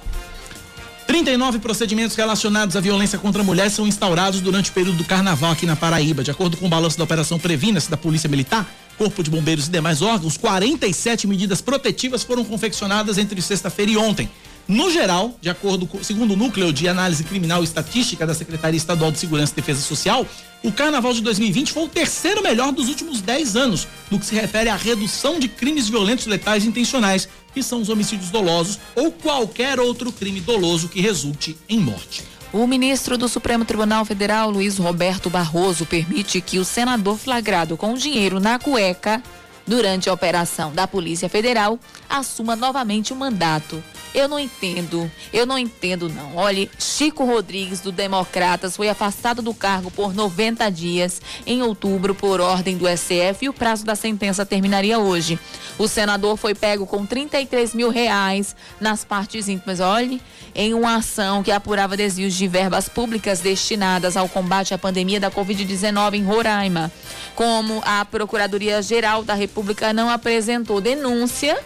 39 1.06 1.60
procedimentos 1.60 2.16
relacionados 2.16 2.74
à 2.74 2.80
violência 2.80 3.16
contra 3.16 3.40
a 3.40 3.44
mulher 3.44 3.70
são 3.70 3.86
instaurados 3.86 4.40
durante 4.40 4.70
o 4.70 4.72
período 4.72 4.98
do 4.98 5.04
carnaval 5.04 5.52
aqui 5.52 5.64
na 5.64 5.76
Paraíba. 5.76 6.24
De 6.24 6.32
acordo 6.32 6.56
com 6.56 6.66
o 6.66 6.68
balanço 6.68 6.98
da 6.98 7.04
Operação 7.04 7.38
Previna-se 7.38 7.88
da 7.88 7.96
Polícia 7.96 8.28
Militar, 8.28 8.68
Corpo 8.98 9.22
de 9.22 9.30
Bombeiros 9.30 9.68
e 9.68 9.70
demais 9.70 10.02
órgãos, 10.02 10.36
47 10.36 11.28
medidas 11.28 11.60
protetivas 11.60 12.24
foram 12.24 12.44
confeccionadas 12.44 13.18
entre 13.18 13.40
sexta-feira 13.40 13.92
e 13.92 13.96
ontem. 13.96 14.28
No 14.66 14.90
geral, 14.90 15.36
de 15.40 15.48
acordo 15.48 15.86
com, 15.86 16.02
segundo 16.02 16.32
o 16.32 16.36
Núcleo 16.36 16.72
de 16.72 16.88
Análise 16.88 17.22
Criminal 17.22 17.60
e 17.60 17.64
Estatística 17.64 18.26
da 18.26 18.34
Secretaria 18.34 18.76
Estadual 18.76 19.12
de 19.12 19.18
Segurança 19.20 19.52
e 19.52 19.56
Defesa 19.56 19.80
Social, 19.80 20.26
o 20.64 20.72
Carnaval 20.72 21.12
de 21.12 21.20
2020 21.22 21.72
foi 21.72 21.84
o 21.84 21.88
terceiro 21.88 22.42
melhor 22.42 22.72
dos 22.72 22.88
últimos 22.88 23.20
10 23.20 23.54
anos, 23.54 23.86
no 24.10 24.18
que 24.18 24.26
se 24.26 24.34
refere 24.34 24.68
à 24.68 24.74
redução 24.74 25.38
de 25.38 25.46
crimes 25.46 25.88
violentos 25.88 26.26
letais 26.26 26.64
intencionais, 26.64 27.28
que 27.56 27.62
são 27.62 27.80
os 27.80 27.88
homicídios 27.88 28.28
dolosos 28.28 28.78
ou 28.94 29.10
qualquer 29.10 29.80
outro 29.80 30.12
crime 30.12 30.42
doloso 30.42 30.90
que 30.90 31.00
resulte 31.00 31.56
em 31.66 31.80
morte. 31.80 32.22
O 32.52 32.66
ministro 32.66 33.16
do 33.16 33.30
Supremo 33.30 33.64
Tribunal 33.64 34.04
Federal, 34.04 34.50
Luiz 34.50 34.76
Roberto 34.76 35.30
Barroso, 35.30 35.86
permite 35.86 36.38
que 36.42 36.58
o 36.58 36.66
senador 36.66 37.16
flagrado 37.16 37.74
com 37.74 37.94
dinheiro 37.94 38.38
na 38.38 38.58
cueca 38.58 39.22
durante 39.66 40.10
a 40.10 40.12
operação 40.12 40.70
da 40.74 40.86
Polícia 40.86 41.30
Federal 41.30 41.80
assuma 42.10 42.54
novamente 42.54 43.14
o 43.14 43.16
mandato. 43.16 43.82
Eu 44.16 44.28
não 44.28 44.38
entendo, 44.38 45.12
eu 45.30 45.44
não 45.44 45.58
entendo 45.58 46.08
não. 46.08 46.36
Olhe, 46.36 46.70
Chico 46.78 47.22
Rodrigues 47.22 47.80
do 47.80 47.92
Democratas 47.92 48.74
foi 48.74 48.88
afastado 48.88 49.42
do 49.42 49.52
cargo 49.52 49.90
por 49.90 50.14
90 50.14 50.70
dias 50.70 51.20
em 51.46 51.62
outubro 51.62 52.14
por 52.14 52.40
ordem 52.40 52.78
do 52.78 52.86
STF 52.88 53.44
e 53.44 53.48
o 53.50 53.52
prazo 53.52 53.84
da 53.84 53.94
sentença 53.94 54.46
terminaria 54.46 54.98
hoje. 54.98 55.38
O 55.76 55.86
senador 55.86 56.38
foi 56.38 56.54
pego 56.54 56.86
com 56.86 57.04
33 57.04 57.74
mil 57.74 57.90
reais 57.90 58.56
nas 58.80 59.04
partes 59.04 59.48
íntimas. 59.48 59.80
Olhe, 59.80 60.22
em 60.54 60.72
uma 60.72 60.96
ação 60.96 61.42
que 61.42 61.52
apurava 61.52 61.94
desvios 61.94 62.32
de 62.32 62.48
verbas 62.48 62.88
públicas 62.88 63.40
destinadas 63.40 64.16
ao 64.16 64.30
combate 64.30 64.72
à 64.72 64.78
pandemia 64.78 65.20
da 65.20 65.30
Covid-19 65.30 66.14
em 66.14 66.24
Roraima. 66.24 66.90
Como 67.34 67.82
a 67.84 68.02
Procuradoria-Geral 68.06 69.22
da 69.22 69.34
República 69.34 69.92
não 69.92 70.08
apresentou 70.08 70.80
denúncia 70.80 71.62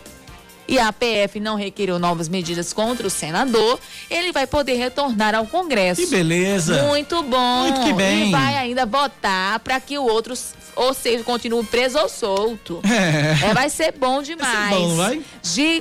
e 0.70 0.78
a 0.78 0.88
APF 0.88 1.40
não 1.40 1.56
requeriu 1.56 1.98
novas 1.98 2.28
medidas 2.28 2.72
contra 2.72 3.04
o 3.04 3.10
senador, 3.10 3.80
ele 4.08 4.30
vai 4.30 4.46
poder 4.46 4.74
retornar 4.74 5.34
ao 5.34 5.44
Congresso. 5.46 6.00
Que 6.00 6.06
beleza! 6.06 6.84
Muito 6.84 7.20
bom. 7.24 7.62
Muito 7.62 7.80
que 7.80 7.92
bem. 7.92 8.28
E 8.28 8.30
vai 8.30 8.56
ainda 8.56 8.86
votar 8.86 9.58
para 9.58 9.80
que 9.80 9.98
o 9.98 10.04
outro, 10.04 10.32
ou 10.76 10.94
seja, 10.94 11.24
continue 11.24 11.64
preso 11.64 11.98
ou 11.98 12.08
solto. 12.08 12.80
É. 12.84 13.50
é 13.50 13.54
vai 13.54 13.68
ser 13.68 13.92
bom 13.92 14.22
demais. 14.22 14.52
Vai 14.52 14.68
ser 14.68 14.76
bom, 14.78 14.94
vai? 14.94 15.24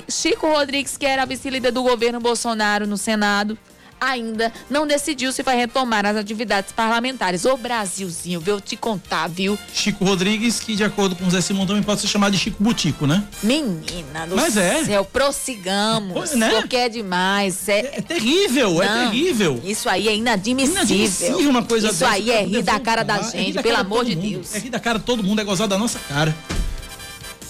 Chico 0.08 0.48
Rodrigues, 0.48 0.96
que 0.96 1.06
era 1.06 1.24
vice-líder 1.24 1.70
do 1.70 1.84
governo 1.84 2.18
Bolsonaro 2.18 2.84
no 2.84 2.96
Senado, 2.96 3.56
ainda 4.00 4.52
não 4.68 4.86
decidiu 4.86 5.32
se 5.32 5.42
vai 5.42 5.56
retomar 5.56 6.06
as 6.06 6.16
atividades 6.16 6.72
parlamentares. 6.72 7.44
Ô 7.44 7.56
Brasilzinho, 7.56 8.40
viu? 8.40 8.60
Te 8.60 8.76
contar, 8.76 9.28
viu? 9.28 9.58
Chico 9.72 10.04
Rodrigues, 10.04 10.60
que 10.60 10.74
de 10.74 10.82
acordo 10.82 11.14
com 11.14 11.26
o 11.26 11.30
Zé 11.30 11.40
Simão 11.40 11.66
também 11.66 11.82
pode 11.82 12.00
ser 12.00 12.06
chamado 12.08 12.32
de 12.32 12.38
Chico 12.38 12.62
Butico, 12.62 13.06
né? 13.06 13.22
Menina 13.42 14.26
do 14.26 14.36
Mas 14.36 14.56
é. 14.56 14.84
céu, 14.84 15.04
prossigamos, 15.04 16.32
né? 16.32 16.50
porque 16.50 16.76
é 16.76 16.88
demais. 16.88 17.68
É, 17.68 17.80
é, 17.80 17.98
é 17.98 18.00
terrível, 18.00 18.82
é 18.82 18.86
não, 18.86 18.94
é 18.94 19.10
terrível. 19.10 19.60
Isso 19.64 19.88
aí 19.88 20.08
é 20.08 20.16
inadmissível. 20.16 20.76
Inadmissível 20.82 21.50
uma 21.50 21.62
coisa 21.62 21.88
Isso 21.88 22.00
dessa, 22.00 22.12
aí 22.12 22.30
é 22.30 22.44
rir 22.44 22.62
da 22.62 22.80
cara 22.80 23.02
da 23.02 23.20
gente, 23.22 23.58
é 23.58 23.62
pelo 23.62 23.76
amor 23.76 24.04
de 24.04 24.16
mundo. 24.16 24.30
Deus. 24.30 24.54
É 24.54 24.58
rir 24.58 24.70
da 24.70 24.80
cara 24.80 24.98
de 24.98 25.04
todo 25.04 25.22
mundo, 25.22 25.40
é 25.40 25.44
gozar 25.44 25.68
da 25.68 25.76
nossa 25.76 25.98
cara. 25.98 26.34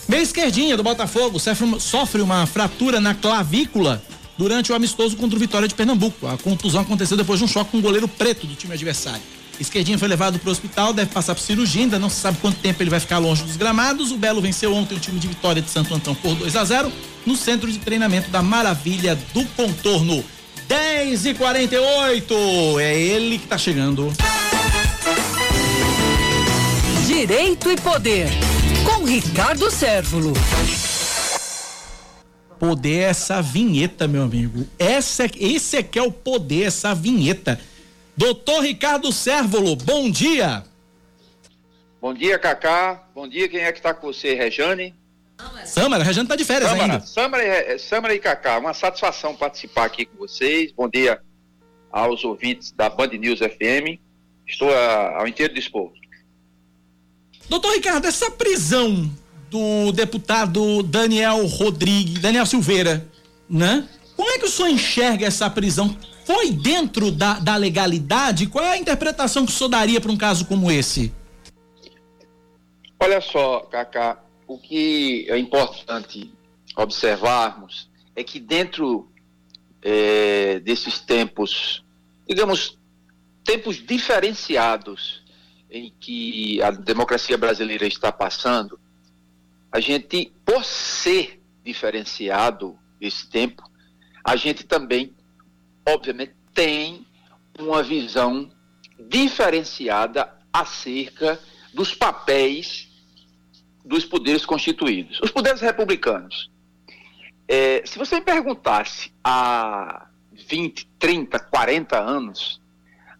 Meia 0.09 0.23
esquerdinha 0.23 0.77
do 0.77 0.83
Botafogo 0.83 1.39
sofre 1.79 2.21
uma 2.21 2.45
fratura 2.45 3.01
na 3.01 3.15
clavícula 3.15 4.03
durante 4.41 4.73
o 4.73 4.75
amistoso 4.75 5.19
contra 5.19 5.37
o 5.37 5.39
Vitória 5.39 5.69
de 5.69 5.75
Pernambuco. 5.75 6.27
A 6.27 6.39
contusão 6.39 6.81
aconteceu 6.81 7.15
depois 7.15 7.39
de 7.39 7.45
um 7.45 7.49
choque 7.49 7.73
com 7.73 7.77
um 7.77 7.83
goleiro 7.83 8.09
preto 8.09 8.47
do 8.47 8.55
time 8.55 8.73
adversário. 8.73 9.21
Esquerdinha 9.61 9.99
foi 9.99 10.09
levado 10.09 10.39
para 10.39 10.49
o 10.49 10.51
hospital, 10.51 10.95
deve 10.95 11.11
passar 11.11 11.35
por 11.35 11.43
cirurgia, 11.43 11.83
ainda 11.83 11.99
não 11.99 12.09
se 12.09 12.23
sabe 12.23 12.39
quanto 12.41 12.57
tempo 12.57 12.83
ele 12.83 12.89
vai 12.89 12.99
ficar 12.99 13.19
longe 13.19 13.43
dos 13.43 13.59
gramados. 13.59 14.11
O 14.11 14.17
Belo 14.17 14.41
venceu 14.41 14.75
ontem 14.75 14.97
o 14.97 14.99
time 14.99 15.21
de 15.21 15.29
Vitória 15.29 15.61
de 15.61 15.69
Santo 15.69 15.95
Antão 15.95 16.15
por 16.15 16.35
2 16.35 16.57
a 16.57 16.65
0 16.65 16.91
no 17.27 17.37
centro 17.37 17.71
de 17.71 17.79
treinamento 17.81 18.31
da 18.31 18.41
Maravilha 18.41 19.15
do 19.35 19.45
Contorno. 19.49 20.25
10 20.67 21.27
e 21.27 21.35
48 21.35 22.35
é 22.81 22.99
ele 22.99 23.37
que 23.37 23.45
está 23.45 23.59
chegando. 23.59 24.11
Direito 27.07 27.71
e 27.71 27.77
Poder, 27.77 28.31
com 28.87 29.05
Ricardo 29.05 29.71
Sérvulo 29.71 30.33
poder 32.61 32.99
é 32.99 33.03
essa 33.05 33.41
vinheta, 33.41 34.07
meu 34.07 34.23
amigo. 34.23 34.67
Essa, 34.79 35.25
esse 35.39 35.79
é 35.79 35.83
que 35.83 35.99
é 35.99 36.03
o 36.03 36.13
poder, 36.13 36.67
essa 36.67 36.95
vinheta. 36.95 37.59
Doutor 38.15 38.61
Ricardo 38.61 39.11
Sérvolo, 39.11 39.75
bom 39.75 40.11
dia. 40.11 40.63
Bom 42.01 42.13
dia, 42.13 42.39
Cacá. 42.39 43.09
Bom 43.15 43.27
dia, 43.27 43.49
quem 43.49 43.61
é 43.61 43.73
que 43.73 43.79
está 43.79 43.95
com 43.95 44.07
você, 44.07 44.35
Rejane? 44.35 44.95
Samara, 45.65 46.03
a 46.03 46.07
Rejane 46.07 46.27
está 46.27 46.37
de 46.37 46.45
férias 46.45 46.71
Samara, 46.71 46.93
ainda. 46.93 47.07
Samara, 47.07 47.79
Samara 47.79 48.15
e 48.15 48.19
Cacá, 48.19 48.59
uma 48.59 48.75
satisfação 48.75 49.35
participar 49.35 49.87
aqui 49.87 50.05
com 50.05 50.19
vocês. 50.19 50.71
Bom 50.71 50.87
dia 50.87 51.19
aos 51.91 52.23
ouvintes 52.25 52.73
da 52.73 52.91
Band 52.91 53.09
News 53.09 53.39
FM. 53.39 53.99
Estou 54.47 54.71
ao 54.71 55.27
inteiro 55.27 55.55
dispor. 55.55 55.91
Doutor 57.49 57.73
Ricardo, 57.73 58.07
essa 58.07 58.31
prisão 58.31 59.11
do 59.51 59.91
deputado 59.93 60.83
Daniel 60.83 61.45
Rodrigues, 61.47 62.21
Daniel 62.21 62.47
Silveira, 62.47 63.07
né? 63.49 63.89
Como 64.17 64.31
é 64.31 64.39
que 64.39 64.45
o 64.45 64.49
senhor 64.49 64.69
enxerga 64.69 65.27
essa 65.27 65.51
prisão? 65.51 65.97
Foi 66.25 66.53
dentro 66.53 67.11
da, 67.11 67.41
da 67.41 67.57
legalidade? 67.57 68.47
Qual 68.47 68.65
é 68.65 68.73
a 68.73 68.79
interpretação 68.79 69.45
que 69.45 69.51
o 69.51 69.55
senhor 69.55 69.71
daria 69.71 70.01
para 70.01 70.13
um 70.13 70.17
caso 70.17 70.45
como 70.45 70.71
esse? 70.71 71.13
Olha 73.01 73.21
só, 73.21 73.61
Cacá, 73.61 74.23
o 74.47 74.59
que 74.59 75.27
é 75.29 75.39
importante 75.39 76.33
observarmos 76.77 77.89
é 78.15 78.23
que 78.23 78.39
dentro 78.39 79.11
é, 79.83 80.61
desses 80.61 81.01
tempos, 81.01 81.83
digamos, 82.29 82.79
tempos 83.43 83.85
diferenciados 83.85 85.25
em 85.71 85.93
que 85.99 86.61
a 86.63 86.71
democracia 86.71 87.39
brasileira 87.39 87.87
está 87.87 88.13
passando, 88.13 88.79
a 89.73 89.79
gente, 89.81 90.33
por 90.45 90.65
ser 90.65 91.41
diferenciado 91.65 92.79
esse 93.01 93.29
tempo, 93.29 93.63
a 94.25 94.37
gente 94.37 94.65
também, 94.65 95.15
obviamente, 95.89 96.35
tem 96.53 97.07
uma 97.59 97.83
visão 97.83 98.51
diferenciada 98.99 100.33
acerca 100.53 101.39
dos 101.73 101.95
papéis 101.95 102.89
dos 103.85 104.05
poderes 104.05 104.45
constituídos. 104.45 105.21
Os 105.23 105.31
poderes 105.31 105.61
republicanos. 105.61 106.51
É, 107.49 107.83
se 107.85 107.99
você 107.99 108.17
me 108.17 108.21
perguntasse 108.21 109.13
há 109.25 110.09
20, 110.33 110.87
30, 110.99 111.39
40 111.39 111.99
anos 111.99 112.61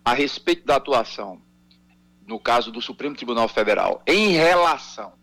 a 0.05 0.13
respeito 0.13 0.67
da 0.67 0.77
atuação, 0.77 1.41
no 2.27 2.39
caso 2.39 2.71
do 2.71 2.81
Supremo 2.81 3.17
Tribunal 3.17 3.49
Federal, 3.49 4.03
em 4.07 4.33
relação 4.33 5.20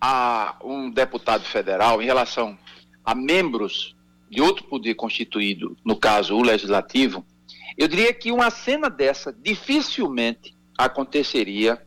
a 0.00 0.56
um 0.62 0.90
deputado 0.90 1.44
federal, 1.44 2.00
em 2.00 2.06
relação 2.06 2.58
a 3.04 3.14
membros 3.14 3.96
de 4.30 4.40
outro 4.40 4.64
poder 4.64 4.94
constituído, 4.94 5.76
no 5.84 5.96
caso 5.96 6.36
o 6.36 6.42
legislativo, 6.42 7.24
eu 7.76 7.88
diria 7.88 8.12
que 8.12 8.30
uma 8.30 8.50
cena 8.50 8.90
dessa 8.90 9.32
dificilmente 9.32 10.54
aconteceria 10.76 11.80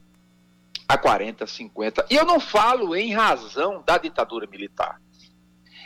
há 0.88 0.98
40, 0.98 1.46
50. 1.48 2.08
E 2.10 2.16
eu 2.16 2.26
não 2.26 2.40
falo 2.40 2.96
em 2.96 3.14
razão 3.14 3.84
da 3.86 3.98
ditadura 3.98 4.48
militar. 4.48 5.02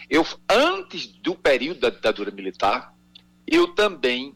Eu, 0.09 0.25
antes 0.49 1.07
do 1.07 1.35
período 1.35 1.81
da 1.81 1.89
ditadura 1.89 2.31
militar, 2.31 2.93
eu 3.47 3.67
também 3.73 4.35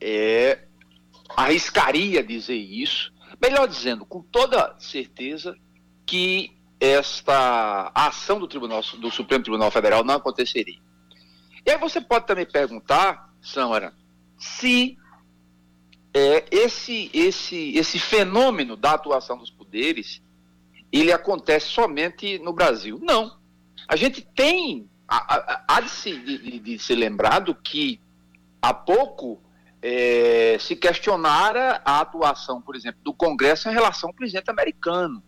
é, 0.00 0.66
arriscaria 1.36 2.22
dizer 2.22 2.56
isso, 2.56 3.12
melhor 3.40 3.66
dizendo, 3.66 4.04
com 4.04 4.22
toda 4.22 4.74
certeza 4.78 5.56
que 6.06 6.59
esta 6.80 7.92
ação 7.94 8.40
do 8.40 8.48
Tribunal 8.48 8.80
do 8.98 9.10
Supremo 9.10 9.44
Tribunal 9.44 9.70
Federal 9.70 10.02
não 10.02 10.14
aconteceria. 10.14 10.80
E 11.64 11.70
aí 11.70 11.78
você 11.78 12.00
pode 12.00 12.26
também 12.26 12.46
perguntar, 12.46 13.30
Samara, 13.42 13.92
se 14.38 14.96
é, 16.14 16.46
esse, 16.50 17.10
esse, 17.12 17.76
esse 17.76 17.98
fenômeno 17.98 18.76
da 18.76 18.92
atuação 18.92 19.36
dos 19.36 19.50
poderes 19.50 20.22
ele 20.92 21.12
acontece 21.12 21.68
somente 21.68 22.38
no 22.38 22.52
Brasil. 22.52 22.98
Não. 23.00 23.38
A 23.86 23.96
gente 23.96 24.22
tem, 24.22 24.88
há, 25.06 25.80
de, 25.80 25.88
se, 25.88 26.18
de, 26.18 26.76
de 26.76 26.94
lembrado 26.94 27.54
que 27.54 28.00
há 28.60 28.74
pouco 28.74 29.40
é, 29.80 30.56
se 30.58 30.74
questionara 30.74 31.80
a 31.84 32.00
atuação, 32.00 32.60
por 32.60 32.74
exemplo, 32.74 33.00
do 33.02 33.14
Congresso 33.14 33.68
em 33.68 33.72
relação 33.72 34.10
ao 34.10 34.14
presidente 34.14 34.50
americano. 34.50 35.22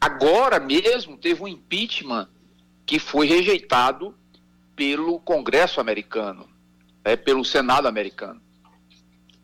Agora 0.00 0.60
mesmo 0.60 1.16
teve 1.16 1.42
um 1.42 1.48
impeachment 1.48 2.28
que 2.86 2.98
foi 2.98 3.26
rejeitado 3.26 4.14
pelo 4.74 5.18
Congresso 5.20 5.80
americano, 5.80 6.48
é, 7.04 7.16
pelo 7.16 7.44
Senado 7.44 7.88
americano. 7.88 8.40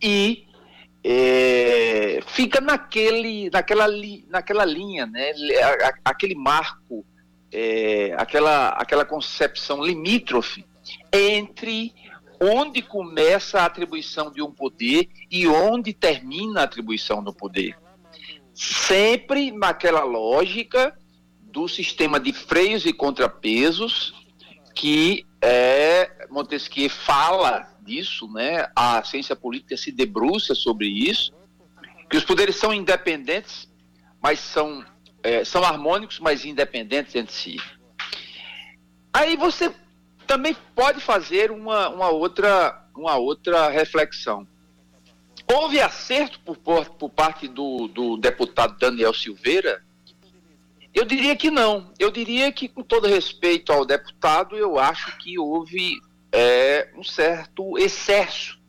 E 0.01 0.47
é, 1.03 2.21
fica 2.27 2.61
naquele, 2.61 3.51
naquela, 3.51 3.87
li, 3.87 4.25
naquela 4.29 4.65
linha, 4.65 5.07
né, 5.07 5.33
aquele 6.05 6.35
marco, 6.35 7.05
é, 7.53 8.15
aquela, 8.17 8.69
aquela 8.71 9.05
concepção 9.05 9.85
limítrofe 9.85 10.65
entre 11.13 11.93
onde 12.41 12.81
começa 12.83 13.61
a 13.61 13.67
atribuição 13.67 14.31
de 14.31 14.43
um 14.43 14.51
poder 14.51 15.09
e 15.31 15.47
onde 15.47 15.93
termina 15.93 16.61
a 16.61 16.65
atribuição 16.65 17.23
do 17.23 17.33
poder. 17.33 17.77
Sempre 18.55 19.51
naquela 19.51 20.05
lógica 20.05 20.97
do 21.41 21.69
sistema 21.69 22.19
de 22.19 22.33
freios 22.33 22.87
e 22.87 22.93
contrapesos 22.93 24.15
que 24.75 25.25
é, 25.41 26.27
Montesquieu 26.31 26.91
fala 26.91 27.69
disso, 27.83 28.31
né? 28.33 28.67
A 28.75 29.03
ciência 29.05 29.37
política 29.37 29.77
se 29.77 29.93
debruça 29.93 30.55
sobre 30.55 30.89
isso, 30.89 31.33
que 32.11 32.17
os 32.17 32.25
poderes 32.25 32.57
são 32.57 32.73
independentes, 32.73 33.71
mas 34.21 34.41
são 34.41 34.85
é, 35.23 35.45
são 35.45 35.65
harmônicos, 35.65 36.19
mas 36.19 36.45
independentes 36.45 37.15
entre 37.15 37.33
si. 37.33 37.57
Aí 39.13 39.37
você 39.37 39.73
também 40.27 40.57
pode 40.75 41.01
fazer 41.01 41.51
uma, 41.51 41.89
uma 41.89 42.09
outra 42.11 42.83
uma 42.97 43.17
outra 43.17 43.69
reflexão. 43.69 44.47
Houve 45.53 45.81
acerto 45.81 46.41
por, 46.41 46.87
por 46.91 47.11
parte 47.11 47.49
do, 47.49 47.89
do 47.89 48.17
deputado 48.17 48.79
Daniel 48.79 49.13
Silveira 49.13 49.83
eu 50.95 51.05
diria 51.05 51.35
que 51.35 51.51
não. 51.51 51.93
Eu 51.99 52.11
diria 52.11 52.53
que, 52.53 52.69
com 52.69 52.83
todo 52.83 53.09
respeito 53.09 53.73
ao 53.73 53.85
deputado, 53.85 54.57
eu 54.57 54.79
acho 54.79 55.19
que 55.19 55.37
houve 55.37 55.99
é, 56.31 56.89
um 56.97 57.03
certo 57.03 57.77
excesso 57.77 58.61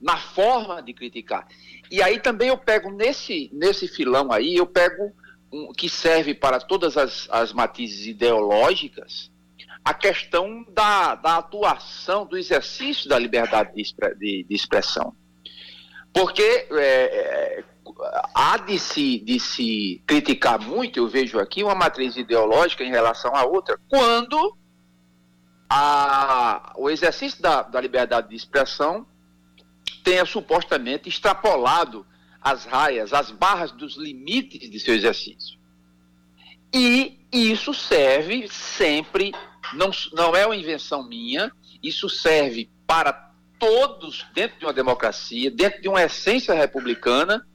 na 0.00 0.16
forma 0.16 0.82
de 0.82 0.94
criticar. 0.94 1.46
E 1.90 2.02
aí 2.02 2.18
também 2.18 2.48
eu 2.48 2.56
pego 2.56 2.90
nesse, 2.90 3.50
nesse 3.52 3.86
filão 3.86 4.32
aí, 4.32 4.56
eu 4.56 4.66
pego 4.66 5.12
um, 5.52 5.70
que 5.72 5.90
serve 5.90 6.34
para 6.34 6.58
todas 6.58 6.96
as, 6.96 7.28
as 7.30 7.52
matizes 7.52 8.06
ideológicas, 8.06 9.30
a 9.84 9.92
questão 9.92 10.64
da, 10.70 11.16
da 11.16 11.36
atuação, 11.36 12.24
do 12.24 12.38
exercício 12.38 13.08
da 13.10 13.18
liberdade 13.18 13.74
de, 13.74 13.94
de, 14.18 14.44
de 14.44 14.54
expressão. 14.54 15.14
Porque 16.20 16.66
é, 16.72 17.62
é 17.62 17.64
há 18.34 18.56
de 18.58 18.78
se, 18.78 19.18
de 19.18 19.40
se 19.40 20.02
criticar 20.06 20.60
muito, 20.60 20.98
eu 20.98 21.08
vejo 21.08 21.38
aqui, 21.38 21.62
uma 21.62 21.74
matriz 21.74 22.16
ideológica 22.16 22.84
em 22.84 22.90
relação 22.90 23.34
à 23.34 23.44
outra, 23.44 23.78
quando 23.88 24.56
a, 25.68 26.72
o 26.76 26.88
exercício 26.88 27.40
da, 27.42 27.62
da 27.62 27.80
liberdade 27.80 28.28
de 28.28 28.36
expressão 28.36 29.06
tenha 30.04 30.24
supostamente 30.24 31.08
extrapolado 31.08 32.06
as 32.40 32.64
raias, 32.64 33.12
as 33.12 33.30
barras 33.30 33.72
dos 33.72 33.96
limites 33.96 34.70
de 34.70 34.80
seu 34.80 34.94
exercício. 34.94 35.58
E 36.72 37.26
isso 37.32 37.74
serve 37.74 38.48
sempre, 38.48 39.32
não, 39.74 39.90
não 40.12 40.36
é 40.36 40.46
uma 40.46 40.56
invenção 40.56 41.06
minha, 41.06 41.50
isso 41.82 42.08
serve 42.08 42.70
para 42.86 43.27
todos 43.58 44.26
dentro 44.34 44.58
de 44.58 44.64
uma 44.64 44.72
democracia, 44.72 45.50
dentro 45.50 45.80
de 45.80 45.88
uma 45.88 46.02
essência 46.02 46.54
republicana, 46.54 47.46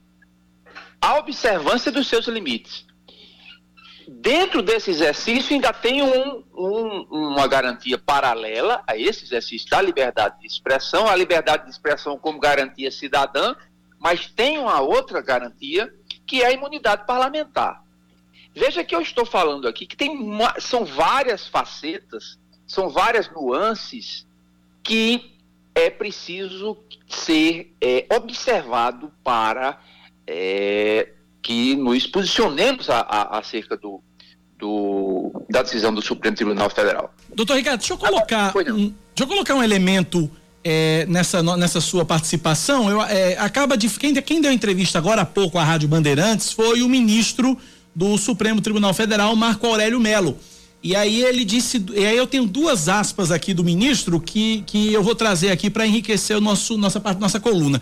a 1.02 1.18
observância 1.18 1.92
dos 1.92 2.08
seus 2.08 2.28
limites. 2.28 2.86
Dentro 4.08 4.62
desse 4.62 4.92
exercício, 4.92 5.54
ainda 5.54 5.72
tem 5.72 6.02
um, 6.02 6.44
um, 6.54 7.08
uma 7.10 7.48
garantia 7.48 7.98
paralela 7.98 8.84
a 8.88 8.98
esse 8.98 9.24
exercício 9.24 9.70
da 9.70 9.82
liberdade 9.82 10.40
de 10.40 10.48
expressão, 10.48 11.08
a 11.08 11.16
liberdade 11.16 11.66
de 11.66 11.72
expressão 11.72 12.18
como 12.18 12.40
garantia 12.40 12.92
cidadã, 12.92 13.56
mas 14.00 14.28
tem 14.28 14.58
uma 14.58 14.82
outra 14.82 15.22
garantia, 15.22 15.94
que 16.26 16.42
é 16.42 16.48
a 16.48 16.52
imunidade 16.52 17.06
parlamentar. 17.06 17.82
Veja 18.54 18.84
que 18.84 18.96
eu 18.96 19.02
estou 19.02 19.26
falando 19.26 19.68
aqui 19.68 19.86
que 19.86 19.96
tem 19.96 20.10
uma, 20.12 20.60
são 20.60 20.86
várias 20.86 21.48
facetas, 21.48 22.38
são 22.68 22.90
várias 22.90 23.30
nuances 23.32 24.28
que 24.84 25.34
é 25.76 25.90
preciso 25.90 26.78
ser 27.08 27.74
é, 27.82 28.06
observado 28.16 29.12
para 29.24 29.80
é, 30.28 31.10
que 31.42 31.76
nos 31.76 32.08
posicionemos 32.08 32.90
a, 32.90 33.00
a, 33.00 33.40
acerca 33.40 33.76
do, 33.76 34.02
do, 34.58 35.32
da 35.50 35.62
decisão 35.62 35.94
do 35.94 36.02
Supremo 36.02 36.36
Tribunal 36.36 36.70
Federal. 36.70 37.14
Doutor 37.34 37.58
Ricardo, 37.58 37.80
deixa 37.80 37.94
eu 37.94 37.98
colocar, 37.98 38.54
um, 38.56 38.76
deixa 38.76 38.94
eu 39.20 39.28
colocar 39.28 39.56
um 39.56 39.64
elemento 39.64 40.30
é, 40.64 41.06
nessa, 41.08 41.44
nessa 41.58 41.82
sua 41.82 42.06
participação. 42.06 42.90
Eu, 42.90 43.02
é, 43.04 43.38
acaba 43.38 43.76
de 43.76 43.90
quem, 43.90 44.14
quem 44.22 44.42
deu 44.42 44.52
entrevista 44.52 44.98
agora 44.98 45.24
há 45.24 45.26
pouco 45.26 45.58
à 45.58 45.64
Rádio 45.64 45.90
Bandeirantes 45.90 46.52
foi 46.52 46.82
o 46.82 46.90
ministro 46.90 47.58
do 47.94 48.18
Supremo 48.18 48.62
Tribunal 48.62 48.94
Federal, 48.94 49.36
Marco 49.36 49.68
Aurélio 49.68 50.00
Melo. 50.00 50.38
E 50.84 50.98
aí 50.98 51.24
ele 51.24 51.46
disse, 51.46 51.84
e 51.94 52.06
aí 52.06 52.18
eu 52.18 52.28
tenho 52.28 52.46
duas 52.46 52.90
aspas 52.90 53.32
aqui 53.32 53.54
do 53.54 53.64
ministro 53.64 54.20
que, 54.20 54.64
que 54.68 54.92
eu 54.92 55.02
vou 55.02 55.16
trazer 55.16 55.50
aqui 55.50 55.70
para 55.70 55.88
enriquecer 55.88 56.38
o 56.38 56.42
nosso 56.42 56.78
nossa 56.78 57.00
parte 57.00 57.22
nossa 57.22 57.40
coluna. 57.40 57.82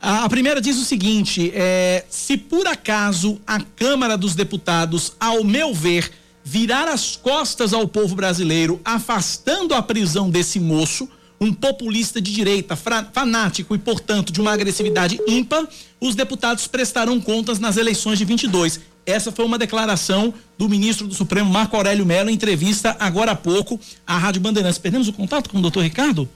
A, 0.00 0.24
a 0.24 0.28
primeira 0.28 0.60
diz 0.60 0.78
o 0.78 0.84
seguinte: 0.84 1.50
é, 1.52 2.04
se 2.08 2.36
por 2.36 2.68
acaso 2.68 3.40
a 3.44 3.60
Câmara 3.60 4.16
dos 4.16 4.36
Deputados, 4.36 5.12
ao 5.18 5.42
meu 5.42 5.74
ver, 5.74 6.08
virar 6.44 6.86
as 6.86 7.16
costas 7.16 7.72
ao 7.72 7.88
povo 7.88 8.14
brasileiro, 8.14 8.80
afastando 8.84 9.74
a 9.74 9.82
prisão 9.82 10.30
desse 10.30 10.60
moço, 10.60 11.08
um 11.40 11.52
populista 11.52 12.20
de 12.20 12.32
direita, 12.32 12.76
fanático 12.76 13.74
e, 13.74 13.78
portanto, 13.78 14.32
de 14.32 14.40
uma 14.40 14.52
agressividade 14.52 15.18
ímpar, 15.26 15.66
os 16.00 16.14
deputados 16.14 16.68
prestarão 16.68 17.20
contas 17.20 17.58
nas 17.58 17.76
eleições 17.76 18.18
de 18.18 18.24
22. 18.24 18.80
Essa 19.06 19.30
foi 19.30 19.44
uma 19.44 19.56
declaração 19.56 20.34
do 20.58 20.68
ministro 20.68 21.06
do 21.06 21.14
Supremo, 21.14 21.48
Marco 21.48 21.76
Aurélio 21.76 22.04
Mello, 22.04 22.28
em 22.28 22.34
entrevista 22.34 22.96
agora 22.98 23.30
há 23.30 23.36
pouco 23.36 23.78
à 24.04 24.18
Rádio 24.18 24.42
Bandeirantes. 24.42 24.78
Perdemos 24.78 25.06
o 25.06 25.12
contato 25.12 25.48
com 25.48 25.58
o 25.58 25.62
doutor 25.62 25.84
Ricardo? 25.84 26.28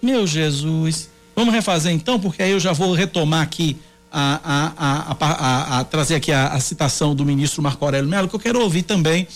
Meu 0.00 0.24
Jesus. 0.24 1.10
Vamos 1.34 1.52
refazer 1.52 1.92
então, 1.92 2.20
porque 2.20 2.42
aí 2.42 2.52
eu 2.52 2.60
já 2.60 2.72
vou 2.72 2.92
retomar 2.92 3.42
aqui 3.42 3.76
a, 4.12 4.40
a, 4.44 5.14
a, 5.18 5.80
a 5.80 5.84
trazer 5.84 6.14
aqui 6.14 6.30
a, 6.30 6.58
citação 6.60 7.16
do 7.16 7.24
ministro 7.24 7.60
Marco 7.60 7.84
Aurélio 7.84 8.08
Melo, 8.08 8.28
que 8.28 8.36
eu 8.36 8.40
quero 8.40 8.60
ouvir 8.60 8.82
também 8.82 9.26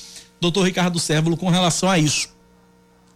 doutor 0.41 0.63
Ricardo 0.63 1.01
Sérvulo 1.01 1.37
com 1.37 1.49
relação 1.49 1.91
a 1.91 1.99
isso, 1.99 2.29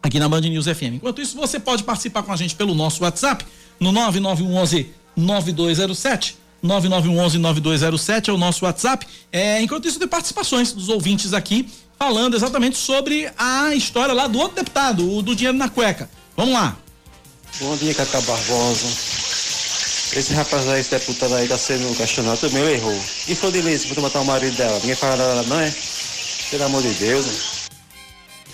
aqui 0.02 0.18
na 0.18 0.28
Band 0.28 0.40
News 0.40 0.66
FM. 0.66 0.94
Enquanto 0.94 1.20
isso, 1.22 1.36
você 1.36 1.60
pode 1.60 1.84
participar 1.84 2.24
com 2.24 2.32
a 2.32 2.36
gente 2.36 2.56
pelo 2.56 2.74
nosso 2.74 3.05
WhatsApp, 3.05 3.47
no 3.78 3.93
9911 3.93 4.90
9207. 5.14 6.41
9911 6.62 7.39
9207 7.39 8.30
é 8.30 8.32
o 8.32 8.39
nosso 8.39 8.64
WhatsApp. 8.64 9.06
É, 9.32 9.60
enquanto 9.60 9.89
isso, 9.89 9.98
tem 9.98 10.09
participações 10.09 10.72
dos 10.72 10.89
ouvintes 10.89 11.32
aqui 11.32 11.68
falando 11.98 12.34
exatamente 12.34 12.76
sobre 12.76 13.30
a 13.36 13.74
história 13.74 14.14
lá 14.14 14.26
do 14.26 14.39
outro 14.39 14.56
deputado, 14.56 15.16
o 15.16 15.22
do 15.22 15.34
dinheiro 15.34 15.56
na 15.56 15.68
cueca. 15.68 16.09
Vamos 16.36 16.55
lá. 16.55 16.76
Bom 17.60 17.76
dia, 17.76 17.94
Cacá 17.94 18.20
Barbosa. 18.20 18.86
Esse 20.14 20.34
rapaz 20.34 20.68
aí, 20.68 20.80
esse 20.80 20.90
deputado 20.90 21.34
aí, 21.34 21.48
tá 21.48 21.56
sendo 21.56 21.97
questionado, 21.97 22.39
também 22.39 22.62
ele 22.62 22.74
errou. 22.74 22.98
E 23.28 23.34
foi 23.34 23.51
de 23.51 23.62
Lícia 23.62 23.93
pra 23.93 24.02
matar 24.02 24.20
o 24.20 24.24
marido 24.24 24.56
dela? 24.56 24.78
Ninguém 24.80 24.94
fala 24.94 25.16
nada, 25.16 25.43
não 25.48 25.59
é? 25.59 25.72
Pelo 26.51 26.64
amor 26.64 26.82
de 26.82 26.90
Deus, 26.94 27.26
né? 27.26 27.32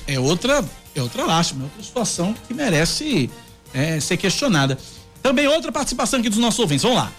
É 0.07 0.21
outra 0.21 0.65
É 0.95 1.03
outra 1.03 1.25
lástima, 1.25 1.63
é 1.63 1.65
outra 1.65 1.83
situação 1.83 2.35
que 2.47 2.55
merece 2.55 3.31
é, 3.75 3.99
ser 4.01 4.17
questionada. 4.17 4.79
Também 5.23 5.47
outra 5.49 5.73
participação 5.73 6.21
aqui 6.21 6.29
dos 6.29 6.39
nossos 6.39 6.61
ouvintes. 6.61 6.83
Vamos 6.83 6.99
lá. 6.99 7.13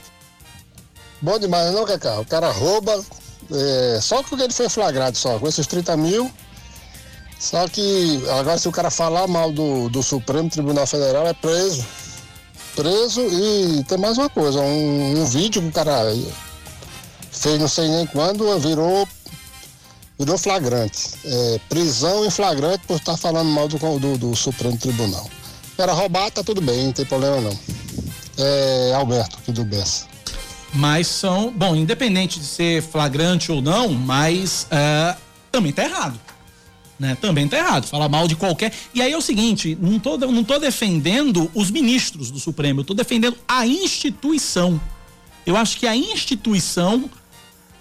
Bom 1.21 1.37
demais, 1.37 1.73
não, 1.73 1.85
Cacá? 1.85 2.19
O 2.19 2.25
cara 2.25 2.49
rouba, 2.49 3.03
é, 3.51 3.99
só 4.01 4.23
porque 4.23 4.43
ele 4.43 4.53
foi 4.53 4.69
flagrado 4.69 5.17
só, 5.17 5.37
com 5.37 5.47
esses 5.47 5.67
30 5.67 5.97
mil. 5.97 6.31
Só 7.39 7.67
que 7.67 8.21
agora 8.29 8.57
se 8.57 8.67
o 8.67 8.71
cara 8.71 8.89
falar 8.89 9.27
mal 9.27 9.51
do, 9.51 9.89
do 9.89 10.03
Supremo 10.03 10.49
Tribunal 10.49 10.85
Federal 10.85 11.27
é 11.27 11.33
preso. 11.33 11.85
Preso 12.75 13.21
e 13.21 13.83
tem 13.85 13.97
mais 13.97 14.17
uma 14.17 14.29
coisa, 14.29 14.59
um, 14.59 15.21
um 15.21 15.25
vídeo 15.25 15.61
que 15.61 15.67
o 15.67 15.71
cara 15.71 16.13
fez 17.31 17.59
não 17.59 17.67
sei 17.67 17.87
nem 17.87 18.05
quando, 18.05 18.57
virou, 18.59 19.07
virou 20.17 20.37
flagrante. 20.37 21.09
É, 21.25 21.59
prisão 21.67 22.25
em 22.25 22.29
flagrante 22.29 22.85
por 22.87 22.97
estar 22.97 23.17
falando 23.17 23.49
mal 23.49 23.67
do, 23.67 23.77
do, 23.99 24.17
do 24.17 24.35
Supremo 24.35 24.77
Tribunal. 24.77 25.29
Era 25.77 25.93
roubar, 25.93 26.29
tá 26.31 26.43
tudo 26.43 26.61
bem, 26.61 26.87
não 26.87 26.93
tem 26.93 27.05
problema 27.05 27.39
não. 27.41 27.59
É 28.37 28.93
Alberto, 28.93 29.37
aqui 29.37 29.51
do. 29.51 29.65
Mas 30.73 31.07
são, 31.07 31.51
bom, 31.51 31.75
independente 31.75 32.39
de 32.39 32.45
ser 32.45 32.83
flagrante 32.83 33.51
ou 33.51 33.61
não, 33.61 33.89
mas 33.89 34.67
uh, 34.71 35.19
também 35.51 35.71
tá 35.71 35.83
errado. 35.83 36.19
Né? 36.99 37.17
Também 37.19 37.47
tá 37.47 37.57
errado. 37.57 37.87
Falar 37.87 38.09
mal 38.09 38.27
de 38.27 38.35
qualquer. 38.35 38.73
E 38.93 39.01
aí 39.01 39.11
é 39.11 39.17
o 39.17 39.21
seguinte: 39.21 39.77
não 39.81 39.97
tô, 39.97 40.17
não 40.17 40.43
tô 40.43 40.59
defendendo 40.59 41.49
os 41.55 41.71
ministros 41.71 42.29
do 42.29 42.39
Supremo, 42.39 42.81
eu 42.81 42.83
tô 42.83 42.93
defendendo 42.93 43.37
a 43.47 43.65
instituição. 43.65 44.79
Eu 45.45 45.55
acho 45.55 45.77
que 45.77 45.87
a 45.87 45.95
instituição, 45.95 47.09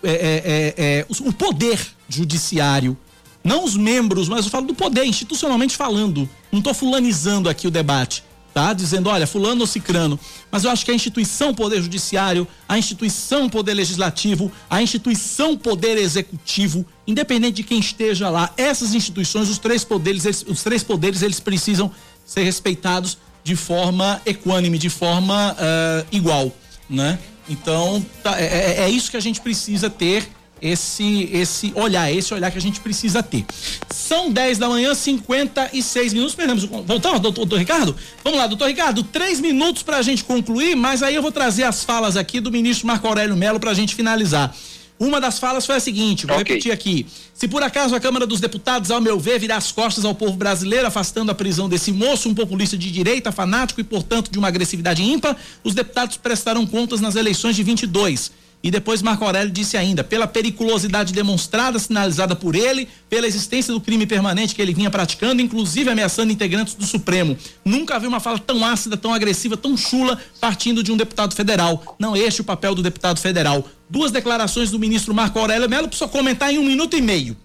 é, 0.02 0.10
é, 0.10 0.74
é, 0.76 0.98
é 1.00 1.06
o 1.08 1.32
poder 1.32 1.78
judiciário, 2.08 2.96
não 3.44 3.64
os 3.64 3.76
membros, 3.76 4.28
mas 4.28 4.46
eu 4.46 4.50
falo 4.50 4.66
do 4.66 4.74
poder, 4.74 5.04
institucionalmente 5.04 5.76
falando. 5.76 6.28
Não 6.50 6.62
tô 6.62 6.72
fulanizando 6.72 7.48
aqui 7.48 7.66
o 7.66 7.70
debate 7.70 8.22
tá? 8.58 8.72
Dizendo, 8.72 9.08
olha, 9.08 9.24
fulano 9.24 9.60
ou 9.60 9.66
cicrano. 9.68 10.18
Mas 10.50 10.64
eu 10.64 10.70
acho 10.72 10.84
que 10.84 10.90
a 10.90 10.94
instituição 10.94 11.54
Poder 11.54 11.80
Judiciário, 11.80 12.44
a 12.68 12.76
instituição 12.76 13.48
Poder 13.48 13.72
Legislativo, 13.72 14.50
a 14.68 14.82
instituição 14.82 15.56
Poder 15.56 15.96
Executivo, 15.96 16.84
independente 17.06 17.54
de 17.54 17.62
quem 17.62 17.78
esteja 17.78 18.28
lá, 18.28 18.52
essas 18.56 18.94
instituições, 18.94 19.48
os 19.48 19.58
três 19.58 19.84
poderes, 19.84 20.24
eles, 20.24 20.44
os 20.48 20.64
três 20.64 20.82
poderes, 20.82 21.22
eles 21.22 21.38
precisam 21.38 21.88
ser 22.26 22.42
respeitados 22.42 23.16
de 23.44 23.54
forma 23.54 24.20
equânime, 24.26 24.76
de 24.76 24.90
forma 24.90 25.52
uh, 25.52 26.06
igual, 26.10 26.52
né? 26.90 27.16
Então, 27.48 28.04
tá, 28.24 28.40
é, 28.40 28.44
é, 28.44 28.80
é 28.80 28.90
isso 28.90 29.08
que 29.08 29.16
a 29.16 29.20
gente 29.20 29.40
precisa 29.40 29.88
ter 29.88 30.28
esse 30.60 31.28
esse 31.32 31.72
olhar, 31.74 32.12
esse 32.12 32.32
olhar 32.32 32.50
que 32.50 32.58
a 32.58 32.60
gente 32.60 32.80
precisa 32.80 33.22
ter. 33.22 33.44
São 33.90 34.30
10 34.30 34.58
da 34.58 34.68
manhã, 34.68 34.94
56 34.94 36.12
minutos. 36.12 36.34
Perdemos 36.34 36.64
o. 36.64 36.68
Voltamos, 36.68 37.20
doutor, 37.20 37.44
doutor 37.44 37.58
Ricardo? 37.58 37.96
Vamos 38.22 38.38
lá, 38.38 38.46
doutor 38.46 38.68
Ricardo, 38.68 39.02
três 39.02 39.40
minutos 39.40 39.82
para 39.82 39.98
a 39.98 40.02
gente 40.02 40.24
concluir, 40.24 40.76
mas 40.76 41.02
aí 41.02 41.14
eu 41.14 41.22
vou 41.22 41.32
trazer 41.32 41.64
as 41.64 41.84
falas 41.84 42.16
aqui 42.16 42.40
do 42.40 42.50
ministro 42.50 42.86
Marco 42.86 43.06
Aurélio 43.06 43.36
Melo 43.36 43.60
para 43.60 43.70
a 43.70 43.74
gente 43.74 43.94
finalizar. 43.94 44.54
Uma 44.98 45.20
das 45.20 45.38
falas 45.38 45.64
foi 45.64 45.76
a 45.76 45.80
seguinte, 45.80 46.26
vou 46.26 46.36
okay. 46.36 46.54
repetir 46.54 46.72
aqui. 46.72 47.06
Se 47.32 47.46
por 47.46 47.62
acaso 47.62 47.94
a 47.94 48.00
Câmara 48.00 48.26
dos 48.26 48.40
Deputados, 48.40 48.90
ao 48.90 49.00
meu 49.00 49.18
ver, 49.18 49.38
virar 49.38 49.56
as 49.56 49.70
costas 49.70 50.04
ao 50.04 50.12
povo 50.12 50.36
brasileiro, 50.36 50.88
afastando 50.88 51.30
a 51.30 51.34
prisão 51.34 51.68
desse 51.68 51.92
moço, 51.92 52.28
um 52.28 52.34
populista 52.34 52.76
de 52.76 52.90
direita, 52.90 53.30
fanático 53.30 53.80
e, 53.80 53.84
portanto, 53.84 54.28
de 54.28 54.38
uma 54.38 54.48
agressividade 54.48 55.00
ímpar, 55.00 55.36
os 55.62 55.72
deputados 55.72 56.16
prestarão 56.16 56.66
contas 56.66 57.00
nas 57.00 57.14
eleições 57.14 57.54
de 57.54 57.62
22. 57.62 58.32
E 58.62 58.70
depois 58.70 59.02
Marco 59.02 59.24
Aurélio 59.24 59.52
disse 59.52 59.76
ainda, 59.76 60.02
pela 60.02 60.26
periculosidade 60.26 61.12
demonstrada, 61.12 61.78
sinalizada 61.78 62.34
por 62.34 62.56
ele, 62.56 62.88
pela 63.08 63.26
existência 63.26 63.72
do 63.72 63.80
crime 63.80 64.04
permanente 64.04 64.54
que 64.54 64.60
ele 64.60 64.74
vinha 64.74 64.90
praticando, 64.90 65.40
inclusive 65.40 65.88
ameaçando 65.88 66.32
integrantes 66.32 66.74
do 66.74 66.84
Supremo. 66.84 67.36
Nunca 67.64 67.98
vi 68.00 68.06
uma 68.08 68.18
fala 68.18 68.38
tão 68.38 68.64
ácida, 68.64 68.96
tão 68.96 69.14
agressiva, 69.14 69.56
tão 69.56 69.76
chula, 69.76 70.20
partindo 70.40 70.82
de 70.82 70.90
um 70.90 70.96
deputado 70.96 71.34
federal. 71.34 71.96
Não 71.98 72.16
este 72.16 72.40
é 72.40 72.42
o 72.42 72.44
papel 72.44 72.74
do 72.74 72.82
deputado 72.82 73.20
federal. 73.20 73.64
Duas 73.88 74.10
declarações 74.10 74.70
do 74.70 74.78
ministro 74.78 75.14
Marco 75.14 75.38
Aurélio 75.38 75.68
Melo, 75.68 75.88
precisa 75.88 76.08
comentar 76.08 76.52
em 76.52 76.58
um 76.58 76.64
minuto 76.64 76.96
e 76.96 77.00
meio. 77.00 77.36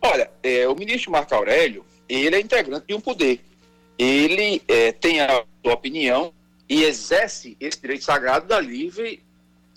Olha, 0.00 0.30
é, 0.42 0.68
o 0.68 0.74
ministro 0.74 1.10
Marco 1.10 1.34
Aurélio, 1.34 1.84
ele 2.08 2.36
é 2.36 2.40
integrante 2.40 2.86
de 2.86 2.94
um 2.94 3.00
poder. 3.00 3.40
Ele 3.98 4.60
é, 4.68 4.92
tem 4.92 5.20
a 5.20 5.44
sua 5.64 5.74
opinião, 5.74 6.32
e 6.68 6.84
exerce 6.84 7.56
esse 7.60 7.80
direito 7.80 8.04
sagrado 8.04 8.46
da 8.46 8.60
livre, 8.60 9.22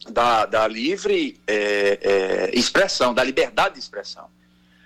da, 0.09 0.45
da 0.45 0.67
livre 0.67 1.39
é, 1.47 1.99
é, 2.01 2.57
expressão, 2.57 3.13
da 3.13 3.23
liberdade 3.23 3.75
de 3.75 3.79
expressão. 3.81 4.29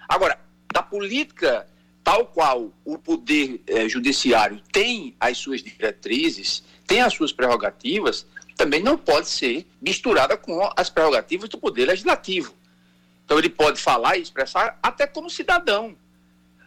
Agora, 0.08 0.40
da 0.74 0.82
política 0.82 1.68
tal 2.04 2.26
qual 2.26 2.72
o 2.84 2.98
poder 2.98 3.62
é, 3.68 3.88
judiciário 3.88 4.62
tem 4.72 5.16
as 5.20 5.38
suas 5.38 5.62
diretrizes, 5.62 6.64
tem 6.88 7.02
as 7.02 7.14
suas 7.14 7.32
prerrogativas, 7.32 8.26
também 8.56 8.82
não 8.82 8.98
pode 8.98 9.30
ser 9.30 9.68
misturada 9.80 10.36
com 10.36 10.68
as 10.76 10.90
prerrogativas 10.90 11.48
do 11.50 11.58
poder 11.58 11.86
legislativo. 11.86 12.54
Então 13.24 13.38
ele 13.38 13.50
pode 13.50 13.80
falar 13.80 14.18
e 14.18 14.22
expressar 14.22 14.80
até 14.82 15.06
como 15.06 15.30
cidadão. 15.30 15.96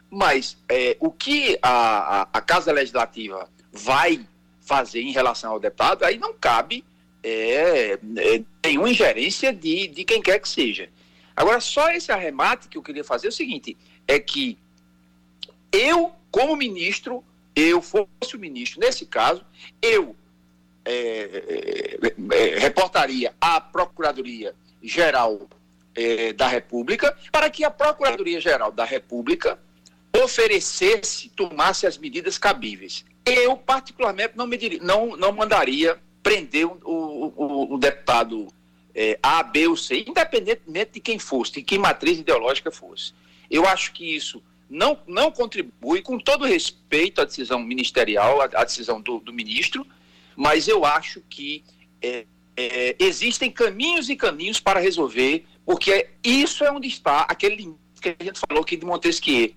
Mas 0.08 0.56
é, 0.68 0.96
o 1.00 1.10
que 1.10 1.58
a, 1.60 2.20
a, 2.20 2.28
a 2.34 2.40
Casa 2.40 2.70
Legislativa 2.70 3.48
vai 3.72 4.24
fazer 4.72 5.02
em 5.02 5.12
relação 5.12 5.52
ao 5.52 5.60
deputado, 5.60 6.02
aí 6.02 6.16
não 6.16 6.32
cabe 6.32 6.82
é, 7.22 7.98
é, 8.16 8.42
nenhuma 8.64 8.88
ingerência 8.88 9.52
de, 9.52 9.86
de 9.86 10.02
quem 10.02 10.22
quer 10.22 10.38
que 10.38 10.48
seja. 10.48 10.88
Agora, 11.36 11.60
só 11.60 11.90
esse 11.90 12.10
arremate 12.10 12.68
que 12.68 12.78
eu 12.78 12.82
queria 12.82 13.04
fazer 13.04 13.26
é 13.26 13.28
o 13.28 13.32
seguinte: 13.32 13.76
é 14.08 14.18
que 14.18 14.56
eu, 15.70 16.10
como 16.30 16.56
ministro, 16.56 17.22
eu 17.54 17.82
fosse 17.82 18.34
o 18.34 18.38
ministro, 18.38 18.80
nesse 18.80 19.04
caso, 19.04 19.44
eu 19.82 20.16
é, 20.86 21.98
é, 22.00 22.14
é 22.34 22.58
reportaria 22.58 23.34
à 23.38 23.60
Procuradoria 23.60 24.54
Geral 24.82 25.50
é, 25.94 26.32
da 26.32 26.48
República 26.48 27.14
para 27.30 27.50
que 27.50 27.62
a 27.62 27.70
Procuradoria 27.70 28.40
Geral 28.40 28.72
da 28.72 28.86
República 28.86 29.58
oferecesse, 30.24 31.28
tomasse 31.28 31.86
as 31.86 31.98
medidas 31.98 32.38
cabíveis. 32.38 33.04
Eu, 33.24 33.56
particularmente, 33.56 34.36
não, 34.36 34.46
me 34.46 34.56
diria, 34.56 34.80
não, 34.82 35.16
não 35.16 35.32
mandaria 35.32 35.98
prender 36.22 36.66
o, 36.66 36.76
o, 36.84 37.74
o 37.74 37.78
deputado 37.78 38.48
é, 38.94 39.18
A, 39.22 39.42
B 39.42 39.68
ou 39.68 39.76
C, 39.76 40.04
independentemente 40.06 40.92
de 40.94 41.00
quem 41.00 41.18
fosse, 41.18 41.52
de 41.52 41.62
que 41.62 41.78
matriz 41.78 42.18
ideológica 42.18 42.70
fosse. 42.70 43.12
Eu 43.50 43.66
acho 43.66 43.92
que 43.92 44.16
isso 44.16 44.42
não, 44.68 44.98
não 45.06 45.30
contribui, 45.30 46.02
com 46.02 46.18
todo 46.18 46.44
respeito 46.44 47.20
à 47.20 47.24
decisão 47.24 47.60
ministerial, 47.60 48.40
à, 48.40 48.44
à 48.44 48.64
decisão 48.64 49.00
do, 49.00 49.18
do, 49.20 49.32
ministro, 49.32 49.86
mas 50.34 50.66
eu 50.66 50.84
acho 50.84 51.20
que 51.28 51.62
é, 52.00 52.24
é, 52.56 52.96
existem 52.98 53.50
caminhos 53.50 54.08
e 54.08 54.16
caminhos 54.16 54.58
para 54.58 54.80
resolver, 54.80 55.44
porque 55.64 56.08
isso 56.24 56.64
é 56.64 56.72
onde 56.72 56.88
está 56.88 57.20
aquele 57.22 57.56
limite 57.56 57.78
que 58.00 58.16
a 58.18 58.24
gente 58.24 58.40
falou 58.48 58.62
aqui 58.62 58.76
de 58.76 58.84
Montesquieu 58.84 59.54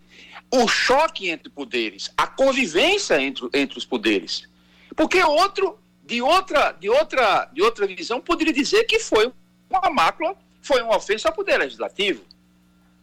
o 0.63 0.67
choque 0.67 1.29
entre 1.29 1.49
poderes, 1.49 2.11
a 2.17 2.27
convivência 2.27 3.19
entre, 3.21 3.49
entre 3.53 3.77
os 3.77 3.85
poderes. 3.85 4.47
Porque 4.95 5.21
outro, 5.23 5.77
de 6.03 6.21
outra, 6.21 6.71
de, 6.71 6.89
outra, 6.89 7.45
de 7.53 7.61
outra 7.61 7.87
visão, 7.87 8.21
poderia 8.21 8.53
dizer 8.53 8.85
que 8.85 8.99
foi 8.99 9.31
uma 9.69 9.89
mácula, 9.89 10.35
foi 10.61 10.81
uma 10.81 10.95
ofensa 10.95 11.29
ao 11.29 11.35
poder 11.35 11.57
legislativo. 11.57 12.23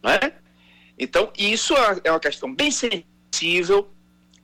Né? 0.01 0.33
Então, 0.97 1.31
isso 1.37 1.73
é 2.03 2.11
uma 2.11 2.19
questão 2.19 2.53
bem 2.53 2.71
sensível. 2.71 3.89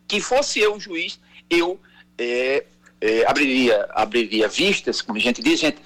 Que 0.07 0.19
fosse 0.19 0.59
eu 0.59 0.73
um 0.73 0.79
juiz, 0.79 1.19
eu 1.49 1.79
é, 2.17 2.65
é, 2.99 3.25
abriria, 3.27 3.87
abriria 3.91 4.47
vistas, 4.47 5.01
como 5.01 5.19
a 5.19 5.21
gente 5.21 5.41
diz, 5.41 5.63
a 5.63 5.67
gente 5.67 5.81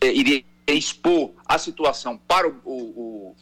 é, 0.00 0.12
iria 0.12 0.44
expor 0.66 1.32
a 1.46 1.58
situação 1.58 2.16
para 2.18 2.48
o, 2.48 2.54
o, 2.64 3.36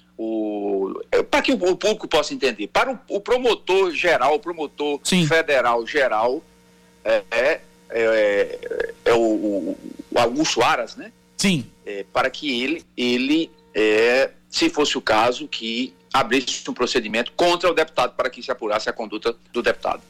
é, 1.11 1.23
para 1.23 1.43
que 1.43 1.53
o, 1.53 1.59
público 1.59 2.07
possa 2.07 2.35
entender, 2.35 2.67
para 2.67 2.93
o, 2.93 3.17
o 3.17 3.21
promotor 3.21 3.91
geral, 3.93 4.35
o 4.35 4.39
promotor 4.39 5.01
Sim. 5.03 5.27
federal 5.27 5.87
geral, 5.87 6.43
é, 7.05 7.23
é, 7.31 7.61
é, 7.89 8.93
é 9.05 9.15
o, 9.15 9.19
o, 9.19 9.79
Augusto 10.15 10.63
Aras, 10.63 10.97
né? 10.97 11.13
Sim. 11.37 11.65
É, 11.87 12.05
para 12.13 12.29
que 12.29 12.63
ele, 12.63 12.85
ele 12.97 13.51
é, 13.75 14.31
se 14.51 14.69
fosse 14.69 14.99
o 14.99 15.01
caso, 15.01 15.49
que 15.49 15.95
abrisse 16.13 16.69
um 16.69 16.75
procedimento 16.75 17.33
contra 17.33 17.71
o 17.71 17.75
deputado 17.75 18.15
para 18.15 18.29
que 18.29 18.43
se 18.43 18.51
apurasse 18.51 18.91
a 18.91 18.93
conduta 18.93 19.35
do 19.53 19.63
deputado. 19.63 20.03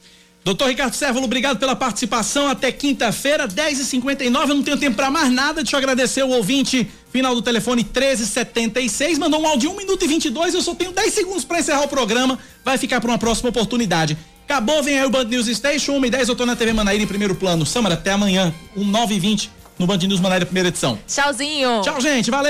Doutor 0.42 0.68
Ricardo 0.68 0.94
Sérvulo, 0.94 1.26
obrigado 1.26 1.58
pela 1.58 1.76
participação. 1.76 2.48
Até 2.48 2.72
quinta-feira, 2.72 3.46
10h59. 3.46 4.48
Eu 4.48 4.54
não 4.54 4.62
tenho 4.62 4.78
tempo 4.78 4.96
para 4.96 5.10
mais 5.10 5.30
nada. 5.30 5.62
Deixa 5.62 5.76
eu 5.76 5.78
agradecer 5.78 6.22
o 6.22 6.28
ouvinte, 6.30 6.90
final 7.12 7.34
do 7.34 7.42
telefone 7.42 7.82
1376. 7.82 9.18
Mandou 9.18 9.40
um 9.40 9.46
áudio 9.46 9.70
1 9.70 9.76
minuto 9.76 10.04
e 10.04 10.08
22. 10.08 10.54
Eu 10.54 10.62
só 10.62 10.74
tenho 10.74 10.92
10 10.92 11.12
segundos 11.12 11.44
para 11.44 11.60
encerrar 11.60 11.82
o 11.82 11.88
programa. 11.88 12.38
Vai 12.64 12.78
ficar 12.78 13.00
para 13.00 13.10
uma 13.10 13.18
próxima 13.18 13.50
oportunidade. 13.50 14.16
Acabou, 14.44 14.82
vem 14.82 14.98
aí 14.98 15.06
o 15.06 15.10
Band 15.10 15.24
News 15.24 15.46
Station. 15.46 15.92
1 15.92 16.06
e 16.06 16.10
10 16.10 16.28
eu 16.30 16.36
tô 16.36 16.46
na 16.46 16.56
TV 16.56 16.72
Manaíra 16.72 17.02
em 17.02 17.06
primeiro 17.06 17.34
plano. 17.34 17.66
Samara, 17.66 17.94
até 17.94 18.12
amanhã, 18.12 18.52
um 18.74 18.84
9 18.84 19.14
e 19.14 19.20
20 19.20 19.50
no 19.78 19.86
Band 19.86 19.98
News 19.98 20.20
Manaíra, 20.20 20.44
primeira 20.46 20.68
edição. 20.68 20.98
Tchauzinho. 21.06 21.82
Tchau, 21.82 22.00
gente. 22.00 22.30
Valeu. 22.30 22.48